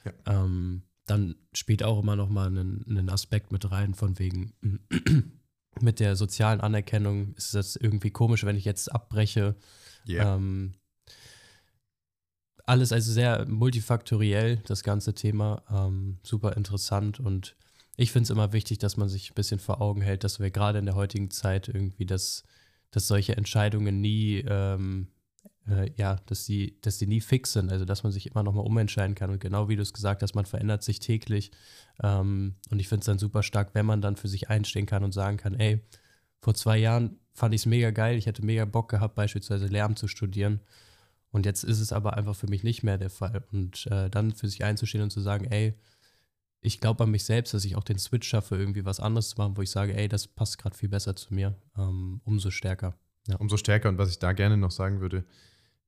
Ja. 0.04 0.44
Ähm, 0.44 0.82
dann 1.06 1.36
spielt 1.52 1.82
auch 1.82 2.00
immer 2.00 2.16
noch 2.16 2.28
mal 2.28 2.46
einen, 2.46 2.84
einen 2.88 3.08
Aspekt 3.08 3.52
mit 3.52 3.70
rein, 3.70 3.94
von 3.94 4.18
wegen 4.18 4.52
mit 5.80 6.00
der 6.00 6.16
sozialen 6.16 6.60
Anerkennung 6.60 7.34
ist 7.34 7.54
das 7.54 7.76
irgendwie 7.76 8.10
komisch, 8.10 8.44
wenn 8.44 8.56
ich 8.56 8.64
jetzt 8.64 8.92
abbreche. 8.92 9.56
Yeah. 10.08 10.36
Ähm, 10.36 10.74
alles 12.66 12.92
also 12.92 13.12
sehr 13.12 13.46
multifaktoriell, 13.48 14.58
das 14.66 14.82
ganze 14.82 15.14
Thema. 15.14 15.62
Ähm, 15.70 16.18
super 16.22 16.56
interessant 16.56 17.20
und 17.20 17.56
ich 17.96 18.12
finde 18.12 18.24
es 18.24 18.30
immer 18.30 18.52
wichtig, 18.52 18.78
dass 18.78 18.96
man 18.96 19.08
sich 19.08 19.30
ein 19.30 19.34
bisschen 19.34 19.58
vor 19.58 19.80
Augen 19.80 20.00
hält, 20.00 20.24
dass 20.24 20.40
wir 20.40 20.50
gerade 20.50 20.78
in 20.78 20.86
der 20.86 20.94
heutigen 20.94 21.30
Zeit 21.30 21.68
irgendwie 21.68 22.06
das 22.06 22.44
dass 22.90 23.06
solche 23.06 23.36
Entscheidungen 23.36 24.00
nie, 24.00 24.44
ähm, 24.46 25.08
äh, 25.68 25.90
ja, 25.96 26.16
dass 26.26 26.44
sie, 26.44 26.78
dass 26.80 26.98
sie 26.98 27.06
nie 27.06 27.20
fix 27.20 27.52
sind, 27.52 27.70
also 27.70 27.84
dass 27.84 28.02
man 28.02 28.12
sich 28.12 28.26
immer 28.26 28.42
nochmal 28.42 28.64
umentscheiden 28.64 29.14
kann. 29.14 29.30
Und 29.30 29.40
genau 29.40 29.68
wie 29.68 29.76
du 29.76 29.82
es 29.82 29.92
gesagt 29.92 30.22
hast, 30.22 30.34
man 30.34 30.46
verändert 30.46 30.82
sich 30.82 30.98
täglich. 30.98 31.50
Ähm, 32.02 32.56
und 32.70 32.78
ich 32.78 32.88
finde 32.88 33.00
es 33.00 33.06
dann 33.06 33.18
super 33.18 33.42
stark, 33.42 33.74
wenn 33.74 33.86
man 33.86 34.02
dann 34.02 34.16
für 34.16 34.28
sich 34.28 34.50
einstehen 34.50 34.86
kann 34.86 35.04
und 35.04 35.12
sagen 35.12 35.36
kann, 35.36 35.54
ey, 35.54 35.80
vor 36.40 36.54
zwei 36.54 36.78
Jahren 36.78 37.18
fand 37.32 37.54
ich 37.54 37.62
es 37.62 37.66
mega 37.66 37.90
geil, 37.90 38.16
ich 38.16 38.26
hätte 38.26 38.44
mega 38.44 38.64
Bock 38.64 38.90
gehabt, 38.90 39.14
beispielsweise 39.14 39.66
Lärm 39.66 39.96
zu 39.96 40.08
studieren. 40.08 40.60
Und 41.30 41.46
jetzt 41.46 41.62
ist 41.62 41.80
es 41.80 41.92
aber 41.92 42.16
einfach 42.16 42.34
für 42.34 42.48
mich 42.48 42.64
nicht 42.64 42.82
mehr 42.82 42.98
der 42.98 43.10
Fall. 43.10 43.44
Und 43.52 43.86
äh, 43.86 44.10
dann 44.10 44.32
für 44.32 44.48
sich 44.48 44.64
einzustehen 44.64 45.02
und 45.02 45.10
zu 45.10 45.20
sagen, 45.20 45.44
ey, 45.44 45.74
ich 46.60 46.80
glaube 46.80 47.04
an 47.04 47.10
mich 47.10 47.24
selbst, 47.24 47.54
dass 47.54 47.64
ich 47.64 47.76
auch 47.76 47.84
den 47.84 47.98
Switch 47.98 48.28
schaffe, 48.28 48.56
irgendwie 48.56 48.84
was 48.84 49.00
anderes 49.00 49.30
zu 49.30 49.36
machen, 49.38 49.56
wo 49.56 49.62
ich 49.62 49.70
sage, 49.70 49.94
ey, 49.94 50.08
das 50.08 50.26
passt 50.26 50.58
gerade 50.58 50.76
viel 50.76 50.88
besser 50.88 51.16
zu 51.16 51.32
mir, 51.32 51.56
ähm, 51.76 52.20
umso 52.24 52.50
stärker. 52.50 52.98
Ja. 53.26 53.36
Umso 53.36 53.56
stärker. 53.56 53.88
Und 53.88 53.98
was 53.98 54.10
ich 54.10 54.18
da 54.18 54.32
gerne 54.32 54.56
noch 54.56 54.70
sagen 54.70 55.00
würde, 55.00 55.24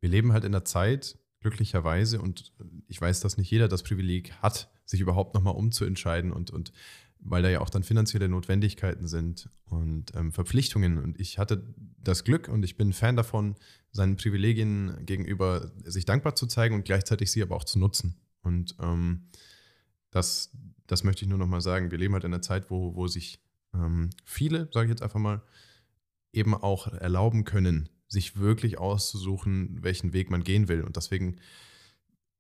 wir 0.01 0.09
leben 0.09 0.33
halt 0.33 0.45
in 0.45 0.53
der 0.53 0.65
Zeit, 0.65 1.19
glücklicherweise, 1.41 2.21
und 2.21 2.53
ich 2.89 3.01
weiß, 3.01 3.21
dass 3.21 3.37
nicht 3.37 3.51
jeder 3.51 3.69
das 3.69 3.83
Privileg 3.83 4.33
hat, 4.41 4.71
sich 4.85 5.01
überhaupt 5.01 5.35
nochmal 5.35 5.55
umzuentscheiden 5.55 6.33
und, 6.33 6.51
und 6.51 6.73
weil 7.19 7.43
da 7.43 7.51
ja 7.51 7.61
auch 7.61 7.71
dann 7.71 7.83
finanzielle 7.83 8.29
Notwendigkeiten 8.29 9.07
sind 9.07 9.49
und 9.67 10.15
ähm, 10.15 10.33
Verpflichtungen. 10.33 10.99
Und 10.99 11.21
ich 11.21 11.39
hatte 11.39 11.63
das 11.99 12.25
Glück 12.25 12.49
und 12.49 12.65
ich 12.65 12.77
bin 12.77 12.93
Fan 12.93 13.17
davon, 13.17 13.55
seinen 13.93 14.17
Privilegien 14.17 15.05
gegenüber 15.05 15.71
sich 15.85 16.05
dankbar 16.05 16.35
zu 16.35 16.47
zeigen 16.47 16.75
und 16.75 16.85
gleichzeitig 16.85 17.31
sie 17.31 17.43
aber 17.43 17.57
auch 17.57 17.65
zu 17.65 17.79
nutzen. 17.79 18.17
Und 18.43 18.75
ähm, 18.81 19.29
das, 20.13 20.53
das 20.87 21.03
möchte 21.03 21.25
ich 21.25 21.29
nur 21.29 21.39
noch 21.39 21.49
mal 21.49 21.61
sagen. 21.61 21.91
Wir 21.91 21.99
leben 21.99 22.15
halt 22.15 22.25
in 22.25 22.33
einer 22.33 22.43
Zeit, 22.43 22.71
wo, 22.71 22.95
wo 22.95 23.09
sich 23.09 23.43
ähm, 23.75 24.11
viele, 24.25 24.69
sage 24.73 24.87
ich 24.87 24.91
jetzt 24.91 25.03
einfach 25.03 25.19
mal, 25.19 25.43
eben 26.33 26.55
auch 26.55 26.87
erlauben 26.87 27.45
können, 27.45 27.89
sich 28.07 28.37
wirklich 28.37 28.79
auszusuchen, 28.79 29.83
welchen 29.83 30.13
Weg 30.13 30.31
man 30.31 30.45
gehen 30.45 30.69
will. 30.69 30.83
Und 30.83 30.97
deswegen 30.97 31.41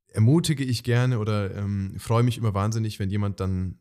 ermutige 0.06 0.64
ich 0.64 0.84
gerne 0.84 1.18
oder 1.18 1.54
ähm, 1.56 1.98
freue 1.98 2.22
mich 2.22 2.38
immer 2.38 2.54
wahnsinnig, 2.54 2.98
wenn 2.98 3.10
jemand 3.10 3.40
dann 3.40 3.78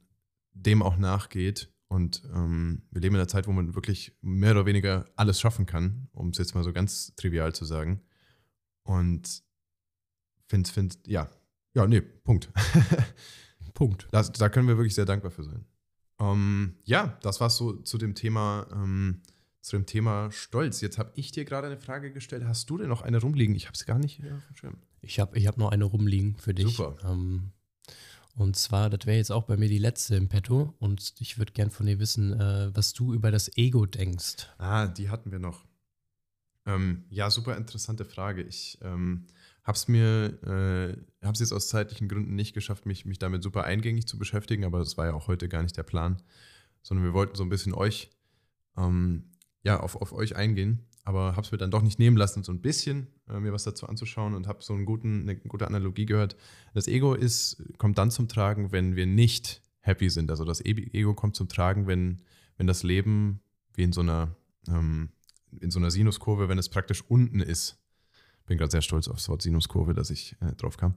dem 0.54 0.82
auch 0.82 0.98
nachgeht. 0.98 1.70
Und 1.88 2.24
ähm, 2.34 2.84
wir 2.92 3.02
leben 3.02 3.16
in 3.16 3.20
einer 3.20 3.28
Zeit, 3.28 3.48
wo 3.48 3.52
man 3.52 3.76
wirklich 3.76 4.18
mehr 4.22 4.52
oder 4.52 4.66
weniger 4.66 5.06
alles 5.18 5.42
schaffen 5.42 5.66
kann, 5.66 6.08
um 6.14 6.30
es 6.30 6.38
jetzt 6.38 6.56
mal 6.56 6.64
so 6.64 6.72
ganz 6.72 7.14
trivial 7.16 7.54
zu 7.54 7.66
sagen. 7.66 8.02
Und 8.84 9.44
finde, 10.48 10.70
find, 10.70 11.00
ja, 11.06 11.30
ja, 11.74 11.86
nee, 11.88 12.02
Punkt. 12.02 12.50
Punkt. 13.74 14.08
Das, 14.12 14.32
da 14.32 14.50
können 14.50 14.68
wir 14.68 14.78
wirklich 14.78 14.96
sehr 14.96 15.06
dankbar 15.06 15.32
für 15.32 15.44
sein. 15.44 15.66
Ähm, 16.20 16.76
ja, 16.84 17.18
das 17.22 17.42
war 17.42 17.50
so 17.50 17.74
zu 17.74 17.98
dem 17.98 18.16
Thema, 18.16 18.68
ähm, 18.72 19.22
zu 19.62 19.76
dem 19.76 19.86
Thema 19.86 20.32
Stolz. 20.32 20.82
Jetzt 20.82 20.98
habe 20.98 21.12
ich 21.16 21.32
dir 21.32 21.46
gerade 21.46 21.68
eine 21.68 21.78
Frage 21.78 22.12
gestellt. 22.12 22.44
Hast 22.46 22.70
du 22.70 22.78
denn 22.78 22.90
noch 22.90 23.02
eine 23.02 23.20
rumliegen? 23.20 23.56
Ich 23.56 23.66
habe 23.66 23.74
es 23.74 23.86
gar 23.86 24.00
nicht 24.00 24.22
auf 24.22 24.46
dem 24.48 24.56
Schirm. 24.56 24.78
Ich 25.02 25.20
habe 25.20 25.38
ich 25.38 25.48
hab 25.48 25.58
noch 25.58 25.72
eine 25.72 25.86
rumliegen 25.86 26.36
für 26.38 26.54
dich. 26.54 26.76
Super. 26.76 26.96
Ähm, 27.04 27.52
und 28.36 28.56
zwar, 28.56 28.90
das 28.90 29.06
wäre 29.06 29.18
jetzt 29.18 29.32
auch 29.32 29.44
bei 29.44 29.58
mir 29.58 29.68
die 29.68 29.78
letzte 29.78 30.16
im 30.16 30.30
Petto. 30.30 30.74
Und 30.80 31.14
ich 31.20 31.38
würde 31.38 31.54
gern 31.54 31.70
von 31.70 31.86
dir 31.86 32.00
wissen, 32.00 32.40
äh, 32.40 32.72
was 32.74 32.94
du 32.94 33.14
über 33.14 33.32
das 33.32 33.56
Ego 33.58 33.86
denkst. 33.86 34.48
Ah, 34.58 34.88
die 34.88 35.10
hatten 35.10 35.32
wir 35.32 35.40
noch. 35.40 35.66
Ähm, 36.66 37.06
ja, 37.10 37.30
super 37.30 37.58
interessante 37.58 38.06
Frage. 38.06 38.44
Ich 38.44 38.78
es 39.68 39.88
mir, 39.88 40.41
äh, 40.43 41.26
habe 41.26 41.34
es 41.34 41.39
jetzt 41.39 41.53
aus 41.53 41.70
zeitlichen 41.70 42.07
Gründen 42.07 42.36
nicht 42.36 42.53
geschafft, 42.53 42.86
mich, 42.86 43.05
mich 43.05 43.20
damit 43.20 43.43
super 43.43 43.64
eingängig 43.64 44.07
zu 44.07 44.18
beschäftigen, 44.18 44.66
aber 44.66 44.80
das 44.80 44.97
war 44.97 45.07
ja 45.07 45.14
auch 45.14 45.28
heute 45.28 45.47
gar 45.47 45.62
nicht 45.62 45.78
der 45.78 45.84
Plan, 45.84 46.22
sondern 46.82 47.05
wir 47.05 47.14
wollten 47.14 47.36
so 47.36 47.43
ein 47.43 47.49
bisschen 47.49 47.74
euch, 47.74 48.09
ähm, 48.78 49.32
ja, 49.64 49.80
auf, 49.80 49.95
auf 49.95 50.14
euch 50.14 50.36
eingehen, 50.36 50.88
aber 51.03 51.36
habe 51.36 51.41
es 51.41 51.51
mir 51.51 51.57
dann 51.57 51.72
doch 51.72 51.84
nicht 51.84 51.99
nehmen 51.99 52.18
lassen, 52.18 52.43
so 52.43 52.51
ein 52.51 52.62
bisschen 52.62 53.07
äh, 53.30 53.39
mir 53.39 53.53
was 53.53 53.64
dazu 53.64 53.88
anzuschauen 53.88 54.34
und 54.34 54.47
habe 54.47 54.64
so 54.64 54.74
einen 54.74 54.86
guten, 54.86 55.22
eine 55.22 55.36
gute 55.36 55.68
Analogie 55.68 56.05
gehört. 56.05 56.36
Das 56.74 56.88
Ego 56.88 57.14
ist, 57.14 57.62
kommt 57.78 57.97
dann 57.97 58.12
zum 58.12 58.28
Tragen, 58.28 58.72
wenn 58.72 58.95
wir 58.95 59.05
nicht 59.05 59.62
happy 59.82 60.09
sind. 60.09 60.30
Also 60.32 60.45
das 60.45 60.64
Ego 60.64 61.14
kommt 61.14 61.36
zum 61.36 61.49
Tragen, 61.49 61.88
wenn, 61.88 62.22
wenn 62.57 62.68
das 62.68 62.84
Leben 62.84 63.41
wie 63.74 63.84
in 63.84 63.93
so 63.93 64.01
einer, 64.01 64.36
ähm, 64.68 65.09
in 65.59 65.72
so 65.72 65.80
einer 65.80 65.91
Sinuskurve, 65.91 66.49
wenn 66.49 66.57
es 66.57 66.70
praktisch 66.70 67.03
unten 67.07 67.39
ist 67.39 67.81
bin 68.52 68.58
gerade 68.58 68.72
sehr 68.72 68.82
stolz 68.82 69.08
auf 69.08 69.16
das 69.16 69.30
Wort 69.30 69.41
Sinuskurve, 69.41 69.93
dass 69.93 70.10
ich 70.10 70.36
äh, 70.41 70.54
drauf 70.56 70.76
kam. 70.76 70.93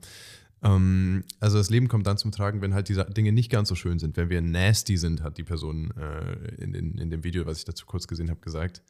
Ähm, 0.61 1.23
also 1.39 1.57
das 1.57 1.69
Leben 1.69 1.87
kommt 1.87 2.05
dann 2.05 2.17
zum 2.17 2.33
Tragen, 2.33 2.61
wenn 2.61 2.73
halt 2.73 2.89
diese 2.89 3.05
Dinge 3.05 3.31
nicht 3.31 3.49
ganz 3.49 3.69
so 3.69 3.75
schön 3.75 3.97
sind, 3.97 4.17
wenn 4.17 4.29
wir 4.29 4.41
nasty 4.41 4.97
sind, 4.97 5.23
hat 5.23 5.37
die 5.37 5.43
Person 5.43 5.91
äh, 5.91 6.55
in, 6.55 6.73
in, 6.73 6.97
in 6.97 7.09
dem 7.09 7.23
Video, 7.23 7.45
was 7.45 7.59
ich 7.59 7.65
dazu 7.65 7.85
kurz 7.85 8.07
gesehen 8.07 8.29
habe, 8.29 8.41
gesagt. 8.41 8.83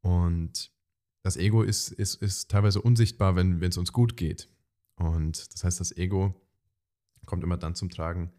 Und 0.00 0.70
das 1.24 1.36
Ego 1.36 1.62
ist, 1.62 1.90
ist, 1.90 2.22
ist 2.22 2.50
teilweise 2.52 2.80
unsichtbar, 2.80 3.34
wenn 3.34 3.60
es 3.62 3.76
uns 3.76 3.92
gut 3.92 4.16
geht. 4.16 4.48
Und 4.94 5.52
das 5.52 5.64
heißt, 5.64 5.80
das 5.80 5.96
Ego 5.96 6.34
kommt 7.26 7.42
immer 7.42 7.56
dann 7.56 7.74
zum 7.74 7.90
Tragen, 7.90 8.30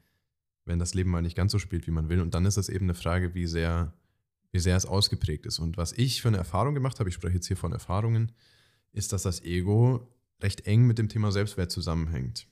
wenn 0.63 0.79
das 0.79 0.93
Leben 0.93 1.09
mal 1.09 1.21
nicht 1.21 1.35
ganz 1.35 1.51
so 1.51 1.59
spielt, 1.59 1.85
wie 1.85 1.91
man 1.91 2.07
will. 2.07 2.21
Und 2.21 2.33
dann 2.33 2.45
ist 2.45 2.55
das 2.55 2.69
eben 2.69 2.85
eine 2.85 2.93
Frage, 2.93 3.33
wie 3.33 3.45
sehr, 3.45 3.93
wie 4.53 4.59
sehr 4.59 4.77
es 4.77 4.85
ausgeprägt 4.85 5.45
ist. 5.45 5.59
Und 5.59 5.75
was 5.75 5.91
ich 5.91 6.21
für 6.21 6.29
eine 6.29 6.37
Erfahrung 6.37 6.73
gemacht 6.73 6.99
habe, 6.99 7.09
ich 7.09 7.15
spreche 7.15 7.35
jetzt 7.35 7.47
hier 7.47 7.57
von 7.57 7.73
Erfahrungen, 7.73 8.31
ist, 8.93 9.11
dass 9.11 9.23
das 9.23 9.43
Ego 9.43 10.07
recht 10.41 10.65
eng 10.67 10.85
mit 10.85 10.97
dem 10.97 11.09
Thema 11.09 11.31
Selbstwert 11.31 11.71
zusammenhängt. 11.71 12.47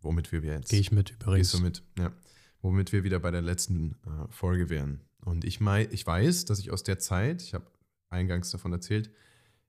Womit 0.00 0.32
wir 0.32 0.40
jetzt. 0.42 0.70
Gehe 0.70 0.80
ich 0.80 0.92
mit 0.92 1.10
übrigens. 1.10 1.50
Gehst 1.50 1.54
du 1.54 1.64
mit, 1.64 1.82
ja. 1.98 2.12
Womit 2.60 2.92
wir 2.92 3.04
wieder 3.04 3.20
bei 3.20 3.30
der 3.30 3.42
letzten 3.42 3.92
äh, 4.06 4.30
Folge 4.30 4.68
wären. 4.68 5.00
Und 5.20 5.44
ich, 5.44 5.60
mein, 5.60 5.88
ich 5.90 6.06
weiß, 6.06 6.44
dass 6.44 6.58
ich 6.58 6.70
aus 6.70 6.82
der 6.82 6.98
Zeit, 6.98 7.42
ich 7.42 7.54
habe 7.54 7.66
eingangs 8.10 8.50
davon 8.50 8.72
erzählt, 8.72 9.10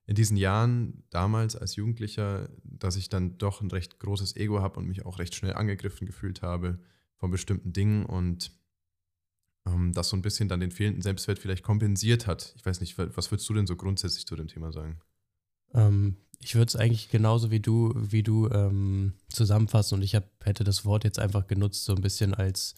in 0.06 0.14
diesen 0.14 0.36
Jahren 0.36 1.02
damals 1.10 1.56
als 1.56 1.76
Jugendlicher, 1.76 2.48
dass 2.62 2.96
ich 2.96 3.08
dann 3.08 3.38
doch 3.38 3.60
ein 3.60 3.70
recht 3.70 3.98
großes 3.98 4.36
Ego 4.36 4.60
habe 4.60 4.78
und 4.78 4.86
mich 4.86 5.04
auch 5.04 5.18
recht 5.18 5.34
schnell 5.34 5.54
angegriffen 5.54 6.06
gefühlt 6.06 6.42
habe 6.42 6.78
von 7.16 7.30
bestimmten 7.30 7.72
Dingen 7.72 8.04
und 8.06 8.52
ähm, 9.66 9.92
das 9.92 10.10
so 10.10 10.16
ein 10.16 10.22
bisschen 10.22 10.48
dann 10.48 10.60
den 10.60 10.70
fehlenden 10.70 11.02
Selbstwert 11.02 11.38
vielleicht 11.38 11.64
kompensiert 11.64 12.26
hat. 12.26 12.54
Ich 12.56 12.64
weiß 12.64 12.80
nicht, 12.80 12.96
was 12.98 13.30
würdest 13.30 13.48
du 13.48 13.54
denn 13.54 13.66
so 13.66 13.74
grundsätzlich 13.74 14.26
zu 14.26 14.36
dem 14.36 14.46
Thema 14.46 14.70
sagen? 14.70 15.00
Ähm, 15.74 16.16
ich 16.40 16.54
würde 16.54 16.68
es 16.68 16.76
eigentlich 16.76 17.10
genauso 17.10 17.50
wie 17.50 17.60
du, 17.60 17.92
wie 17.96 18.22
du 18.22 18.48
ähm, 18.50 19.14
zusammenfassen 19.28 19.96
und 19.96 20.02
ich 20.02 20.14
hab, 20.14 20.24
hätte 20.44 20.64
das 20.64 20.84
Wort 20.84 21.04
jetzt 21.04 21.18
einfach 21.18 21.46
genutzt, 21.46 21.84
so 21.84 21.94
ein 21.94 22.02
bisschen 22.02 22.34
als 22.34 22.74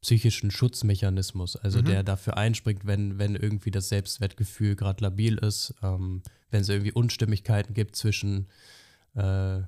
psychischen 0.00 0.50
Schutzmechanismus, 0.50 1.56
also 1.56 1.80
mhm. 1.80 1.84
der 1.84 2.02
dafür 2.02 2.36
einspringt, 2.36 2.86
wenn, 2.86 3.18
wenn 3.18 3.36
irgendwie 3.36 3.70
das 3.70 3.90
Selbstwertgefühl 3.90 4.74
gerade 4.74 5.04
labil 5.04 5.36
ist, 5.36 5.74
ähm, 5.82 6.22
wenn 6.50 6.62
es 6.62 6.68
irgendwie 6.70 6.92
Unstimmigkeiten 6.92 7.74
gibt 7.74 7.96
zwischen 7.96 8.48
äh, 9.14 9.60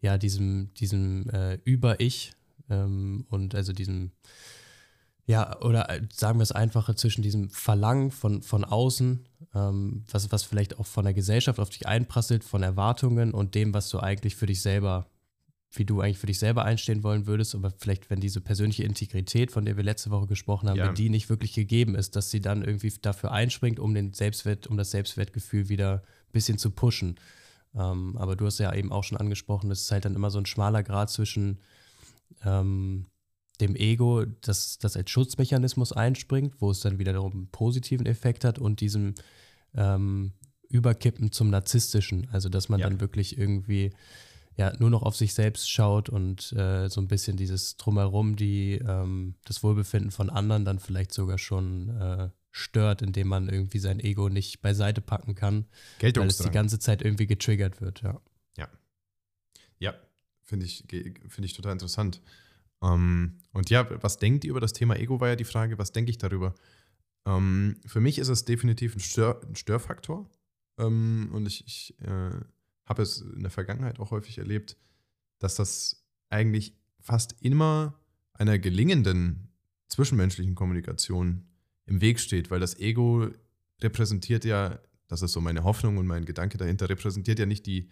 ja, 0.00 0.18
diesem, 0.18 0.72
diesem 0.74 1.28
äh, 1.30 1.58
Über-Ich 1.64 2.32
ähm, 2.70 3.26
und 3.30 3.54
also 3.54 3.72
diesem 3.72 4.12
ja, 5.28 5.60
oder 5.60 5.90
äh, 5.90 6.00
sagen 6.10 6.38
wir 6.38 6.42
es 6.42 6.52
einfacher, 6.52 6.96
zwischen 6.96 7.20
diesem 7.20 7.50
Verlangen 7.50 8.10
von, 8.10 8.40
von 8.42 8.64
außen, 8.64 9.26
ähm, 9.54 10.04
was, 10.10 10.32
was 10.32 10.42
vielleicht 10.42 10.78
auch 10.78 10.86
von 10.86 11.04
der 11.04 11.12
Gesellschaft 11.12 11.60
auf 11.60 11.68
dich 11.68 11.86
einprasselt, 11.86 12.44
von 12.44 12.62
Erwartungen 12.62 13.32
und 13.32 13.54
dem, 13.54 13.74
was 13.74 13.90
du 13.90 14.00
eigentlich 14.00 14.36
für 14.36 14.46
dich 14.46 14.62
selber 14.62 15.06
wie 15.72 15.84
du 15.84 16.00
eigentlich 16.00 16.16
für 16.16 16.26
dich 16.26 16.38
selber 16.38 16.64
einstehen 16.64 17.02
wollen 17.02 17.26
würdest, 17.26 17.54
aber 17.54 17.70
vielleicht, 17.76 18.08
wenn 18.08 18.20
diese 18.20 18.40
persönliche 18.40 18.84
Integrität, 18.84 19.52
von 19.52 19.66
der 19.66 19.76
wir 19.76 19.84
letzte 19.84 20.10
Woche 20.10 20.26
gesprochen 20.26 20.66
haben, 20.66 20.78
ja. 20.78 20.86
wenn 20.86 20.94
die 20.94 21.10
nicht 21.10 21.28
wirklich 21.28 21.52
gegeben 21.52 21.94
ist, 21.94 22.16
dass 22.16 22.30
sie 22.30 22.40
dann 22.40 22.62
irgendwie 22.62 22.90
dafür 23.02 23.32
einspringt, 23.32 23.78
um 23.78 23.92
den 23.92 24.14
Selbstwert, 24.14 24.66
um 24.66 24.78
das 24.78 24.90
Selbstwertgefühl 24.92 25.68
wieder 25.68 26.02
ein 26.02 26.32
bisschen 26.32 26.56
zu 26.56 26.70
pushen. 26.70 27.20
Ähm, 27.74 28.16
aber 28.16 28.34
du 28.34 28.46
hast 28.46 28.58
ja 28.60 28.72
eben 28.74 28.92
auch 28.92 29.04
schon 29.04 29.18
angesprochen, 29.18 29.70
es 29.70 29.82
ist 29.82 29.90
halt 29.90 30.06
dann 30.06 30.14
immer 30.14 30.30
so 30.30 30.38
ein 30.38 30.46
schmaler 30.46 30.82
Grad 30.82 31.10
zwischen 31.10 31.58
ähm, 32.46 33.04
dem 33.60 33.74
Ego, 33.74 34.24
das, 34.24 34.78
das 34.78 34.96
als 34.96 35.10
Schutzmechanismus 35.10 35.92
einspringt, 35.92 36.60
wo 36.60 36.70
es 36.70 36.80
dann 36.80 36.98
wiederum 36.98 37.32
einen 37.32 37.48
positiven 37.48 38.06
Effekt 38.06 38.44
hat 38.44 38.58
und 38.58 38.80
diesem 38.80 39.14
ähm, 39.74 40.32
Überkippen 40.68 41.32
zum 41.32 41.50
Narzisstischen. 41.50 42.28
Also, 42.30 42.48
dass 42.48 42.68
man 42.68 42.80
ja. 42.80 42.88
dann 42.88 43.00
wirklich 43.00 43.38
irgendwie 43.38 43.92
ja, 44.58 44.72
nur 44.78 44.90
noch 44.90 45.04
auf 45.04 45.16
sich 45.16 45.34
selbst 45.34 45.70
schaut 45.70 46.08
und 46.08 46.52
äh, 46.52 46.88
so 46.88 47.00
ein 47.00 47.06
bisschen 47.06 47.36
dieses 47.36 47.76
Drumherum, 47.76 48.34
die, 48.34 48.74
ähm, 48.84 49.36
das 49.44 49.62
Wohlbefinden 49.62 50.10
von 50.10 50.30
anderen 50.30 50.64
dann 50.64 50.80
vielleicht 50.80 51.14
sogar 51.14 51.38
schon 51.38 51.96
äh, 51.96 52.30
stört, 52.50 53.00
indem 53.00 53.28
man 53.28 53.48
irgendwie 53.48 53.78
sein 53.78 54.00
Ego 54.00 54.28
nicht 54.28 54.60
beiseite 54.60 55.00
packen 55.00 55.36
kann, 55.36 55.66
weil 56.00 56.26
es 56.26 56.38
die 56.38 56.50
ganze 56.50 56.80
Zeit 56.80 57.02
irgendwie 57.02 57.28
getriggert 57.28 57.80
wird, 57.80 58.02
ja. 58.02 58.20
Ja. 58.56 58.68
Ja, 59.78 59.94
finde 60.42 60.66
ich, 60.66 60.84
find 60.88 61.44
ich 61.44 61.52
total 61.52 61.72
interessant. 61.74 62.20
Ähm, 62.82 63.38
und 63.52 63.70
ja, 63.70 63.86
was 64.02 64.18
denkt 64.18 64.44
ihr 64.44 64.50
über 64.50 64.60
das 64.60 64.72
Thema 64.72 64.96
Ego, 64.96 65.20
war 65.20 65.28
ja 65.28 65.36
die 65.36 65.44
Frage, 65.44 65.78
was 65.78 65.92
denke 65.92 66.10
ich 66.10 66.18
darüber? 66.18 66.54
Ähm, 67.26 67.76
für 67.86 68.00
mich 68.00 68.18
ist 68.18 68.28
es 68.28 68.44
definitiv 68.44 68.94
ein, 68.94 69.00
Stör, 69.00 69.40
ein 69.46 69.56
Störfaktor. 69.56 70.28
Ähm, 70.78 71.30
und 71.32 71.46
ich, 71.46 71.66
ich 71.66 72.00
äh, 72.00 72.30
habe 72.86 73.02
es 73.02 73.20
in 73.20 73.42
der 73.42 73.50
Vergangenheit 73.50 73.98
auch 74.00 74.10
häufig 74.10 74.38
erlebt, 74.38 74.76
dass 75.38 75.56
das 75.56 76.04
eigentlich 76.30 76.74
fast 77.00 77.36
immer 77.40 77.98
einer 78.32 78.58
gelingenden 78.58 79.48
zwischenmenschlichen 79.88 80.54
Kommunikation 80.54 81.46
im 81.86 82.00
Weg 82.00 82.20
steht, 82.20 82.50
weil 82.50 82.60
das 82.60 82.78
Ego 82.78 83.28
repräsentiert 83.80 84.44
ja, 84.44 84.78
das 85.08 85.22
ist 85.22 85.32
so 85.32 85.40
meine 85.40 85.64
Hoffnung 85.64 85.96
und 85.96 86.06
mein 86.06 86.24
Gedanke 86.24 86.58
dahinter, 86.58 86.88
repräsentiert 86.88 87.38
ja 87.38 87.46
nicht 87.46 87.66
die, 87.66 87.88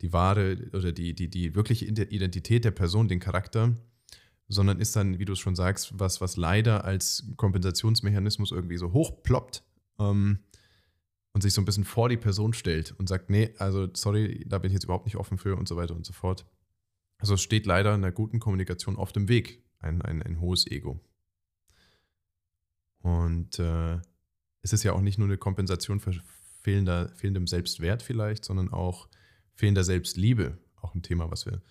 die 0.00 0.12
wahre 0.12 0.56
oder 0.72 0.92
die, 0.92 1.14
die, 1.14 1.30
die 1.30 1.54
wirkliche 1.54 1.86
Identität 1.86 2.64
der 2.64 2.72
Person, 2.72 3.08
den 3.08 3.20
Charakter, 3.20 3.74
sondern 4.48 4.80
ist 4.80 4.94
dann, 4.96 5.18
wie 5.18 5.24
du 5.24 5.32
es 5.32 5.38
schon 5.38 5.56
sagst, 5.56 5.98
was, 5.98 6.20
was 6.20 6.36
leider 6.36 6.84
als 6.84 7.24
Kompensationsmechanismus 7.36 8.52
irgendwie 8.52 8.76
so 8.76 8.92
hochploppt 8.92 9.64
ähm, 9.98 10.38
und 11.32 11.42
sich 11.42 11.52
so 11.52 11.60
ein 11.60 11.64
bisschen 11.64 11.84
vor 11.84 12.08
die 12.08 12.16
Person 12.16 12.52
stellt 12.52 12.92
und 12.92 13.08
sagt, 13.08 13.28
nee, 13.28 13.54
also 13.58 13.88
sorry, 13.92 14.44
da 14.46 14.58
bin 14.58 14.70
ich 14.70 14.74
jetzt 14.74 14.84
überhaupt 14.84 15.06
nicht 15.06 15.16
offen 15.16 15.38
für 15.38 15.56
und 15.56 15.68
so 15.68 15.76
weiter 15.76 15.94
und 15.94 16.06
so 16.06 16.12
fort. 16.12 16.46
Also 17.18 17.34
es 17.34 17.42
steht 17.42 17.66
leider 17.66 17.94
in 17.94 18.02
der 18.02 18.12
guten 18.12 18.40
Kommunikation 18.40 18.96
auf 18.96 19.12
dem 19.12 19.28
Weg, 19.28 19.64
ein, 19.78 20.02
ein, 20.02 20.22
ein 20.22 20.40
hohes 20.40 20.66
Ego. 20.66 21.00
Und 23.00 23.58
äh, 23.58 23.98
es 24.62 24.72
ist 24.72 24.82
ja 24.82 24.92
auch 24.92 25.00
nicht 25.00 25.18
nur 25.18 25.28
eine 25.28 25.38
Kompensation 25.38 26.00
für 26.00 26.12
fehlender, 26.62 27.10
fehlendem 27.16 27.46
Selbstwert 27.46 28.02
vielleicht, 28.02 28.44
sondern 28.44 28.72
auch 28.72 29.08
fehlender 29.54 29.84
Selbstliebe. 29.84 30.58
Auch 30.80 30.94
ein 30.94 31.02
Thema, 31.02 31.30
was 31.30 31.46
wir 31.46 31.62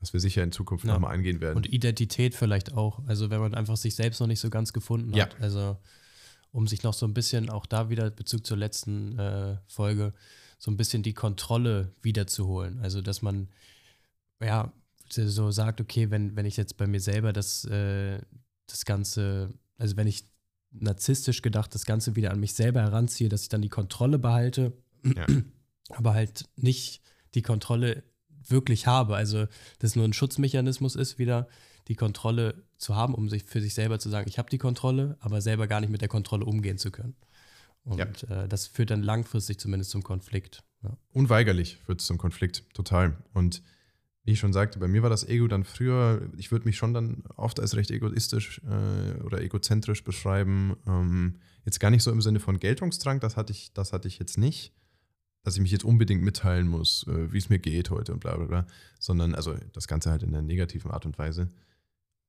was 0.00 0.12
wir 0.12 0.20
sicher 0.20 0.42
in 0.42 0.52
Zukunft 0.52 0.84
ja. 0.84 0.94
nochmal 0.94 1.14
angehen 1.14 1.40
werden. 1.40 1.56
Und 1.56 1.72
Identität 1.72 2.34
vielleicht 2.34 2.72
auch. 2.72 3.00
Also 3.06 3.30
wenn 3.30 3.40
man 3.40 3.54
einfach 3.54 3.76
sich 3.76 3.94
selbst 3.94 4.20
noch 4.20 4.26
nicht 4.26 4.40
so 4.40 4.50
ganz 4.50 4.72
gefunden 4.72 5.12
ja. 5.14 5.24
hat. 5.24 5.40
Also 5.40 5.76
um 6.52 6.66
sich 6.66 6.82
noch 6.82 6.94
so 6.94 7.06
ein 7.06 7.14
bisschen, 7.14 7.50
auch 7.50 7.66
da 7.66 7.90
wieder 7.90 8.10
Bezug 8.10 8.44
zur 8.44 8.56
letzten 8.56 9.18
äh, 9.18 9.56
Folge, 9.66 10.12
so 10.58 10.70
ein 10.70 10.76
bisschen 10.76 11.02
die 11.02 11.14
Kontrolle 11.14 11.92
wiederzuholen. 12.02 12.80
Also 12.80 13.02
dass 13.02 13.22
man 13.22 13.48
ja 14.40 14.72
so 15.10 15.50
sagt, 15.50 15.80
okay, 15.80 16.10
wenn, 16.10 16.34
wenn 16.36 16.46
ich 16.46 16.56
jetzt 16.56 16.76
bei 16.76 16.86
mir 16.86 17.00
selber 17.00 17.32
das, 17.32 17.64
äh, 17.66 18.20
das 18.66 18.84
Ganze, 18.84 19.52
also 19.76 19.96
wenn 19.96 20.06
ich 20.06 20.24
narzisstisch 20.72 21.42
gedacht 21.42 21.74
das 21.74 21.84
Ganze 21.84 22.16
wieder 22.16 22.30
an 22.30 22.40
mich 22.40 22.54
selber 22.54 22.80
heranziehe, 22.80 23.28
dass 23.28 23.42
ich 23.42 23.48
dann 23.48 23.62
die 23.62 23.68
Kontrolle 23.68 24.18
behalte, 24.18 24.72
ja. 25.04 25.26
aber 25.90 26.14
halt 26.14 26.48
nicht 26.56 27.02
die 27.34 27.42
Kontrolle 27.42 28.02
wirklich 28.50 28.86
habe. 28.86 29.16
Also, 29.16 29.46
dass 29.78 29.96
nur 29.96 30.04
ein 30.04 30.12
Schutzmechanismus 30.12 30.96
ist, 30.96 31.18
wieder 31.18 31.48
die 31.88 31.96
Kontrolle 31.96 32.62
zu 32.78 32.94
haben, 32.94 33.14
um 33.14 33.28
sich 33.28 33.44
für 33.44 33.60
sich 33.60 33.74
selber 33.74 33.98
zu 33.98 34.08
sagen, 34.08 34.28
ich 34.28 34.38
habe 34.38 34.50
die 34.50 34.58
Kontrolle, 34.58 35.16
aber 35.20 35.40
selber 35.40 35.66
gar 35.66 35.80
nicht 35.80 35.90
mit 35.90 36.00
der 36.00 36.08
Kontrolle 36.08 36.44
umgehen 36.44 36.78
zu 36.78 36.90
können. 36.90 37.16
Und 37.82 37.98
ja. 37.98 38.44
äh, 38.44 38.48
das 38.48 38.66
führt 38.66 38.90
dann 38.90 39.02
langfristig 39.02 39.58
zumindest 39.58 39.90
zum 39.90 40.02
Konflikt. 40.02 40.62
Ja. 40.82 40.96
Unweigerlich 41.12 41.78
führt 41.84 42.00
es 42.00 42.06
zum 42.06 42.18
Konflikt, 42.18 42.64
total. 42.74 43.16
Und 43.32 43.62
wie 44.24 44.32
ich 44.32 44.38
schon 44.38 44.52
sagte, 44.52 44.78
bei 44.78 44.88
mir 44.88 45.02
war 45.02 45.10
das 45.10 45.26
Ego 45.26 45.48
dann 45.48 45.64
früher, 45.64 46.28
ich 46.36 46.52
würde 46.52 46.66
mich 46.66 46.76
schon 46.76 46.92
dann 46.92 47.24
oft 47.36 47.58
als 47.58 47.74
recht 47.74 47.90
egoistisch 47.90 48.60
äh, 48.64 49.20
oder 49.22 49.40
egozentrisch 49.40 50.04
beschreiben. 50.04 50.76
Ähm, 50.86 51.40
jetzt 51.64 51.80
gar 51.80 51.90
nicht 51.90 52.02
so 52.02 52.12
im 52.12 52.20
Sinne 52.20 52.38
von 52.38 52.60
Geltungsdrang, 52.60 53.20
das 53.20 53.36
hatte 53.36 53.52
ich, 53.52 53.72
das 53.72 53.92
hatte 53.92 54.08
ich 54.08 54.18
jetzt 54.18 54.36
nicht 54.36 54.72
dass 55.42 55.54
ich 55.54 55.62
mich 55.62 55.70
jetzt 55.70 55.84
unbedingt 55.84 56.22
mitteilen 56.22 56.68
muss, 56.68 57.06
äh, 57.08 57.32
wie 57.32 57.38
es 57.38 57.48
mir 57.48 57.58
geht 57.58 57.90
heute 57.90 58.12
und 58.12 58.20
bla 58.20 58.36
bla 58.36 58.46
bla, 58.46 58.66
sondern 58.98 59.34
also 59.34 59.54
das 59.72 59.88
Ganze 59.88 60.10
halt 60.10 60.22
in 60.22 60.30
einer 60.30 60.42
negativen 60.42 60.90
Art 60.90 61.06
und 61.06 61.18
Weise. 61.18 61.48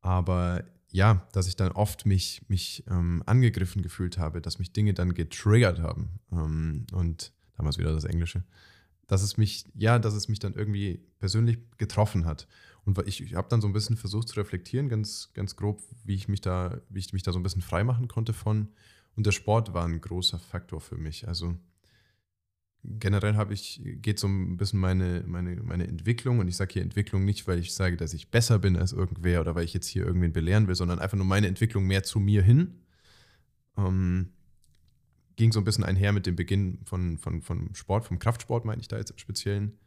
Aber 0.02 0.64
ja, 0.92 1.28
dass 1.32 1.48
ich 1.48 1.56
dann 1.56 1.72
oft 1.72 2.06
mich, 2.06 2.42
mich 2.48 2.84
ähm, 2.90 3.24
angegriffen 3.26 3.82
gefühlt 3.82 4.18
habe, 4.18 4.42
dass 4.42 4.60
mich 4.60 4.74
Dinge 4.74 4.94
dann 4.94 5.14
getriggert 5.14 5.80
haben. 5.80 6.20
Ähm, 6.32 6.86
und 6.92 7.32
damals 7.56 7.78
wieder 7.78 7.94
das 7.94 8.04
Englische. 8.04 8.44
Dass 9.08 9.24
es 9.24 9.38
mich, 9.38 9.66
ja, 9.76 10.00
dass 10.00 10.14
es 10.14 10.28
mich 10.28 10.40
dann 10.40 10.54
irgendwie 10.54 11.02
persönlich 11.20 11.60
getroffen 11.78 12.26
hat. 12.26 12.48
Und 12.84 12.98
ich, 13.08 13.22
ich 13.22 13.36
habe 13.36 13.48
dann 13.50 13.62
so 13.62 13.68
ein 13.68 13.74
bisschen 13.74 13.98
versucht 13.98 14.30
zu 14.30 14.36
reflektieren, 14.40 14.90
ganz, 14.90 15.32
ganz 15.34 15.56
grob, 15.56 15.82
wie 16.04 16.16
ich 16.16 16.28
mich 16.28 16.42
da, 16.42 16.82
wie 16.90 17.00
ich 17.00 17.14
mich 17.14 17.24
da 17.24 17.32
so 17.32 17.40
ein 17.40 17.44
bisschen 17.44 17.62
freimachen 17.62 18.08
konnte 18.08 18.34
von. 18.34 18.70
Und 19.16 19.26
der 19.26 19.32
Sport 19.32 19.74
war 19.74 19.86
ein 19.86 20.02
großer 20.02 20.40
Faktor 20.40 20.82
für 20.82 20.98
mich. 20.98 21.28
Also 21.28 21.56
generell 22.84 23.36
habe 23.36 23.54
ich, 23.54 23.82
geht 23.84 24.20
so 24.20 24.28
ein 24.28 24.58
bisschen 24.58 24.80
meine, 24.80 25.24
meine, 25.28 25.56
meine 25.62 25.88
Entwicklung, 25.88 26.40
und 26.40 26.48
ich 26.48 26.58
sage 26.58 26.74
hier 26.74 26.82
Entwicklung 26.82 27.26
nicht, 27.26 27.48
weil 27.48 27.60
ich 27.60 27.74
sage, 27.74 27.98
dass 27.98 28.14
ich 28.14 28.32
besser 28.32 28.60
bin 28.60 28.76
als 28.76 28.92
irgendwer 28.92 29.42
oder 29.42 29.56
weil 29.56 29.66
ich 29.66 29.74
jetzt 29.74 29.88
hier 29.88 30.06
irgendwen 30.06 30.34
belehren 30.34 30.68
will, 30.68 30.76
sondern 30.76 31.00
einfach 31.00 31.18
nur 31.18 31.26
meine 31.26 31.48
Entwicklung 31.48 31.86
mehr 31.86 32.04
zu 32.04 32.20
mir 32.20 32.42
hin. 32.42 32.82
Ähm, 33.78 34.34
ging 35.36 35.52
so 35.52 35.60
ein 35.60 35.64
bisschen 35.64 35.84
einher 35.84 36.12
mit 36.12 36.26
dem 36.26 36.36
Beginn 36.36 36.80
von, 36.86 37.18
von, 37.18 37.42
von 37.42 37.74
Sport, 37.74 38.06
vom 38.06 38.20
Kraftsport, 38.20 38.66
meine 38.66 38.82
ich 38.82 38.88
da 38.88 38.98
jetzt 38.98 39.12
im 39.12 39.18
Speziellen. 39.18 39.78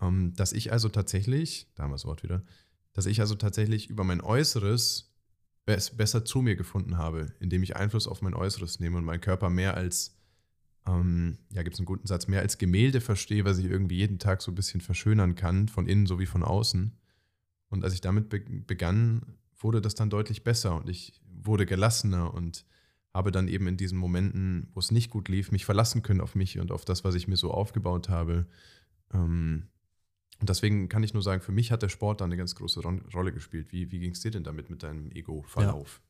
Ähm, 0.00 0.34
dass 0.34 0.52
ich 0.52 0.72
also 0.72 0.88
tatsächlich, 0.88 1.70
da 1.74 1.84
haben 1.84 1.90
wir 1.90 1.96
das 1.96 2.04
Wort 2.06 2.22
wieder, 2.22 2.42
dass 2.92 3.06
ich 3.06 3.20
also 3.20 3.34
tatsächlich 3.34 3.90
über 3.90 4.04
mein 4.04 4.20
Äußeres 4.20 5.14
besser 5.64 6.24
zu 6.24 6.40
mir 6.40 6.56
gefunden 6.56 6.96
habe, 6.96 7.32
indem 7.40 7.62
ich 7.62 7.76
Einfluss 7.76 8.06
auf 8.06 8.22
mein 8.22 8.32
Äußeres 8.32 8.80
nehme 8.80 8.96
und 8.96 9.04
meinen 9.04 9.20
Körper 9.20 9.50
mehr 9.50 9.76
als 9.76 10.17
ähm, 10.88 11.38
ja, 11.50 11.62
gibt 11.62 11.74
es 11.74 11.80
einen 11.80 11.86
guten 11.86 12.06
Satz, 12.06 12.28
mehr 12.28 12.40
als 12.40 12.58
Gemälde 12.58 13.00
verstehe, 13.00 13.44
was 13.44 13.58
ich 13.58 13.66
irgendwie 13.66 13.96
jeden 13.96 14.18
Tag 14.18 14.40
so 14.40 14.50
ein 14.50 14.54
bisschen 14.54 14.80
verschönern 14.80 15.34
kann, 15.34 15.68
von 15.68 15.86
innen 15.86 16.06
sowie 16.06 16.26
von 16.26 16.42
außen. 16.42 16.92
Und 17.68 17.84
als 17.84 17.92
ich 17.92 18.00
damit 18.00 18.30
be 18.30 18.40
begann, 18.40 19.36
wurde 19.58 19.80
das 19.80 19.94
dann 19.94 20.08
deutlich 20.08 20.44
besser 20.44 20.76
und 20.76 20.88
ich 20.88 21.20
wurde 21.24 21.66
gelassener 21.66 22.32
und 22.32 22.64
habe 23.12 23.32
dann 23.32 23.48
eben 23.48 23.66
in 23.66 23.76
diesen 23.76 23.98
Momenten, 23.98 24.68
wo 24.72 24.80
es 24.80 24.90
nicht 24.90 25.10
gut 25.10 25.28
lief, 25.28 25.50
mich 25.50 25.64
verlassen 25.64 26.02
können 26.02 26.20
auf 26.20 26.34
mich 26.34 26.58
und 26.58 26.70
auf 26.70 26.84
das, 26.84 27.04
was 27.04 27.14
ich 27.14 27.28
mir 27.28 27.36
so 27.36 27.50
aufgebaut 27.50 28.08
habe. 28.08 28.46
Ähm, 29.12 29.68
und 30.40 30.48
deswegen 30.48 30.88
kann 30.88 31.02
ich 31.02 31.14
nur 31.14 31.22
sagen, 31.22 31.42
für 31.42 31.52
mich 31.52 31.72
hat 31.72 31.82
der 31.82 31.88
Sport 31.88 32.20
da 32.20 32.24
eine 32.24 32.36
ganz 32.36 32.54
große 32.54 32.80
Rolle 32.80 33.32
gespielt. 33.32 33.72
Wie, 33.72 33.90
wie 33.90 33.98
ging 33.98 34.12
es 34.12 34.20
dir 34.20 34.30
denn 34.30 34.44
damit 34.44 34.70
mit 34.70 34.84
deinem 34.84 35.10
Ego-Verlauf? 35.10 36.00
Ja. 36.00 36.07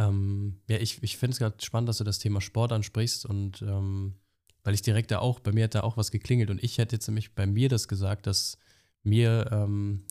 Ähm, 0.00 0.60
ja, 0.68 0.78
ich, 0.78 1.02
ich 1.02 1.16
finde 1.18 1.32
es 1.32 1.38
gerade 1.38 1.62
spannend, 1.62 1.88
dass 1.88 1.98
du 1.98 2.04
das 2.04 2.18
Thema 2.18 2.40
Sport 2.40 2.72
ansprichst 2.72 3.26
und 3.26 3.60
ähm, 3.62 4.14
weil 4.62 4.74
ich 4.74 4.82
direkt 4.82 5.10
da 5.10 5.18
auch, 5.18 5.40
bei 5.40 5.52
mir 5.52 5.64
hat 5.64 5.74
da 5.74 5.82
auch 5.82 5.96
was 5.96 6.10
geklingelt 6.10 6.50
und 6.50 6.62
ich 6.62 6.78
hätte 6.78 6.96
jetzt 6.96 7.06
nämlich 7.06 7.34
bei 7.34 7.46
mir 7.46 7.68
das 7.68 7.88
gesagt, 7.88 8.26
dass 8.26 8.58
mir 9.02 9.48
ähm, 9.52 10.04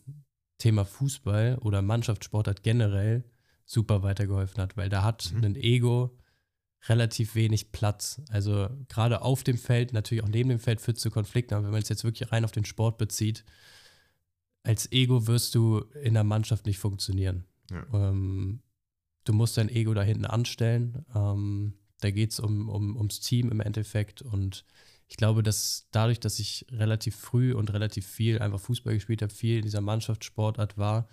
Thema 0.58 0.84
Fußball 0.84 1.58
oder 1.60 1.82
Mannschaftssport 1.82 2.46
hat 2.46 2.62
generell 2.62 3.24
super 3.64 4.02
weitergeholfen 4.02 4.60
hat, 4.62 4.76
weil 4.76 4.88
da 4.88 5.02
hat 5.02 5.32
mhm. 5.32 5.44
ein 5.44 5.56
Ego 5.56 6.16
relativ 6.88 7.34
wenig 7.34 7.72
Platz. 7.72 8.20
Also 8.28 8.68
gerade 8.88 9.22
auf 9.22 9.42
dem 9.42 9.58
Feld, 9.58 9.92
natürlich 9.92 10.24
auch 10.24 10.28
neben 10.28 10.50
dem 10.50 10.60
Feld 10.60 10.80
führt 10.80 10.98
zu 10.98 11.10
Konflikten, 11.10 11.54
aber 11.54 11.64
wenn 11.64 11.72
man 11.72 11.82
es 11.82 11.88
jetzt 11.88 12.04
wirklich 12.04 12.30
rein 12.32 12.44
auf 12.44 12.52
den 12.52 12.64
Sport 12.64 12.98
bezieht, 12.98 13.44
als 14.62 14.90
Ego 14.92 15.26
wirst 15.26 15.54
du 15.54 15.80
in 16.02 16.14
der 16.14 16.24
Mannschaft 16.24 16.66
nicht 16.66 16.78
funktionieren. 16.78 17.44
Ja. 17.70 17.86
Ähm, 17.92 18.60
du 19.24 19.32
musst 19.32 19.56
dein 19.56 19.68
Ego 19.68 19.94
da 19.94 20.02
hinten 20.02 20.26
anstellen. 20.26 21.04
Ähm, 21.14 21.74
da 22.00 22.10
geht 22.10 22.32
es 22.32 22.40
um, 22.40 22.68
um, 22.68 22.96
ums 22.96 23.20
Team 23.20 23.50
im 23.50 23.60
Endeffekt. 23.60 24.22
Und 24.22 24.64
ich 25.08 25.16
glaube, 25.16 25.42
dass 25.42 25.88
dadurch, 25.90 26.20
dass 26.20 26.38
ich 26.38 26.66
relativ 26.70 27.16
früh 27.16 27.52
und 27.52 27.72
relativ 27.72 28.06
viel 28.06 28.38
einfach 28.38 28.60
Fußball 28.60 28.94
gespielt 28.94 29.22
habe, 29.22 29.32
viel 29.32 29.56
in 29.56 29.62
dieser 29.62 29.80
Mannschaftssportart 29.80 30.78
war 30.78 31.08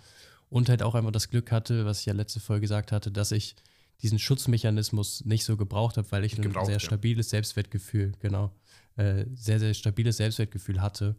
und 0.48 0.68
halt 0.68 0.82
auch 0.82 0.94
einfach 0.94 1.12
das 1.12 1.30
Glück 1.30 1.52
hatte, 1.52 1.84
was 1.84 2.00
ich 2.00 2.06
ja 2.06 2.14
letzte 2.14 2.40
Folge 2.40 2.62
gesagt 2.62 2.92
hatte, 2.92 3.10
dass 3.10 3.32
ich 3.32 3.56
diesen 4.00 4.18
Schutzmechanismus 4.18 5.24
nicht 5.24 5.44
so 5.44 5.56
gebraucht 5.56 5.96
habe, 5.96 6.10
weil 6.12 6.24
ich 6.24 6.36
Gebraucht, 6.36 6.58
ein 6.58 6.66
sehr 6.66 6.80
stabiles 6.80 7.30
Selbstwertgefühl, 7.30 8.12
genau, 8.20 8.52
äh, 8.96 9.24
sehr, 9.34 9.58
sehr 9.58 9.74
stabiles 9.74 10.18
Selbstwertgefühl 10.18 10.80
hatte, 10.80 11.16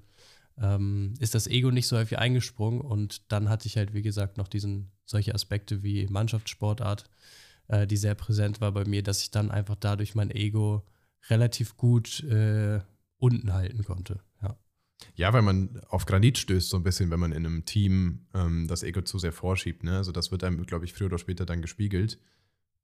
ähm, 0.61 1.13
ist 1.19 1.35
das 1.35 1.47
Ego 1.47 1.71
nicht 1.71 1.87
so 1.87 1.97
häufig 1.97 2.17
eingesprungen 2.17 2.81
und 2.81 3.31
dann 3.31 3.49
hatte 3.49 3.67
ich 3.67 3.77
halt, 3.77 3.93
wie 3.93 4.01
gesagt, 4.01 4.37
noch 4.37 4.47
diesen, 4.47 4.91
solche 5.05 5.33
Aspekte 5.33 5.83
wie 5.83 6.07
Mannschaftssportart, 6.07 7.09
äh, 7.67 7.87
die 7.87 7.97
sehr 7.97 8.15
präsent 8.15 8.61
war 8.61 8.71
bei 8.71 8.85
mir, 8.85 9.03
dass 9.03 9.21
ich 9.21 9.31
dann 9.31 9.51
einfach 9.51 9.75
dadurch 9.75 10.15
mein 10.15 10.31
Ego 10.31 10.85
relativ 11.29 11.77
gut 11.77 12.23
äh, 12.23 12.79
unten 13.17 13.53
halten 13.53 13.83
konnte. 13.83 14.21
Ja. 14.41 14.57
Ja, 15.15 15.33
weil 15.33 15.41
man 15.41 15.79
auf 15.87 16.05
Granit 16.05 16.37
stößt 16.37 16.69
so 16.69 16.77
ein 16.77 16.83
bisschen, 16.83 17.09
wenn 17.09 17.19
man 17.19 17.31
in 17.31 17.45
einem 17.45 17.65
Team 17.65 18.27
ähm, 18.33 18.67
das 18.67 18.83
Ego 18.83 19.01
zu 19.01 19.19
sehr 19.19 19.31
vorschiebt. 19.31 19.83
Ne? 19.83 19.97
Also 19.97 20.11
das 20.11 20.31
wird 20.31 20.43
einem, 20.43 20.65
glaube 20.65 20.85
ich, 20.85 20.93
früher 20.93 21.07
oder 21.07 21.17
später 21.17 21.45
dann 21.45 21.61
gespiegelt. 21.61 22.19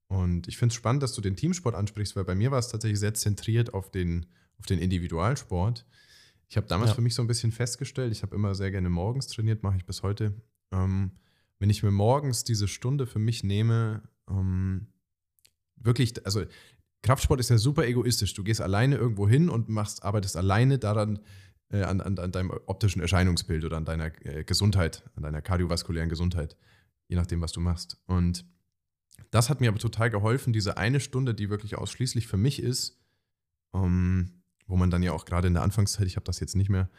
Und 0.08 0.48
ich 0.48 0.58
finde 0.58 0.72
es 0.72 0.76
spannend, 0.76 1.04
dass 1.04 1.14
du 1.14 1.22
den 1.22 1.36
Teamsport 1.36 1.76
ansprichst, 1.76 2.16
weil 2.16 2.26
bei 2.26 2.36
mir 2.36 2.52
war 2.52 2.60
es 2.60 2.70
tatsächlich 2.70 3.00
sehr 3.00 3.16
zentriert 3.16 3.74
auf 3.74 3.90
den, 3.92 4.28
auf 4.60 4.66
den 4.66 4.80
Individualsport. 4.80 5.86
Ich 6.48 6.58
habe 6.58 6.68
damals 6.68 6.92
ja. 6.92 6.96
für 6.96 7.02
mich 7.02 7.16
so 7.16 7.22
ein 7.22 7.28
bisschen 7.28 7.52
festgestellt, 7.52 8.12
ich 8.12 8.22
habe 8.22 8.36
immer 8.36 8.56
sehr 8.56 8.72
gerne 8.72 8.90
morgens 8.90 9.28
trainiert, 9.28 9.64
mache 9.64 9.78
ich 9.78 9.86
bis 9.86 10.04
heute. 10.04 10.34
Ähm, 10.72 11.12
wenn 11.60 11.70
ich 11.70 11.84
mir 11.84 11.92
morgens 11.92 12.44
diese 12.44 12.68
Stunde 12.68 13.08
für 13.08 13.20
mich 13.20 13.44
nehme, 13.44 14.04
ähm, 14.30 14.88
wirklich, 15.76 16.26
also 16.26 16.46
Kraftsport 17.02 17.40
ist 17.40 17.50
ja 17.50 17.58
super 17.58 17.86
egoistisch. 17.86 18.34
Du 18.34 18.44
gehst 18.44 18.62
alleine 18.62 18.96
irgendwo 18.96 19.28
hin 19.28 19.50
und 19.50 19.70
machst, 19.70 20.04
arbeitest 20.04 20.38
alleine 20.38 20.80
daran, 20.80 21.20
äh, 21.70 21.84
an, 21.84 22.02
an, 22.02 22.18
an, 22.18 22.32
deinem 22.32 22.52
optischen 22.66 23.02
Erscheinungsbild 23.02 23.64
oder 23.64 23.78
an 23.78 23.86
deiner 23.86 24.12
äh, 24.26 24.44
Gesundheit, 24.44 25.04
an 25.16 25.24
deiner 25.24 25.42
kardiovaskulären 25.42 26.10
Gesundheit, 26.10 26.58
je 27.08 27.16
nachdem, 27.16 27.42
was 27.42 27.52
du 27.52 27.60
machst. 27.60 27.98
Und 28.08 28.46
das 29.32 29.50
hat 29.50 29.62
mir 29.62 29.70
aber 29.70 29.80
total 29.80 30.10
geholfen, 30.10 30.54
diese 30.54 30.78
eine 30.78 31.00
Stunde, 31.00 31.34
die 31.34 31.50
wirklich 31.50 31.78
ausschließlich 31.78 32.28
für 32.28 32.38
mich 32.38 32.62
ist, 32.62 33.00
ähm, 33.74 34.44
wo 34.68 34.76
man 34.76 34.90
dann 34.90 35.04
ja 35.04 35.12
auch 35.12 35.26
gerade 35.26 35.48
in 35.48 35.54
der 35.54 35.64
Anfangszeit, 35.64 36.08
ich 36.08 36.16
habe 36.16 36.26
das 36.26 36.40
jetzt 36.40 36.56
nicht 36.56 36.70
mehr, 36.70 36.90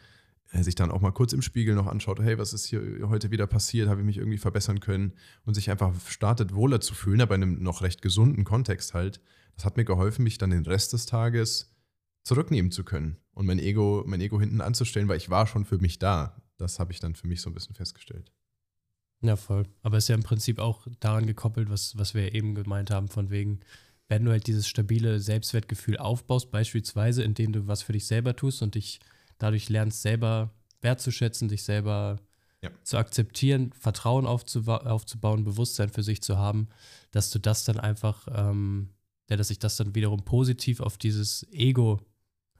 äh, 0.51 0.63
sich 0.63 0.75
dann 0.75 0.91
auch 0.91 1.01
mal 1.01 1.11
kurz 1.11 1.33
im 1.33 1.41
Spiegel 1.41 1.75
noch 1.75 1.87
anschaut, 1.87 2.19
hey, 2.19 2.37
was 2.37 2.53
ist 2.53 2.65
hier 2.65 2.81
heute 3.09 3.31
wieder 3.31 3.47
passiert, 3.47 3.89
habe 3.89 4.01
ich 4.01 4.05
mich 4.05 4.17
irgendwie 4.17 4.37
verbessern 4.37 4.79
können 4.79 5.13
und 5.45 5.53
sich 5.53 5.69
einfach 5.69 5.93
startet, 6.07 6.53
wohler 6.53 6.79
zu 6.79 6.93
fühlen, 6.93 7.21
aber 7.21 7.35
in 7.35 7.43
einem 7.43 7.63
noch 7.63 7.81
recht 7.81 8.01
gesunden 8.01 8.43
Kontext 8.43 8.93
halt. 8.93 9.21
Das 9.55 9.65
hat 9.65 9.77
mir 9.77 9.85
geholfen, 9.85 10.23
mich 10.23 10.37
dann 10.37 10.51
den 10.51 10.65
Rest 10.65 10.93
des 10.93 11.05
Tages 11.05 11.75
zurücknehmen 12.23 12.71
zu 12.71 12.83
können 12.83 13.17
und 13.31 13.45
mein 13.45 13.59
Ego, 13.59 14.03
mein 14.05 14.21
Ego 14.21 14.39
hinten 14.39 14.61
anzustellen, 14.61 15.07
weil 15.07 15.17
ich 15.17 15.29
war 15.29 15.47
schon 15.47 15.65
für 15.65 15.77
mich 15.79 15.99
da. 15.99 16.41
Das 16.57 16.79
habe 16.79 16.91
ich 16.91 16.99
dann 16.99 17.15
für 17.15 17.27
mich 17.27 17.41
so 17.41 17.49
ein 17.49 17.53
bisschen 17.53 17.75
festgestellt. 17.75 18.31
Ja, 19.21 19.35
voll. 19.35 19.63
Aber 19.81 19.97
es 19.97 20.05
ist 20.05 20.09
ja 20.09 20.15
im 20.15 20.23
Prinzip 20.23 20.59
auch 20.59 20.87
daran 20.99 21.25
gekoppelt, 21.25 21.69
was, 21.69 21.97
was 21.97 22.13
wir 22.13 22.35
eben 22.35 22.53
gemeint 22.53 22.91
haben, 22.91 23.07
von 23.07 23.29
wegen, 23.29 23.61
wenn 24.07 24.23
du 24.23 24.31
halt 24.31 24.47
dieses 24.47 24.67
stabile 24.67 25.19
Selbstwertgefühl 25.19 25.97
aufbaust, 25.97 26.51
beispielsweise 26.51 27.23
indem 27.23 27.51
du 27.51 27.67
was 27.67 27.81
für 27.81 27.93
dich 27.93 28.05
selber 28.05 28.35
tust 28.35 28.61
und 28.61 28.75
dich 28.75 28.99
dadurch 29.37 29.69
lernst, 29.69 30.01
selber 30.01 30.51
wertzuschätzen, 30.81 31.49
dich 31.49 31.63
selber 31.63 32.19
ja. 32.61 32.71
zu 32.83 32.97
akzeptieren, 32.97 33.71
Vertrauen 33.73 34.25
aufzuba 34.25 34.77
aufzubauen, 34.77 35.43
Bewusstsein 35.43 35.89
für 35.89 36.03
sich 36.03 36.21
zu 36.21 36.37
haben, 36.37 36.69
dass 37.11 37.29
du 37.29 37.39
das 37.39 37.65
dann 37.65 37.79
einfach, 37.79 38.27
ähm, 38.33 38.89
ja, 39.29 39.35
dass 39.35 39.49
sich 39.49 39.59
das 39.59 39.75
dann 39.75 39.93
wiederum 39.93 40.23
positiv 40.23 40.79
auf 40.79 40.97
dieses 40.97 41.45
Ego, 41.51 41.99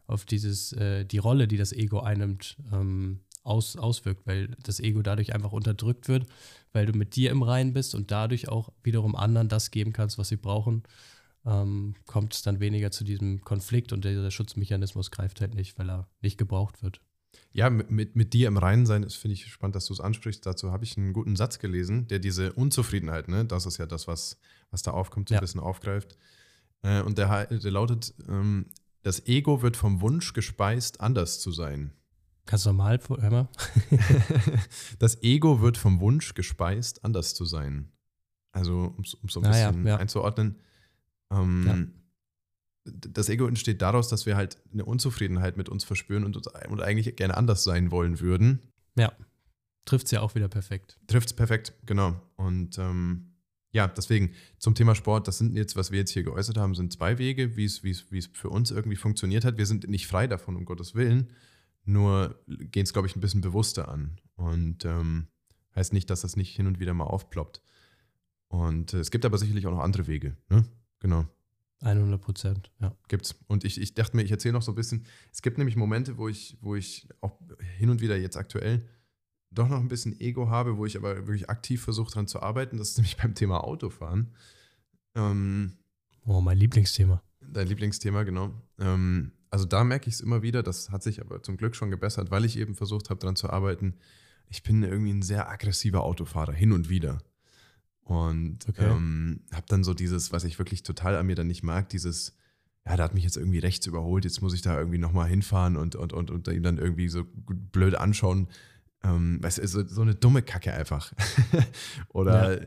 auf 0.06 0.26
dieses, 0.26 0.74
äh, 0.74 1.06
die 1.06 1.18
Rolle, 1.18 1.48
die 1.48 1.58
das 1.58 1.72
Ego 1.72 2.02
einnimmt, 2.02 2.58
ähm, 2.74 3.22
aus, 3.44 3.78
auswirkt, 3.78 4.28
weil 4.28 4.50
das 4.62 4.82
Ego 4.82 5.02
dadurch 5.02 5.34
einfach 5.34 5.54
unterdrückt 5.54 6.10
wird, 6.10 6.28
weil 6.74 6.86
du 6.86 6.92
mit 6.92 7.16
dir 7.16 7.32
im 7.32 7.44
Reinen 7.44 7.72
bist 7.72 7.96
und 7.96 8.12
dadurch 8.12 8.50
auch 8.50 8.74
wiederum 8.84 9.16
anderen 9.16 9.48
das 9.48 9.72
geben 9.72 9.94
kannst, 9.94 10.18
was 10.18 10.28
sie 10.28 10.36
brauchen 10.36 10.84
ähm, 11.48 11.96
kommt 12.06 12.34
es 12.34 12.42
dann 12.42 12.60
weniger 12.60 12.92
zu 12.92 13.04
diesem 13.04 13.42
Konflikt 13.42 13.94
und 13.94 14.04
der, 14.04 14.22
der, 14.22 14.32
Schutzmechanismus 14.32 15.12
greift 15.12 15.40
halt 15.40 15.56
nicht, 15.56 15.80
weil 15.80 15.90
er 15.90 16.08
nicht 16.22 16.38
gebraucht 16.38 16.84
wird. 16.84 17.02
Ja, 17.54 17.70
mit, 17.70 17.90
mit, 17.90 18.16
mit 18.16 18.34
dir 18.34 18.48
im 18.48 18.58
Reinen 18.58 18.86
sein, 18.86 19.10
finde 19.10 19.34
ich 19.34 19.48
spannend, 19.48 19.76
dass 19.76 19.86
du 19.86 19.94
es 19.94 20.02
ansprichst. 20.02 20.46
Dazu 20.46 20.72
habe 20.72 20.84
ich 20.84 20.98
einen 20.98 21.14
guten 21.14 21.36
Satz 21.36 21.60
gelesen, 21.60 22.08
der 22.08 22.20
diese 22.20 22.54
Unzufriedenheit, 22.54 23.30
ne, 23.30 23.46
das 23.46 23.66
ist 23.66 23.78
ja 23.78 23.86
das, 23.86 24.08
was, 24.08 24.38
was 24.72 24.82
da 24.82 24.92
aufkommt, 24.92 25.30
so 25.30 25.36
ja. 25.36 25.40
ein 25.40 25.44
bisschen 25.44 25.62
aufgreift. 25.62 26.18
Äh, 26.82 27.02
und 27.02 27.18
der, 27.18 27.46
der 27.46 27.72
lautet, 27.72 28.14
ähm, 28.28 28.66
das 29.04 29.26
Ego 29.26 29.62
wird 29.62 29.78
vom 29.78 30.02
Wunsch 30.02 30.34
gespeist, 30.34 31.00
anders 31.00 31.40
zu 31.40 31.52
sein. 31.52 31.94
Kannst 32.46 32.66
du 32.66 32.70
normal, 32.70 33.00
hör 33.08 33.30
mal. 33.30 33.50
das 35.00 35.22
Ego 35.24 35.62
wird 35.62 35.78
vom 35.78 36.02
Wunsch 36.02 36.34
gespeist, 36.34 37.06
anders 37.06 37.36
zu 37.36 37.46
sein. 37.46 37.92
Also, 38.52 38.94
um 38.98 39.04
es 39.04 39.18
so 39.32 39.42
ein 39.42 39.46
ah, 39.46 39.50
bisschen 39.50 39.88
ja. 39.88 39.98
einzuordnen, 39.98 40.58
ähm, 41.32 41.66
ja. 41.66 42.94
Das 43.12 43.28
Ego 43.28 43.48
entsteht 43.48 43.82
daraus, 43.82 44.08
dass 44.08 44.26
wir 44.26 44.38
halt 44.38 44.62
eine 44.72 44.86
Unzufriedenheit 44.86 45.58
mit 45.58 45.68
uns 45.68 45.84
verspüren 45.84 46.24
und, 46.24 46.38
uns, 46.38 46.48
und 46.70 46.82
eigentlich 46.82 47.14
gerne 47.18 47.36
anders 47.36 47.66
sein 47.66 47.92
wollen 47.92 48.22
würden. 48.22 48.62
Ja, 48.96 49.12
trifft 49.84 50.06
es 50.06 50.12
ja 50.12 50.22
auch 50.22 50.36
wieder 50.36 50.48
perfekt. 50.48 50.98
Trifft 51.08 51.28
es 51.28 51.34
perfekt, 51.34 51.74
genau. 51.86 52.22
Und 52.36 52.78
ähm, 52.78 53.34
ja, 53.72 53.88
deswegen 53.88 54.32
zum 54.58 54.76
Thema 54.76 54.96
Sport, 54.96 55.28
das 55.28 55.38
sind 55.38 55.56
jetzt, 55.56 55.76
was 55.76 55.92
wir 55.92 56.00
jetzt 56.00 56.12
hier 56.12 56.24
geäußert 56.24 56.58
haben, 56.58 56.76
sind 56.76 56.94
zwei 56.94 57.18
Wege, 57.18 57.58
wie 57.58 57.66
es 57.66 57.80
für 58.32 58.50
uns 58.50 58.72
irgendwie 58.72 58.96
funktioniert 58.96 59.44
hat. 59.44 59.58
Wir 59.58 59.66
sind 59.66 59.88
nicht 59.90 60.08
frei 60.08 60.28
davon, 60.28 60.56
um 60.56 60.66
Gottes 60.66 60.96
Willen, 60.96 61.32
nur 61.84 62.42
gehen 62.48 62.84
es, 62.84 62.94
glaube 62.94 63.08
ich, 63.08 63.16
ein 63.16 63.22
bisschen 63.22 63.42
bewusster 63.42 63.90
an. 63.90 64.20
Und 64.36 64.86
ähm, 64.86 65.28
heißt 65.76 65.94
nicht, 65.94 66.10
dass 66.10 66.22
das 66.22 66.36
nicht 66.36 66.56
hin 66.56 66.68
und 66.68 66.80
wieder 66.80 66.94
mal 66.94 67.06
aufploppt. 67.06 67.62
Und 68.48 68.94
äh, 68.94 69.00
es 69.00 69.12
gibt 69.12 69.26
aber 69.26 69.38
sicherlich 69.38 69.68
auch 69.68 69.72
noch 69.72 69.84
andere 69.84 70.08
Wege. 70.08 70.36
Ne? 70.50 70.66
Genau. 71.00 71.26
100 71.82 72.20
Prozent, 72.20 72.72
ja. 72.80 72.96
Gibt's. 73.08 73.36
Und 73.48 73.64
ich, 73.64 73.80
ich 73.80 73.94
dachte 73.94 74.16
mir, 74.16 74.24
ich 74.24 74.32
erzähle 74.32 74.54
noch 74.54 74.64
so 74.64 74.72
ein 74.72 74.76
bisschen. 74.76 75.06
Es 75.32 75.42
gibt 75.42 75.58
nämlich 75.58 75.76
Momente, 75.76 76.18
wo 76.18 76.28
ich, 76.28 76.58
wo 76.62 76.76
ich 76.76 77.08
auch 77.22 77.40
hin 77.78 77.90
und 77.90 78.02
wieder 78.02 78.18
jetzt 78.18 78.38
aktuell 78.38 78.88
doch 79.52 79.70
noch 79.70 79.80
ein 79.80 79.88
bisschen 79.88 80.20
Ego 80.20 80.50
habe, 80.50 80.78
wo 80.78 80.86
ich 80.86 80.98
aber 80.98 81.16
wirklich 81.28 81.50
aktiv 81.50 81.82
versuche, 81.82 82.12
daran 82.12 82.28
zu 82.28 82.42
arbeiten. 82.42 82.78
Das 82.78 82.90
ist 82.90 82.98
nämlich 82.98 83.18
beim 83.18 83.36
Thema 83.36 83.64
Autofahren. 83.64 84.34
Ähm, 85.16 85.74
oh, 86.26 86.42
mein 86.42 86.58
Lieblingsthema. 86.58 87.22
Dein 87.42 87.68
Lieblingsthema, 87.68 88.24
genau. 88.24 88.54
Ähm, 88.80 89.32
also 89.50 89.66
da 89.66 89.84
merke 89.84 90.10
ich 90.10 90.16
es 90.16 90.22
immer 90.22 90.42
wieder. 90.42 90.64
Das 90.64 90.90
hat 90.90 91.04
sich 91.04 91.22
aber 91.22 91.44
zum 91.44 91.58
Glück 91.58 91.76
schon 91.76 91.92
gebessert, 91.92 92.32
weil 92.32 92.46
ich 92.46 92.58
eben 92.58 92.76
versucht 92.76 93.10
habe, 93.10 93.20
daran 93.20 93.36
zu 93.36 93.50
arbeiten. 93.50 93.96
Ich 94.50 94.64
bin 94.64 94.84
irgendwie 94.84 95.12
ein 95.12 95.22
sehr 95.22 95.50
aggressiver 95.50 96.04
Autofahrer, 96.04 96.54
hin 96.54 96.72
und 96.72 96.90
wieder. 96.90 97.20
Und 98.08 98.60
okay. 98.70 98.86
ähm, 98.86 99.42
habe 99.52 99.66
dann 99.68 99.84
so 99.84 99.94
dieses, 99.94 100.32
was 100.32 100.46
ich 100.46 100.58
wirklich 100.58 100.82
total 100.82 101.18
an 101.18 101.26
mir 101.26 101.36
dann 101.36 101.48
nicht 101.48 101.62
mag, 101.62 101.90
dieses, 101.90 102.38
ja, 102.86 102.96
der 102.96 103.04
hat 103.04 103.14
mich 103.14 103.26
jetzt 103.26 103.36
irgendwie 103.36 103.60
rechts 103.60 103.86
überholt, 103.86 104.24
jetzt 104.24 104.42
muss 104.42 104.54
ich 104.54 104.62
da 104.62 104.78
irgendwie 104.78 104.98
nochmal 104.98 105.28
hinfahren 105.28 105.76
und, 105.76 105.96
und, 105.96 106.14
und, 106.14 106.32
und 106.32 106.48
ihn 106.48 106.64
dann 106.64 106.78
irgendwie 106.78 107.10
so 107.10 107.26
blöd 107.26 107.96
anschauen. 107.96 108.48
Ähm, 109.04 109.44
weißt 109.44 109.58
du, 109.58 109.68
so, 109.68 109.86
so 109.86 110.02
eine 110.04 110.16
dumme 110.16 110.42
Kacke 110.42 110.74
einfach. 110.74 111.12
Oder 112.14 112.62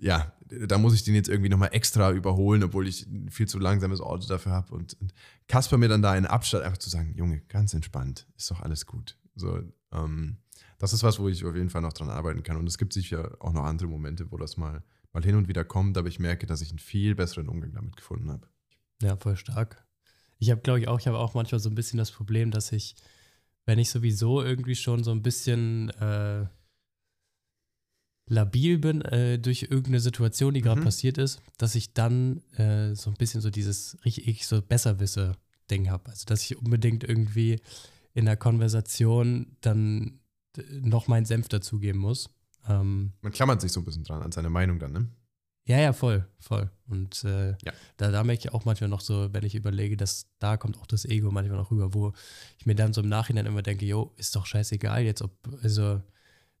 ja. 0.00 0.32
ja. 0.48 0.66
da 0.66 0.78
muss 0.78 0.94
ich 0.94 1.04
den 1.04 1.14
jetzt 1.14 1.28
irgendwie 1.28 1.50
nochmal 1.50 1.70
extra 1.72 2.12
überholen, 2.12 2.64
obwohl 2.64 2.88
ich 2.88 3.06
ein 3.06 3.28
viel 3.30 3.46
zu 3.46 3.58
langsames 3.58 4.00
Auto 4.00 4.26
dafür 4.26 4.52
habe. 4.52 4.74
Und, 4.74 4.98
und 4.98 5.12
Kasper 5.46 5.76
mir 5.76 5.88
dann 5.88 6.00
da 6.00 6.16
in 6.16 6.24
Abstand 6.24 6.64
einfach 6.64 6.78
zu 6.78 6.88
sagen, 6.88 7.12
Junge, 7.16 7.42
ganz 7.48 7.74
entspannt, 7.74 8.26
ist 8.38 8.50
doch 8.50 8.62
alles 8.62 8.86
gut. 8.86 9.18
So, 9.34 9.60
ähm, 9.92 10.38
das 10.78 10.92
ist 10.92 11.02
was, 11.02 11.18
wo 11.18 11.28
ich 11.28 11.44
auf 11.44 11.54
jeden 11.54 11.70
Fall 11.70 11.82
noch 11.82 11.92
dran 11.92 12.10
arbeiten 12.10 12.42
kann. 12.42 12.56
Und 12.56 12.66
es 12.66 12.78
gibt 12.78 12.92
sicher 12.92 13.36
auch 13.40 13.52
noch 13.52 13.64
andere 13.64 13.88
Momente, 13.88 14.30
wo 14.30 14.36
das 14.36 14.56
mal, 14.56 14.82
mal 15.12 15.22
hin 15.22 15.36
und 15.36 15.48
wieder 15.48 15.64
kommt, 15.64 15.96
aber 15.96 16.08
ich 16.08 16.18
merke, 16.18 16.46
dass 16.46 16.60
ich 16.60 16.70
einen 16.70 16.78
viel 16.78 17.14
besseren 17.14 17.48
Umgang 17.48 17.72
damit 17.72 17.96
gefunden 17.96 18.30
habe. 18.30 18.46
Ja, 19.02 19.16
voll 19.16 19.36
stark. 19.36 19.84
Ich 20.38 20.50
habe, 20.50 20.60
glaube 20.60 20.80
ich, 20.80 20.88
auch, 20.88 21.00
ich 21.00 21.06
habe 21.06 21.18
auch 21.18 21.34
manchmal 21.34 21.60
so 21.60 21.70
ein 21.70 21.74
bisschen 21.74 21.98
das 21.98 22.10
Problem, 22.10 22.50
dass 22.50 22.72
ich, 22.72 22.94
wenn 23.64 23.78
ich 23.78 23.90
sowieso 23.90 24.42
irgendwie 24.42 24.76
schon 24.76 25.02
so 25.02 25.12
ein 25.12 25.22
bisschen 25.22 25.90
äh, 25.90 26.46
labil 28.28 28.78
bin 28.78 29.02
äh, 29.02 29.38
durch 29.38 29.62
irgendeine 29.62 30.00
Situation, 30.00 30.54
die 30.54 30.60
gerade 30.60 30.80
mhm. 30.80 30.84
passiert 30.84 31.18
ist, 31.18 31.40
dass 31.58 31.74
ich 31.74 31.94
dann 31.94 32.42
äh, 32.56 32.94
so 32.94 33.10
ein 33.10 33.16
bisschen 33.16 33.40
so 33.40 33.50
dieses 33.50 33.96
richtig 34.04 34.46
so 34.46 34.60
Besserwisse-Ding 34.60 35.90
habe. 35.90 36.10
Also, 36.10 36.24
dass 36.26 36.42
ich 36.42 36.58
unbedingt 36.58 37.04
irgendwie 37.04 37.60
in 38.14 38.26
der 38.26 38.36
Konversation 38.36 39.56
dann 39.60 40.20
noch 40.80 41.08
meinen 41.08 41.24
Senf 41.24 41.48
dazugeben 41.48 42.00
muss. 42.00 42.30
Ähm, 42.68 43.12
Man 43.22 43.32
klammert 43.32 43.60
sich 43.60 43.72
so 43.72 43.80
ein 43.80 43.84
bisschen 43.84 44.04
dran 44.04 44.22
an 44.22 44.32
seine 44.32 44.50
Meinung 44.50 44.78
dann, 44.78 44.92
ne? 44.92 45.08
Ja, 45.66 45.80
ja, 45.80 45.92
voll, 45.92 46.24
voll. 46.38 46.70
Und 46.86 47.24
äh, 47.24 47.50
ja. 47.50 47.72
da, 47.96 48.12
da 48.12 48.22
merke 48.22 48.40
ich 48.46 48.54
auch 48.54 48.64
manchmal 48.64 48.88
noch 48.88 49.00
so, 49.00 49.32
wenn 49.32 49.44
ich 49.44 49.56
überlege, 49.56 49.96
dass 49.96 50.26
da 50.38 50.56
kommt 50.56 50.78
auch 50.78 50.86
das 50.86 51.04
Ego 51.04 51.32
manchmal 51.32 51.58
noch 51.58 51.72
rüber, 51.72 51.92
wo 51.92 52.12
ich 52.56 52.66
mir 52.66 52.76
dann 52.76 52.92
so 52.92 53.00
im 53.00 53.08
Nachhinein 53.08 53.46
immer 53.46 53.62
denke, 53.62 53.84
jo, 53.84 54.12
ist 54.16 54.36
doch 54.36 54.46
scheißegal 54.46 55.02
jetzt, 55.02 55.22
ob, 55.22 55.32
also 55.62 56.00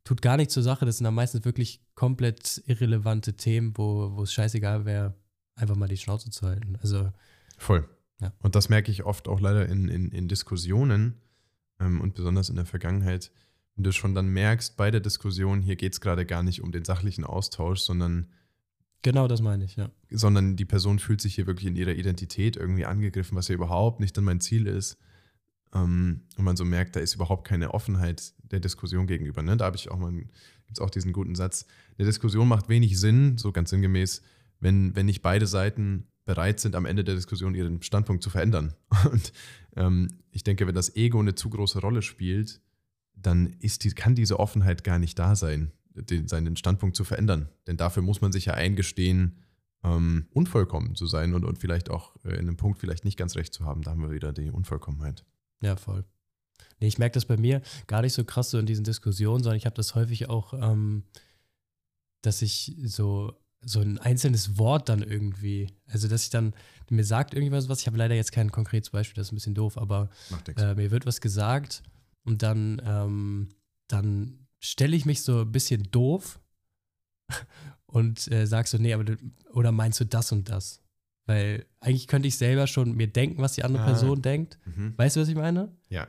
tut 0.02 0.22
gar 0.22 0.36
nichts 0.36 0.54
zur 0.54 0.64
Sache. 0.64 0.86
Das 0.86 0.96
sind 0.96 1.04
dann 1.04 1.14
meistens 1.14 1.44
wirklich 1.44 1.80
komplett 1.94 2.62
irrelevante 2.66 3.36
Themen, 3.36 3.74
wo, 3.76 4.16
wo 4.16 4.24
es 4.24 4.32
scheißegal 4.32 4.84
wäre, 4.86 5.14
einfach 5.54 5.76
mal 5.76 5.88
die 5.88 5.96
Schnauze 5.96 6.30
zu 6.30 6.46
halten. 6.46 6.76
Also 6.82 7.12
voll. 7.58 7.88
Ja. 8.20 8.32
Und 8.40 8.56
das 8.56 8.68
merke 8.68 8.90
ich 8.90 9.04
oft 9.04 9.28
auch 9.28 9.40
leider 9.40 9.68
in, 9.68 9.88
in, 9.88 10.10
in 10.10 10.26
Diskussionen 10.26 11.20
ähm, 11.78 12.00
und 12.00 12.14
besonders 12.14 12.48
in 12.48 12.56
der 12.56 12.66
Vergangenheit, 12.66 13.30
wenn 13.76 13.84
du 13.84 13.92
schon 13.92 14.14
dann 14.14 14.28
merkst, 14.28 14.76
bei 14.76 14.90
der 14.90 15.00
Diskussion, 15.00 15.60
hier 15.60 15.76
geht 15.76 15.92
es 15.92 16.00
gerade 16.00 16.26
gar 16.26 16.42
nicht 16.42 16.62
um 16.62 16.72
den 16.72 16.84
sachlichen 16.84 17.24
Austausch, 17.24 17.80
sondern 17.80 18.28
Genau, 19.02 19.28
das 19.28 19.40
meine 19.40 19.64
ich, 19.64 19.76
ja. 19.76 19.88
Sondern 20.10 20.56
die 20.56 20.64
Person 20.64 20.98
fühlt 20.98 21.20
sich 21.20 21.36
hier 21.36 21.46
wirklich 21.46 21.66
in 21.66 21.76
ihrer 21.76 21.92
Identität 21.92 22.56
irgendwie 22.56 22.86
angegriffen, 22.86 23.36
was 23.36 23.46
ja 23.46 23.54
überhaupt 23.54 24.00
nicht 24.00 24.16
dann 24.16 24.24
mein 24.24 24.40
Ziel 24.40 24.66
ist. 24.66 24.98
ähm, 25.72 26.22
und 26.36 26.44
man 26.44 26.56
so 26.56 26.64
merkt, 26.64 26.96
da 26.96 27.00
ist 27.00 27.14
überhaupt 27.14 27.46
keine 27.46 27.72
Offenheit 27.72 28.32
der 28.50 28.58
Diskussion 28.58 29.06
gegenüber. 29.06 29.42
Ne? 29.42 29.56
Da 29.56 29.66
habe 29.66 29.76
ich 29.76 29.90
auch 29.90 29.98
mal, 29.98 30.12
gibt 30.12 30.32
es 30.72 30.80
auch 30.80 30.90
diesen 30.90 31.12
guten 31.12 31.36
Satz, 31.36 31.66
eine 31.98 32.06
Diskussion 32.06 32.48
macht 32.48 32.68
wenig 32.68 32.98
Sinn, 32.98 33.38
so 33.38 33.52
ganz 33.52 33.70
sinngemäß, 33.70 34.22
wenn, 34.58 34.96
wenn 34.96 35.06
nicht 35.06 35.22
beide 35.22 35.46
Seiten 35.46 36.08
bereit 36.24 36.58
sind, 36.58 36.74
am 36.74 36.86
Ende 36.86 37.04
der 37.04 37.14
Diskussion 37.14 37.54
ihren 37.54 37.82
Standpunkt 37.82 38.22
zu 38.22 38.30
verändern. 38.30 38.74
Und 39.12 39.32
ähm, 39.76 40.08
ich 40.32 40.42
denke, 40.42 40.66
wenn 40.66 40.74
das 40.74 40.96
Ego 40.96 41.20
eine 41.20 41.36
zu 41.36 41.48
große 41.50 41.80
Rolle 41.80 42.02
spielt, 42.02 42.60
dann 43.16 43.46
ist 43.60 43.84
die, 43.84 43.90
kann 43.90 44.14
diese 44.14 44.38
Offenheit 44.38 44.84
gar 44.84 44.98
nicht 44.98 45.18
da 45.18 45.34
sein, 45.34 45.72
den, 45.94 46.28
seinen 46.28 46.56
Standpunkt 46.56 46.96
zu 46.96 47.04
verändern. 47.04 47.48
Denn 47.66 47.76
dafür 47.76 48.02
muss 48.02 48.20
man 48.20 48.32
sich 48.32 48.46
ja 48.46 48.54
eingestehen, 48.54 49.38
ähm, 49.82 50.26
unvollkommen 50.32 50.94
zu 50.94 51.06
sein 51.06 51.34
und, 51.34 51.44
und 51.44 51.58
vielleicht 51.58 51.90
auch 51.90 52.16
äh, 52.24 52.34
in 52.34 52.40
einem 52.40 52.56
Punkt 52.56 52.78
vielleicht 52.78 53.04
nicht 53.04 53.16
ganz 53.16 53.36
recht 53.36 53.52
zu 53.54 53.64
haben. 53.64 53.82
Da 53.82 53.90
haben 53.92 54.02
wir 54.02 54.10
wieder 54.10 54.32
die 54.32 54.50
Unvollkommenheit. 54.50 55.24
Ja, 55.60 55.76
voll. 55.76 56.04
Nee, 56.80 56.88
ich 56.88 56.98
merke 56.98 57.14
das 57.14 57.24
bei 57.24 57.36
mir 57.36 57.62
gar 57.86 58.02
nicht 58.02 58.12
so 58.12 58.24
krass 58.24 58.50
so 58.50 58.58
in 58.58 58.66
diesen 58.66 58.84
Diskussionen, 58.84 59.42
sondern 59.42 59.56
ich 59.56 59.66
habe 59.66 59.76
das 59.76 59.94
häufig 59.94 60.28
auch, 60.28 60.52
ähm, 60.54 61.04
dass 62.22 62.42
ich 62.42 62.76
so 62.84 63.34
so 63.68 63.80
ein 63.80 63.98
einzelnes 63.98 64.58
Wort 64.58 64.88
dann 64.88 65.02
irgendwie, 65.02 65.72
also 65.88 66.06
dass 66.06 66.22
ich 66.22 66.30
dann, 66.30 66.54
mir 66.88 67.04
sagt 67.04 67.34
irgendwas 67.34 67.68
was, 67.68 67.80
ich 67.80 67.86
habe 67.88 67.96
leider 67.96 68.14
jetzt 68.14 68.30
kein 68.30 68.52
konkretes 68.52 68.90
Beispiel, 68.90 69.16
das 69.16 69.28
ist 69.28 69.32
ein 69.32 69.36
bisschen 69.36 69.54
doof, 69.54 69.76
aber 69.76 70.08
äh, 70.56 70.74
mir 70.74 70.92
wird 70.92 71.04
was 71.04 71.20
gesagt 71.20 71.82
und 72.26 72.42
dann, 72.42 72.82
ähm, 72.84 73.48
dann 73.88 74.46
stelle 74.58 74.96
ich 74.96 75.06
mich 75.06 75.22
so 75.22 75.42
ein 75.42 75.52
bisschen 75.52 75.84
doof 75.90 76.40
und 77.86 78.30
äh, 78.30 78.46
sag 78.46 78.66
so, 78.66 78.78
nee, 78.78 78.92
aber 78.92 79.04
du, 79.04 79.16
oder 79.52 79.72
meinst 79.72 80.00
du 80.00 80.04
das 80.04 80.32
und 80.32 80.48
das? 80.50 80.82
Weil 81.24 81.66
eigentlich 81.80 82.06
könnte 82.06 82.28
ich 82.28 82.36
selber 82.36 82.66
schon 82.66 82.94
mir 82.94 83.08
denken, 83.08 83.42
was 83.42 83.54
die 83.54 83.64
andere 83.64 83.82
ah. 83.82 83.86
Person 83.86 84.22
denkt. 84.22 84.58
Mhm. 84.64 84.94
Weißt 84.96 85.16
du, 85.16 85.20
was 85.20 85.28
ich 85.28 85.34
meine? 85.34 85.74
Ja. 85.88 86.06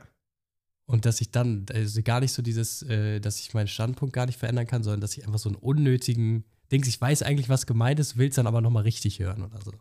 Und 0.86 1.04
dass 1.04 1.20
ich 1.20 1.30
dann, 1.30 1.66
also 1.72 2.02
gar 2.02 2.20
nicht 2.20 2.32
so 2.32 2.40
dieses, 2.40 2.82
äh, 2.82 3.20
dass 3.20 3.40
ich 3.40 3.52
meinen 3.54 3.68
Standpunkt 3.68 4.14
gar 4.14 4.26
nicht 4.26 4.38
verändern 4.38 4.66
kann, 4.66 4.82
sondern 4.82 5.00
dass 5.00 5.16
ich 5.16 5.26
einfach 5.26 5.38
so 5.38 5.48
einen 5.48 5.56
unnötigen 5.56 6.44
Dings, 6.70 6.86
ich 6.86 7.00
weiß 7.00 7.22
eigentlich, 7.22 7.48
was 7.48 7.66
gemeint 7.66 7.98
ist, 7.98 8.18
will 8.18 8.28
es 8.28 8.34
dann 8.34 8.46
aber 8.46 8.60
nochmal 8.60 8.82
richtig 8.82 9.20
hören 9.20 9.42
oder 9.42 9.60
so. 9.62 9.72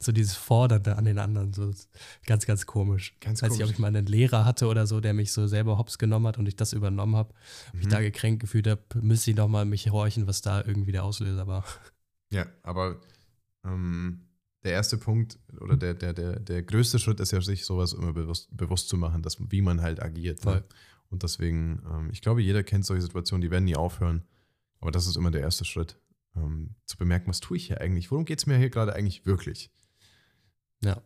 So 0.00 0.12
dieses 0.12 0.34
Fordernde 0.34 0.96
an 0.96 1.04
den 1.04 1.18
anderen, 1.18 1.52
so 1.52 1.70
ganz, 2.26 2.46
ganz 2.46 2.66
komisch. 2.66 3.16
Ganz 3.20 3.42
Als 3.42 3.52
komisch. 3.52 3.64
ich, 3.64 3.68
ob 3.68 3.72
ich 3.74 3.78
mal 3.78 3.88
einen 3.88 4.06
Lehrer 4.06 4.44
hatte 4.44 4.66
oder 4.66 4.86
so, 4.86 5.00
der 5.00 5.12
mich 5.12 5.32
so 5.32 5.46
selber 5.46 5.76
hops 5.76 5.98
genommen 5.98 6.26
hat 6.26 6.38
und 6.38 6.46
ich 6.46 6.56
das 6.56 6.72
übernommen 6.72 7.16
habe, 7.16 7.34
mhm. 7.72 7.78
mich 7.80 7.88
da 7.88 8.00
gekränkt 8.00 8.40
gefühlt 8.40 8.66
habe, 8.66 8.82
müsste 9.00 9.30
ich 9.30 9.36
nochmal 9.36 9.66
mich 9.66 9.90
horchen, 9.90 10.26
was 10.26 10.40
da 10.40 10.64
irgendwie 10.64 10.92
der 10.92 11.04
Auslöser 11.04 11.46
war. 11.46 11.64
Ja, 12.30 12.46
aber 12.62 12.98
ähm, 13.64 14.22
der 14.64 14.72
erste 14.72 14.96
Punkt 14.96 15.38
oder 15.60 15.76
der, 15.76 15.94
der, 15.94 16.14
der, 16.14 16.40
der 16.40 16.62
größte 16.62 16.98
Schritt 16.98 17.20
ist 17.20 17.32
ja, 17.32 17.40
sich 17.42 17.66
sowas 17.66 17.92
immer 17.92 18.14
bewusst, 18.14 18.48
bewusst 18.56 18.88
zu 18.88 18.96
machen, 18.96 19.22
dass, 19.22 19.36
wie 19.50 19.60
man 19.60 19.82
halt 19.82 20.02
agiert. 20.02 20.44
Ne? 20.46 20.64
Und 21.10 21.22
deswegen, 21.22 21.82
ähm, 21.90 22.08
ich 22.10 22.22
glaube, 22.22 22.40
jeder 22.40 22.62
kennt 22.62 22.86
solche 22.86 23.02
Situationen, 23.02 23.42
die 23.42 23.50
werden 23.50 23.64
nie 23.64 23.76
aufhören. 23.76 24.24
Aber 24.80 24.90
das 24.90 25.06
ist 25.06 25.16
immer 25.16 25.30
der 25.30 25.42
erste 25.42 25.64
Schritt 25.64 25.98
ähm, 26.36 26.74
zu 26.86 26.96
bemerken, 26.96 27.28
was 27.28 27.40
tue 27.40 27.56
ich 27.56 27.66
hier 27.66 27.80
eigentlich? 27.80 28.10
Worum 28.10 28.24
geht 28.24 28.38
es 28.38 28.46
mir 28.46 28.56
hier 28.56 28.70
gerade 28.70 28.94
eigentlich 28.94 29.26
wirklich? 29.26 29.70
Ja. 30.82 31.02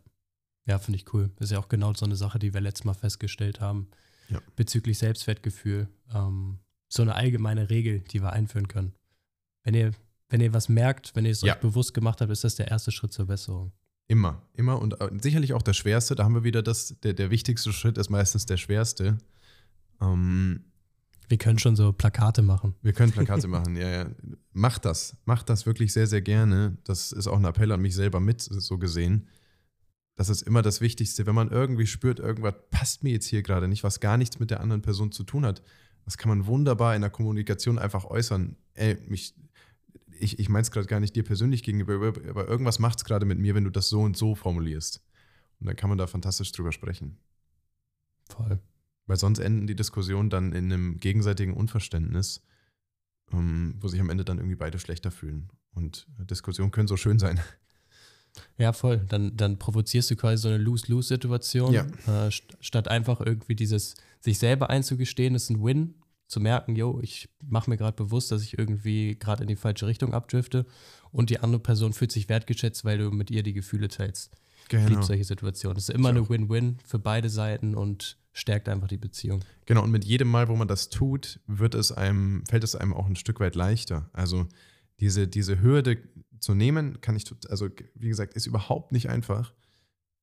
Ja, 0.65 0.79
finde 0.79 0.97
ich 0.97 1.13
cool. 1.13 1.31
Das 1.37 1.45
ist 1.45 1.51
ja 1.51 1.59
auch 1.59 1.69
genau 1.69 1.93
so 1.93 2.05
eine 2.05 2.17
Sache, 2.17 2.39
die 2.39 2.53
wir 2.53 2.61
letztes 2.61 2.83
Mal 2.83 2.93
festgestellt 2.93 3.61
haben. 3.61 3.87
Ja. 4.29 4.41
Bezüglich 4.55 4.97
Selbstwertgefühl. 4.97 5.87
Ähm, 6.13 6.59
so 6.89 7.01
eine 7.01 7.15
allgemeine 7.15 7.69
Regel, 7.69 7.99
die 7.99 8.21
wir 8.21 8.33
einführen 8.33 8.67
können. 8.67 8.93
Wenn 9.63 9.73
ihr, 9.73 9.91
wenn 10.29 10.41
ihr 10.41 10.53
was 10.53 10.69
merkt, 10.69 11.15
wenn 11.15 11.25
ihr 11.25 11.31
es 11.31 11.41
ja. 11.41 11.53
euch 11.53 11.59
bewusst 11.59 11.93
gemacht 11.93 12.19
habt, 12.21 12.31
ist 12.31 12.43
das 12.43 12.55
der 12.55 12.67
erste 12.67 12.91
Schritt 12.91 13.13
zur 13.13 13.27
Besserung. 13.27 13.71
Immer, 14.07 14.41
immer 14.53 14.79
und 14.79 14.99
äh, 15.01 15.09
sicherlich 15.21 15.53
auch 15.53 15.61
der 15.61 15.73
schwerste. 15.73 16.15
Da 16.15 16.23
haben 16.23 16.35
wir 16.35 16.43
wieder 16.43 16.63
das, 16.63 16.99
der, 17.01 17.13
der 17.13 17.29
wichtigste 17.29 17.73
Schritt 17.73 17.97
ist 17.97 18.09
meistens 18.09 18.45
der 18.45 18.57
schwerste. 18.57 19.17
Ähm, 20.01 20.63
wir 21.27 21.37
können 21.37 21.59
schon 21.59 21.75
so 21.75 21.91
Plakate 21.91 22.41
machen. 22.41 22.75
Wir 22.81 22.93
können 22.93 23.11
Plakate 23.11 23.47
machen, 23.47 23.75
ja, 23.75 23.89
ja. 23.89 24.09
Macht 24.53 24.85
das. 24.85 25.17
Macht 25.25 25.49
das 25.49 25.65
wirklich 25.65 25.93
sehr, 25.93 26.07
sehr 26.07 26.21
gerne. 26.21 26.77
Das 26.85 27.11
ist 27.11 27.27
auch 27.27 27.37
ein 27.37 27.45
Appell 27.45 27.71
an 27.71 27.81
mich 27.81 27.95
selber 27.95 28.19
mit, 28.19 28.41
so 28.41 28.77
gesehen. 28.77 29.27
Das 30.15 30.29
ist 30.29 30.41
immer 30.41 30.61
das 30.61 30.81
Wichtigste. 30.81 31.25
Wenn 31.25 31.35
man 31.35 31.49
irgendwie 31.49 31.85
spürt, 31.85 32.19
irgendwas 32.19 32.55
passt 32.71 33.03
mir 33.03 33.11
jetzt 33.11 33.27
hier 33.27 33.43
gerade 33.43 33.67
nicht, 33.67 33.83
was 33.83 33.99
gar 33.99 34.17
nichts 34.17 34.39
mit 34.39 34.51
der 34.51 34.61
anderen 34.61 34.81
Person 34.81 35.11
zu 35.11 35.23
tun 35.23 35.45
hat, 35.45 35.61
das 36.05 36.17
kann 36.17 36.29
man 36.29 36.47
wunderbar 36.47 36.95
in 36.95 37.01
der 37.01 37.11
Kommunikation 37.11 37.77
einfach 37.77 38.05
äußern. 38.05 38.55
Ey, 38.73 38.97
mich, 39.07 39.35
ich, 40.17 40.39
ich 40.39 40.49
meine 40.49 40.61
es 40.61 40.71
gerade 40.71 40.87
gar 40.87 41.01
nicht 41.01 41.15
dir 41.15 41.23
persönlich 41.23 41.61
gegenüber, 41.61 42.13
aber 42.29 42.47
irgendwas 42.47 42.79
macht 42.79 42.99
es 42.99 43.05
gerade 43.05 43.25
mit 43.25 43.37
mir, 43.37 43.53
wenn 43.53 43.65
du 43.65 43.69
das 43.69 43.89
so 43.89 44.01
und 44.01 44.15
so 44.15 44.33
formulierst. 44.33 45.03
Und 45.59 45.67
dann 45.67 45.75
kann 45.75 45.89
man 45.89 45.97
da 45.97 46.07
fantastisch 46.07 46.51
drüber 46.53 46.71
sprechen. 46.71 47.17
Voll. 48.29 48.59
Weil 49.07 49.17
sonst 49.17 49.39
enden 49.39 49.67
die 49.67 49.75
Diskussionen 49.75 50.29
dann 50.29 50.51
in 50.53 50.71
einem 50.71 50.99
gegenseitigen 50.99 51.53
Unverständnis, 51.53 52.43
ähm, 53.31 53.75
wo 53.79 53.87
sich 53.87 53.99
am 53.99 54.09
Ende 54.09 54.25
dann 54.25 54.37
irgendwie 54.37 54.55
beide 54.55 54.79
schlechter 54.79 55.11
fühlen. 55.11 55.49
Und 55.71 56.07
Diskussionen 56.29 56.71
können 56.71 56.87
so 56.87 56.97
schön 56.97 57.19
sein. 57.19 57.39
Ja, 58.57 58.71
voll. 58.73 59.03
Dann, 59.09 59.35
dann 59.35 59.57
provozierst 59.57 60.11
du 60.11 60.15
quasi 60.15 60.41
so 60.43 60.49
eine 60.49 60.57
Lose-Lose-Situation, 60.57 61.73
ja. 61.73 61.87
äh, 62.07 62.31
st 62.31 62.57
statt 62.59 62.87
einfach 62.87 63.19
irgendwie 63.19 63.55
dieses 63.55 63.95
sich 64.19 64.37
selber 64.37 64.69
einzugestehen, 64.69 65.33
ist 65.33 65.49
ein 65.49 65.63
Win, 65.63 65.95
zu 66.27 66.39
merken, 66.39 66.75
yo, 66.75 66.99
ich 67.01 67.29
mache 67.41 67.69
mir 67.69 67.77
gerade 67.77 67.95
bewusst, 67.95 68.31
dass 68.31 68.43
ich 68.43 68.57
irgendwie 68.57 69.15
gerade 69.17 69.43
in 69.43 69.47
die 69.47 69.55
falsche 69.55 69.87
Richtung 69.87 70.13
abdrifte 70.13 70.65
und 71.11 71.29
die 71.29 71.39
andere 71.39 71.61
Person 71.61 71.93
fühlt 71.93 72.11
sich 72.11 72.27
wertgeschätzt, 72.27 72.83
weil 72.83 72.97
du 72.97 73.11
mit 73.11 73.31
ihr 73.31 73.43
die 73.43 73.53
Gefühle 73.53 73.87
teilst. 73.87 74.31
Genau. 74.67 74.83
Ich 74.83 74.89
liebe 74.89 75.03
solche 75.03 75.23
Situationen. 75.23 75.77
Es 75.77 75.87
ist 75.87 75.95
immer 75.95 76.09
eine 76.09 76.27
Win-Win 76.27 76.77
für 76.85 76.99
beide 76.99 77.29
Seiten 77.29 77.75
und 77.75 78.17
stärkt 78.37 78.69
einfach 78.69 78.87
die 78.87 78.97
Beziehung. 78.97 79.43
Genau, 79.65 79.83
und 79.83 79.91
mit 79.91 80.05
jedem 80.05 80.29
Mal, 80.29 80.47
wo 80.47 80.55
man 80.55 80.67
das 80.67 80.89
tut, 80.89 81.39
wird 81.47 81.73
es 81.73 81.91
einem, 81.91 82.43
fällt 82.47 82.63
es 82.63 82.75
einem 82.75 82.93
auch 82.93 83.07
ein 83.07 83.15
Stück 83.15 83.39
weit 83.39 83.55
leichter. 83.55 84.09
Also 84.13 84.47
diese, 84.99 85.27
diese 85.27 85.61
Hürde 85.61 85.97
zu 86.39 86.53
nehmen, 86.53 87.01
kann 87.01 87.15
ich, 87.15 87.25
also 87.49 87.67
wie 87.95 88.09
gesagt, 88.09 88.35
ist 88.35 88.45
überhaupt 88.45 88.91
nicht 88.91 89.09
einfach. 89.09 89.53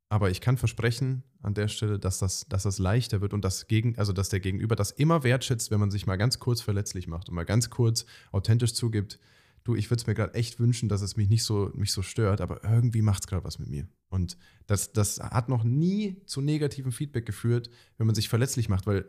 Aber 0.08 0.30
ich 0.30 0.40
kann 0.40 0.56
versprechen 0.56 1.24
an 1.42 1.54
der 1.54 1.66
Stelle, 1.66 1.98
dass 1.98 2.18
das, 2.18 2.46
dass 2.48 2.62
das 2.62 2.78
leichter 2.78 3.20
wird 3.20 3.34
und 3.34 3.44
das 3.44 3.66
gegen, 3.66 3.98
also 3.98 4.12
dass 4.12 4.28
der 4.28 4.38
Gegenüber 4.38 4.76
das 4.76 4.92
immer 4.92 5.24
wertschätzt, 5.24 5.72
wenn 5.72 5.80
man 5.80 5.90
sich 5.90 6.06
mal 6.06 6.16
ganz 6.16 6.38
kurz 6.38 6.60
verletzlich 6.60 7.08
macht 7.08 7.28
und 7.28 7.34
mal 7.34 7.44
ganz 7.44 7.68
kurz 7.68 8.06
authentisch 8.30 8.74
zugibt, 8.74 9.18
du, 9.64 9.74
ich 9.74 9.90
würde 9.90 10.00
es 10.00 10.06
mir 10.06 10.14
gerade 10.14 10.34
echt 10.34 10.60
wünschen, 10.60 10.88
dass 10.88 11.02
es 11.02 11.16
mich 11.16 11.28
nicht 11.28 11.42
so, 11.42 11.70
mich 11.74 11.92
so 11.92 12.02
stört, 12.02 12.40
aber 12.40 12.62
irgendwie 12.64 13.02
macht 13.02 13.24
es 13.24 13.26
gerade 13.26 13.44
was 13.44 13.58
mit 13.58 13.68
mir. 13.68 13.88
Und 14.08 14.36
das, 14.66 14.92
das 14.92 15.18
hat 15.18 15.48
noch 15.48 15.64
nie 15.64 16.22
zu 16.26 16.40
negativem 16.40 16.92
Feedback 16.92 17.26
geführt, 17.26 17.70
wenn 17.96 18.06
man 18.06 18.14
sich 18.14 18.28
verletzlich 18.28 18.68
macht, 18.68 18.86
weil 18.86 19.06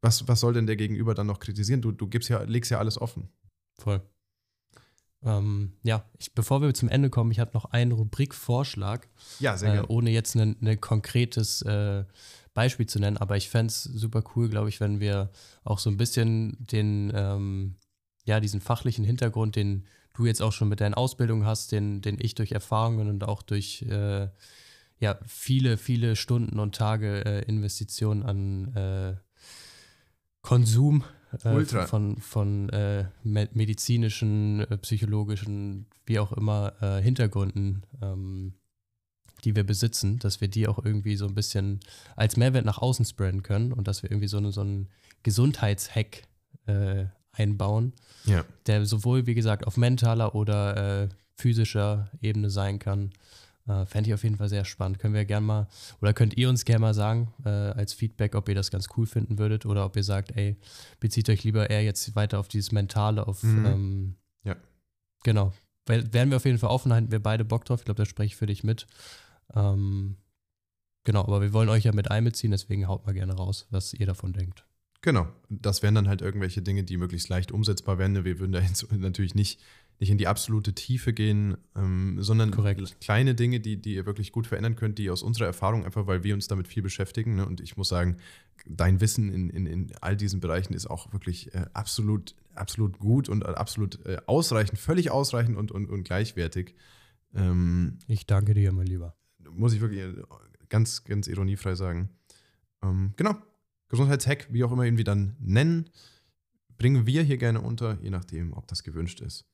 was, 0.00 0.26
was 0.28 0.40
soll 0.40 0.52
denn 0.52 0.66
der 0.66 0.76
Gegenüber 0.76 1.14
dann 1.14 1.26
noch 1.26 1.40
kritisieren? 1.40 1.82
Du, 1.82 1.90
du 1.90 2.06
gibst 2.06 2.28
ja, 2.28 2.42
legst 2.42 2.70
ja 2.70 2.78
alles 2.78 3.00
offen. 3.00 3.28
Voll. 3.78 4.00
Ähm, 5.24 5.72
ja, 5.82 6.04
ich, 6.18 6.34
bevor 6.34 6.62
wir 6.62 6.72
zum 6.74 6.88
Ende 6.88 7.10
kommen, 7.10 7.32
ich 7.32 7.40
habe 7.40 7.50
noch 7.54 7.64
einen 7.66 7.92
Rubrikvorschlag. 7.92 9.08
Ja, 9.40 9.56
sehr 9.56 9.72
gerne. 9.72 9.88
Äh, 9.88 9.92
ohne 9.92 10.10
jetzt 10.10 10.36
ein 10.36 10.56
ne 10.60 10.76
konkretes 10.76 11.62
äh, 11.62 12.04
Beispiel 12.54 12.86
zu 12.86 13.00
nennen, 13.00 13.16
aber 13.16 13.36
ich 13.36 13.50
fände 13.50 13.70
es 13.70 13.82
super 13.82 14.22
cool, 14.34 14.48
glaube 14.48 14.68
ich, 14.68 14.80
wenn 14.80 15.00
wir 15.00 15.30
auch 15.64 15.78
so 15.78 15.90
ein 15.90 15.96
bisschen 15.96 16.56
den, 16.60 17.12
ähm, 17.14 17.74
ja, 18.26 18.40
diesen 18.40 18.60
fachlichen 18.60 19.04
Hintergrund, 19.04 19.56
den 19.56 19.86
du 20.14 20.26
jetzt 20.26 20.42
auch 20.42 20.52
schon 20.52 20.68
mit 20.68 20.80
deinen 20.80 20.94
Ausbildungen 20.94 21.46
hast, 21.46 21.72
den, 21.72 22.02
den 22.02 22.18
ich 22.20 22.34
durch 22.34 22.52
Erfahrungen 22.52 23.08
und 23.08 23.24
auch 23.24 23.42
durch 23.42 23.82
äh, 23.82 24.28
ja, 24.98 25.18
viele, 25.26 25.76
viele 25.76 26.16
Stunden 26.16 26.58
und 26.58 26.74
Tage 26.74 27.24
äh, 27.24 27.42
Investitionen 27.44 28.22
an 28.22 28.74
äh, 28.74 29.16
Konsum 30.42 31.04
äh, 31.44 31.64
von, 31.86 32.16
von 32.18 32.68
äh, 32.70 33.06
medizinischen, 33.22 34.60
äh, 34.60 34.78
psychologischen, 34.78 35.86
wie 36.06 36.18
auch 36.18 36.32
immer, 36.32 36.72
Hintergründen, 37.02 37.82
ähm, 38.00 38.54
die 39.44 39.56
wir 39.56 39.64
besitzen, 39.64 40.18
dass 40.18 40.40
wir 40.40 40.48
die 40.48 40.68
auch 40.68 40.84
irgendwie 40.84 41.16
so 41.16 41.26
ein 41.26 41.34
bisschen 41.34 41.80
als 42.14 42.36
Mehrwert 42.36 42.64
nach 42.64 42.78
außen 42.78 43.04
spreaden 43.04 43.42
können 43.42 43.72
und 43.72 43.88
dass 43.88 44.02
wir 44.02 44.10
irgendwie 44.10 44.28
so, 44.28 44.38
eine, 44.38 44.52
so 44.52 44.60
einen 44.60 44.88
Gesundheitshack 45.24 46.22
äh, 46.66 47.06
einbauen, 47.36 47.92
ja. 48.24 48.44
der 48.66 48.86
sowohl, 48.86 49.26
wie 49.26 49.34
gesagt, 49.34 49.66
auf 49.66 49.76
mentaler 49.76 50.34
oder 50.34 51.02
äh, 51.04 51.08
physischer 51.36 52.10
Ebene 52.20 52.50
sein 52.50 52.78
kann. 52.78 53.12
Äh, 53.68 53.84
Fände 53.86 54.08
ich 54.08 54.14
auf 54.14 54.22
jeden 54.22 54.36
Fall 54.36 54.48
sehr 54.48 54.64
spannend. 54.64 54.98
Können 54.98 55.14
wir 55.14 55.24
gerne 55.24 55.46
mal, 55.46 55.68
oder 56.00 56.12
könnt 56.12 56.36
ihr 56.36 56.48
uns 56.48 56.64
gerne 56.64 56.80
mal 56.80 56.94
sagen, 56.94 57.32
äh, 57.44 57.48
als 57.48 57.92
Feedback, 57.92 58.34
ob 58.34 58.48
ihr 58.48 58.54
das 58.54 58.70
ganz 58.70 58.88
cool 58.96 59.06
finden 59.06 59.38
würdet 59.38 59.66
oder 59.66 59.84
ob 59.84 59.96
ihr 59.96 60.04
sagt, 60.04 60.36
ey, 60.36 60.56
bezieht 61.00 61.28
euch 61.28 61.44
lieber 61.44 61.68
eher 61.68 61.82
jetzt 61.82 62.14
weiter 62.14 62.38
auf 62.38 62.48
dieses 62.48 62.72
Mentale, 62.72 63.26
auf, 63.26 63.42
mhm. 63.42 63.66
ähm, 63.66 64.16
ja. 64.44 64.56
Genau. 65.24 65.52
Werden 65.86 66.30
wir 66.30 66.36
auf 66.36 66.44
jeden 66.44 66.58
Fall 66.58 66.70
offen, 66.70 66.92
halten 66.92 67.12
wir 67.12 67.22
beide 67.22 67.44
Bock 67.44 67.64
drauf. 67.64 67.80
Ich 67.80 67.84
glaube, 67.84 67.98
da 67.98 68.06
spreche 68.06 68.26
ich 68.26 68.36
für 68.36 68.46
dich 68.46 68.64
mit. 68.64 68.86
Ähm, 69.54 70.16
genau, 71.04 71.22
aber 71.22 71.40
wir 71.40 71.52
wollen 71.52 71.68
euch 71.68 71.84
ja 71.84 71.92
mit 71.92 72.10
einbeziehen, 72.10 72.50
deswegen 72.50 72.88
haut 72.88 73.06
mal 73.06 73.12
gerne 73.12 73.34
raus, 73.34 73.66
was 73.70 73.94
ihr 73.94 74.06
davon 74.06 74.32
denkt. 74.32 74.64
Genau, 75.02 75.28
das 75.48 75.82
wären 75.82 75.94
dann 75.94 76.08
halt 76.08 76.22
irgendwelche 76.22 76.62
Dinge, 76.62 76.82
die 76.82 76.96
möglichst 76.96 77.28
leicht 77.28 77.52
umsetzbar 77.52 77.98
wären. 77.98 78.24
Wir 78.24 78.38
würden 78.38 78.52
da 78.52 78.62
natürlich 78.96 79.34
nicht 79.34 79.60
nicht 79.98 80.10
in 80.10 80.18
die 80.18 80.26
absolute 80.26 80.74
Tiefe 80.74 81.12
gehen, 81.12 81.56
ähm, 81.74 82.18
sondern 82.20 82.50
Korrekt. 82.50 83.00
kleine 83.00 83.34
Dinge, 83.34 83.60
die, 83.60 83.80
die 83.80 83.94
ihr 83.94 84.06
wirklich 84.06 84.30
gut 84.30 84.46
verändern 84.46 84.76
könnt, 84.76 84.98
die 84.98 85.10
aus 85.10 85.22
unserer 85.22 85.46
Erfahrung, 85.46 85.84
einfach 85.84 86.06
weil 86.06 86.22
wir 86.22 86.34
uns 86.34 86.48
damit 86.48 86.68
viel 86.68 86.82
beschäftigen. 86.82 87.36
Ne? 87.36 87.46
Und 87.46 87.60
ich 87.60 87.76
muss 87.76 87.88
sagen, 87.88 88.18
dein 88.66 89.00
Wissen 89.00 89.32
in, 89.32 89.48
in, 89.48 89.66
in 89.66 89.92
all 90.00 90.16
diesen 90.16 90.40
Bereichen 90.40 90.74
ist 90.74 90.86
auch 90.86 91.12
wirklich 91.12 91.54
äh, 91.54 91.64
absolut, 91.72 92.34
absolut 92.54 92.98
gut 92.98 93.28
und 93.28 93.46
absolut 93.46 94.04
äh, 94.04 94.18
ausreichend, 94.26 94.78
völlig 94.78 95.10
ausreichend 95.10 95.56
und, 95.56 95.72
und, 95.72 95.88
und 95.88 96.04
gleichwertig. 96.04 96.74
Ähm, 97.34 97.98
ich 98.06 98.26
danke 98.26 98.52
dir, 98.52 98.72
mein 98.72 98.86
Lieber. 98.86 99.16
Muss 99.50 99.72
ich 99.72 99.80
wirklich 99.80 100.02
ganz, 100.68 101.04
ganz 101.04 101.26
ironiefrei 101.26 101.74
sagen. 101.74 102.10
Ähm, 102.82 103.14
genau. 103.16 103.36
Gesundheitshack, 103.88 104.48
wie 104.50 104.64
auch 104.64 104.72
immer 104.72 104.84
ihn 104.84 104.98
wir 104.98 105.04
dann 105.04 105.36
nennen, 105.38 105.90
bringen 106.78 107.06
wir 107.06 107.22
hier 107.22 107.36
gerne 107.36 107.60
unter, 107.60 107.98
je 108.02 108.10
nachdem, 108.10 108.52
ob 108.52 108.66
das 108.66 108.82
gewünscht 108.82 109.20
ist. 109.20 109.44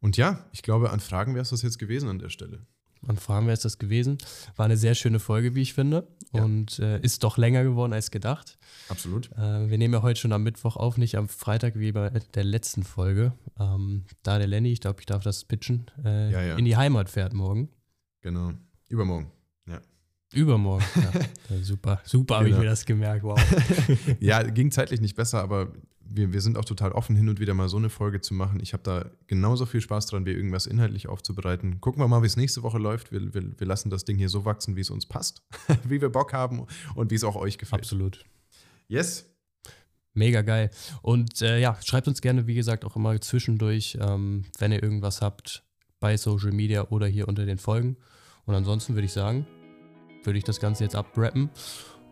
Und 0.00 0.16
ja, 0.16 0.46
ich 0.52 0.62
glaube, 0.62 0.90
an 0.90 1.00
Fragen 1.00 1.34
wäre 1.34 1.42
es 1.42 1.50
das 1.50 1.62
jetzt 1.62 1.78
gewesen 1.78 2.08
an 2.08 2.18
der 2.18 2.30
Stelle. 2.30 2.66
An 3.06 3.18
Fragen 3.18 3.46
wäre 3.46 3.54
es 3.54 3.60
das 3.60 3.78
gewesen. 3.78 4.18
War 4.56 4.64
eine 4.64 4.76
sehr 4.76 4.94
schöne 4.94 5.20
Folge, 5.20 5.54
wie 5.54 5.62
ich 5.62 5.74
finde. 5.74 6.08
Ja. 6.32 6.42
Und 6.42 6.78
äh, 6.78 7.00
ist 7.00 7.22
doch 7.22 7.38
länger 7.38 7.62
geworden 7.62 7.92
als 7.92 8.10
gedacht. 8.10 8.58
Absolut. 8.88 9.30
Äh, 9.32 9.70
wir 9.70 9.78
nehmen 9.78 9.94
ja 9.94 10.02
heute 10.02 10.18
schon 10.18 10.32
am 10.32 10.42
Mittwoch 10.42 10.76
auf, 10.76 10.96
nicht 10.96 11.16
am 11.16 11.28
Freitag 11.28 11.78
wie 11.78 11.92
bei 11.92 12.10
der 12.10 12.44
letzten 12.44 12.82
Folge. 12.82 13.32
Ähm, 13.58 14.04
da 14.22 14.38
der 14.38 14.48
Lenny, 14.48 14.72
ich 14.72 14.80
glaube, 14.80 15.00
ich 15.00 15.06
darf 15.06 15.22
das 15.22 15.44
pitchen, 15.44 15.86
äh, 16.04 16.32
ja, 16.32 16.42
ja. 16.42 16.56
in 16.56 16.64
die 16.64 16.76
Heimat 16.76 17.08
fährt 17.08 17.32
morgen. 17.32 17.68
Genau. 18.22 18.52
Übermorgen. 18.88 19.30
Übermorgen. 20.32 20.84
Ja. 21.48 21.62
super, 21.62 22.00
super 22.04 22.38
genau. 22.38 22.38
habe 22.38 22.48
ich 22.48 22.56
mir 22.56 22.64
das 22.64 22.84
gemerkt. 22.84 23.22
Wow. 23.22 23.40
ja, 24.20 24.42
ging 24.42 24.72
zeitlich 24.72 25.00
nicht 25.00 25.14
besser, 25.14 25.40
aber 25.40 25.72
wir, 26.08 26.32
wir 26.32 26.40
sind 26.40 26.56
auch 26.58 26.64
total 26.64 26.92
offen, 26.92 27.16
hin 27.16 27.28
und 27.28 27.40
wieder 27.40 27.54
mal 27.54 27.68
so 27.68 27.76
eine 27.76 27.88
Folge 27.88 28.20
zu 28.20 28.34
machen. 28.34 28.60
Ich 28.60 28.72
habe 28.72 28.82
da 28.82 29.10
genauso 29.26 29.66
viel 29.66 29.80
Spaß 29.80 30.06
dran, 30.06 30.26
wie 30.26 30.32
irgendwas 30.32 30.66
inhaltlich 30.66 31.08
aufzubereiten. 31.08 31.80
Gucken 31.80 32.02
wir 32.02 32.08
mal, 32.08 32.22
wie 32.22 32.26
es 32.26 32.36
nächste 32.36 32.62
Woche 32.62 32.78
läuft. 32.78 33.12
Wir, 33.12 33.34
wir, 33.34 33.58
wir 33.58 33.66
lassen 33.66 33.90
das 33.90 34.04
Ding 34.04 34.16
hier 34.16 34.28
so 34.28 34.44
wachsen, 34.44 34.76
wie 34.76 34.80
es 34.80 34.90
uns 34.90 35.06
passt, 35.06 35.42
wie 35.84 36.00
wir 36.00 36.10
Bock 36.10 36.32
haben 36.32 36.66
und 36.94 37.10
wie 37.10 37.14
es 37.14 37.24
auch 37.24 37.36
euch 37.36 37.58
gefällt. 37.58 37.82
Absolut. 37.82 38.24
Yes. 38.88 39.26
Mega 40.14 40.42
geil. 40.42 40.70
Und 41.02 41.42
äh, 41.42 41.60
ja, 41.60 41.78
schreibt 41.84 42.08
uns 42.08 42.20
gerne, 42.20 42.46
wie 42.46 42.54
gesagt, 42.54 42.84
auch 42.84 42.96
immer 42.96 43.20
zwischendurch, 43.20 43.98
ähm, 44.00 44.44
wenn 44.58 44.72
ihr 44.72 44.82
irgendwas 44.82 45.20
habt 45.20 45.64
bei 46.00 46.16
Social 46.16 46.52
Media 46.52 46.88
oder 46.88 47.06
hier 47.06 47.28
unter 47.28 47.44
den 47.44 47.58
Folgen. 47.58 47.96
Und 48.46 48.54
ansonsten 48.54 48.94
würde 48.94 49.06
ich 49.06 49.12
sagen, 49.12 49.46
würde 50.26 50.38
ich 50.38 50.44
das 50.44 50.60
Ganze 50.60 50.84
jetzt 50.84 50.96
abrappen 50.96 51.50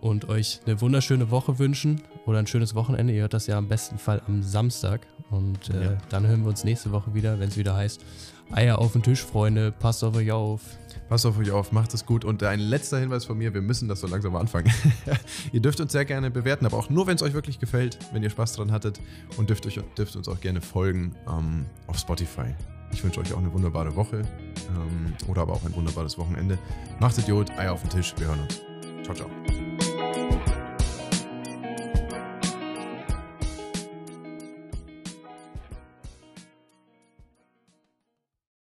und 0.00 0.28
euch 0.28 0.60
eine 0.66 0.80
wunderschöne 0.80 1.30
Woche 1.30 1.58
wünschen 1.58 2.02
oder 2.26 2.38
ein 2.38 2.46
schönes 2.46 2.74
Wochenende. 2.74 3.12
Ihr 3.12 3.22
hört 3.22 3.34
das 3.34 3.46
ja 3.46 3.58
am 3.58 3.68
besten 3.68 3.98
Fall 3.98 4.22
am 4.26 4.42
Samstag. 4.42 5.06
Und 5.30 5.70
äh, 5.70 5.84
ja. 5.84 5.98
dann 6.10 6.26
hören 6.26 6.42
wir 6.42 6.48
uns 6.48 6.62
nächste 6.64 6.92
Woche 6.92 7.14
wieder, 7.14 7.40
wenn 7.40 7.48
es 7.48 7.56
wieder 7.56 7.74
heißt 7.74 8.04
Eier 8.52 8.78
auf 8.78 8.92
den 8.92 9.02
Tisch, 9.02 9.22
Freunde. 9.22 9.72
Passt 9.72 10.04
auf 10.04 10.14
euch 10.14 10.30
auf. 10.30 10.60
Passt 11.08 11.26
auf 11.26 11.38
euch 11.38 11.50
auf, 11.50 11.72
macht 11.72 11.94
es 11.94 12.06
gut. 12.06 12.24
Und 12.24 12.42
ein 12.42 12.60
letzter 12.60 12.98
Hinweis 12.98 13.24
von 13.24 13.36
mir, 13.36 13.52
wir 13.54 13.62
müssen 13.62 13.88
das 13.88 14.00
so 14.00 14.06
langsam 14.06 14.36
anfangen. 14.36 14.72
ihr 15.52 15.60
dürft 15.60 15.80
uns 15.80 15.92
sehr 15.92 16.04
gerne 16.04 16.30
bewerten, 16.30 16.66
aber 16.66 16.76
auch 16.76 16.90
nur, 16.90 17.06
wenn 17.06 17.16
es 17.16 17.22
euch 17.22 17.34
wirklich 17.34 17.58
gefällt, 17.58 17.98
wenn 18.12 18.22
ihr 18.22 18.30
Spaß 18.30 18.54
dran 18.54 18.72
hattet. 18.72 19.00
Und 19.36 19.50
dürft, 19.50 19.66
euch, 19.66 19.80
dürft 19.96 20.16
uns 20.16 20.28
auch 20.28 20.40
gerne 20.40 20.60
folgen 20.60 21.14
ähm, 21.28 21.66
auf 21.86 21.98
Spotify. 21.98 22.54
Ich 22.94 23.02
wünsche 23.02 23.20
euch 23.20 23.34
auch 23.34 23.38
eine 23.38 23.52
wunderbare 23.52 23.94
Woche 23.96 24.18
ähm, 24.18 25.14
oder 25.26 25.42
aber 25.42 25.54
auch 25.54 25.64
ein 25.64 25.74
wunderbares 25.74 26.16
Wochenende. 26.16 26.56
Macht's 27.00 27.18
Idiot, 27.18 27.50
Eier 27.58 27.72
auf 27.72 27.80
den 27.82 27.90
Tisch, 27.90 28.14
wir 28.16 28.28
hören 28.28 28.40
uns. 28.40 28.62
Ciao, 29.02 29.14
ciao. 29.16 29.28